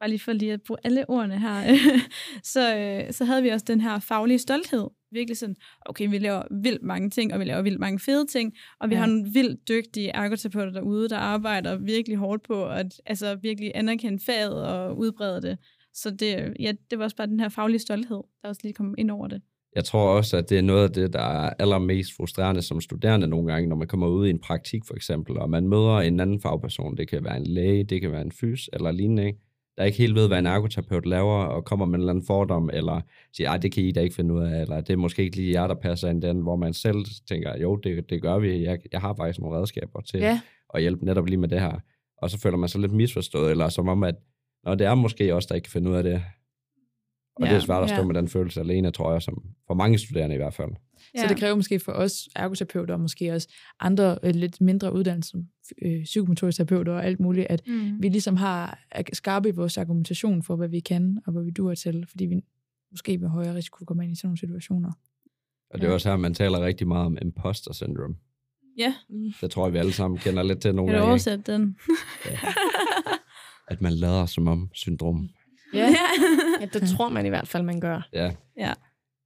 bare 0.00 0.08
lige 0.08 0.18
for 0.18 0.32
lige 0.32 0.52
at 0.52 0.62
bruge 0.62 0.78
alle 0.84 1.10
ordene 1.10 1.38
her, 1.38 1.76
så, 2.52 2.76
øh, 2.76 3.12
så 3.12 3.24
havde 3.24 3.42
vi 3.42 3.48
også 3.48 3.64
den 3.68 3.80
her 3.80 3.98
faglige 3.98 4.38
stolthed. 4.38 4.86
Virkelig 5.12 5.36
sådan, 5.36 5.56
okay, 5.86 6.10
vi 6.10 6.18
laver 6.18 6.42
vildt 6.62 6.82
mange 6.82 7.10
ting, 7.10 7.34
og 7.34 7.40
vi 7.40 7.44
laver 7.44 7.62
vildt 7.62 7.80
mange 7.80 7.98
fede 7.98 8.26
ting, 8.26 8.52
og 8.80 8.90
vi 8.90 8.94
Ja. 8.94 9.00
har 9.00 9.06
nogle 9.06 9.30
vildt 9.32 9.68
dygtige 9.68 10.08
ergoterapeuter 10.08 10.72
derude, 10.72 11.08
der 11.08 11.16
arbejder 11.16 11.76
virkelig 11.78 12.16
hårdt 12.18 12.42
på 12.42 12.66
at 12.68 13.00
altså, 13.06 13.34
virkelig 13.42 13.72
anerkende 13.74 14.18
faget 14.26 14.64
og 14.66 14.98
udbrede 14.98 15.42
det. 15.42 15.58
Så 15.94 16.10
det, 16.10 16.54
ja, 16.60 16.72
det 16.90 16.98
var 16.98 17.04
også 17.04 17.16
bare 17.16 17.26
den 17.26 17.40
her 17.40 17.48
faglige 17.48 17.78
stolthed, 17.80 18.22
der 18.42 18.48
også 18.48 18.60
lige 18.64 18.72
kom 18.72 18.94
ind 18.98 19.10
over 19.10 19.28
det. 19.28 19.42
Jeg 19.76 19.84
tror 19.84 20.08
også, 20.16 20.36
at 20.36 20.50
det 20.50 20.58
er 20.58 20.62
noget 20.62 20.82
af 20.88 20.90
det, 20.90 21.12
der 21.12 21.20
er 21.20 21.50
allermest 21.58 22.16
frustrerende 22.16 22.62
som 22.62 22.80
studerende 22.80 23.26
nogle 23.26 23.52
gange, 23.52 23.68
når 23.68 23.76
man 23.76 23.88
kommer 23.88 24.06
ud 24.08 24.26
i 24.26 24.30
en 24.30 24.38
praktik 24.38 24.82
for 24.86 24.94
eksempel, 24.94 25.38
og 25.38 25.50
man 25.50 25.68
møder 25.68 25.96
en 25.96 26.20
anden 26.20 26.40
fagperson. 26.40 26.96
Det 26.96 27.08
kan 27.08 27.24
være 27.24 27.36
en 27.36 27.46
læge, 27.46 27.84
det 27.84 28.00
kan 28.00 28.12
være 28.12 28.22
en 28.22 28.32
fys 28.32 28.70
eller 28.72 28.90
lignende, 28.92 29.26
ikke? 29.26 29.38
Der 29.80 29.86
ikke 29.86 29.98
helt 29.98 30.14
ved, 30.14 30.28
hvad 30.28 30.38
en 30.38 30.46
ergoterapeut 30.46 31.06
laver, 31.06 31.44
og 31.44 31.64
kommer 31.64 31.86
med 31.86 31.94
en 31.94 32.00
eller 32.00 32.12
anden 32.12 32.26
fordom, 32.26 32.70
eller 32.72 33.00
siger, 33.32 33.50
at 33.50 33.62
det 33.62 33.72
kan 33.72 33.82
I 33.82 33.92
da 33.92 34.00
ikke 34.00 34.14
finde 34.14 34.34
ud 34.34 34.42
af, 34.42 34.60
eller 34.60 34.80
det 34.80 34.92
er 34.92 34.96
måske 34.96 35.22
ikke 35.22 35.36
lige 35.36 35.52
jer, 35.52 35.66
der 35.66 35.74
passer 35.74 36.08
ind 36.08 36.22
den, 36.22 36.40
hvor 36.40 36.56
man 36.56 36.74
selv 36.74 37.04
tænker, 37.28 37.58
jo, 37.58 37.76
det, 37.76 38.10
det 38.10 38.22
gør 38.22 38.38
vi, 38.38 38.62
jeg, 38.62 38.78
jeg 38.92 39.00
har 39.00 39.14
faktisk 39.14 39.40
nogle 39.40 39.58
redskaber 39.58 40.00
til 40.00 40.20
Ja, 40.20 40.40
at 40.74 40.80
hjælpe 40.80 41.04
netop 41.04 41.26
lige 41.26 41.38
med 41.38 41.48
det 41.48 41.60
her. 41.60 41.80
Og 42.18 42.30
så 42.30 42.40
føler 42.40 42.56
man 42.56 42.68
sig 42.68 42.80
lidt 42.80 42.92
misforstået, 42.92 43.50
eller 43.50 43.68
som 43.68 43.88
om, 43.88 44.02
at 44.02 44.14
Nå, 44.64 44.74
det 44.74 44.86
er 44.86 44.94
måske 44.94 45.34
også 45.34 45.46
der 45.48 45.54
ikke 45.54 45.66
kan 45.66 45.72
finde 45.72 45.90
ud 45.90 45.96
af 45.96 46.02
det. 46.02 46.22
Og 47.36 47.46
ja, 47.46 47.50
det 47.50 47.56
er 47.56 47.60
svært 47.60 47.82
at 47.82 47.88
stå 47.88 48.00
ja. 48.00 48.04
med 48.04 48.14
den 48.14 48.28
følelse 48.28 48.60
alene, 48.60 48.90
tror 48.90 49.12
jeg, 49.12 49.22
som 49.22 49.42
for 49.66 49.74
mange 49.74 49.98
studerende 49.98 50.34
i 50.34 50.38
hvert 50.38 50.54
fald. 50.54 50.70
Så 51.16 51.26
det 51.28 51.36
kræver 51.38 51.54
måske 51.56 51.80
for 51.80 51.92
os 51.92 52.28
ergoterapeuter, 52.36 52.94
og 52.94 53.00
måske 53.00 53.32
også 53.32 53.48
andre 53.80 54.18
øh, 54.22 54.34
lidt 54.34 54.60
mindre 54.60 54.92
uddannelser, 54.92 55.38
øh, 55.82 56.02
psykomotoriske 56.04 56.58
terapeuter 56.58 56.92
og 56.92 57.04
alt 57.04 57.20
muligt, 57.20 57.46
at 57.50 57.62
Mm. 57.66 58.02
vi 58.02 58.08
ligesom 58.08 58.36
har 58.36 58.78
skarpe 59.12 59.48
i 59.48 59.52
vores 59.52 59.78
argumentation 59.78 60.42
for, 60.42 60.56
hvad 60.56 60.68
vi 60.68 60.80
kan, 60.80 61.18
og 61.26 61.32
hvad 61.32 61.42
vi 61.42 61.50
duer 61.50 61.74
til, 61.74 62.06
fordi 62.10 62.26
vi 62.26 62.34
måske 62.90 63.18
med 63.18 63.28
højere 63.28 63.54
risiko 63.54 63.84
kommer 63.84 64.02
ind 64.02 64.12
i 64.12 64.16
sådan 64.16 64.26
nogle 64.28 64.38
situationer. 64.38 64.92
Og 65.70 65.78
det 65.78 65.84
er 65.84 65.88
Ja. 65.88 65.94
også 65.94 66.08
her, 66.10 66.16
man 66.16 66.34
taler 66.34 66.60
rigtig 66.64 66.88
meget 66.88 67.06
om 67.06 67.18
imposter 67.22 67.72
syndrome. 67.72 68.14
Ja, 68.78 68.94
Det 69.40 69.50
tror 69.50 69.66
jeg, 69.66 69.72
vi 69.72 69.78
alle 69.78 69.92
sammen 69.92 70.18
kender 70.18 70.42
lidt 70.42 70.60
til 70.62 70.74
nogle 70.74 70.88
kan 70.90 70.94
du 70.94 70.98
gange. 71.00 71.10
oversætte 71.10 71.52
den? 71.52 71.76
At 73.68 73.80
man 73.80 73.92
lader 73.92 74.26
som 74.26 74.48
om 74.48 74.70
syndrom. 74.72 75.28
Ja, 75.74 75.94
Ja, 76.60 76.66
det 76.66 76.88
tror 76.88 77.08
man 77.08 77.26
i 77.26 77.28
hvert 77.28 77.48
fald, 77.48 77.62
man 77.62 77.80
gør. 77.80 78.08
Ja. 78.12 78.32
Ja. 78.56 78.72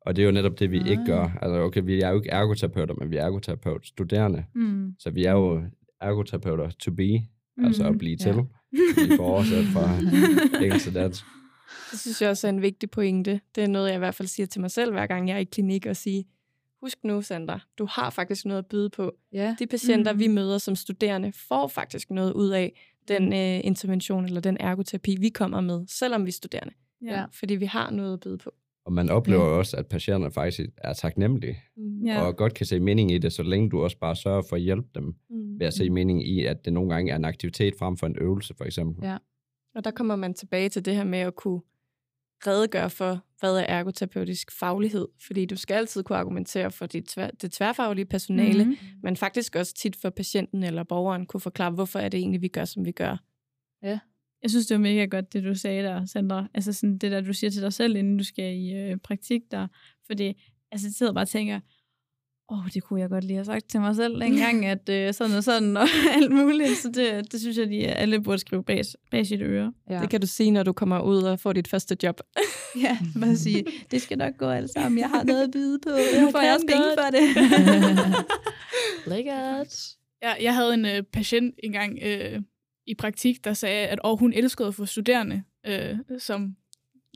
Og 0.05 0.17
det 0.17 0.23
er 0.23 0.27
jo 0.27 0.33
netop 0.33 0.59
det, 0.59 0.71
vi 0.71 0.79
ah. 0.79 0.89
ikke 0.89 1.05
gør. 1.07 1.39
Altså, 1.43 1.61
okay, 1.61 1.83
vi 1.85 2.01
er 2.01 2.09
jo 2.11 2.17
ikke 2.17 2.31
ergoterapeuter, 2.31 2.95
men 2.95 3.11
vi 3.11 3.17
er 3.17 3.25
ergoterapeut 3.25 3.87
studerende. 3.87 4.45
Mm. 4.55 4.95
Så 4.99 5.11
vi 5.11 5.25
er 5.25 5.33
jo 5.33 5.63
ergoterapeuter 6.01 6.71
to 6.71 6.91
be, 6.91 7.19
mm. 7.57 7.65
altså 7.65 7.85
at 7.89 7.99
blive 7.99 8.17
Ja. 8.21 8.33
til. 8.33 8.35
Vi 9.11 9.17
får 9.17 9.25
oversat 9.25 9.65
fra 9.65 9.99
engelsk 10.65 10.85
til 10.85 10.95
dansk. 10.95 11.25
Det 11.91 12.01
synes 12.01 12.23
jeg 12.23 12.31
også 12.31 12.47
er 12.47 12.49
en 12.49 12.63
vigtig 12.63 12.91
pointe. 12.91 13.41
Det 13.55 13.65
er 13.65 13.69
noget, 13.69 13.89
jeg 13.89 13.95
i 13.95 13.99
hvert 13.99 14.15
fald 14.15 14.29
siger 14.29 14.47
til 14.47 14.61
mig 14.61 14.71
selv, 14.71 14.93
hver 14.93 15.07
gang 15.07 15.29
jeg 15.29 15.35
er 15.35 15.39
i 15.39 15.45
klinik, 15.45 15.87
og 15.87 15.97
sige, 15.97 16.25
husk 16.83 16.99
nu, 17.05 17.23
Sandra, 17.23 17.61
du 17.79 17.87
har 17.91 18.11
faktisk 18.11 18.45
noget 18.45 18.59
at 18.59 18.67
byde 18.67 18.91
på. 18.91 19.13
ja. 19.33 19.57
De 19.59 19.67
patienter, 19.67 20.13
mm. 20.13 20.19
vi 20.19 20.27
møder 20.29 20.59
som 20.59 20.77
studerende, 20.77 21.33
får 21.33 21.69
faktisk 21.69 22.11
noget 22.11 22.33
ud 22.33 22.49
af 22.51 22.73
den 23.09 23.33
øh, 23.33 23.61
intervention 23.65 24.25
eller 24.25 24.41
den 24.41 24.57
ergoterapi, 24.61 25.17
vi 25.21 25.29
kommer 25.29 25.61
med, 25.61 25.85
selvom 25.89 26.25
vi 26.25 26.29
er 26.29 26.33
studerende. 26.33 26.73
Ja. 27.05 27.25
Fordi 27.33 27.55
vi 27.55 27.67
har 27.67 27.91
noget 27.91 28.13
at 28.13 28.21
byde 28.21 28.39
på. 28.39 28.51
Og 28.87 28.93
man 28.93 29.11
oplever 29.11 29.45
jo 29.45 29.59
også, 29.59 29.77
at 29.77 29.87
patienterne 29.87 30.33
faktisk 30.35 30.69
er 30.79 30.93
taknemmelige, 30.93 31.59
Mm. 31.77 32.05
Ja. 32.07 32.21
og 32.23 32.37
godt 32.37 32.55
kan 32.55 32.67
se 32.67 32.81
mening 32.81 33.11
i 33.13 33.19
det, 33.19 33.33
så 33.33 33.43
længe 33.43 33.71
du 33.71 33.83
også 33.83 33.99
bare 33.99 34.17
sørger 34.17 34.43
for 34.49 34.57
at 34.57 34.63
hjælpe 34.63 34.89
dem 34.95 35.15
Mm. 35.31 35.59
ved 35.61 35.67
at 35.67 35.75
se 35.75 35.91
mening 35.91 36.29
i, 36.29 36.45
at 36.45 36.65
det 36.65 36.73
nogle 36.73 36.95
gange 36.95 37.13
er 37.13 37.17
en 37.17 37.25
aktivitet 37.25 37.75
frem 37.79 37.97
for 37.97 38.07
en 38.07 38.17
øvelse, 38.21 38.55
for 38.59 38.65
eksempel. 38.65 39.05
Ja. 39.05 39.17
Og 39.75 39.85
der 39.85 39.91
kommer 39.91 40.17
man 40.17 40.35
tilbage 40.35 40.69
til 40.69 40.85
det 40.85 40.97
her 40.97 41.05
med 41.05 41.19
at 41.19 41.35
kunne 41.35 41.61
redegøre 42.47 42.91
for, 42.91 43.21
hvad 43.41 43.57
er 43.57 43.63
ergoterapeutisk 43.65 44.59
faglighed. 44.59 45.09
Fordi 45.27 45.47
du 45.47 45.57
skal 45.57 45.75
altid 45.75 46.03
kunne 46.03 46.19
argumentere 46.19 46.71
for 46.71 46.87
det, 46.87 47.05
tvær, 47.07 47.31
det 47.31 47.53
tværfaglige 47.53 48.05
personale, 48.07 48.65
mm. 48.65 48.77
Men 49.03 49.17
faktisk 49.17 49.57
også 49.57 49.75
tit 49.75 49.97
for 49.97 50.11
patienten 50.11 50.63
eller 50.63 50.83
borgeren 50.83 51.27
kunne 51.27 51.41
forklare, 51.41 51.71
hvorfor 51.71 51.99
er 51.99 52.09
det 52.09 52.19
egentlig, 52.19 52.43
vi 52.43 52.49
gør, 52.49 52.65
som 52.65 52.85
vi 52.85 52.93
gør. 52.93 53.17
Jeg 54.45 54.51
synes, 54.51 54.67
det 54.67 54.75
var 54.75 54.81
mega 54.81 55.05
godt, 55.05 55.33
det 55.33 55.45
du 55.45 55.55
sagde 55.55 55.83
der, 55.83 56.07
Sandra. 56.07 56.47
Altså 56.55 56.73
sådan 56.73 56.99
det 56.99 57.13
der, 57.13 57.21
du 57.21 57.33
siger 57.33 57.51
til 57.51 57.63
dig 57.63 57.73
selv, 57.73 57.97
inden 57.97 58.19
du 58.19 58.25
skal 58.25 58.57
i 58.57 58.73
øh, 58.73 58.97
praktik 58.97 59.43
der. 59.51 59.67
Fordi 60.07 60.43
altså, 60.73 60.87
jeg 60.87 60.93
sidder 60.95 61.13
bare 61.13 61.25
og 61.25 61.29
tænker, 61.29 61.61
åh, 62.51 62.59
oh, 62.59 62.71
det 62.75 62.83
kunne 62.83 63.01
jeg 63.01 63.09
godt 63.09 63.25
lige 63.25 63.37
have 63.37 63.45
sagt 63.45 63.69
til 63.69 63.81
mig 63.81 63.97
selv 63.97 64.21
dengang, 64.21 64.67
at 64.75 64.89
øh, 64.89 65.15
sådan 65.15 65.37
og 65.37 65.45
sådan 65.45 65.77
og 65.77 65.87
alt 66.17 66.33
muligt. 66.33 66.77
Så 66.77 66.89
det, 66.89 67.33
det 67.33 67.41
synes 67.41 67.59
jeg, 67.59 67.69
de 67.69 67.87
alle 67.87 68.23
burde 68.23 68.39
skrive 68.39 68.65
bag, 68.65 68.83
bag 69.11 69.27
sit 69.27 69.41
øre. 69.43 69.73
ja. 69.91 69.95
Ja. 69.95 70.01
Det 70.01 70.11
kan 70.11 70.21
du 70.21 70.27
sige, 70.27 70.51
når 70.51 70.63
du 70.63 70.73
kommer 70.73 71.01
ud 71.01 71.23
og 71.23 71.41
får 71.41 71.53
dit 71.53 71.69
første 71.69 71.97
job. 72.03 72.21
Ja, 72.83 72.99
bare 73.21 73.37
sige, 73.37 73.65
det 73.91 74.03
skal 74.03 74.19
nok 74.19 74.37
gå 74.39 74.47
alt 74.49 74.71
sammen. 74.71 74.99
Jeg 74.99 75.09
har 75.09 75.25
noget 75.25 75.43
at 75.43 75.51
byde 75.51 75.79
på. 75.79 75.91
Nu 75.91 76.31
får 76.31 76.41
jeg 76.41 76.47
kan 76.49 76.55
også 76.55 76.67
penge 76.67 76.83
godt. 76.83 77.01
for 77.01 77.11
det. 77.11 78.27
Lækkert. 79.07 79.97
Jeg, 80.23 80.37
jeg 80.41 80.55
havde 80.55 80.75
en 80.75 80.85
øh, 80.85 81.03
patient 81.03 81.55
engang 81.63 81.99
øh, 82.03 82.43
i 82.87 82.95
praktik, 82.95 83.45
der 83.45 83.53
sagde, 83.53 83.87
at 83.87 83.99
åh, 84.05 84.19
hun 84.19 84.33
elskede 84.33 84.69
at 84.69 84.75
få 84.75 84.87
studerende, 84.87 85.43
øh, 85.67 85.97
som 86.19 86.57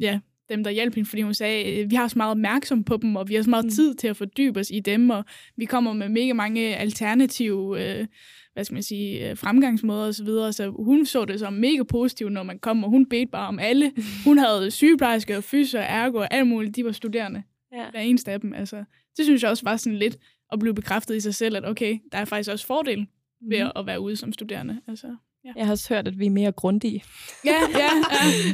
ja, 0.00 0.20
dem, 0.48 0.64
der 0.64 0.70
hjalp 0.70 0.94
hende, 0.94 1.08
fordi 1.08 1.22
hun 1.22 1.34
sagde, 1.34 1.80
øh, 1.82 1.90
vi 1.90 1.94
har 1.94 2.08
så 2.08 2.18
meget 2.18 2.30
opmærksom 2.30 2.84
på 2.84 2.96
dem, 2.96 3.16
og 3.16 3.28
vi 3.28 3.34
har 3.34 3.42
så 3.42 3.50
meget 3.50 3.64
Mm. 3.64 3.70
tid 3.70 3.94
til 3.94 4.08
at 4.08 4.16
fordybe 4.16 4.60
os 4.60 4.70
i 4.70 4.80
dem, 4.80 5.10
og 5.10 5.24
vi 5.56 5.64
kommer 5.64 5.92
med 5.92 6.08
mega 6.08 6.32
mange 6.32 6.76
alternative 6.76 7.82
øh, 8.00 8.06
hvad 8.52 8.64
skal 8.64 8.74
man 8.74 8.82
sige, 8.82 9.30
øh, 9.30 9.36
fremgangsmåder 9.36 10.06
og 10.06 10.14
så 10.14 10.24
videre. 10.24 10.52
Så 10.52 10.70
hun 10.70 11.06
så 11.06 11.24
det 11.24 11.38
som 11.38 11.52
mega 11.52 11.82
positivt, 11.82 12.32
når 12.32 12.42
man 12.42 12.58
kom, 12.58 12.84
og 12.84 12.90
hun 12.90 13.06
bedte 13.06 13.26
bare 13.26 13.48
om 13.48 13.58
alle. 13.58 13.92
Hun 14.24 14.38
havde 14.38 14.70
sygeplejerske 14.70 15.36
og 15.36 15.44
fysiker, 15.44 15.82
ergo 15.82 16.18
og 16.18 16.34
alt 16.34 16.46
muligt. 16.46 16.76
De 16.76 16.84
var 16.84 16.92
studerende. 16.92 17.42
Ja. 17.72 17.90
Hver 17.90 18.00
eneste 18.00 18.32
af 18.32 18.40
dem. 18.40 18.54
Altså, 18.54 18.84
det 19.16 19.24
synes 19.24 19.42
jeg 19.42 19.50
også 19.50 19.64
var 19.64 19.76
sådan 19.76 19.98
lidt 19.98 20.16
at 20.52 20.58
blive 20.58 20.74
bekræftet 20.74 21.16
i 21.16 21.20
sig 21.20 21.34
selv, 21.34 21.56
at 21.56 21.64
okay, 21.68 21.98
der 22.12 22.18
er 22.18 22.24
faktisk 22.24 22.50
også 22.50 22.66
fordel 22.66 23.06
ved 23.50 23.58
at, 23.58 23.72
at 23.76 23.86
være 23.86 24.00
ude 24.00 24.16
som 24.16 24.32
studerende. 24.32 24.80
Altså, 24.88 25.16
ja. 25.44 25.52
Jeg 25.56 25.66
har 25.66 25.72
også 25.72 25.94
hørt, 25.94 26.08
at 26.08 26.18
vi 26.18 26.26
er 26.26 26.30
mere 26.30 26.52
grundige. 26.52 27.02
Ja, 27.44 27.50
ja, 27.50 27.78
ja. 27.78 27.90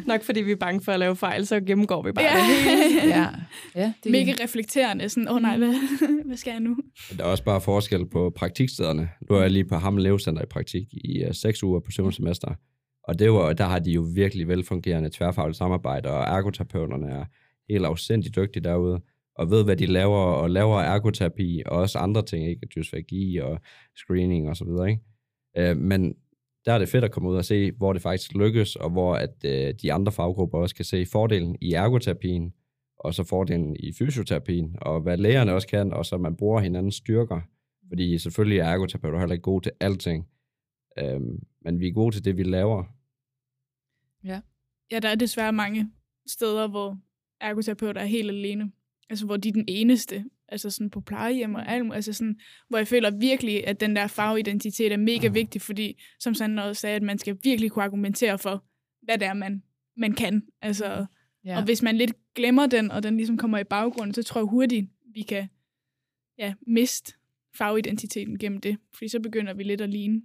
Nok 0.13 0.23
fordi 0.23 0.41
vi 0.41 0.53
er 0.53 0.57
bange 0.57 0.81
for 0.81 0.93
at 0.93 1.01
lave 1.01 1.17
fejl, 1.17 1.47
så 1.47 1.61
gennemgår 1.61 2.03
vi 2.03 2.13
bare 2.13 2.25
ja. 2.25 2.31
det. 2.31 3.09
Ja, 3.17 3.27
ja 3.75 3.93
det 4.05 4.13
Mega 4.13 4.33
reflekterende. 4.43 5.09
Sådan, 5.09 5.29
åh 5.29 5.35
oh, 5.35 5.43
nej, 5.43 5.59
hvad, 5.59 5.75
hvad 6.27 6.37
skal 6.37 6.51
jeg 6.51 6.61
nu? 6.61 6.77
Der 7.17 7.25
er 7.25 7.29
også 7.29 7.45
bare 7.45 7.61
forskel 7.61 8.07
på 8.07 8.33
praktikstederne. 8.37 9.09
Nu 9.31 9.37
er 9.37 9.41
jeg 9.41 9.51
lige 9.51 9.65
på 9.65 9.77
Hammel 9.77 10.03
Levecenter 10.03 10.43
i 10.43 10.47
praktik 10.47 10.87
i 10.93 11.25
uh, 11.25 11.33
seks 11.33 11.63
uger 11.63 11.81
på 11.81 11.91
syvende 11.91 12.17
semester. 12.17 12.55
Og 13.05 13.19
det 13.19 13.33
var, 13.33 13.53
der 13.53 13.65
har 13.65 13.79
de 13.79 13.91
jo 13.91 14.07
virkelig 14.15 14.49
velfungerende 14.49 15.11
tværfagligt 15.13 15.59
samarbejde, 15.59 16.11
og 16.11 16.25
ergoterapeuterne 16.25 17.11
er 17.11 17.25
helt 17.69 17.85
afsindig 17.85 18.37
dygtige 18.37 18.65
derude, 18.65 19.01
og 19.39 19.51
ved, 19.51 19.65
hvad 19.65 19.77
de 19.77 19.87
laver, 19.87 20.19
og 20.19 20.51
laver 20.51 20.81
ergoterapi, 20.81 21.63
og 21.67 21.77
også 21.77 21.99
andre 21.99 22.23
ting, 22.23 22.49
ikke? 22.49 22.67
Dysfagi 22.77 23.39
og 23.39 23.61
screening 23.97 24.49
og 24.49 24.57
så 24.57 24.65
videre, 24.65 24.91
ikke? 24.91 25.71
Uh, 25.71 25.77
men 25.77 26.15
der 26.67 26.73
er 26.73 26.79
det 26.79 26.89
fedt 26.89 27.05
at 27.05 27.13
komme 27.13 27.29
ud 27.29 27.37
og 27.37 27.45
se, 27.45 27.73
hvor 27.73 27.93
det 27.93 28.03
faktisk 28.03 28.35
lykkes, 28.35 28.77
og 28.77 28.91
hvor 28.91 29.15
at 29.15 29.45
øh, 29.45 29.75
de 29.83 29.93
andre 29.93 30.13
faggrupper 30.13 30.59
også 30.59 30.75
kan 30.75 30.85
se 30.85 31.07
fordelen 31.07 31.57
i 31.61 31.73
ergoterapien, 31.73 32.55
og 32.99 33.15
så 33.15 33.25
fordelen 33.25 33.77
i 33.77 33.93
fysioterapien, 33.93 34.77
og 34.81 35.01
hvad 35.01 35.17
lægerne 35.17 35.53
også 35.53 35.69
kan, 35.69 35.93
og 35.93 36.07
så 36.07 36.19
man 36.19 36.37
bruger 36.37 36.61
hinandens 36.61 36.95
styrker. 36.95 37.41
Fordi 37.89 38.19
selvfølgelig 38.19 38.59
er 38.59 38.65
ergoterapeuter 38.65 39.19
heller 39.19 39.33
ikke 39.33 39.43
gode 39.43 39.65
til 39.65 39.73
alting. 39.81 40.29
Øhm, 40.99 41.43
men 41.61 41.81
vi 41.81 41.89
er 41.89 41.93
gode 41.93 42.15
til 42.15 42.25
det, 42.25 42.37
vi 42.37 42.43
laver. 42.43 42.85
Ja. 44.25 44.41
Ja, 44.93 44.99
der 44.99 45.09
er 45.09 45.15
desværre 45.15 45.53
mange 45.53 45.91
steder, 46.27 46.69
hvor 46.69 46.99
ergoterapeuter 47.41 48.01
er 48.01 48.07
helt 48.07 48.31
alene. 48.31 48.73
Altså, 49.11 49.27
hvor 49.27 49.37
de 49.37 49.49
er 49.49 49.53
den 49.53 49.65
eneste. 49.69 50.25
Altså 50.55 50.71
sådan 50.71 50.91
på 50.91 51.01
plejehjem 51.01 51.55
og 51.55 51.69
alt 51.69 51.85
muligt. 51.85 51.97
Altså 51.97 52.13
sådan, 52.13 52.37
hvor 52.69 52.79
jeg 52.79 52.89
føler 52.89 53.11
virkelig, 53.11 53.67
at 53.67 53.81
den 53.81 53.97
der 53.97 54.07
farveidentitet 54.07 54.93
er 54.93 54.97
mega 54.97 55.29
vigtig, 55.29 55.61
fordi, 55.61 56.03
som 56.21 56.35
Sandra 56.35 56.69
også 56.69 56.81
sagde, 56.81 56.97
at 56.97 57.03
man 57.03 57.19
skal 57.19 57.39
virkelig 57.43 57.71
kunne 57.71 57.85
argumentere 57.85 58.39
for, 58.39 58.65
hvad 59.03 59.19
det 59.19 59.27
er, 59.27 59.35
man, 59.35 59.63
man 59.97 60.13
kan. 60.13 60.43
Altså, 60.63 61.07
ja. 61.45 61.57
Og 61.57 61.65
hvis 61.65 61.83
man 61.83 61.97
lidt 61.97 62.13
glemmer 62.35 62.67
den, 62.67 62.91
og 62.91 63.03
den 63.03 63.17
ligesom 63.17 63.37
kommer 63.37 63.59
i 63.59 63.65
baggrunden, 63.65 64.15
så 64.15 64.23
tror 64.23 64.41
jeg 64.41 64.47
hurtigt, 64.47 64.91
vi 65.15 65.23
kan 65.23 65.49
ja, 66.39 66.55
miste 66.67 67.13
farveidentiteten 67.57 68.39
gennem 68.39 68.61
det. 68.61 68.77
Fordi 68.95 69.09
så 69.09 69.21
begynder 69.21 69.55
vi 69.55 69.63
lidt 69.63 69.81
at 69.81 69.91
ligne 69.91 70.23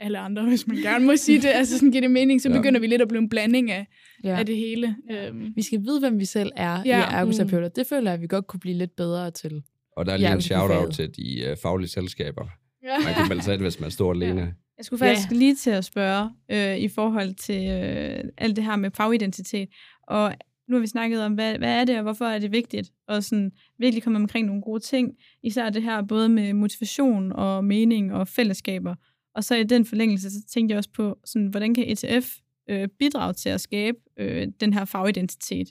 alle 0.00 0.18
andre, 0.18 0.42
hvis 0.48 0.66
man 0.66 0.76
gerne 0.76 1.06
må 1.06 1.16
sige 1.16 1.38
det. 1.42 1.48
Altså 1.48 1.78
sådan 1.78 1.90
giver 1.90 2.00
det 2.02 2.10
mening, 2.10 2.42
så 2.42 2.48
Ja. 2.48 2.56
begynder 2.56 2.80
vi 2.80 2.86
lidt 2.86 3.02
at 3.02 3.08
blive 3.08 3.22
en 3.22 3.28
blanding 3.28 3.70
af, 3.70 3.86
Ja. 4.24 4.38
af 4.38 4.46
det 4.46 4.56
hele. 4.56 4.96
Øhm, 5.10 5.52
Vi 5.56 5.62
skal 5.62 5.80
vide, 5.82 6.00
hvem 6.00 6.18
vi 6.18 6.24
selv 6.24 6.50
er 6.56 6.82
Ja. 6.86 6.98
ja. 6.98 7.10
i 7.10 7.14
ergoterapeuter. 7.14 7.68
Det 7.68 7.86
føler 7.86 8.10
jeg, 8.10 8.14
at 8.14 8.20
vi 8.22 8.26
godt 8.26 8.46
kunne 8.46 8.60
blive 8.60 8.76
lidt 8.76 8.96
bedre 8.96 9.30
til. 9.30 9.62
Og 9.96 10.06
der 10.06 10.12
er 10.12 10.16
Ja, 10.18 10.26
lige 10.26 10.34
en 10.34 10.40
shout-out 10.40 10.92
til 10.94 11.10
de 11.16 11.48
uh, 11.50 11.56
faglige 11.62 11.88
selskaber. 11.88 12.44
ja. 12.84 12.98
Man 13.04 13.14
kan 13.14 13.28
melde 13.28 13.42
sig 13.42 13.56
hvis 13.56 13.80
man 13.80 13.90
står 13.90 14.10
alene. 14.12 14.54
Jeg 14.78 14.84
skulle 14.84 14.98
faktisk 15.00 15.30
ja. 15.30 15.36
lige 15.36 15.54
til 15.54 15.70
at 15.70 15.84
spørge 15.84 16.30
øh, 16.50 16.76
i 16.78 16.88
forhold 16.88 17.34
til 17.34 17.70
øh, 17.70 18.24
alt 18.38 18.56
det 18.56 18.64
her 18.64 18.76
med 18.76 18.90
fagidentitet. 18.96 19.68
Og 20.08 20.34
nu 20.68 20.76
har 20.76 20.80
vi 20.80 20.86
snakket 20.86 21.22
om, 21.22 21.32
hvad, 21.34 21.58
hvad 21.58 21.80
er 21.80 21.84
det, 21.84 21.96
og 21.96 22.02
hvorfor 22.02 22.24
er 22.24 22.38
det 22.38 22.52
vigtigt? 22.52 22.90
Og 23.08 23.24
sådan 23.24 23.50
virkelig 23.78 24.02
komme 24.02 24.18
omkring 24.18 24.46
nogle 24.46 24.62
gode 24.62 24.80
ting. 24.80 25.12
Især 25.42 25.70
det 25.70 25.82
her 25.82 26.02
både 26.02 26.28
med 26.28 26.52
motivation 26.52 27.32
og 27.32 27.64
mening 27.64 28.12
og 28.12 28.28
fællesskaber. 28.28 28.94
Og 29.36 29.44
så 29.44 29.54
i 29.56 29.64
den 29.64 29.84
forlængelse, 29.84 30.30
så 30.30 30.46
tænkte 30.46 30.72
jeg 30.72 30.78
også 30.78 30.90
på, 30.94 31.18
sådan, 31.24 31.46
hvordan 31.48 31.74
kan 31.74 31.84
ETF 31.88 32.36
øh, 32.70 32.88
bidrage 32.98 33.32
til 33.32 33.48
at 33.48 33.60
skabe 33.60 33.98
øh, 34.16 34.48
den 34.60 34.72
her 34.72 34.84
fagidentitet? 34.84 35.68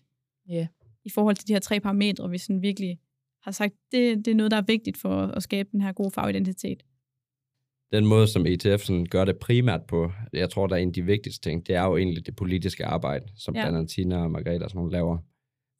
Ja. 0.49 0.67
I 1.05 1.09
forhold 1.09 1.35
til 1.35 1.47
de 1.47 1.53
her 1.53 1.59
tre 1.59 1.79
parametre, 1.79 2.29
vi 2.29 2.37
sådan 2.37 2.61
virkelig 2.61 2.99
har 3.41 3.51
sagt, 3.51 3.73
det, 3.91 4.17
det 4.17 4.27
er 4.27 4.35
noget, 4.35 4.51
der 4.51 4.57
er 4.57 4.61
vigtigt 4.67 4.97
for 4.97 5.21
at 5.21 5.43
skabe 5.43 5.69
den 5.71 5.81
her 5.81 5.91
gode 5.91 6.11
fagidentitet. 6.11 6.83
Den 7.91 8.05
måde, 8.05 8.27
som 8.27 8.45
ETF 8.45 8.81
sådan 8.83 9.05
gør 9.05 9.25
det 9.25 9.37
primært 9.37 9.81
på, 9.87 10.11
jeg 10.33 10.49
tror, 10.49 10.67
der 10.67 10.75
er 10.75 10.79
en 10.79 10.87
af 10.87 10.93
de 10.93 11.01
vigtigste 11.05 11.49
ting, 11.49 11.67
det 11.67 11.75
er 11.75 11.83
jo 11.83 11.97
egentlig 11.97 12.25
det 12.25 12.35
politiske 12.35 12.85
arbejde, 12.85 13.25
som 13.37 13.55
Ja. 13.55 13.61
blandt 13.63 13.77
andet 13.77 13.91
Tina 13.91 14.17
og 14.17 14.31
Margrethe 14.31 14.63
og 14.65 14.69
sådan 14.69 14.77
nogle 14.77 14.91
laver. 14.91 15.17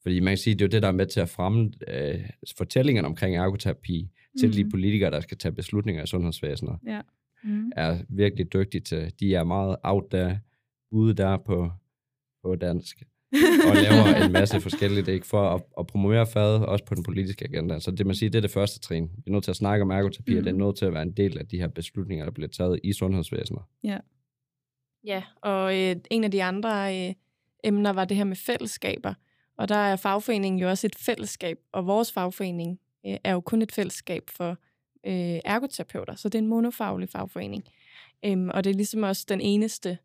Fordi 0.02 0.20
man 0.20 0.30
kan 0.30 0.38
sige, 0.38 0.54
det 0.54 0.60
er 0.62 0.66
jo 0.66 0.70
det, 0.70 0.82
der 0.82 0.88
er 0.88 0.92
med 0.92 1.06
til 1.06 1.20
at 1.20 1.28
fremme 1.28 1.72
øh, 1.88 2.20
fortællingerne 2.56 3.08
omkring 3.08 3.36
ergoterapi 3.36 4.02
mm. 4.02 4.38
til 4.40 4.56
de 4.56 4.62
Mhm. 4.64 4.70
politikere, 4.70 5.10
der 5.10 5.20
skal 5.20 5.38
tage 5.38 5.52
beslutninger 5.52 6.02
i 6.02 6.06
sundhedsvæsenet, 6.06 6.78
Ja. 6.86 7.00
Mm. 7.46 7.72
er 7.76 7.98
virkelig 8.08 8.52
dygtige 8.52 8.80
til. 8.80 9.12
De 9.20 9.34
er 9.34 9.44
meget 9.44 9.76
out 9.82 10.12
der, 10.12 10.36
ude 10.90 11.14
der 11.14 11.36
på, 11.36 11.70
på 12.44 12.56
dansk, 12.56 13.02
og 13.68 13.76
laver 13.84 14.24
en 14.24 14.32
masse 14.32 14.60
forskellige 14.60 15.12
ikke 15.14 15.26
for 15.26 15.50
at, 15.54 15.62
at 15.78 15.86
promovere 15.86 16.26
faget, 16.26 16.66
også 16.66 16.84
på 16.84 16.94
den 16.94 17.02
politiske 17.02 17.44
agenda. 17.44 17.78
Så 17.80 17.90
det 17.90 18.06
man 18.06 18.14
siger, 18.14 18.30
det 18.30 18.38
er 18.38 18.42
det 18.42 18.50
første 18.50 18.80
trin. 18.80 19.10
Vi 19.16 19.22
er 19.26 19.30
nødt 19.30 19.44
til 19.44 19.50
at 19.50 19.56
snakke 19.56 19.82
om 19.82 19.90
ergoterapi, 19.90 20.32
mm. 20.32 20.38
og 20.38 20.44
det 20.44 20.50
er 20.50 20.54
Mhm. 20.54 20.62
nødt 20.64 20.76
til 20.76 20.84
at 20.84 20.92
være 20.92 21.02
en 21.02 21.12
del 21.12 21.38
af 21.38 21.46
de 21.46 21.58
her 21.58 21.68
beslutninger, 21.68 22.24
der 22.24 22.32
bliver 22.32 22.48
taget 22.48 22.80
i 22.84 22.92
sundhedsvæsenet. 22.92 23.62
Ja, 25.04 25.22
og 25.42 25.78
øh, 25.78 25.96
en 26.10 26.24
af 26.24 26.30
de 26.30 26.42
andre 26.42 26.96
øh, 27.08 27.14
emner 27.64 27.90
var 27.92 28.04
det 28.04 28.16
her 28.16 28.24
med 28.24 28.36
fællesskaber. 28.36 29.14
Og 29.58 29.68
der 29.68 29.76
er 29.76 29.96
fagforeningen 29.96 30.60
jo 30.60 30.68
også 30.68 30.86
et 30.86 30.94
fællesskab, 30.98 31.58
og 31.72 31.86
vores 31.86 32.12
fagforening 32.12 32.80
øh, 33.06 33.16
er 33.24 33.32
jo 33.32 33.40
kun 33.40 33.62
et 33.62 33.72
fællesskab 33.72 34.22
for 34.28 34.58
øh, 35.06 35.40
ergoterapeuter, 35.44 36.14
så 36.14 36.28
det 36.28 36.34
er 36.38 36.42
en 36.42 36.48
monofaglig 36.48 37.08
fagforening. 37.08 37.64
Øhm, 38.24 38.48
og 38.48 38.64
det 38.64 38.70
er 38.70 38.74
ligesom 38.74 39.02
også 39.02 39.26
den 39.28 39.40
eneste 39.40 39.98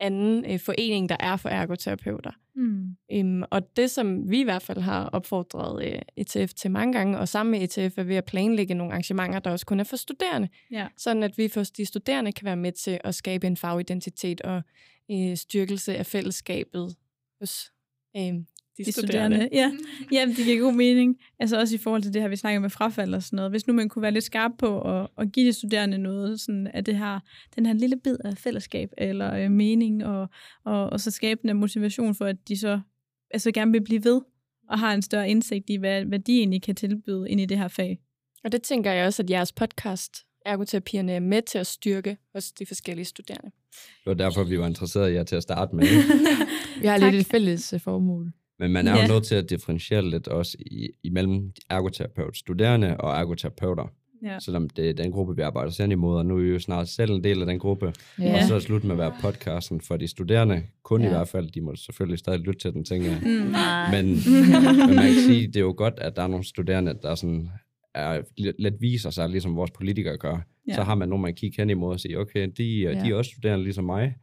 anden 0.00 0.52
øh, 0.52 0.60
forening, 0.60 1.08
der 1.08 1.16
er 1.20 1.36
for 1.36 1.48
ergoterapeuter. 1.48 2.30
Mm. 2.54 2.96
Øhm, 3.12 3.42
og 3.50 3.76
det, 3.76 3.90
som 3.90 4.30
vi 4.30 4.40
i 4.40 4.44
hvert 4.44 4.62
fald 4.62 4.78
har 4.78 5.06
opfordret 5.06 5.86
øh, 5.86 6.00
ETF 6.16 6.52
til 6.54 6.70
mange 6.70 6.92
gange, 6.92 7.18
og 7.18 7.28
sammen 7.28 7.50
med 7.50 7.62
ETF 7.62 7.98
er 7.98 8.02
ved 8.02 8.16
at 8.16 8.24
planlægge 8.24 8.74
nogle 8.74 8.92
arrangementer, 8.92 9.38
der 9.38 9.50
også 9.50 9.66
kun 9.66 9.80
er 9.80 9.84
for 9.84 9.96
studerende, 9.96 10.48
Ja. 10.70 10.86
sådan 10.96 11.22
at 11.22 11.38
vi 11.38 11.48
for 11.48 11.62
de 11.76 11.86
studerende 11.86 12.32
kan 12.32 12.44
være 12.44 12.56
med 12.56 12.72
til 12.72 13.00
at 13.04 13.14
skabe 13.14 13.46
en 13.46 13.56
fagidentitet 13.56 14.40
og 14.40 14.62
øh, 15.10 15.36
styrkelse 15.36 15.96
af 15.96 16.06
fællesskabet 16.06 16.96
hos 17.40 17.72
øh, 18.16 18.34
de, 18.80 18.86
de 18.86 18.92
studerende. 18.92 19.48
Ja. 19.52 19.72
Jamen, 20.12 20.36
det 20.36 20.44
giver 20.44 20.60
god 20.60 20.72
mening. 20.72 21.16
Altså 21.40 21.60
også 21.60 21.74
i 21.74 21.78
forhold 21.78 22.02
til 22.02 22.14
det 22.14 22.22
her, 22.22 22.28
vi 22.28 22.36
snakker 22.36 22.60
med 22.60 22.70
frafald 22.70 23.14
og 23.14 23.22
sådan 23.22 23.36
noget. 23.36 23.50
Hvis 23.50 23.66
nu 23.66 23.72
man 23.72 23.88
kunne 23.88 24.02
være 24.02 24.12
lidt 24.12 24.24
skarp 24.24 24.50
på 24.58 24.80
at, 24.80 25.08
at 25.18 25.32
give 25.32 25.46
de 25.46 25.52
studerende 25.52 25.98
noget 25.98 26.40
sådan 26.40 26.66
af 26.66 26.84
det 26.84 26.96
her, 26.98 27.20
den 27.56 27.66
her 27.66 27.72
lille 27.72 27.96
bid 27.96 28.16
af 28.24 28.38
fællesskab 28.38 28.90
eller 28.98 29.34
øh, 29.34 29.50
mening, 29.50 30.06
og, 30.06 30.28
og, 30.64 30.90
og 30.90 31.00
så 31.00 31.10
skabe 31.10 31.40
den 31.48 31.56
motivation 31.56 32.14
for, 32.14 32.24
at 32.24 32.48
de 32.48 32.58
så 32.58 32.80
altså 33.30 33.52
gerne 33.52 33.72
vil 33.72 33.84
blive 33.84 34.04
ved 34.04 34.20
og 34.68 34.78
har 34.78 34.94
en 34.94 35.02
større 35.02 35.30
indsigt 35.30 35.70
i, 35.70 35.76
hvad, 35.76 36.04
hvad 36.04 36.18
de 36.18 36.38
egentlig 36.38 36.62
kan 36.62 36.74
tilbyde 36.74 37.30
ind 37.30 37.40
i 37.40 37.46
det 37.46 37.58
her 37.58 37.68
fag. 37.68 37.98
Og 38.44 38.52
det 38.52 38.62
tænker 38.62 38.92
jeg 38.92 39.06
også, 39.06 39.22
at 39.22 39.30
jeres 39.30 39.52
podcast, 39.52 40.16
Ergoterapierne, 40.46 41.12
er 41.12 41.20
med 41.20 41.42
til 41.42 41.58
at 41.58 41.66
styrke 41.66 42.16
hos 42.34 42.52
de 42.52 42.66
forskellige 42.66 43.04
studerende. 43.04 43.50
Det 43.80 44.06
var 44.06 44.14
derfor, 44.14 44.44
vi 44.44 44.58
var 44.58 44.66
interesserede 44.66 45.12
i 45.12 45.14
jer 45.14 45.22
til 45.22 45.36
at 45.36 45.42
starte 45.42 45.76
med. 45.76 45.86
Vi 46.82 46.86
har 46.86 46.98
Tak. 46.98 47.12
lidt 47.12 47.26
et 47.26 47.30
fælles 47.30 47.72
øh, 47.72 47.80
formål. 47.80 48.32
Men 48.60 48.72
man 48.72 48.88
er 48.88 48.96
Ja. 48.96 49.02
jo 49.06 49.12
nødt 49.12 49.24
til 49.24 49.34
at 49.34 49.50
differentiere 49.50 50.10
lidt 50.10 50.28
også 50.28 50.56
i, 50.60 50.88
imellem 51.02 51.50
ergoterapeut 51.70 52.36
studerende 52.36 52.96
og 52.96 53.16
ergoterapeuter. 53.20 53.92
Ja. 54.24 54.38
Selvom 54.40 54.68
det 54.68 54.88
er 54.88 54.92
den 54.92 55.12
gruppe, 55.12 55.36
vi 55.36 55.42
arbejder 55.42 55.82
hen 55.82 55.92
imod, 55.92 56.16
og 56.18 56.26
nu 56.26 56.36
er 56.36 56.42
vi 56.42 56.48
jo 56.48 56.58
snart 56.58 56.88
selv 56.88 57.10
en 57.10 57.24
del 57.24 57.40
af 57.40 57.46
den 57.46 57.58
gruppe. 57.58 57.92
Ja. 58.18 58.34
Og 58.36 58.42
så 58.48 58.54
er 58.54 58.58
slut 58.58 58.84
med 58.84 58.92
at 58.92 58.98
være 58.98 59.14
podcasten 59.22 59.80
for 59.80 59.96
de 59.96 60.08
studerende. 60.08 60.62
Kun 60.82 61.00
ja. 61.00 61.06
i 61.06 61.10
hvert 61.10 61.28
fald, 61.28 61.50
de 61.50 61.60
må 61.60 61.76
selvfølgelig 61.76 62.18
stadig 62.18 62.40
lytte 62.40 62.60
til 62.60 62.72
den, 62.72 62.84
tænker 62.84 63.08
jeg. 63.10 63.20
Mm. 63.22 63.28
Men, 63.28 64.06
men 64.86 64.96
man 64.96 65.04
kan 65.04 65.22
sige, 65.26 65.46
det 65.46 65.56
er 65.56 65.60
jo 65.60 65.74
godt, 65.76 65.94
at 65.98 66.16
der 66.16 66.22
er 66.22 66.26
nogle 66.26 66.44
studerende, 66.44 66.94
der 67.02 67.14
sådan 67.14 67.48
er, 67.94 68.20
lidt- 68.38 68.80
viser 68.80 69.10
sig, 69.10 69.28
ligesom 69.28 69.56
vores 69.56 69.70
politikere 69.70 70.16
gør. 70.16 70.36
Ja. 70.68 70.74
Så 70.74 70.82
har 70.82 70.94
man 70.94 71.08
nogen, 71.08 71.22
man 71.22 71.34
kigger 71.34 71.62
hen 71.62 71.70
imod 71.70 71.92
og 71.92 72.00
siger, 72.00 72.18
okay, 72.18 72.48
de. 72.58 72.64
Ja. 72.80 73.02
de 73.04 73.10
er 73.10 73.14
også 73.14 73.30
studerende 73.30 73.64
ligesom 73.64 73.84
mig. 73.84 74.14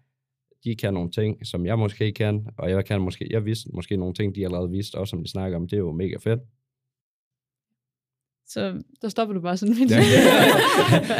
De 0.68 0.76
kan 0.76 0.94
nogle 0.94 1.12
ting, 1.12 1.48
som 1.48 1.66
jeg 1.66 1.80
måske 1.80 2.06
ikke 2.06 2.18
kan, 2.18 2.48
og 2.58 2.70
jeg 2.70 2.86
kan 2.86 3.02
måske, 3.02 3.28
jeg 3.30 3.46
vidste 3.46 3.70
måske 3.74 3.98
nogle 3.98 4.14
ting, 4.14 4.36
de 4.36 4.46
allerede 4.46 4.70
vidste, 4.70 4.96
også 4.96 5.10
som 5.10 5.24
de 5.24 5.30
snakker 5.30 5.58
om. 5.58 5.68
Det 5.68 5.74
er 5.74 5.78
jo 5.78 5.92
mega 5.92 6.18
fedt. 6.18 6.40
Så, 8.48 8.82
Der 9.02 9.10
stopper 9.10 9.34
du 9.34 9.42
bare 9.42 9.58
sådan. 9.58 9.76
Ja. 9.76 9.88
så 9.88 9.96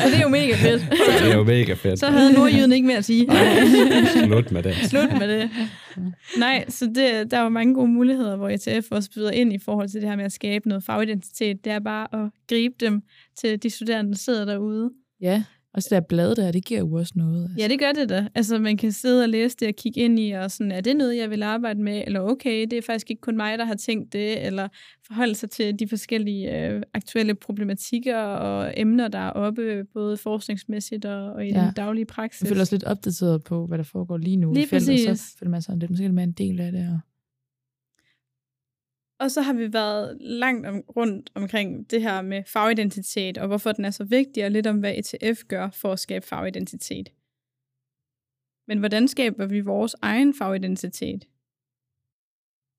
det 0.12 0.18
er 0.18 0.22
jo 0.22 0.30
mega 0.30 0.56
fedt. 0.56 0.82
Det 1.22 1.32
er 1.32 1.36
jo 1.38 1.44
mega 1.44 1.74
fedt. 1.74 2.00
Så 2.00 2.08
havde 2.08 2.34
nordjyden 2.34 2.72
ikke 2.72 2.88
mere 2.88 2.98
at 2.98 3.06
sige. 3.06 3.28
Slut 4.26 4.52
med 4.52 4.64
det. 4.64 4.76
Slut 4.76 5.20
med 5.20 5.28
det. 5.28 5.50
Nej, 6.38 6.66
så 6.70 6.86
det, 6.86 7.32
der 7.32 7.38
er 7.38 7.44
jo 7.44 7.50
mange 7.50 7.74
gode 7.74 7.88
muligheder, 7.88 8.36
hvor 8.36 8.50
ETF 8.50 8.92
også 8.92 9.12
byder 9.12 9.32
ind 9.32 9.54
i 9.54 9.60
forhold 9.60 9.90
til 9.90 10.02
det 10.02 10.10
her 10.10 10.16
med 10.16 10.26
at 10.26 10.32
skabe 10.32 10.68
noget 10.68 10.84
fagidentitet. 10.84 11.66
Det 11.66 11.72
er 11.72 11.80
bare 11.80 12.24
at 12.24 12.32
gribe 12.50 12.76
dem 12.80 13.02
til 13.36 13.64
de 13.64 13.70
studerende, 13.70 14.12
der 14.12 14.18
sidder 14.18 14.46
derude. 14.46 14.92
Ja, 15.22 15.44
og 15.78 15.84
så 15.84 15.90
der 15.92 16.00
blad 16.00 16.36
der, 16.36 16.52
det 16.52 16.66
giver 16.66 16.80
jo 16.80 16.94
også 16.94 17.14
noget. 17.16 17.44
Altså. 17.44 17.58
Ja, 17.60 17.68
det 17.68 17.80
gør 17.80 17.92
det 17.92 18.10
da. 18.10 18.28
Altså, 18.36 18.60
man 18.60 18.78
kan 18.78 18.92
sidde 18.92 19.24
og 19.24 19.30
læse 19.30 19.58
det 19.60 19.68
og 19.68 19.74
kigge 19.76 20.02
ind 20.02 20.20
i, 20.20 20.32
og 20.32 20.52
sådan, 20.52 20.72
er 20.72 20.82
det 20.82 20.96
noget, 20.96 21.18
jeg 21.18 21.30
vil 21.30 21.44
arbejde 21.44 21.82
med? 21.82 22.04
Eller 22.08 22.20
okay, 22.20 22.62
det 22.62 22.74
er 22.74 22.82
faktisk 22.82 23.10
ikke 23.10 23.22
kun 23.22 23.38
mig, 23.38 23.58
der 23.58 23.66
har 23.66 23.76
tænkt 23.76 24.14
det, 24.14 24.46
eller 24.46 24.68
forholde 25.08 25.36
sig 25.36 25.50
til 25.50 25.80
de 25.80 25.88
forskellige 25.88 26.68
øh, 26.68 26.82
aktuelle 26.94 27.36
problematikker 27.36 28.18
og 28.18 28.74
emner, 28.78 29.08
der 29.08 29.20
er 29.20 29.30
oppe, 29.30 29.84
både 29.94 30.18
forskningsmæssigt 30.18 31.06
og, 31.06 31.34
og 31.34 31.46
i 31.46 31.50
ja. 31.50 31.62
Den 31.62 31.74
daglige 31.74 32.06
praksis. 32.06 32.44
Man 32.44 32.50
føler 32.50 32.62
også 32.62 32.76
lidt 32.76 32.84
opdateret 32.84 33.44
på, 33.44 33.66
hvad 33.66 33.78
der 33.78 33.84
foregår 33.84 34.18
lige 34.18 34.38
nu 34.38 34.54
Lige 34.54 34.64
i 34.64 34.68
feltet, 34.68 35.20
så 35.20 35.36
føler 35.40 35.52
man 35.52 35.62
sig 35.62 35.78
lidt 35.78 35.92
måske 35.92 36.04
lidt 36.04 36.14
mere 36.14 36.24
en 36.24 36.32
del 36.32 36.60
af 36.60 36.72
det. 36.72 36.88
Og... 36.88 37.00
Og 39.20 39.32
så 39.32 39.42
har 39.42 39.54
vi 39.54 39.74
været 39.74 40.18
langt 40.20 40.68
om, 40.68 40.76
rundt 40.98 41.32
omkring 41.36 41.92
det 41.92 42.02
her 42.02 42.22
med 42.22 42.44
fagidentitet, 42.48 43.38
og 43.38 43.48
hvorfor 43.48 43.72
den 43.72 43.86
er 43.86 43.92
så 43.92 44.04
vigtig, 44.04 44.46
og 44.46 44.52
lidt 44.52 44.68
om, 44.68 44.80
hvad 44.80 44.94
ETF 44.98 45.44
gør 45.48 45.70
for 45.70 45.92
at 45.94 46.00
skabe 46.00 46.26
fagidentitet. 46.28 47.10
Men 48.68 48.80
hvordan 48.80 49.08
skaber 49.08 49.46
vi 49.46 49.60
vores 49.62 49.96
egen 50.02 50.34
fagidentitet? 50.34 51.28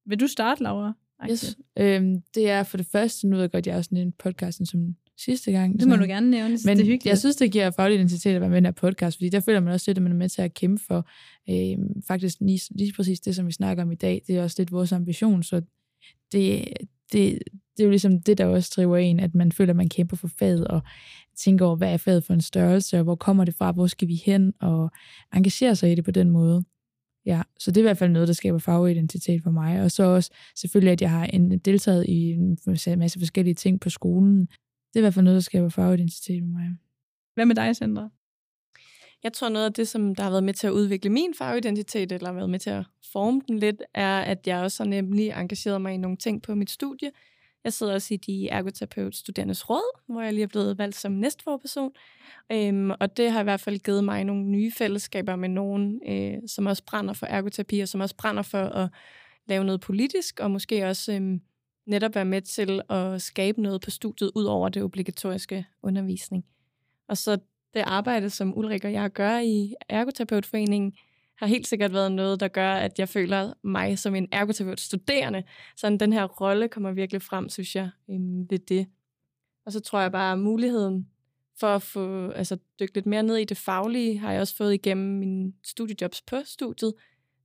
Vil 0.07 0.21
du 0.21 0.27
starte, 0.27 0.63
Laura? 0.63 0.93
Yes. 1.31 1.57
Øhm, 1.79 2.23
det 2.35 2.51
er 2.51 2.63
for 2.63 2.77
det 2.77 2.87
første, 2.87 3.29
nu 3.29 3.37
ved 3.37 3.43
jeg 3.43 3.51
godt, 3.51 3.67
jeg 3.67 3.77
også 3.77 3.91
nævnte 3.93 4.17
podcasten 4.19 4.67
som 4.67 4.97
sidste 5.17 5.53
gang. 5.53 5.73
Det 5.81 5.89
må 5.89 5.93
sådan- 5.95 6.09
du 6.09 6.13
gerne 6.13 6.31
nævne, 6.31 6.49
Men 6.49 6.59
det 6.59 6.69
er 6.69 6.77
hyggeligt. 6.77 7.07
jeg 7.07 7.19
synes, 7.19 7.37
det 7.37 7.53
giver 7.53 7.71
faglig 7.71 7.99
identitet 7.99 8.35
at 8.35 8.41
være 8.41 8.51
med 8.51 8.57
i 8.57 8.61
den 8.61 8.65
her 8.65 8.73
podcast, 8.73 9.17
fordi 9.17 9.29
der 9.29 9.41
føler 9.41 9.61
man 9.61 9.73
også 9.73 9.91
lidt, 9.91 9.99
at 9.99 10.03
man 10.03 10.13
er 10.13 10.17
med 10.17 10.29
til 10.29 10.43
at 10.43 10.55
kæmpe 10.55 10.83
for 10.87 11.09
øh, 11.51 11.79
faktisk 12.07 12.37
lige, 12.41 12.61
lige 12.71 12.93
præcis 12.93 13.21
det, 13.21 13.37
som 13.37 13.47
vi 13.47 13.53
snakker 13.53 13.83
om 13.83 13.93
i 13.93 13.95
dag. 13.95 14.23
Det 14.27 14.37
er 14.37 14.43
også 14.43 14.57
lidt 14.59 14.73
vores 14.73 14.93
ambition, 14.93 15.43
så 15.43 15.63
det, 16.33 16.65
det, 17.13 17.39
det 17.77 17.81
er 17.81 17.85
jo 17.85 17.91
ligesom 17.91 18.23
det, 18.23 18.39
der 18.39 18.47
også 18.47 18.73
driver 18.77 18.97
en, 18.97 19.21
at 19.21 19.35
man 19.35 19.53
føler, 19.53 19.73
at 19.73 19.77
man 19.77 19.89
kæmper 19.89 20.17
for 20.17 20.29
faget, 20.29 20.69
og 20.69 20.83
tænker 21.37 21.67
over, 21.67 21.77
hvad 21.77 21.93
er 21.93 21.97
faget 21.97 22.25
for 22.25 22.35
en 22.35 22.41
størrelse, 22.41 22.99
og 22.99 23.05
hvor 23.05 23.15
kommer 23.15 23.45
det 23.45 23.55
fra, 23.55 23.73
hvor 23.73 23.87
skal 23.87 24.09
vi 24.09 24.15
hen, 24.15 24.53
og 24.61 24.91
engagere 25.35 25.77
sig 25.77 25.93
i 25.93 25.95
det 25.95 26.05
på 26.05 26.11
den 26.11 26.31
måde. 26.31 26.65
Ja, 27.27 27.43
så 27.59 27.71
det 27.71 27.77
er 27.77 27.81
i 27.81 27.89
hvert 27.89 27.99
fald 27.99 28.11
noget, 28.11 28.29
der 28.29 28.35
skaber 28.35 28.59
fagidentitet 28.59 29.43
for 29.43 29.51
mig. 29.51 29.83
Og 29.83 29.91
så 29.91 30.03
også 30.03 30.31
selvfølgelig, 30.57 30.93
at 30.93 31.03
jeg 31.03 31.11
har 31.11 31.25
en, 31.25 31.59
deltaget 31.59 32.07
i 32.09 32.31
en 32.31 32.59
masse 32.97 33.19
forskellige 33.19 33.55
ting 33.55 33.81
på 33.81 33.91
skolen. 33.91 34.41
Det 34.41 34.97
er 34.97 35.01
i 35.01 35.01
hvert 35.01 35.15
fald 35.15 35.25
noget, 35.25 35.35
der 35.35 35.41
skaber 35.41 35.69
fagidentitet 35.69 36.43
for 36.43 36.49
mig. 36.49 36.69
Hvad 37.35 37.47
med 37.47 37.55
dig, 37.55 37.77
Sandra? 37.77 38.09
Jeg 39.23 39.33
tror, 39.33 39.49
noget 39.49 39.67
af 39.67 39.73
det, 39.73 39.89
som 39.89 40.15
der 40.15 40.23
har 40.23 40.31
været 40.31 40.45
med 40.45 40.55
til 40.55 40.67
at 40.67 40.71
udvikle 40.71 41.11
min 41.11 41.35
fagidentitet, 41.35 42.13
eller 42.13 42.33
været 42.33 42.51
med 42.51 42.59
til 42.59 42.71
at 42.71 42.85
forme 43.13 43.43
den 43.49 43.59
lidt, 43.59 43.83
er, 43.95 44.21
at 44.21 44.47
jeg 44.47 44.59
også 44.63 44.83
har 44.83 44.89
nemlig 44.89 45.31
engageret 45.31 45.83
mig 45.83 45.95
i 45.95 45.97
nogle 45.97 46.17
ting 46.17 46.43
på 46.43 46.55
mit 46.55 46.71
studie. 46.71 47.11
Jeg 47.65 47.73
sidder 47.73 47.95
også 47.95 48.15
i 48.15 48.17
de 48.17 48.49
ergoterapeut 48.49 49.17
studerendes 49.17 49.71
råd, 49.71 50.01
hvor 50.13 50.23
jeg 50.23 50.33
lige 50.33 50.43
er 50.43 50.49
blevet 50.49 50.79
valgt 50.79 50.97
som 50.97 51.13
næstforperson. 51.13 51.91
Øhm, 52.53 52.91
og 52.91 53.17
det 53.17 53.31
har 53.31 53.41
i 53.41 53.45
hvert 53.45 53.61
fald 53.61 53.79
givet 53.79 54.05
mig 54.05 54.25
nogle 54.25 54.45
nye 54.45 54.73
fællesskaber 54.73 55.37
med 55.37 55.49
nogen, 55.49 56.01
øh, 56.09 56.35
som 56.47 56.67
også 56.67 56.83
brænder 56.87 57.15
for 57.15 57.27
ergoterapi, 57.27 57.81
og 57.81 57.89
som 57.89 58.01
også 58.01 58.17
brænder 58.17 58.43
for 58.43 58.63
at 58.63 58.89
lave 59.47 59.65
noget 59.65 59.81
politisk, 59.81 60.41
og 60.41 60.51
måske 60.51 60.87
også 60.87 61.13
øhm, 61.13 61.41
netop 61.87 62.15
være 62.15 62.25
med 62.25 62.43
til 62.43 62.81
at 62.89 63.23
skabe 63.23 63.63
noget 63.63 63.81
på 63.81 63.91
studiet, 63.91 64.31
ud 64.35 64.45
over 64.45 64.69
det 64.69 64.83
obligatoriske 64.83 65.67
undervisning. 65.83 66.45
Og 67.09 67.17
så 67.17 67.39
det 67.75 67.81
arbejde, 67.87 68.31
som 68.31 68.59
Ulrik 68.59 68.85
og 68.85 68.93
jeg 68.93 69.11
gør 69.11 69.39
i 69.39 69.75
Ergoterapeutforeningen, 69.89 70.93
har 71.39 71.47
helt 71.47 71.67
sikkert 71.67 71.93
været 71.93 72.13
noget, 72.13 72.41
der 72.41 72.49
gør, 72.49 72.73
at 72.73 72.99
jeg 72.99 73.09
føler 73.09 73.53
mig 73.63 73.99
som 73.99 74.15
en 74.15 74.29
ergoterapeut 74.33 74.81
studerende. 74.81 75.43
Så 75.77 75.97
den 76.01 76.13
her 76.13 76.25
rolle 76.25 76.69
kommer 76.69 76.93
virkelig 76.93 77.23
frem, 77.23 77.49
synes 77.49 77.77
jeg, 77.77 77.91
øh, 78.11 78.21
ved 78.51 78.59
det. 78.59 78.87
Og 79.67 79.73
så 79.73 79.81
tror 79.81 80.01
jeg 80.01 80.13
bare, 80.13 80.33
at 80.33 80.39
muligheden 80.39 81.09
for 81.61 81.67
at 81.67 81.83
få 81.83 82.31
altså, 82.31 82.59
dykke 82.81 82.95
lidt 82.95 83.07
mere 83.07 83.23
ned 83.23 83.37
i 83.37 83.45
det 83.45 83.57
faglige, 83.57 84.19
har 84.19 84.33
jeg 84.33 84.41
også 84.41 84.57
fået 84.57 84.75
igennem 84.75 85.19
mine 85.19 85.53
studiejobs 85.65 86.23
på 86.23 86.37
studiet, 86.45 86.95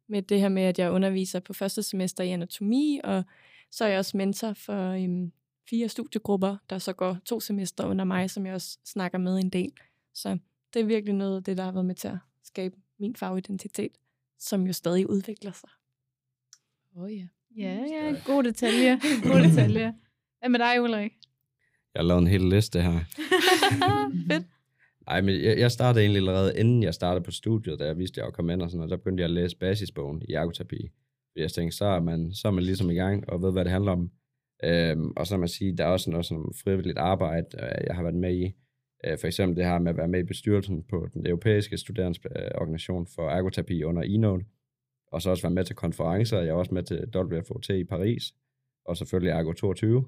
med 0.09 0.21
det 0.21 0.39
her 0.39 0.49
med, 0.49 0.63
at 0.63 0.79
jeg 0.79 0.91
underviser 0.91 1.39
på 1.39 1.53
første 1.53 1.83
semester 1.83 2.23
i 2.23 2.29
anatomi, 2.29 2.99
og 3.03 3.23
så 3.71 3.85
er 3.85 3.89
jeg 3.89 3.99
også 3.99 4.17
mentor 4.17 4.53
for 4.53 4.95
um, 4.95 5.31
fire 5.69 5.89
studiegrupper, 5.89 6.57
der 6.69 6.77
så 6.77 6.93
går 6.93 7.17
to 7.25 7.39
semester 7.39 7.85
under 7.85 8.05
mig, 8.05 8.29
som 8.29 8.45
jeg 8.45 8.53
også 8.53 8.77
snakker 8.85 9.17
med 9.17 9.39
en 9.39 9.49
del. 9.49 9.71
Så 10.13 10.37
det 10.73 10.79
er 10.79 10.85
virkelig 10.85 11.15
noget 11.15 11.35
af 11.35 11.43
det, 11.43 11.57
der 11.57 11.63
har 11.63 11.71
været 11.71 11.85
med 11.85 11.95
til 11.95 12.07
at 12.07 12.17
skabe 12.43 12.75
min 12.99 13.15
fagidentitet, 13.15 13.97
som 14.39 14.67
jo 14.67 14.73
stadig 14.73 15.09
udvikler 15.09 15.51
sig. 15.51 15.69
Åh 16.95 17.03
oh, 17.03 17.17
ja. 17.17 17.27
Ja, 17.57 17.73
ja, 17.73 18.15
gode 18.25 18.47
detaljer. 18.47 18.97
Gode 19.29 19.43
detaljer. 19.43 19.93
Hvad 20.39 20.49
med 20.49 20.59
dig, 20.59 20.81
Ulrik? 20.81 21.11
Jeg 21.93 21.99
har 21.99 22.03
lavet 22.03 22.21
en 22.21 22.27
hel 22.27 22.41
liste 22.41 22.81
her. 22.81 22.99
Fedt. 24.31 24.45
Nej, 25.07 25.21
men 25.21 25.43
jeg, 25.43 25.59
jeg 25.59 25.71
startede 25.71 26.03
egentlig 26.03 26.19
allerede, 26.19 26.59
inden 26.59 26.83
jeg 26.83 26.93
startede 26.93 27.23
på 27.23 27.31
studiet, 27.31 27.79
da 27.79 27.85
jeg 27.85 27.97
vidste, 27.97 28.13
at 28.13 28.17
jeg 28.17 28.25
var 28.25 28.31
kommet 28.31 28.53
ind 28.53 28.61
og 28.61 28.69
sådan 28.69 28.77
noget, 28.77 28.91
der 28.91 28.97
begyndte 28.97 29.21
jeg 29.21 29.29
at 29.29 29.33
læse 29.33 29.57
basisbogen 29.57 30.21
i 30.29 30.33
ergoterapi. 30.33 30.91
Fordi 31.31 31.41
jeg 31.41 31.51
tænkte, 31.51 31.77
så 31.77 31.85
er, 31.85 31.99
man, 31.99 32.33
så 32.33 32.47
er 32.47 32.51
man 32.51 32.63
ligesom 32.63 32.89
i 32.89 32.93
gang 32.93 33.29
og 33.29 33.41
ved, 33.41 33.51
hvad 33.51 33.63
det 33.63 33.71
handler 33.71 33.91
om. 33.91 34.11
Øhm, 34.63 35.13
og 35.15 35.27
så 35.27 35.33
kan 35.33 35.39
man 35.39 35.49
sige, 35.49 35.77
der 35.77 35.83
er 35.83 35.87
også 35.87 36.09
noget 36.09 36.25
sådan 36.25 36.53
frivilligt 36.63 36.97
arbejde, 36.97 37.47
øh, 37.53 37.87
jeg 37.87 37.95
har 37.95 38.03
været 38.03 38.15
med 38.15 38.35
i. 38.35 38.55
Øh, 39.05 39.17
for 39.17 39.27
eksempel 39.27 39.57
det 39.57 39.65
her 39.65 39.79
med 39.79 39.91
at 39.91 39.97
være 39.97 40.07
med 40.07 40.19
i 40.19 40.23
bestyrelsen 40.23 40.83
på 40.83 41.07
den 41.13 41.27
europæiske 41.27 41.77
studerendesorganisation 41.77 43.07
for 43.07 43.29
ergoterapi 43.29 43.83
under 43.83 44.01
ENODE. 44.01 44.45
Og 45.11 45.21
så 45.21 45.29
også 45.29 45.43
være 45.43 45.53
med 45.53 45.65
til 45.65 45.75
konferencer. 45.75 46.39
Jeg 46.39 46.49
er 46.49 46.53
også 46.53 46.73
med 46.73 46.83
til 46.83 47.07
WFOT 47.15 47.69
i 47.69 47.83
Paris. 47.83 48.33
Og 48.85 48.97
selvfølgelig 48.97 49.31
Ergo 49.31 49.53
22. 49.53 50.05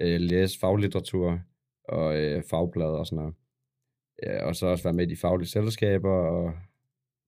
Øh, 0.00 0.20
læse 0.20 0.58
faglitteratur 0.58 1.40
og 1.88 2.20
øh, 2.20 2.42
fagblad 2.50 2.86
og 2.86 3.06
sådan 3.06 3.16
noget. 3.16 3.34
Ja, 4.22 4.44
og 4.44 4.56
så 4.56 4.66
også 4.66 4.84
være 4.84 4.92
med 4.92 5.06
i 5.06 5.10
de 5.10 5.16
faglige 5.16 5.48
selskaber, 5.48 6.10
og 6.10 6.52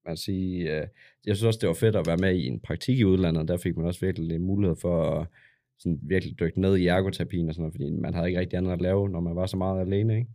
man 0.06 0.16
sige, 0.16 0.70
jeg 1.26 1.36
synes 1.36 1.42
også, 1.42 1.58
det 1.60 1.68
var 1.68 1.74
fedt 1.74 1.96
at 1.96 2.06
være 2.06 2.16
med 2.16 2.34
i 2.34 2.46
en 2.46 2.60
praktik 2.60 2.98
i 2.98 3.04
udlandet, 3.04 3.48
der 3.48 3.56
fik 3.56 3.76
man 3.76 3.86
også 3.86 4.00
virkelig 4.00 4.36
en 4.36 4.42
mulighed 4.42 4.76
for 4.76 5.20
at 5.20 5.26
sådan 5.78 5.98
virkelig 6.02 6.40
dykke 6.40 6.60
ned 6.60 6.76
i 6.76 6.86
ergoterapien 6.86 7.48
og 7.48 7.54
sådan 7.54 7.62
noget, 7.62 7.74
fordi 7.74 7.90
man 7.90 8.14
havde 8.14 8.28
ikke 8.28 8.40
rigtig 8.40 8.56
andet 8.56 8.72
at 8.72 8.80
lave, 8.80 9.08
når 9.08 9.20
man 9.20 9.36
var 9.36 9.46
så 9.46 9.56
meget 9.56 9.80
alene, 9.80 10.16
ikke? 10.16 10.30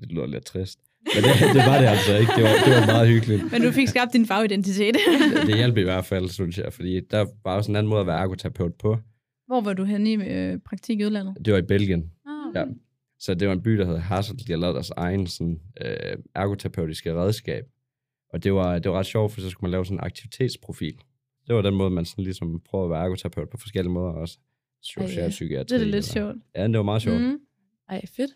Det 0.00 0.12
lyder 0.12 0.26
lidt 0.26 0.44
trist. 0.44 0.78
Men 1.14 1.24
det, 1.24 1.54
det 1.54 1.62
var 1.70 1.78
det 1.80 1.86
altså 1.86 2.16
ikke. 2.16 2.32
Det 2.36 2.42
var, 2.44 2.50
det 2.66 2.72
var 2.80 2.86
meget 2.86 3.08
hyggeligt. 3.08 3.52
Men 3.52 3.62
du 3.62 3.70
fik 3.72 3.88
skabt 3.88 4.12
din 4.12 4.26
fagidentitet. 4.26 4.94
det, 5.34 5.46
det 5.46 5.56
hjalp 5.56 5.76
i 5.76 5.82
hvert 5.82 6.04
fald, 6.04 6.28
synes 6.28 6.58
jeg, 6.58 6.72
fordi 6.72 7.00
der 7.10 7.26
var 7.44 7.56
også 7.56 7.72
en 7.72 7.76
anden 7.76 7.90
måde 7.90 8.00
at 8.00 8.06
være 8.06 8.20
ergoterapeut 8.20 8.74
på. 8.74 8.98
Hvor 9.46 9.60
var 9.60 9.72
du 9.72 9.84
henne 9.84 10.12
i 10.12 10.14
øh, 10.14 10.58
praktik 10.58 11.00
i 11.00 11.04
udlandet? 11.04 11.34
Det 11.44 11.52
var 11.52 11.58
i 11.58 11.62
Belgien. 11.62 12.10
Ah, 12.26 12.32
Ja. 12.54 12.64
Så 13.18 13.34
det 13.34 13.48
var 13.48 13.54
en 13.54 13.62
by, 13.62 13.70
der 13.78 13.86
hed 13.86 13.96
Hasselt. 13.96 14.40
De 14.46 14.52
har 14.52 14.58
lavet 14.58 14.74
deres 14.74 14.90
egen 14.90 15.26
sådan, 15.26 15.60
øh, 15.84 16.16
ergoterapeutiske 16.34 17.14
redskab. 17.14 17.64
Og 18.32 18.44
det 18.44 18.54
var, 18.54 18.78
det 18.78 18.90
var 18.90 18.98
ret 18.98 19.06
sjovt, 19.06 19.32
for 19.32 19.40
så 19.40 19.50
skulle 19.50 19.68
man 19.68 19.70
lave 19.70 19.84
sådan 19.84 19.96
en 19.98 20.04
aktivitetsprofil. 20.04 20.94
Det 21.46 21.54
var 21.54 21.62
den 21.62 21.74
måde, 21.74 21.90
man 21.90 22.04
sådan 22.04 22.24
ligesom 22.24 22.60
prøvede 22.70 22.86
at 22.86 22.90
være 22.90 23.04
ergoterapeut 23.04 23.48
på 23.50 23.56
forskellige 23.56 23.92
måder 23.92 24.12
også. 24.12 24.38
Socialpsykiatri. 24.82 25.76
Det 25.78 25.82
er 25.82 25.90
lidt 25.90 26.04
sjovt. 26.04 26.36
Ja, 26.56 26.66
det 26.66 26.76
var 26.76 26.82
meget 26.82 27.02
sjovt. 27.02 27.20
Mm. 27.20 27.38
Ej, 27.88 28.06
fedt. 28.16 28.30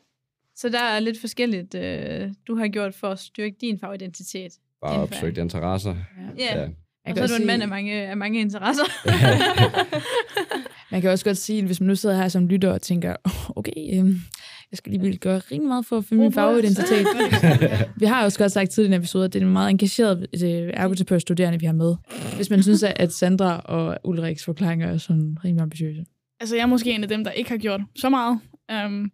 Så 0.60 0.68
der 0.68 0.82
er 0.82 1.00
lidt 1.00 1.20
forskelligt, 1.20 1.74
øh, 1.74 2.28
du 2.46 2.54
har 2.56 2.68
gjort 2.68 2.94
for 2.94 3.08
at 3.08 3.18
styrke 3.18 3.56
din 3.60 3.78
fagidentitet. 3.78 4.52
Bare 4.82 5.00
opsøgt 5.02 5.38
interesser. 5.38 5.94
Ja, 6.38 6.60
Ja. 6.60 6.68
og 7.06 7.16
så 7.16 7.22
er 7.22 7.26
du 7.26 7.34
en 7.40 7.46
mand 7.46 7.62
af 7.62 7.68
mange, 7.68 7.92
af 7.92 8.16
mange 8.16 8.40
interesser. 8.40 8.84
Man 10.92 11.00
kan 11.00 11.10
også 11.10 11.24
godt 11.24 11.36
sige, 11.36 11.58
at 11.58 11.64
hvis 11.64 11.80
man 11.80 11.86
nu 11.86 11.94
sidder 11.94 12.16
her 12.16 12.28
som 12.28 12.46
lytter 12.48 12.72
og 12.72 12.82
tænker, 12.82 13.16
"Åh, 13.26 13.50
okay, 13.56 13.98
øhm, 13.98 14.20
jeg 14.70 14.76
skal 14.78 14.92
lige 14.92 15.16
gøre 15.16 15.38
rimelig 15.38 15.68
meget 15.68 15.86
for 15.86 15.96
at 15.98 16.04
finde 16.04 16.22
min 16.22 16.32
fagidentitet. 16.32 17.06
vi 18.00 18.04
har 18.06 18.24
også 18.24 18.38
godt 18.38 18.52
sagt 18.52 18.70
tidligere 18.70 18.92
i 18.92 18.96
en 18.96 19.00
episode, 19.00 19.24
at 19.24 19.32
det 19.32 19.42
er 19.42 19.46
en 19.46 19.52
meget 19.52 19.70
engageret 19.70 20.26
øh, 20.44 20.70
ergoterapeut-studerende, 20.74 21.60
vi 21.60 21.66
har 21.66 21.72
med. 21.72 21.94
Hvis 22.36 22.50
man 22.50 22.62
synes, 22.62 22.82
at- 22.82 22.92
at 22.96 23.12
Sandra 23.12 23.58
og 23.60 23.98
Ulriks 24.04 24.44
forklaringer 24.44 24.92
er 24.92 24.98
sådan 24.98 25.36
rimelig 25.44 25.62
ambitiøse. 25.62 26.04
Altså, 26.40 26.56
jeg 26.56 26.62
er 26.62 26.66
måske 26.66 26.92
en 26.92 27.02
af 27.02 27.08
dem, 27.08 27.24
der 27.24 27.30
ikke 27.30 27.50
har 27.50 27.56
gjort 27.58 27.80
så 27.96 28.08
meget. 28.08 28.40
Um, 28.86 29.10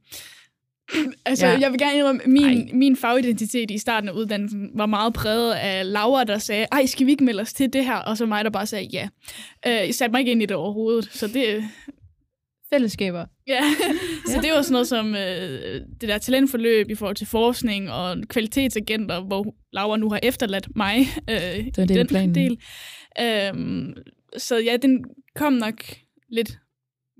altså, 1.26 1.46
Ja. 1.46 1.58
jeg 1.60 1.70
vil 1.72 1.78
gerne 1.78 1.96
indrømme, 1.98 2.20
min, 2.26 2.70
min 2.72 2.96
fagidentitet 2.96 3.70
i 3.70 3.78
starten 3.78 4.08
af 4.08 4.12
uddannelsen 4.12 4.70
var 4.74 4.86
meget 4.86 5.14
præget 5.14 5.52
af 5.54 5.92
Laura, 5.92 6.24
der 6.24 6.38
sagde, 6.38 6.66
ej, 6.72 6.86
skal 6.86 7.06
vi 7.06 7.10
ikke 7.10 7.24
melde 7.24 7.40
os 7.40 7.52
til 7.52 7.72
det 7.72 7.84
her? 7.84 7.96
Og 7.96 8.16
så 8.16 8.26
mig, 8.26 8.44
der 8.44 8.50
bare 8.50 8.66
sagde 8.66 8.88
ja. 8.92 9.08
Uh, 9.66 9.72
jeg 9.72 9.94
satte 9.94 10.12
mig 10.12 10.18
ikke 10.18 10.32
ind 10.32 10.42
i 10.42 10.46
det 10.46 10.56
overhovedet, 10.56 11.08
så 11.12 11.26
det... 11.26 11.64
Fællesskaber. 12.72 13.26
Ja, 13.46 13.60
så 14.30 14.40
det 14.42 14.52
var 14.52 14.62
sådan 14.62 14.72
noget 14.72 14.88
som 14.88 15.14
øh, 15.14 15.80
det 16.00 16.08
der 16.08 16.18
talentforløb 16.18 16.90
i 16.90 16.94
forhold 16.94 17.16
til 17.16 17.26
forskning 17.26 17.90
og 17.90 18.16
kvalitetsagenter, 18.28 19.20
hvor 19.20 19.54
Laura 19.72 19.96
nu 19.96 20.10
har 20.10 20.20
efterladt 20.22 20.76
mig 20.76 20.98
øh, 21.30 21.66
var 21.76 21.82
en 21.82 21.88
del 21.88 21.98
af 21.98 22.06
planen. 22.06 22.34
del. 22.34 22.58
Øhm, 23.20 23.94
så 24.36 24.56
ja, 24.56 24.76
den 24.76 25.04
kom 25.34 25.52
nok 25.52 25.74
lidt 26.28 26.58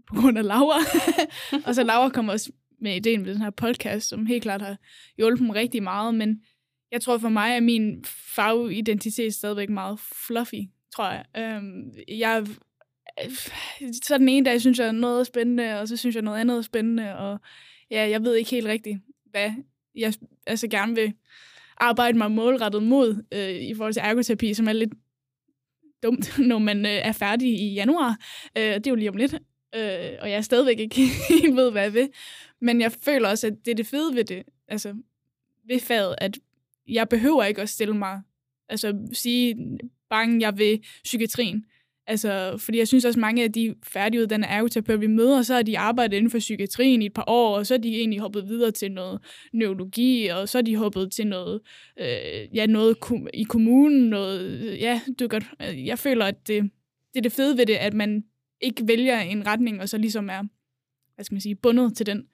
på 0.09 0.21
grund 0.21 0.39
af 0.39 0.45
Laura. 0.45 0.79
og 1.67 1.75
så 1.75 1.83
Laura 1.83 2.09
kom 2.09 2.29
også 2.29 2.51
med 2.81 2.97
ideen 2.97 3.23
med 3.23 3.33
den 3.35 3.43
her 3.43 3.51
podcast, 3.51 4.09
som 4.09 4.27
helt 4.27 4.43
klart 4.43 4.63
har 4.63 4.77
hjulpet 5.17 5.47
mig 5.47 5.55
rigtig 5.55 5.83
meget, 5.83 6.15
men 6.15 6.43
jeg 6.93 7.01
tror 7.01 7.19
for 7.19 7.29
mig 7.29 7.57
at 7.57 7.63
min 7.63 8.05
fagidentitet 8.35 9.35
stadigvæk 9.35 9.71
meget 9.71 10.01
fluffy, 10.27 10.63
tror 10.97 11.11
jeg. 11.11 11.25
Øhm, 11.37 11.91
jeg 12.09 12.47
så 14.03 14.19
den 14.19 14.29
ene 14.29 14.47
dag 14.47 14.61
synes 14.61 14.79
jeg 14.79 14.93
noget 14.93 15.21
er 15.21 15.25
spændende, 15.25 15.81
og 15.81 15.89
så 15.89 15.97
synes 15.97 16.15
jeg 16.15 16.23
noget 16.23 16.41
andet 16.41 16.59
er 16.59 16.63
spændende, 16.63 17.17
og 17.17 17.41
ja, 17.91 18.09
jeg 18.09 18.23
ved 18.23 18.35
ikke 18.35 18.51
helt 18.51 18.67
rigtigt, 18.67 18.99
hvad 19.31 19.51
jeg 19.95 20.15
altså 20.47 20.69
gerne 20.69 20.95
vil 20.95 21.13
arbejde 21.77 22.19
mig 22.19 22.31
målrettet 22.31 22.83
mod 22.83 23.25
øh, 23.33 23.51
i 23.51 23.75
forhold 23.75 23.93
til 23.93 24.03
ergoterapi, 24.05 24.55
som 24.55 24.69
er 24.69 24.73
lidt 24.73 24.93
dumt, 26.03 26.39
når 26.51 26.59
man 26.59 26.87
øh, 26.87 26.93
er 26.93 27.13
færdig 27.13 27.49
i 27.49 27.75
januar. 27.75 28.17
Øh, 28.59 28.63
det 28.63 28.87
er 28.87 28.91
jo 28.91 28.95
lige 28.95 29.11
om 29.11 29.17
lidt, 29.17 29.35
øh, 29.75 30.13
og 30.21 30.31
jeg 30.31 30.37
er 30.37 30.41
stadigvæk 30.41 30.79
ikke 30.79 31.01
helt 31.29 31.57
ved, 31.57 31.71
hvad 31.71 31.83
jeg 31.83 31.95
vil. 31.95 32.09
Men 32.61 32.81
jeg 32.81 32.93
føler 32.93 33.29
også, 33.29 33.47
at 33.47 33.55
det 33.65 33.71
er 33.71 33.75
det 33.75 33.87
fede 33.87 34.15
ved 34.15 34.25
det, 34.25 34.43
altså 34.69 34.95
ved 35.69 35.81
faget, 35.81 36.15
at 36.19 36.39
jeg 36.89 37.09
behøver 37.09 37.45
ikke 37.45 37.63
at 37.63 37.69
stille 37.69 37.97
mig, 37.97 38.21
altså 38.69 39.09
sige, 39.13 39.79
bange, 40.11 40.41
jeg 40.41 40.59
vil 40.59 40.83
psykiatrien. 41.05 41.65
Altså, 42.09 42.57
fordi 42.59 42.79
jeg 42.79 42.89
synes 42.89 43.05
også, 43.05 43.21
mange 43.21 43.45
af 43.45 43.53
de 43.53 43.75
færdiguddannede 43.83 44.51
ergoterapeuter, 44.51 45.01
vi 45.01 45.07
møder, 45.07 45.43
så 45.43 45.55
har 45.55 45.63
de 45.63 45.79
arbejdet 45.79 46.17
inden 46.17 46.31
for 46.31 46.39
psykiatrien 46.39 47.03
i 47.03 47.07
et 47.07 47.13
par 47.13 47.25
år, 47.27 47.57
og 47.57 47.67
så 47.67 47.75
er 47.75 47.79
de 47.79 47.97
egentlig 47.97 48.21
hoppet 48.21 48.49
videre 48.49 48.71
til 48.71 48.93
noget 48.93 49.21
neurologi, 49.53 50.27
og 50.27 50.49
så 50.49 50.59
er 50.59 50.63
de 50.63 50.77
hoppet 50.77 51.13
til 51.13 51.27
noget, 51.27 51.61
øh, 52.01 52.57
ja, 52.57 52.67
noget 52.67 53.01
kom- 53.01 53.29
i 53.35 53.43
kommunen, 53.43 54.11
noget, 54.11 54.81
ja, 54.81 55.01
du 55.19 55.29
godt, 55.29 55.45
øh, 55.63 55.87
jeg 55.87 55.99
føler, 55.99 56.25
at 56.25 56.49
det, 56.49 56.63
det 57.15 57.19
er 57.19 57.23
det 57.23 57.33
fede 57.33 57.59
ved 57.59 57.67
det, 57.67 57.75
at 57.75 57.95
man 57.95 58.25
ikke 58.61 58.89
vælger 58.89 59.21
en 59.21 59.47
retning, 59.47 59.81
og 59.81 59.89
så 59.89 59.99
ligesom 59.99 60.29
er, 60.29 60.43
hvad 61.15 61.25
skal 61.25 61.35
man 61.35 61.41
sige, 61.41 61.55
bundet 61.55 61.97
til 61.97 62.07
den. 62.07 62.27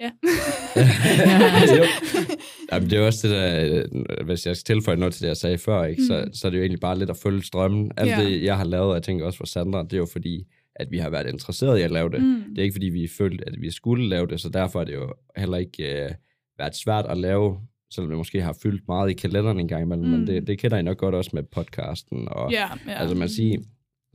Ja. 0.00 0.10
Jo. 1.78 1.84
Jamen, 2.72 2.90
det 2.90 2.98
er 2.98 3.06
også 3.06 3.28
det 3.28 3.36
der, 3.36 3.84
øh, 4.18 4.24
hvis 4.26 4.46
jeg 4.46 4.56
skal 4.56 4.74
tilføje 4.74 4.96
noget 4.96 5.14
til 5.14 5.22
det, 5.22 5.28
jeg 5.28 5.36
sagde 5.36 5.58
før, 5.58 5.84
ikke? 5.84 6.02
Så, 6.06 6.22
Mm. 6.26 6.32
så 6.34 6.46
er 6.46 6.50
det 6.50 6.58
jo 6.58 6.62
egentlig 6.62 6.80
bare 6.80 6.98
lidt 6.98 7.10
at 7.10 7.16
følge 7.16 7.42
strømmen. 7.42 7.90
Alt 7.96 8.10
Ja. 8.10 8.24
det, 8.24 8.42
jeg 8.44 8.56
har 8.56 8.64
lavet, 8.64 8.88
og 8.88 8.94
jeg 8.94 9.02
tænker 9.02 9.24
også 9.26 9.36
for 9.36 9.46
Sandra, 9.46 9.82
det 9.82 9.92
er 9.92 9.96
jo 9.96 10.06
fordi, 10.12 10.46
at 10.76 10.90
vi 10.90 10.98
har 10.98 11.10
været 11.10 11.26
interesseret 11.28 11.78
i 11.78 11.82
at 11.82 11.90
lave 11.90 12.10
det. 12.10 12.22
Mm. 12.22 12.42
Det 12.50 12.58
er 12.58 12.62
ikke 12.62 12.74
fordi, 12.74 12.86
vi 12.86 13.08
følte, 13.18 13.44
at 13.48 13.54
vi 13.60 13.70
skulle 13.70 14.08
lave 14.08 14.26
det, 14.26 14.40
så 14.40 14.48
derfor 14.48 14.80
er 14.80 14.84
det 14.84 14.94
jo 14.94 15.12
heller 15.36 15.56
ikke 15.56 16.02
øh, 16.04 16.10
været 16.58 16.76
svært 16.76 17.06
at 17.08 17.18
lave, 17.18 17.58
selvom 17.94 18.10
det 18.10 18.18
måske 18.18 18.42
har 18.42 18.56
fyldt 18.62 18.88
meget 18.88 19.10
i 19.10 19.14
kalenderen 19.14 19.60
en 19.60 19.68
gang 19.68 19.82
imellem, 19.82 20.04
mm. 20.06 20.12
Mm. 20.12 20.18
men 20.18 20.26
det, 20.26 20.46
det 20.46 20.58
kender 20.58 20.78
I 20.78 20.82
nok 20.82 20.96
godt 20.96 21.14
også 21.14 21.30
med 21.34 21.42
podcasten. 21.42 22.28
Og, 22.30 22.52
Ja, 22.52 22.66
ja. 22.86 22.92
Altså 22.92 23.16
man 23.16 23.28
siger, 23.28 23.58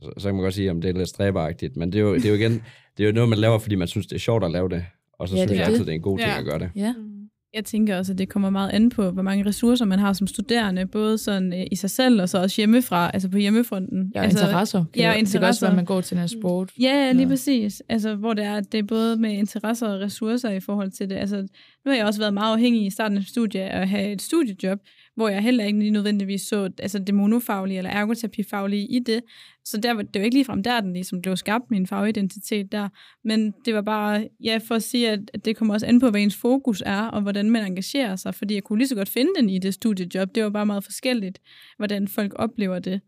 så, 0.02 0.10
så 0.18 0.28
kan 0.28 0.34
man 0.34 0.42
godt 0.42 0.54
sige, 0.54 0.70
om 0.70 0.80
det 0.80 0.88
er 0.88 0.94
lidt 0.98 1.08
stræberagtigt, 1.08 1.76
men 1.76 1.92
det 1.92 1.98
er, 1.98 2.02
jo, 2.02 2.14
det 2.14 2.24
er 2.24 2.28
jo 2.30 2.34
igen, 2.34 2.52
det 2.96 3.02
er 3.04 3.06
jo 3.08 3.12
noget, 3.12 3.28
man 3.28 3.38
laver, 3.38 3.58
fordi 3.58 3.74
man 3.74 3.88
synes, 3.88 4.06
det 4.06 4.14
er 4.14 4.20
sjovt 4.20 4.44
at 4.44 4.50
lave 4.50 4.68
det, 4.68 4.84
og 5.18 5.28
så 5.28 5.36
Ja, 5.36 5.42
det 5.42 5.48
synes 5.48 5.58
er 5.60 5.62
jeg 5.64 5.66
det. 5.66 5.72
altid, 5.72 5.84
det 5.84 5.90
er 5.92 5.94
en 5.96 6.02
god 6.02 6.18
ting 6.18 6.28
Ja. 6.30 6.38
at 6.38 6.44
gøre 6.44 6.58
det. 6.58 6.70
Ja. 6.76 6.92
Mm. 6.98 7.12
Jeg 7.54 7.64
tænker 7.64 7.96
også, 7.98 8.12
at 8.12 8.18
det 8.18 8.28
kommer 8.28 8.50
meget 8.50 8.70
an 8.70 8.88
på, 8.90 9.10
hvor 9.10 9.22
mange 9.22 9.46
ressourcer 9.46 9.84
man 9.84 9.98
har 9.98 10.12
som 10.12 10.26
studerende, 10.26 10.86
både 10.86 11.18
sådan 11.18 11.52
øh, 11.52 11.66
i 11.72 11.76
sig 11.76 11.90
selv 11.90 12.22
og 12.22 12.28
så 12.28 12.38
også 12.38 12.60
hjemmefra, 12.60 13.10
altså 13.14 13.28
på 13.28 13.38
hjemmefronten. 13.38 14.12
Ja, 14.14 14.22
altså, 14.22 14.38
interesser. 14.44 14.84
Kan 14.94 15.02
ja, 15.02 15.08
jo- 15.08 15.10
Det 15.10 15.16
kan 15.16 15.22
også 15.26 15.36
interesser. 15.36 15.66
være, 15.66 15.72
at 15.72 15.76
man 15.76 15.84
går 15.84 16.00
til 16.00 16.18
en 16.18 16.28
sport. 16.28 16.70
Ja, 16.80 16.86
ja, 17.06 17.12
lige 17.12 17.22
Ja. 17.22 17.28
præcis. 17.28 17.82
Altså, 17.88 18.14
hvor 18.14 18.34
det 18.34 18.44
er, 18.44 18.60
det 18.60 18.78
er 18.78 18.82
både 18.82 19.16
med 19.16 19.30
interesser 19.32 19.88
og 19.88 20.00
ressourcer 20.00 20.50
i 20.50 20.60
forhold 20.60 20.90
til 20.90 21.10
det. 21.10 21.16
Altså, 21.16 21.36
nu 21.84 21.90
har 21.90 21.94
jeg 21.94 22.06
også 22.06 22.20
været 22.20 22.34
meget 22.34 22.52
afhængig 22.52 22.86
i 22.86 22.90
starten 22.90 23.18
af 23.18 23.24
studiet 23.24 23.60
at 23.62 23.88
have 23.88 24.12
et 24.12 24.22
studiejob, 24.22 24.78
hvor 25.16 25.28
jeg 25.28 25.42
heller 25.42 25.64
ikke 25.64 25.78
lige 25.78 25.90
nødvendigvis 25.90 26.42
så 26.42 26.70
altså 26.78 26.98
det 26.98 27.14
monofaglige 27.14 27.78
eller 27.78 27.90
ergoterapifaglige 27.90 28.86
i 28.86 28.98
det. 28.98 29.22
Så 29.64 29.76
der, 29.80 29.94
var- 29.94 30.02
det 30.02 30.20
var 30.20 30.24
ikke 30.24 30.36
ligefrem 30.36 30.62
der, 30.62 30.80
den 30.80 30.92
ligesom 30.92 31.22
blev 31.22 31.36
skabt, 31.36 31.70
min 31.70 31.86
fagidentitet 31.86 32.72
der. 32.72 32.88
Men 33.24 33.54
det 33.64 33.74
var 33.74 33.82
bare, 33.82 34.28
ja, 34.44 34.58
for 34.68 34.74
at 34.74 34.82
sige, 34.82 35.10
at 35.10 35.44
det 35.44 35.56
kommer 35.56 35.74
også 35.74 35.86
an 35.86 36.00
på, 36.00 36.10
hvad 36.10 36.20
ens 36.20 36.36
fokus 36.36 36.82
er, 36.86 37.02
og 37.02 37.22
hvordan 37.22 37.50
man 37.50 37.64
engagerer 37.66 38.16
sig. 38.16 38.34
Fordi 38.34 38.54
jeg 38.54 38.62
kunne 38.62 38.78
lige 38.78 38.88
så 38.88 38.94
godt 38.94 39.08
finde 39.08 39.30
den 39.38 39.50
i 39.50 39.58
det 39.58 39.74
studiejob. 39.74 40.34
Det 40.34 40.42
var 40.42 40.50
bare 40.50 40.66
meget 40.66 40.84
forskelligt, 40.84 41.38
hvordan 41.76 42.08
folk 42.08 42.32
oplever 42.36 42.78
det. 42.78 43.00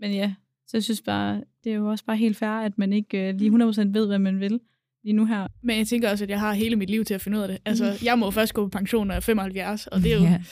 Men 0.00 0.12
ja, 0.12 0.34
så 0.66 0.76
jeg 0.76 0.84
synes 0.84 1.02
bare, 1.02 1.42
det 1.64 1.72
er 1.72 1.76
jo 1.76 1.90
også 1.90 2.04
bare 2.04 2.16
helt 2.16 2.36
fair, 2.36 2.48
at 2.50 2.78
man 2.78 2.92
ikke 2.92 3.28
øh, 3.28 3.34
lige 3.34 3.50
100% 3.50 3.54
ved, 3.92 4.06
hvad 4.06 4.18
man 4.18 4.40
vil 4.40 4.60
lige 5.04 5.12
nu 5.12 5.24
her. 5.26 5.46
Men 5.62 5.78
jeg 5.78 5.86
tænker 5.86 6.10
også, 6.10 6.24
at 6.24 6.30
jeg 6.30 6.40
har 6.40 6.52
hele 6.52 6.76
mit 6.76 6.90
liv 6.90 7.04
til 7.04 7.14
at 7.14 7.20
finde 7.20 7.38
ud 7.38 7.42
af 7.42 7.48
det. 7.48 7.58
Altså, 7.64 7.92
jeg 8.04 8.18
må 8.18 8.30
først 8.30 8.54
gå 8.54 8.64
på 8.66 8.68
pension, 8.68 9.06
når 9.06 9.14
jeg 9.14 9.18
er 9.18 9.20
75, 9.20 9.86
og 9.86 10.00
det 10.02 10.12
er 10.12 10.16
jo, 10.16 10.22
Ja. 10.22 10.42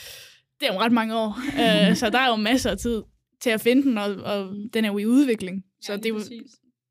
Det 0.63 0.69
er 0.69 0.73
jo 0.73 0.79
ret 0.79 0.91
mange 0.91 1.15
år. 1.15 1.39
uh, 1.47 1.95
så 2.01 2.09
der 2.09 2.19
er 2.19 2.29
jo 2.29 2.35
masser 2.35 2.71
af 2.71 2.77
tid 2.77 3.01
til 3.41 3.49
at 3.49 3.61
finde 3.61 3.83
den, 3.83 3.97
og, 3.97 4.15
og 4.15 4.55
den 4.73 4.85
er 4.85 4.91
jo 4.91 4.97
i 4.97 5.05
udvikling. 5.05 5.63
Så 5.81 5.97
det 5.97 6.05
er 6.05 6.09
jo, 6.09 6.19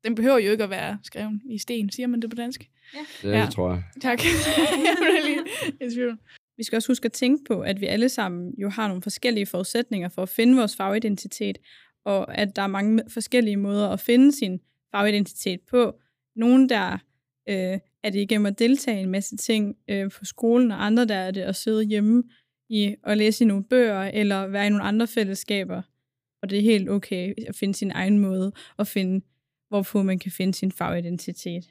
den 0.03 0.15
behøver 0.15 0.37
jo 0.37 0.51
ikke 0.51 0.63
at 0.63 0.69
være 0.69 0.99
skrevet 1.03 1.41
i 1.49 1.57
sten. 1.57 1.89
Siger 1.91 2.07
man 2.07 2.21
det 2.21 2.29
på 2.29 2.35
dansk? 2.35 2.59
Det 2.61 3.29
Ja. 3.29 3.37
ja. 3.37 3.47
tror 3.51 3.69
jeg. 3.69 3.83
Tak. 4.01 4.19
jeg. 5.81 6.15
Vi 6.57 6.63
skal 6.63 6.75
også 6.75 6.89
huske 6.89 7.05
at 7.05 7.11
tænke 7.11 7.43
på, 7.47 7.61
at 7.61 7.81
vi 7.81 7.85
alle 7.85 8.09
sammen 8.09 8.53
jo 8.57 8.69
har 8.69 8.87
nogle 8.87 9.03
forskellige 9.03 9.45
forudsætninger 9.45 10.09
for 10.09 10.21
at 10.21 10.29
finde 10.29 10.57
vores 10.57 10.75
fagidentitet, 10.75 11.57
og 12.05 12.37
at 12.37 12.55
der 12.55 12.61
er 12.61 12.67
mange 12.67 13.03
forskellige 13.09 13.57
måder 13.57 13.89
at 13.89 13.99
finde 13.99 14.31
sin 14.31 14.59
fagidentitet 14.91 15.59
på. 15.69 15.93
Nogle 16.35 16.69
der 16.69 16.91
øh, 17.49 17.79
er 18.03 18.09
det 18.09 18.19
igennem 18.19 18.45
at 18.45 18.59
deltage 18.59 18.99
i 18.99 19.03
en 19.03 19.09
masse 19.09 19.37
ting 19.37 19.75
øh, 19.89 20.11
på 20.11 20.25
skolen, 20.25 20.71
og 20.71 20.85
andre 20.85 21.05
der 21.05 21.15
er 21.15 21.31
det 21.31 21.41
at 21.41 21.55
sidde 21.55 21.83
hjemme 21.83 22.23
i 22.73 22.95
og 23.03 23.17
læse 23.17 23.43
i 23.43 23.47
nogle 23.47 23.63
bøger, 23.63 24.01
eller 24.03 24.47
være 24.47 24.67
i 24.67 24.69
nogle 24.69 24.83
andre 24.83 25.07
fællesskaber. 25.07 25.81
Og 26.41 26.49
det 26.49 26.57
er 26.57 26.61
helt 26.61 26.89
okay 26.89 27.33
at 27.47 27.55
finde 27.55 27.73
sin 27.73 27.91
egen 27.91 28.19
måde, 28.19 28.51
og 28.77 28.87
finde, 28.87 29.25
hvorpå 29.69 30.03
man 30.03 30.19
kan 30.19 30.31
finde 30.31 30.53
sin 30.53 30.71
fagidentitet. 30.71 31.63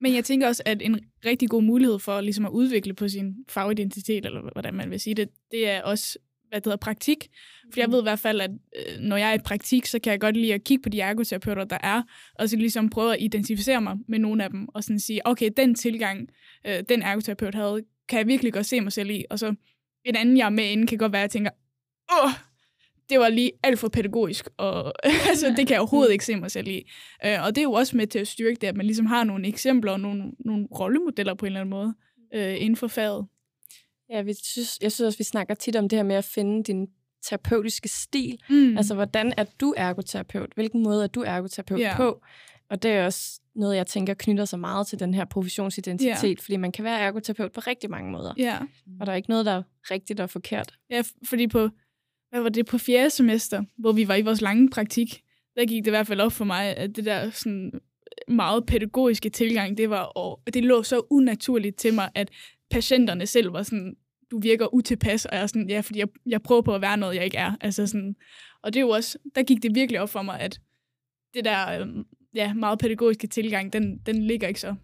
Men 0.00 0.14
jeg 0.14 0.24
tænker 0.24 0.46
også, 0.46 0.62
at 0.66 0.82
en 0.82 1.00
rigtig 1.24 1.48
god 1.48 1.62
mulighed 1.62 1.98
for 1.98 2.20
ligesom 2.20 2.46
at 2.46 2.50
udvikle 2.50 2.94
på 2.94 3.08
sin 3.08 3.34
fagidentitet, 3.48 4.26
eller 4.26 4.50
hvordan 4.52 4.74
man 4.74 4.90
vil 4.90 5.00
sige 5.00 5.14
det, 5.14 5.28
det 5.50 5.68
er 5.68 5.82
også, 5.82 6.18
hvad 6.48 6.60
det 6.60 6.66
hedder, 6.66 6.76
praktik. 6.76 7.28
For 7.72 7.80
jeg 7.80 7.90
ved 7.90 7.98
i 7.98 8.02
hvert 8.02 8.18
fald, 8.18 8.40
at 8.40 8.50
øh, 8.50 9.00
når 9.00 9.16
jeg 9.16 9.30
er 9.30 9.34
i 9.34 9.38
praktik, 9.44 9.86
så 9.86 9.98
kan 9.98 10.10
jeg 10.10 10.20
godt 10.20 10.36
lide 10.36 10.54
at 10.54 10.64
kigge 10.64 10.82
på 10.82 10.88
de 10.88 11.00
ergoterapeuter, 11.00 11.64
der 11.64 11.78
er, 11.82 12.02
og 12.34 12.48
så 12.48 12.56
ligesom 12.56 12.90
prøve 12.90 13.12
at 13.12 13.22
identificere 13.22 13.80
mig 13.80 13.96
med 14.08 14.18
nogle 14.18 14.44
af 14.44 14.50
dem, 14.50 14.68
og 14.68 14.84
sådan 14.84 15.00
sige, 15.00 15.26
okay, 15.26 15.50
den 15.56 15.74
tilgang, 15.74 16.28
øh, 16.66 16.82
den 16.88 17.02
ergoterapeut 17.02 17.54
havde, 17.54 17.82
kan 18.08 18.18
jeg 18.18 18.26
virkelig 18.26 18.52
godt 18.52 18.66
se 18.66 18.80
mig 18.80 18.92
selv 18.92 19.10
i, 19.10 19.24
og 19.30 19.38
så 19.38 19.54
en 20.08 20.16
anden, 20.16 20.36
jeg 20.36 20.44
er 20.46 20.50
med 20.50 20.64
inde, 20.70 20.86
kan 20.86 20.98
godt 20.98 21.12
være, 21.12 21.20
at 21.20 21.22
jeg 21.22 21.30
tænker, 21.30 21.50
åh, 22.22 22.30
det 23.08 23.18
var 23.18 23.28
lige 23.28 23.52
alt 23.62 23.78
for 23.78 23.88
pædagogisk, 23.88 24.48
og 24.56 24.92
altså, 25.30 25.46
det 25.56 25.66
kan 25.66 25.70
jeg 25.70 25.80
overhovedet 25.80 26.12
ikke 26.12 26.24
se 26.24 26.36
mig 26.36 26.50
selv 26.50 26.68
i. 26.68 26.90
Øh, 27.26 27.42
og 27.44 27.54
det 27.54 27.58
er 27.58 27.62
jo 27.62 27.72
også 27.72 27.96
med 27.96 28.06
til 28.06 28.18
at 28.18 28.28
styrke 28.28 28.58
det, 28.60 28.66
at 28.66 28.76
man 28.76 28.86
ligesom 28.86 29.06
har 29.06 29.24
nogle 29.24 29.48
eksempler 29.48 29.92
og 29.92 30.00
nogle, 30.00 30.32
nogle 30.38 30.66
rollemodeller 30.78 31.34
på 31.34 31.46
en 31.46 31.46
eller 31.46 31.60
anden 31.60 31.70
måde 31.70 31.94
øh, 32.34 32.54
inden 32.62 32.76
for 32.76 32.86
faget. 32.86 33.26
Ja, 34.10 34.22
vi 34.22 34.34
synes, 34.42 34.78
jeg 34.82 34.92
synes 34.92 35.06
også, 35.06 35.18
vi 35.18 35.24
snakker 35.24 35.54
tit 35.54 35.76
om 35.76 35.88
det 35.88 35.98
her 35.98 36.04
med 36.04 36.16
at 36.16 36.24
finde 36.24 36.64
din 36.64 36.86
terapeutiske 37.22 37.88
stil. 37.88 38.38
Mm. 38.48 38.76
Altså, 38.76 38.94
hvordan 38.94 39.32
er 39.36 39.44
du 39.60 39.74
ergoterapeut? 39.76 40.52
Hvilken 40.54 40.82
måde 40.82 41.02
er 41.02 41.06
du 41.08 41.22
ergoterapeut 41.22 41.80
Ja. 41.80 41.96
på? 41.96 42.22
Og 42.70 42.82
det 42.82 42.90
er 42.90 43.04
også 43.04 43.40
noget, 43.56 43.76
jeg 43.76 43.86
tænker 43.86 44.14
knytter 44.14 44.44
sig 44.44 44.60
meget 44.60 44.86
til 44.86 45.00
den 45.00 45.14
her 45.14 45.24
professionsidentitet, 45.24 46.40
fordi 46.40 46.56
man 46.56 46.72
kan 46.72 46.84
være 46.84 46.98
ergoterapeut 46.98 47.52
på 47.52 47.60
rigtig 47.66 47.90
mange 47.90 48.10
måder. 48.10 48.34
ja. 48.38 48.58
Og 49.00 49.06
der 49.06 49.12
er 49.12 49.16
ikke 49.16 49.30
noget, 49.30 49.46
der 49.46 49.52
er 49.52 49.62
rigtigt 49.90 50.20
og 50.20 50.30
forkert. 50.30 50.74
ja, 50.90 51.02
fordi 51.28 51.46
på, 51.46 51.68
hvad 52.30 52.40
var 52.40 52.48
det, 52.48 52.66
på 52.66 52.78
fjerde 52.78 53.10
semester, 53.10 53.62
hvor 53.78 53.92
vi 53.92 54.08
var 54.08 54.14
i 54.14 54.22
vores 54.22 54.40
lange 54.40 54.70
praktik, 54.70 55.22
der 55.56 55.66
gik 55.66 55.84
det 55.84 55.86
i 55.86 55.90
hvert 55.90 56.06
fald 56.06 56.20
op 56.20 56.32
for 56.32 56.44
mig, 56.44 56.76
at 56.76 56.96
det 56.96 57.04
der 57.04 57.30
sådan 57.30 57.72
meget 58.28 58.66
pædagogiske 58.66 59.30
tilgang, 59.30 59.78
det 59.78 59.90
var, 59.90 60.02
og 60.02 60.40
det 60.54 60.64
lå 60.64 60.82
så 60.82 61.06
unaturligt 61.10 61.76
til 61.76 61.94
mig, 61.94 62.10
at 62.14 62.30
patienterne 62.70 63.26
selv 63.26 63.52
var 63.52 63.62
sådan, 63.62 63.96
du 64.30 64.38
virker 64.38 64.74
utilpas, 64.74 65.24
og 65.24 65.34
jeg 65.34 65.42
er 65.42 65.46
sådan, 65.46 65.68
ja, 65.68 65.80
fordi 65.80 65.98
jeg, 65.98 66.08
jeg 66.26 66.42
prøver 66.42 66.62
på 66.62 66.74
at 66.74 66.80
være 66.80 66.96
noget, 66.96 67.16
jeg 67.16 67.24
ikke 67.24 67.36
er. 67.36 67.52
Altså 67.60 67.86
sådan, 67.86 68.16
og 68.62 68.72
det 68.72 68.80
er 68.80 68.84
jo 68.84 68.88
også, 68.88 69.18
der 69.34 69.42
gik 69.42 69.62
det 69.62 69.74
virkelig 69.74 70.00
op 70.00 70.08
for 70.08 70.22
mig, 70.22 70.40
at 70.40 70.60
det 71.34 71.44
der 71.44 71.80
øhm, 71.80 72.04
ja, 72.36 72.54
meget 72.54 72.78
pædagogiske 72.78 73.26
tilgang, 73.26 73.72
den, 73.72 73.98
den 74.06 74.22
ligger 74.26 74.48
ikke 74.48 74.60
så 74.60 74.74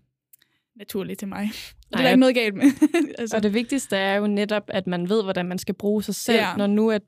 naturligt 0.76 1.18
til 1.18 1.28
mig. 1.28 1.42
Og 1.42 1.48
det 1.48 1.92
er 1.92 1.96
Nej, 1.96 2.02
der 2.02 2.08
ikke 2.10 2.20
noget 2.20 2.34
galt 2.34 2.54
med. 2.54 2.64
altså, 3.18 3.36
Og 3.36 3.42
det 3.42 3.54
vigtigste 3.54 3.96
er 3.96 4.14
jo 4.16 4.26
netop, 4.26 4.62
at 4.68 4.86
man 4.86 5.08
ved, 5.08 5.22
hvordan 5.22 5.46
man 5.46 5.58
skal 5.58 5.74
bruge 5.74 6.02
sig 6.02 6.14
selv, 6.14 6.38
Ja. 6.38 6.56
når 6.56 6.66
nu 6.66 6.90
at 6.90 7.02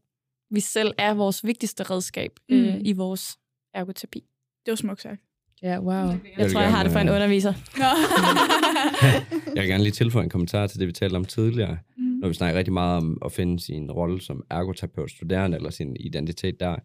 vi 0.50 0.60
selv 0.60 0.92
er 0.98 1.14
vores 1.14 1.44
vigtigste 1.44 1.82
redskab 1.82 2.30
Mm. 2.50 2.56
mm. 2.56 2.62
øh, 2.64 2.74
i 2.84 2.92
vores 2.92 3.36
ergoterapi. 3.74 4.18
det 4.66 4.70
var 4.72 4.76
smukt 4.76 5.02
sagt. 5.02 5.20
Ja, 5.62 5.78
wow. 5.80 5.94
Jeg, 5.94 6.20
vil 6.36 6.52
tror, 6.52 6.60
jeg 6.60 6.70
har 6.70 6.82
det 6.82 6.92
for 6.92 6.98
en 7.00 7.08
øh, 7.08 7.14
underviser. 7.14 7.52
Jeg 9.54 9.62
vil 9.62 9.68
gerne 9.70 9.82
lige 9.82 9.92
tilføje 9.92 10.24
en 10.24 10.30
kommentar 10.30 10.66
til 10.66 10.80
det, 10.80 10.86
vi 10.88 10.92
talte 10.92 11.16
om 11.16 11.24
tidligere. 11.24 11.78
Mm. 11.96 12.04
Når 12.04 12.28
vi 12.28 12.34
snakker 12.34 12.58
rigtig 12.58 12.72
meget 12.72 12.96
om 12.96 13.18
at 13.24 13.32
finde 13.32 13.60
sin 13.60 13.90
rolle 13.92 14.20
som 14.20 14.44
ergoterapeut 14.50 15.10
studerende, 15.10 15.56
eller 15.56 15.70
sin 15.70 15.96
identitet 16.00 16.60
der. 16.60 16.76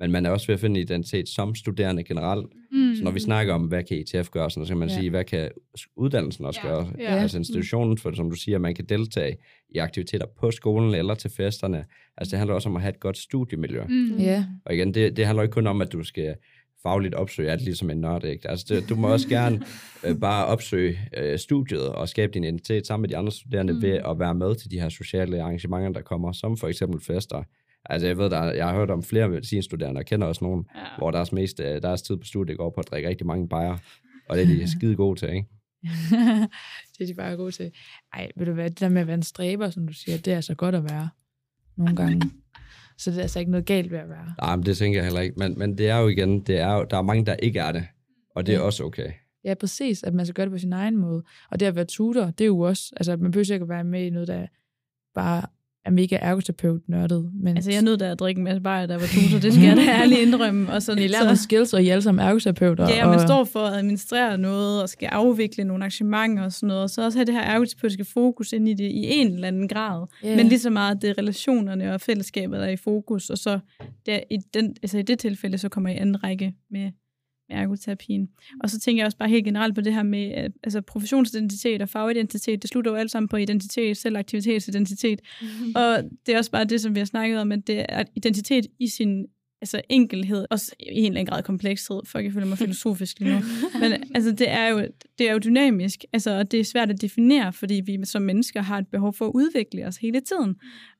Men 0.00 0.10
man 0.12 0.26
er 0.26 0.30
også 0.30 0.46
ved 0.46 0.54
at 0.54 0.60
finde 0.60 0.80
en 0.80 0.86
identitet 0.86 1.28
som 1.28 1.54
studerende 1.54 2.04
generelt. 2.04 2.46
Mm. 2.72 2.94
Så 2.96 3.04
når 3.04 3.10
vi 3.10 3.20
snakker 3.20 3.54
om, 3.54 3.62
hvad 3.62 3.82
kan 3.84 3.96
ETF 3.98 4.28
gøre, 4.30 4.50
så 4.50 4.64
kan 4.68 4.76
man 4.76 4.88
Ja. 4.88 4.94
sige, 4.94 5.10
hvad 5.10 5.24
kan 5.24 5.50
uddannelsen 5.96 6.44
også 6.44 6.60
Ja. 6.64 6.68
gøre? 6.68 6.88
Ja. 6.98 7.04
Altså 7.16 7.38
institutionen, 7.38 7.98
for 7.98 8.12
som 8.14 8.30
du 8.30 8.36
siger, 8.36 8.58
man 8.58 8.74
kan 8.74 8.84
deltage 8.84 9.36
i 9.74 9.78
aktiviteter 9.78 10.26
på 10.40 10.50
skolen 10.50 10.94
eller 10.94 11.14
til 11.14 11.30
festerne. 11.30 11.84
Altså 12.16 12.30
det 12.30 12.38
handler 12.38 12.54
også 12.54 12.68
om 12.68 12.76
at 12.76 12.82
have 12.82 12.90
et 12.94 13.00
godt 13.00 13.18
studiemiljø. 13.18 13.84
Mm. 13.88 14.16
Ja. 14.18 14.44
Og 14.66 14.74
igen, 14.74 14.94
det, 14.94 15.16
det 15.16 15.26
handler 15.26 15.42
ikke 15.42 15.52
kun 15.52 15.66
om, 15.66 15.80
at 15.80 15.92
du 15.92 16.02
skal 16.04 16.34
fagligt 16.82 17.14
opsøge 17.14 17.50
alt 17.50 17.62
ligesom 17.62 17.90
en 17.90 18.00
nørd. 18.00 18.24
Ikke? 18.24 18.50
Altså, 18.50 18.66
det, 18.74 18.88
du 18.88 18.94
må 18.94 19.08
også 19.08 19.28
gerne 19.28 19.60
øh, 20.06 20.20
bare 20.20 20.46
opsøge 20.46 20.98
øh, 21.16 21.38
studiet 21.38 21.88
og 21.88 22.08
skabe 22.08 22.32
din 22.32 22.44
identitet 22.44 22.86
sammen 22.86 23.02
med 23.02 23.08
de 23.08 23.16
andre 23.16 23.32
studerende 23.32 23.72
Mm. 23.72 23.76
mm. 23.78 23.82
ved 23.82 23.90
at 23.92 24.18
være 24.18 24.34
med 24.34 24.54
til 24.54 24.70
de 24.70 24.80
her 24.80 24.88
sociale 24.88 25.42
arrangementer, 25.42 25.92
der 25.92 26.00
kommer, 26.02 26.32
som 26.32 26.56
for 26.56 26.68
eksempel 26.68 27.00
fester. 27.00 27.42
Altså 27.84 28.06
jeg 28.06 28.18
ved, 28.18 28.30
der, 28.30 28.52
jeg 28.52 28.66
har 28.66 28.74
hørt 28.74 28.90
om 28.90 29.02
flere 29.02 29.28
medicinstuderende, 29.28 29.98
og 29.98 30.04
kender 30.04 30.26
også 30.26 30.44
nogen, 30.44 30.66
Ja. 30.74 30.80
hvor 30.98 31.10
deres, 31.10 31.32
mest, 31.32 31.60
øh, 31.60 31.82
deres 31.82 32.02
tid 32.02 32.16
på 32.16 32.24
studiet 32.24 32.58
går 32.58 32.70
på 32.70 32.80
at 32.80 32.90
drikke 32.90 33.08
rigtig 33.08 33.26
mange 33.26 33.48
bajer. 33.48 33.76
Og 34.28 34.36
det 34.36 34.42
er 34.42 34.46
de 34.46 34.70
skide 34.78 34.96
gode 34.96 35.18
til, 35.20 35.28
ikke? 35.28 35.48
det 36.98 37.00
er 37.00 37.06
de 37.06 37.14
bare 37.14 37.36
gode 37.36 37.52
til. 37.52 37.70
Ej, 38.14 38.30
ved 38.36 38.46
du 38.46 38.52
hvad, 38.52 38.70
det 38.70 38.80
der 38.80 38.88
med 38.88 39.00
at 39.00 39.06
være 39.06 39.14
en 39.14 39.22
stræber, 39.22 39.70
som 39.70 39.86
du 39.86 39.92
siger, 39.92 40.18
det 40.18 40.32
er 40.32 40.36
altså 40.36 40.54
godt 40.54 40.74
at 40.74 40.84
være 40.84 41.08
nogle 41.76 41.96
gange. 41.96 42.30
Så 42.98 43.10
det 43.10 43.18
er 43.18 43.22
altså 43.22 43.38
ikke 43.38 43.50
noget 43.50 43.66
galt 43.66 43.90
ved 43.90 43.98
at 43.98 44.08
være. 44.08 44.34
Nej, 44.38 44.56
men 44.56 44.66
det 44.66 44.76
tænker 44.76 44.98
jeg 44.98 45.04
heller 45.04 45.20
ikke. 45.20 45.34
Men, 45.38 45.58
men 45.58 45.78
det 45.78 45.88
er 45.88 45.96
jo 45.98 46.08
igen, 46.08 46.40
det 46.40 46.58
er 46.60 46.72
jo, 46.72 46.86
der 46.90 46.96
er 46.96 47.02
mange, 47.02 47.26
der 47.26 47.34
ikke 47.36 47.58
er 47.58 47.72
det. 47.72 47.84
Og 48.36 48.46
det 48.46 48.54
er 48.54 48.60
også 48.60 48.84
okay. 48.84 49.12
Ja, 49.44 49.54
præcis, 49.54 50.02
at 50.02 50.14
man 50.14 50.26
skal 50.26 50.34
gøre 50.34 50.46
det 50.46 50.52
på 50.52 50.58
sin 50.58 50.72
egen 50.72 50.96
måde. 50.96 51.22
Og 51.50 51.60
det 51.60 51.66
at 51.66 51.74
være 51.76 51.84
tutor, 51.84 52.24
det 52.24 52.40
er 52.40 52.46
jo 52.46 52.58
også, 52.60 52.92
altså 52.96 53.16
man 53.16 53.30
behøver 53.30 53.52
ikke 53.52 53.62
at 53.62 53.68
være 53.68 53.84
med 53.84 54.02
i 54.06 54.10
noget, 54.10 54.28
der 54.28 54.46
bare 55.14 55.42
er 55.84 55.90
mega 55.90 56.16
ergoterapeut 56.20 56.80
nørdet. 56.88 57.30
Men 57.34 57.56
Altså, 57.56 57.70
jeg 57.70 57.82
nød 57.82 57.96
da 57.96 58.10
at 58.10 58.18
drikke 58.18 58.38
en 58.38 58.44
masse 58.44 58.60
bajer, 58.60 58.86
der 58.86 58.98
var 58.98 59.06
tutor. 59.06 59.38
Det 59.38 59.52
skal 59.52 59.64
jeg 59.64 59.76
da 59.76 59.82
ærligt 59.82 60.20
indrømme. 60.20 60.72
Og 60.72 60.82
så, 60.82 60.92
I 60.92 61.06
lærer 61.06 61.24
nogle 61.24 61.36
skills, 61.36 61.72
og 61.72 61.82
I 61.82 61.88
alle 61.88 62.02
sammen 62.02 62.26
ergoterapeuter. 62.26 62.88
Ja, 62.88 63.04
og 63.04 63.10
man 63.10 63.20
og, 63.20 63.26
står 63.28 63.44
for 63.44 63.60
at 63.60 63.76
administrere 63.76 64.38
noget, 64.38 64.82
og 64.82 64.88
skal 64.88 65.08
afvikle 65.12 65.64
nogle 65.64 65.82
arrangementer 65.82 66.44
og 66.44 66.52
sådan 66.52 66.66
noget, 66.66 66.82
og 66.82 66.90
så 66.90 67.04
også 67.04 67.18
have 67.18 67.26
det 67.26 67.34
her 67.34 67.42
ergoterapeutiske 67.42 68.04
fokus 68.04 68.52
ind 68.52 68.68
i 68.68 68.74
det 68.74 68.84
i 68.84 69.02
en 69.04 69.34
eller 69.34 69.48
anden 69.48 69.68
grad. 69.68 70.06
Ja. 70.22 70.36
Men 70.36 70.46
lige 70.46 70.58
så 70.58 70.70
meget, 70.70 71.02
det 71.02 71.10
er 71.10 71.18
relationerne 71.18 71.94
og 71.94 72.00
fællesskabet, 72.00 72.58
der 72.58 72.64
er 72.64 72.70
i 72.70 72.76
fokus, 72.76 73.30
og 73.30 73.38
så 73.38 73.58
der, 74.06 74.20
i, 74.30 74.38
den, 74.54 74.76
altså 74.82 74.98
i 74.98 75.02
det 75.02 75.18
tilfælde, 75.18 75.58
så 75.58 75.68
kommer 75.68 75.90
jeg 75.90 75.98
i 75.98 76.00
anden 76.00 76.24
række 76.24 76.54
med, 76.70 76.90
med 77.48 77.56
ergoterapien. 77.56 78.28
Og 78.60 78.70
så 78.70 78.80
tænker 78.80 79.00
jeg 79.00 79.06
også 79.06 79.18
bare 79.18 79.28
helt 79.28 79.44
generelt 79.44 79.74
på 79.74 79.80
det 79.80 79.94
her 79.94 80.02
med 80.02 80.50
altså 80.62 80.80
professionsidentitet 80.80 81.82
og 81.82 81.88
fagidentitet, 81.88 82.62
det 82.62 82.70
slutter 82.70 82.90
jo 82.90 82.96
alt 82.96 83.10
sammen 83.10 83.28
på 83.28 83.36
identitet, 83.36 83.96
selvaktivitetsidentitet. 83.96 85.20
Mm. 85.42 85.46
Og 85.80 86.02
det 86.26 86.34
er 86.34 86.38
også 86.38 86.50
bare 86.50 86.64
det, 86.64 86.80
som 86.80 86.94
vi 86.94 87.00
har 87.00 87.06
snakket 87.06 87.38
om, 87.38 87.52
at 87.52 87.66
det 87.66 87.86
er 87.88 88.04
identitet 88.14 88.66
i 88.78 88.88
sin 88.88 89.26
altså 89.64 89.80
enkelhed, 89.88 90.46
også 90.50 90.74
i 90.80 90.84
en 90.98 91.04
eller 91.04 91.20
anden 91.20 91.26
grad 91.26 91.42
komplekshed, 91.42 92.00
for 92.06 92.18
jeg 92.18 92.32
føler 92.32 92.46
mig 92.46 92.58
filosofisk 92.66 93.20
lige 93.20 93.34
nu. 93.34 93.40
Men 93.80 93.92
altså, 94.14 94.32
det 94.32 94.50
er 94.50 94.66
jo, 94.66 94.88
det 95.18 95.28
er 95.28 95.32
jo 95.32 95.38
dynamisk, 95.38 96.04
altså, 96.12 96.38
og 96.38 96.50
det 96.50 96.60
er 96.60 96.64
svært 96.64 96.90
at 96.90 97.00
definere, 97.00 97.52
fordi 97.52 97.82
vi 97.86 97.98
som 98.04 98.22
mennesker 98.22 98.62
har 98.62 98.78
et 98.78 98.88
behov 98.88 99.12
for 99.12 99.26
at 99.26 99.32
udvikle 99.34 99.86
os 99.86 99.96
hele 99.96 100.20
tiden. 100.20 100.56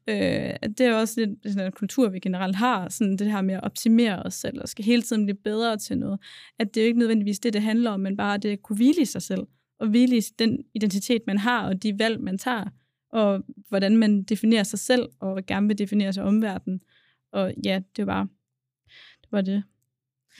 Øh, 0.08 0.70
det 0.78 0.80
er 0.80 0.94
også 0.94 1.20
lidt 1.20 1.52
sådan 1.52 1.66
en 1.66 1.72
kultur, 1.72 2.08
vi 2.08 2.18
generelt 2.18 2.56
har, 2.56 2.88
sådan 2.88 3.16
det 3.16 3.32
her 3.32 3.42
med 3.42 3.54
at 3.54 3.64
optimere 3.64 4.22
os 4.22 4.34
selv, 4.34 4.60
og 4.60 4.68
skal 4.68 4.84
hele 4.84 5.02
tiden 5.02 5.26
blive 5.26 5.38
bedre 5.44 5.76
til 5.76 5.98
noget. 5.98 6.20
At 6.58 6.74
det 6.74 6.80
er 6.80 6.84
jo 6.84 6.86
ikke 6.86 6.98
nødvendigvis 6.98 7.38
det, 7.38 7.52
det 7.52 7.62
handler 7.62 7.90
om, 7.90 8.00
men 8.00 8.16
bare 8.16 8.38
det 8.38 8.48
at 8.48 8.62
kunne 8.62 8.76
hvile 8.76 9.02
i 9.02 9.04
sig 9.04 9.22
selv, 9.22 9.42
og 9.80 9.88
hvile 9.88 10.16
i 10.16 10.20
den 10.38 10.58
identitet, 10.74 11.22
man 11.26 11.38
har, 11.38 11.68
og 11.68 11.82
de 11.82 11.98
valg, 11.98 12.20
man 12.20 12.38
tager, 12.38 12.64
og 13.12 13.44
hvordan 13.68 13.96
man 13.96 14.22
definerer 14.22 14.62
sig 14.62 14.78
selv, 14.78 15.08
og 15.20 15.46
gerne 15.46 15.68
vil 15.68 15.78
definere 15.78 16.12
sig 16.12 16.24
omverdenen. 16.24 16.80
Og 17.32 17.54
ja, 17.64 17.80
det 17.96 18.06
var, 18.06 18.22
det 18.22 18.28
var 19.34 19.40
det. 19.40 19.62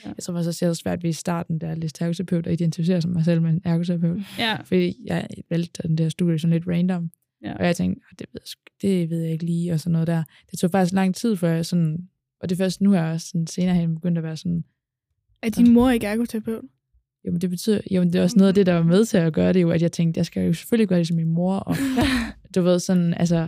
Jeg 0.05 0.15
tror 0.23 0.33
faktisk 0.33 0.47
også, 0.47 0.65
det 0.65 0.69
er 0.69 0.73
svært 0.73 1.03
ved 1.03 1.09
i 1.09 1.13
starten, 1.13 1.59
da 1.59 1.67
jeg 1.67 1.77
læste 1.77 2.03
ergoterapeut, 2.03 2.47
at 2.47 2.53
identificere 2.53 3.01
som 3.01 3.11
mig 3.11 3.25
selv 3.25 3.41
med 3.41 3.49
en 3.49 3.61
ergoterapeut. 3.63 4.21
Ja, 4.39 4.55
Fordi 4.61 4.95
jeg 5.05 5.27
valgte 5.49 5.83
den 5.87 5.97
der 5.97 6.09
studie 6.09 6.39
sådan 6.39 6.53
lidt 6.53 6.67
random. 6.67 7.11
Ja. 7.43 7.53
Og 7.57 7.65
jeg 7.65 7.75
tænkte, 7.75 8.01
"Ah, 8.11 8.15
det 8.19 8.27
ved, 8.33 8.41
jeg 8.43 8.89
det 9.01 9.09
ved 9.09 9.21
jeg 9.21 9.31
ikke 9.31 9.45
lige, 9.45 9.73
og 9.73 9.79
sådan 9.79 9.91
noget 9.91 10.07
der. 10.07 10.23
Det 10.51 10.59
tog 10.59 10.71
faktisk 10.71 10.93
lang 10.93 11.15
tid, 11.15 11.35
før 11.35 11.49
jeg 11.49 11.65
sådan... 11.65 12.07
Og 12.39 12.49
det 12.49 12.55
er 12.55 12.63
først 12.63 12.81
nu, 12.81 12.93
er 12.93 13.01
jeg 13.03 13.13
også 13.13 13.27
sådan, 13.27 13.47
senere 13.47 13.75
hen 13.75 13.95
begyndt 13.95 14.17
at 14.17 14.23
være 14.23 14.37
sådan, 14.37 14.63
Er 15.41 15.49
din 15.49 15.73
mor 15.73 15.89
ikke 15.89 16.07
ergoterapeut? 16.07 16.63
jo, 17.25 17.31
men 17.31 17.41
det 17.41 17.49
betyder, 17.49 17.81
jo, 17.91 18.01
men 18.01 18.13
det 18.13 18.19
er 18.19 18.23
også 18.23 18.37
noget 18.37 18.47
af 18.47 18.53
det, 18.55 18.65
der 18.65 18.73
var 18.73 18.83
med 18.83 19.05
til 19.05 19.17
at 19.17 19.33
gøre 19.33 19.53
det, 19.53 19.61
jo, 19.61 19.69
at 19.71 19.81
jeg 19.81 19.91
tænkte, 19.91 20.17
jeg 20.17 20.25
skal 20.25 20.45
jo 20.47 20.53
selvfølgelig 20.53 20.87
gøre 20.87 20.99
det 20.99 21.07
som 21.07 21.17
min 21.17 21.29
mor, 21.29 21.55
og 21.55 21.75
du 22.55 22.61
ved, 22.61 22.79
sådan, 22.79 23.13
altså, 23.13 23.47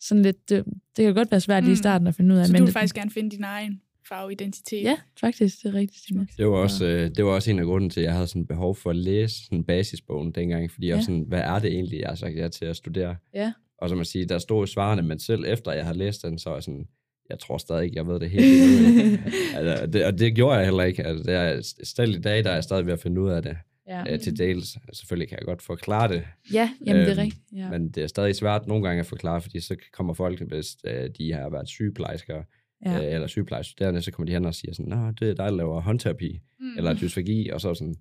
sådan 0.00 0.22
lidt, 0.22 0.48
det, 0.48 0.64
det 0.96 1.04
kan 1.04 1.14
godt 1.14 1.30
være 1.30 1.40
svært 1.40 1.62
lige 1.62 1.70
i 1.70 1.72
Mm. 1.72 1.76
starten 1.76 2.06
at 2.06 2.14
finde 2.14 2.34
ud 2.34 2.40
af, 2.40 2.46
Så 2.46 2.52
men 2.52 2.58
du 2.58 2.64
vil 2.64 2.66
det- 2.66 2.72
faktisk 2.74 2.94
gerne 2.94 3.10
finde 3.10 3.30
din 3.36 3.44
egen 3.44 3.80
farveidentitet? 4.08 4.82
Ja, 4.82 4.96
faktisk, 5.20 5.62
det 5.62 5.68
er 5.68 5.74
rigtigt, 5.74 6.02
Stine. 6.02 6.28
Det 6.36 6.46
var, 6.46 6.56
også, 6.56 6.86
øh, 6.86 7.10
det 7.16 7.24
var 7.24 7.30
også 7.30 7.50
en 7.50 7.58
af 7.58 7.64
grunden 7.64 7.90
til, 7.90 8.00
at 8.00 8.04
jeg 8.04 8.12
havde 8.14 8.26
sådan 8.26 8.46
behov 8.46 8.74
for 8.74 8.90
at 8.90 8.96
læse 8.96 9.44
sådan 9.44 9.64
basisbogen 9.64 10.32
dengang, 10.32 10.70
fordi 10.70 10.86
jeg 10.86 10.92
var 10.94 10.98
Ja. 10.98 11.04
sådan, 11.04 11.24
hvad 11.28 11.40
er 11.40 11.58
det 11.58 11.72
egentlig, 11.72 12.00
jeg 12.00 12.08
har 12.08 12.14
sagt 12.16 12.36
ja 12.36 12.48
til 12.48 12.64
at 12.64 12.76
studere? 12.76 13.16
Ja. 13.34 13.52
Og 13.78 13.88
som 13.88 13.98
man 13.98 14.04
siger, 14.04 14.26
der 14.26 14.38
stod 14.38 14.66
svarene, 14.66 15.02
men 15.02 15.18
selv 15.18 15.44
efter 15.46 15.72
jeg 15.72 15.84
havde 15.84 15.98
læst 15.98 16.22
den, 16.22 16.38
så 16.38 16.48
var 16.50 16.56
jeg 16.56 16.62
sådan, 16.62 16.86
jeg 17.30 17.38
tror 17.38 17.58
stadig 17.58 17.84
ikke, 17.84 17.96
jeg 17.96 18.06
ved 18.06 18.20
det 18.20 18.30
helt 18.30 18.44
altså, 19.56 19.86
det, 19.86 20.04
og 20.04 20.18
det 20.18 20.34
gjorde 20.34 20.56
jeg 20.56 20.64
heller 20.64 20.82
ikke. 20.84 21.04
Altså, 21.06 21.22
det 21.24 21.34
er, 21.34 21.74
selv 21.84 22.14
i 22.16 22.20
dag, 22.20 22.44
der 22.44 22.50
er 22.50 22.54
jeg 22.54 22.64
stadig 22.64 22.86
ved 22.86 22.92
at 22.92 23.00
finde 23.00 23.20
ud 23.20 23.30
af 23.30 23.42
det 23.42 23.56
Ja, 23.88 24.04
øh, 24.12 24.20
til 24.20 24.38
dels. 24.38 24.78
Selvfølgelig 24.92 25.28
kan 25.28 25.38
jeg 25.38 25.46
godt 25.46 25.62
forklare 25.62 26.08
det, 26.08 26.22
ja 26.52 26.70
jamen 26.86 27.00
det 27.02 27.06
er 27.08 27.12
Øhm, 27.12 27.20
rigtigt. 27.20 27.42
Ja. 27.56 27.70
men 27.70 27.90
det 27.90 28.02
er 28.02 28.06
stadig 28.06 28.36
svært 28.36 28.66
nogle 28.66 28.84
gange 28.88 29.00
at 29.00 29.06
forklare, 29.06 29.40
fordi 29.40 29.60
så 29.60 29.76
kommer 29.92 30.14
folk, 30.14 30.40
hvis 30.48 30.76
øh, 30.84 31.10
de 31.18 31.32
har 31.32 31.50
været 31.50 31.68
sygeplejersker, 31.68 32.42
Ja. 32.84 32.92
ja. 32.92 33.08
øh, 33.08 33.14
eller 33.14 33.26
sygeplejestuderende, 33.26 34.02
så 34.02 34.10
kommer 34.12 34.26
de 34.26 34.32
hen 34.32 34.44
og 34.44 34.54
siger 34.54 34.74
sådan, 34.74 34.90
Nå, 34.98 35.10
det 35.10 35.30
er 35.30 35.34
dig, 35.34 35.36
der 35.36 35.50
laver 35.50 35.80
håndterapi, 35.80 36.40
Mm. 36.60 36.76
eller 36.76 36.94
dysfagi, 36.94 37.48
og 37.50 37.60
så 37.60 37.74
sådan, 37.74 37.96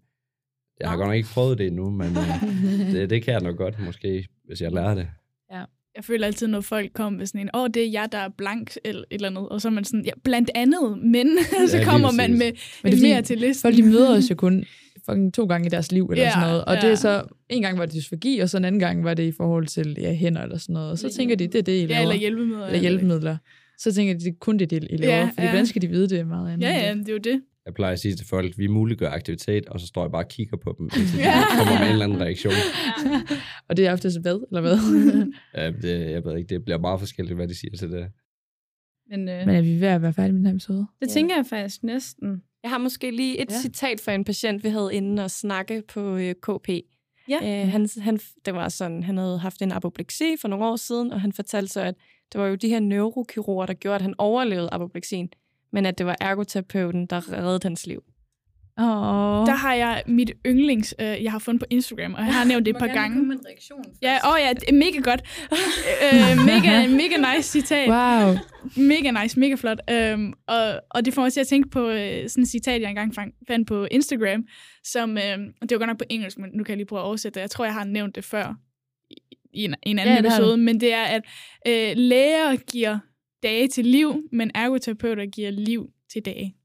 jeg 0.80 0.90
har 0.90 0.98
godt 0.98 1.08
nok 1.08 1.16
ikke 1.16 1.30
prøvet 1.30 1.58
det 1.58 1.68
endnu, 1.68 1.90
men 1.90 2.08
øh, 2.18 2.92
det, 2.94 3.10
det 3.10 3.24
kan 3.24 3.34
jeg 3.34 3.42
nok 3.42 3.58
godt, 3.58 3.80
måske, 3.86 4.28
hvis 4.46 4.62
jeg 4.62 4.72
lærer 4.72 4.96
det. 4.96 5.08
Jeg 5.96 6.06
føler 6.06 6.28
altid, 6.28 6.48
når 6.48 6.62
folk 6.62 6.94
kommer 6.94 7.18
med 7.18 7.26
sådan 7.26 7.42
en, 7.42 7.50
åh, 7.54 7.62
oh, 7.62 7.70
det 7.74 7.84
er 7.86 7.92
jeg, 7.92 8.08
der 8.12 8.18
er 8.18 8.30
blank, 8.38 8.76
eller 8.86 9.02
et 9.02 9.06
eller 9.16 9.30
andet, 9.30 9.50
og 9.50 9.62
så 9.62 9.68
er 9.68 9.72
man 9.72 9.84
sådan, 9.84 10.06
ja, 10.06 10.12
blandt 10.24 10.52
andet, 10.56 10.98
men 11.04 11.28
så 11.70 11.78
lige 11.78 11.86
kommer 11.86 12.12
man 12.12 12.38
med 12.38 12.52
Men 12.84 12.92
det 12.92 13.00
er 13.00 13.02
mere 13.08 13.16
fordi, 13.16 13.26
til 13.28 13.38
listen. 13.38 13.62
Folk 13.62 13.76
de 13.78 13.84
møder 13.84 14.18
os 14.18 14.30
jo 14.30 14.36
kun 14.46 14.66
fucking 15.06 15.34
to 15.34 15.46
gange 15.46 15.66
i 15.66 15.70
deres 15.70 15.92
liv, 15.92 16.06
eller 16.06 16.24
Ja, 16.24 16.32
sådan 16.32 16.48
noget. 16.48 16.66
Og 16.66 16.76
det 16.76 16.84
ja. 16.84 16.92
er 16.92 16.96
så, 16.96 17.24
en 17.50 17.62
gang 17.62 17.80
var 17.80 17.86
det 17.86 17.96
dysfagi, 17.96 18.40
og 18.40 18.50
så 18.50 18.58
en 18.58 18.66
anden 18.66 18.80
gang 18.80 19.04
var 19.04 19.14
det 19.14 19.24
i 19.24 19.32
forhold 19.32 19.68
til 19.68 19.98
ja, 20.02 20.14
hænder 20.14 20.42
eller 20.44 20.58
sådan 20.58 20.74
noget. 20.74 20.92
Og 20.92 20.98
så 20.98 21.10
tænker 21.14 21.36
de, 21.36 21.48
det 21.48 21.56
er 21.56 21.64
det, 21.64 21.84
I 21.84 21.86
laver. 21.86 21.96
Ja, 21.96 22.02
eller 22.02 22.16
hjælpemidler. 22.16 22.66
eller 22.66 22.80
hjælpemidler. 22.80 23.38
Så 23.78 23.94
tænker 23.94 24.14
de, 24.14 24.20
det 24.20 24.28
er 24.28 24.34
kun 24.40 24.58
det, 24.60 24.72
I 24.72 24.98
laver. 24.98 25.16
Ja, 25.16 25.24
fordi 25.24 25.42
ja. 25.42 25.50
hvordan 25.50 25.66
skal 25.66 25.82
de 25.82 25.88
vide 25.88 26.10
det 26.10 26.20
er 26.20 26.26
meget 26.26 26.54
andet? 26.54 26.68
Ja, 26.68 26.74
ja, 26.88 26.94
det 26.94 27.10
er 27.10 27.14
jo 27.14 27.18
det. 27.20 27.42
Jeg 27.66 27.74
plejer 27.74 27.94
at 27.94 28.00
sige 28.00 28.16
til 28.16 28.28
folk, 28.28 28.58
vi 28.58 28.68
muliggør 28.68 29.10
aktivitet, 29.10 29.66
og 29.66 29.80
så 29.80 29.88
står 29.88 30.04
jeg 30.04 30.12
bare 30.12 30.24
og 30.24 30.30
kigger 30.30 30.58
på 30.58 30.76
dem, 30.78 30.86
indtil 30.98 31.18
de 31.18 31.24
Ja. 31.24 31.42
kommer 31.58 31.74
med 31.80 31.86
en 31.88 31.92
eller 31.92 32.06
anden 32.06 32.22
reaktion. 32.22 32.54
og 33.70 33.78
det 33.78 33.88
er 33.88 33.92
oftest 33.94 34.22
hvad, 34.22 34.40
eller 34.52 34.62
hvad? 34.62 34.78
Øh, 35.58 35.82
det, 35.82 36.12
jeg 36.12 36.24
ved 36.26 36.38
ikke, 36.38 36.50
det 36.50 36.64
bliver 36.66 36.78
meget 36.78 37.00
forskelligt, 37.00 37.36
hvad 37.36 37.48
de 37.48 37.56
siger 37.56 37.78
til 37.78 37.92
det. 37.92 38.08
men, 39.10 39.30
øh, 39.30 39.46
Men 39.46 39.56
er 39.56 39.62
vi 39.62 39.82
ved 39.82 39.88
at 39.88 40.02
være 40.02 40.14
færdige 40.14 40.34
med 40.34 40.40
den 40.40 40.46
her 40.48 40.54
episode? 40.54 40.86
det 41.02 41.10
tænker 41.10 41.36
jeg 41.36 41.46
faktisk 41.46 41.84
næsten. 41.84 42.42
Jeg 42.64 42.72
har 42.72 42.78
måske 42.78 43.12
lige 43.12 43.42
et 43.42 43.50
Ja. 43.50 43.56
ja. 43.56 43.62
citat 43.62 44.00
fra 44.02 44.14
en 44.14 44.24
patient, 44.24 44.64
vi 44.64 44.70
havde 44.70 44.90
inde 44.94 45.24
og 45.24 45.32
snakke 45.32 45.84
på 45.88 46.18
øh, 46.18 46.36
KP. 46.42 46.70
Ja. 47.30 47.64
Øh, 47.64 47.72
han, 47.72 47.90
han, 48.02 48.20
det 48.46 48.54
var 48.54 48.70
sådan, 48.70 49.04
han 49.04 49.18
havde 49.18 49.40
haft 49.40 49.62
en 49.62 49.72
apopleksi 49.72 50.36
for 50.42 50.48
nogle 50.48 50.66
år 50.66 50.76
siden, 50.76 51.12
og 51.12 51.22
han 51.22 51.34
fortalte 51.34 51.74
så, 51.74 51.82
at 51.82 51.96
det 52.34 52.42
var 52.42 52.48
jo 52.48 52.56
de 52.56 52.70
her 52.70 52.80
neurokirurger, 52.80 53.66
der 53.66 53.74
gjorde, 53.74 53.96
at 53.96 54.02
han 54.02 54.16
overlevede 54.18 54.70
apopleksien, 54.72 55.30
men 55.72 55.86
at 55.86 55.98
det 55.98 56.06
var 56.06 56.16
ergoterapeuten, 56.22 57.06
der 57.06 57.34
reddede 57.34 57.60
hans 57.64 57.88
liv. 57.88 58.04
Åh. 58.80 58.86
Der 59.46 59.56
har 59.56 59.74
jeg 59.74 60.04
mit 60.08 60.32
yndlings, 60.46 60.96
øh, 61.00 61.24
jeg 61.24 61.32
har 61.32 61.40
fundet 61.40 61.60
på 61.60 61.66
Instagram, 61.70 62.14
og 62.14 62.20
jeg 62.20 62.34
har 62.34 62.44
nævnt 62.46 62.66
det 62.66 62.76
et 62.76 62.80
par 62.80 62.88
gange. 62.88 63.24
med 63.24 63.36
en 63.36 63.46
reaktion 63.48 63.84
Ja, 64.02 64.18
åh 64.26 64.34
oh 64.34 64.40
ja, 64.42 64.54
det 64.54 64.70
er 64.70 64.74
mega 64.74 65.00
godt. 65.00 65.22
øh, 66.06 66.46
mega, 66.46 66.88
mega 66.88 67.36
nice 67.36 67.50
citat. 67.50 67.90
Wow. 67.90 68.36
Mega 68.78 69.12
nice, 69.22 69.40
mega 69.40 69.56
flot. 69.56 69.80
Øhm, 69.90 70.34
og, 70.48 70.82
og 70.90 71.06
det 71.06 71.14
får 71.14 71.22
mig 71.22 71.34
til 71.34 71.40
at 71.40 71.48
tænke 71.48 71.70
på 71.70 71.90
øh, 71.90 72.30
sådan 72.30 72.44
et 72.44 72.50
citat, 72.50 72.82
jeg 72.82 72.90
engang 72.90 73.16
fandt 73.48 73.68
på 73.68 73.88
Instagram, 73.92 74.44
som, 74.84 75.18
øh, 75.18 75.38
det 75.62 75.72
var 75.72 75.78
godt 75.78 75.88
nok 75.88 75.98
på 75.98 76.06
engelsk, 76.10 76.38
men 76.38 76.50
nu 76.54 76.64
kan 76.64 76.72
jeg 76.72 76.78
lige 76.78 76.88
prøve 76.88 77.00
at 77.00 77.06
oversætte 77.06 77.36
det. 77.36 77.42
Jeg 77.42 77.52
tror, 77.52 77.66
jeg 77.66 77.74
har 77.74 77.84
nævnt 77.84 78.16
det 78.16 78.24
før 78.26 78.56
i, 79.54 79.64
en, 79.64 79.76
i 79.86 79.90
en 79.90 80.00
anden 80.00 80.16
Ja, 80.16 80.22
det 80.22 80.28
episode, 80.28 80.58
men 80.58 80.80
det 80.80 80.94
er, 80.94 81.04
at 81.04 81.22
øh, 81.68 81.98
læger 81.98 82.56
giver 82.72 83.00
dage 83.44 83.68
til 83.68 83.86
liv, 83.86 84.24
men 84.32 84.52
ergoterapeuter 84.56 85.26
giver 85.26 85.52
liv 85.52 85.90
til 86.14 86.22
dage. 86.26 86.56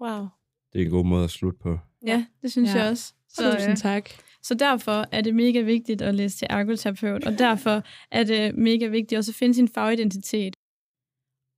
Wow. 0.00 0.26
Det 0.72 0.80
er 0.80 0.84
en 0.84 0.90
god 0.90 1.04
måde 1.04 1.24
at 1.24 1.30
slutte 1.30 1.58
på. 1.62 1.78
Ja, 2.06 2.26
det 2.42 2.52
synes 2.52 2.74
Ja. 2.74 2.78
jeg 2.80 2.90
også. 2.90 3.14
Så, 3.28 3.52
Tusind 3.52 3.70
øh, 3.70 3.76
tak. 3.76 4.10
så 4.42 4.54
derfor 4.54 5.04
er 5.12 5.20
det 5.20 5.34
mega 5.34 5.60
vigtigt 5.60 6.02
at 6.02 6.14
læse 6.14 6.38
til 6.38 6.46
ergoterapeut, 6.50 7.24
og 7.24 7.38
derfor 7.38 7.82
er 8.10 8.24
det 8.24 8.54
mega 8.54 8.86
vigtigt 8.86 9.18
også 9.18 9.30
at 9.30 9.34
finde 9.36 9.54
sin 9.54 9.68
fagidentitet. 9.68 10.56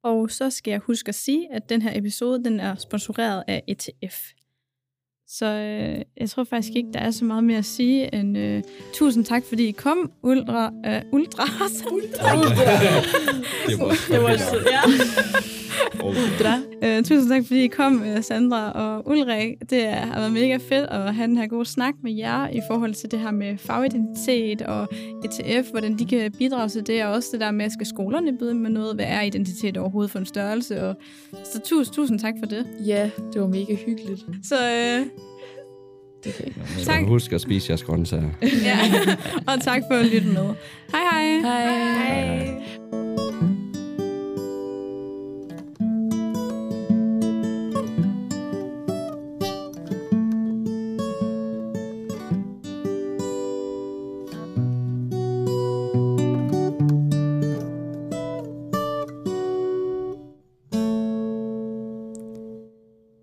Og 0.03 0.31
så 0.31 0.51
skal 0.51 0.71
jeg 0.71 0.81
huske 0.81 1.09
at 1.09 1.15
sige, 1.15 1.53
at 1.53 1.69
den 1.69 1.83
her 1.83 1.99
episode 1.99 2.45
den 2.45 2.61
er 2.61 2.75
sponsoreret 2.75 3.45
af 3.49 3.63
ETF. 3.69 4.33
Så 5.33 5.47
øh, 5.47 6.03
jeg 6.21 6.31
tror 6.31 6.45
faktisk 6.45 6.77
ikke, 6.77 6.89
der 6.93 7.01
er 7.01 7.11
så 7.11 7.25
meget 7.25 7.45
mere 7.45 7.59
at 7.59 7.65
sige 7.65 8.15
end 8.15 8.39
øh, 8.39 8.63
tusind 8.95 9.25
tak, 9.25 9.43
fordi 9.49 9.69
I 9.69 9.73
kom. 9.73 10.13
Ultra, 10.23 10.73
øh, 10.87 11.03
ultra, 11.13 11.45
ultra. 11.93 12.35
det 13.69 13.79
var, 13.79 13.97
Det 14.09 14.23
var 14.23 14.37
sødt, 14.37 14.67
ja. 14.71 14.81
Okay. 16.01 16.59
Øh, 16.85 16.97
tusind 17.05 17.29
tak, 17.29 17.43
fordi 17.47 17.65
I 17.65 17.67
kom, 17.67 18.03
øh, 18.05 18.23
Sandra 18.23 18.71
og 18.73 19.09
Ulrik. 19.09 19.49
Det 19.71 19.87
er- 19.87 19.93
har 19.93 20.19
været 20.19 20.33
mega 20.33 20.57
fedt 20.69 20.91
at 20.91 21.15
have 21.15 21.27
den 21.27 21.37
her 21.37 21.47
gode 21.47 21.65
snak 21.65 21.95
med 22.03 22.13
jer 22.13 22.49
i 22.49 22.61
forhold 22.71 22.95
til 22.95 23.11
det 23.11 23.19
her 23.21 23.31
med 23.31 23.59
fagidentitet 23.59 24.63
og 24.63 24.89
ETF, 25.25 25.71
hvordan 25.71 25.99
de 25.99 26.05
kan 26.05 26.33
bidrage 26.39 26.69
til 26.69 26.87
det, 26.87 27.05
og 27.05 27.13
også 27.13 27.29
det 27.33 27.41
der 27.41 27.51
med, 27.51 27.71
skal 27.71 27.87
skolerne 27.87 28.39
byde 28.39 28.55
med 28.55 28.71
noget? 28.71 28.95
Hvad 28.95 29.05
er 29.09 29.21
identitet 29.23 29.77
overhovedet 29.77 30.11
for 30.11 30.19
en 30.19 30.27
størrelse? 30.27 30.83
Og, 30.83 30.95
så 31.45 31.61
tusind, 31.65 31.95
tusind 31.95 32.19
tak 32.19 32.35
for 32.39 32.47
det. 32.47 32.67
Ja, 32.87 33.11
det 33.33 33.41
var 33.41 33.47
mega 33.49 33.75
hyggeligt. 33.87 34.21
Så 34.43 34.55
øh, 34.55 35.07
Det 36.25 36.35
kan 36.35 36.47
ikke 36.47 36.59
noget. 36.59 36.87
Tak. 36.87 37.05
husk 37.07 37.33
at 37.33 37.41
spise 37.41 37.71
jeres 37.71 37.83
grøntsager. 37.83 38.31
ja, 38.69 38.79
og 39.47 39.61
tak 39.63 39.83
for 39.91 39.95
at 39.99 40.07
lytte 40.07 40.29
med. 40.29 40.55
Hej 40.93 41.01
hej! 41.13 41.41
Hej. 41.41 42.45
Hej. 42.47 43.10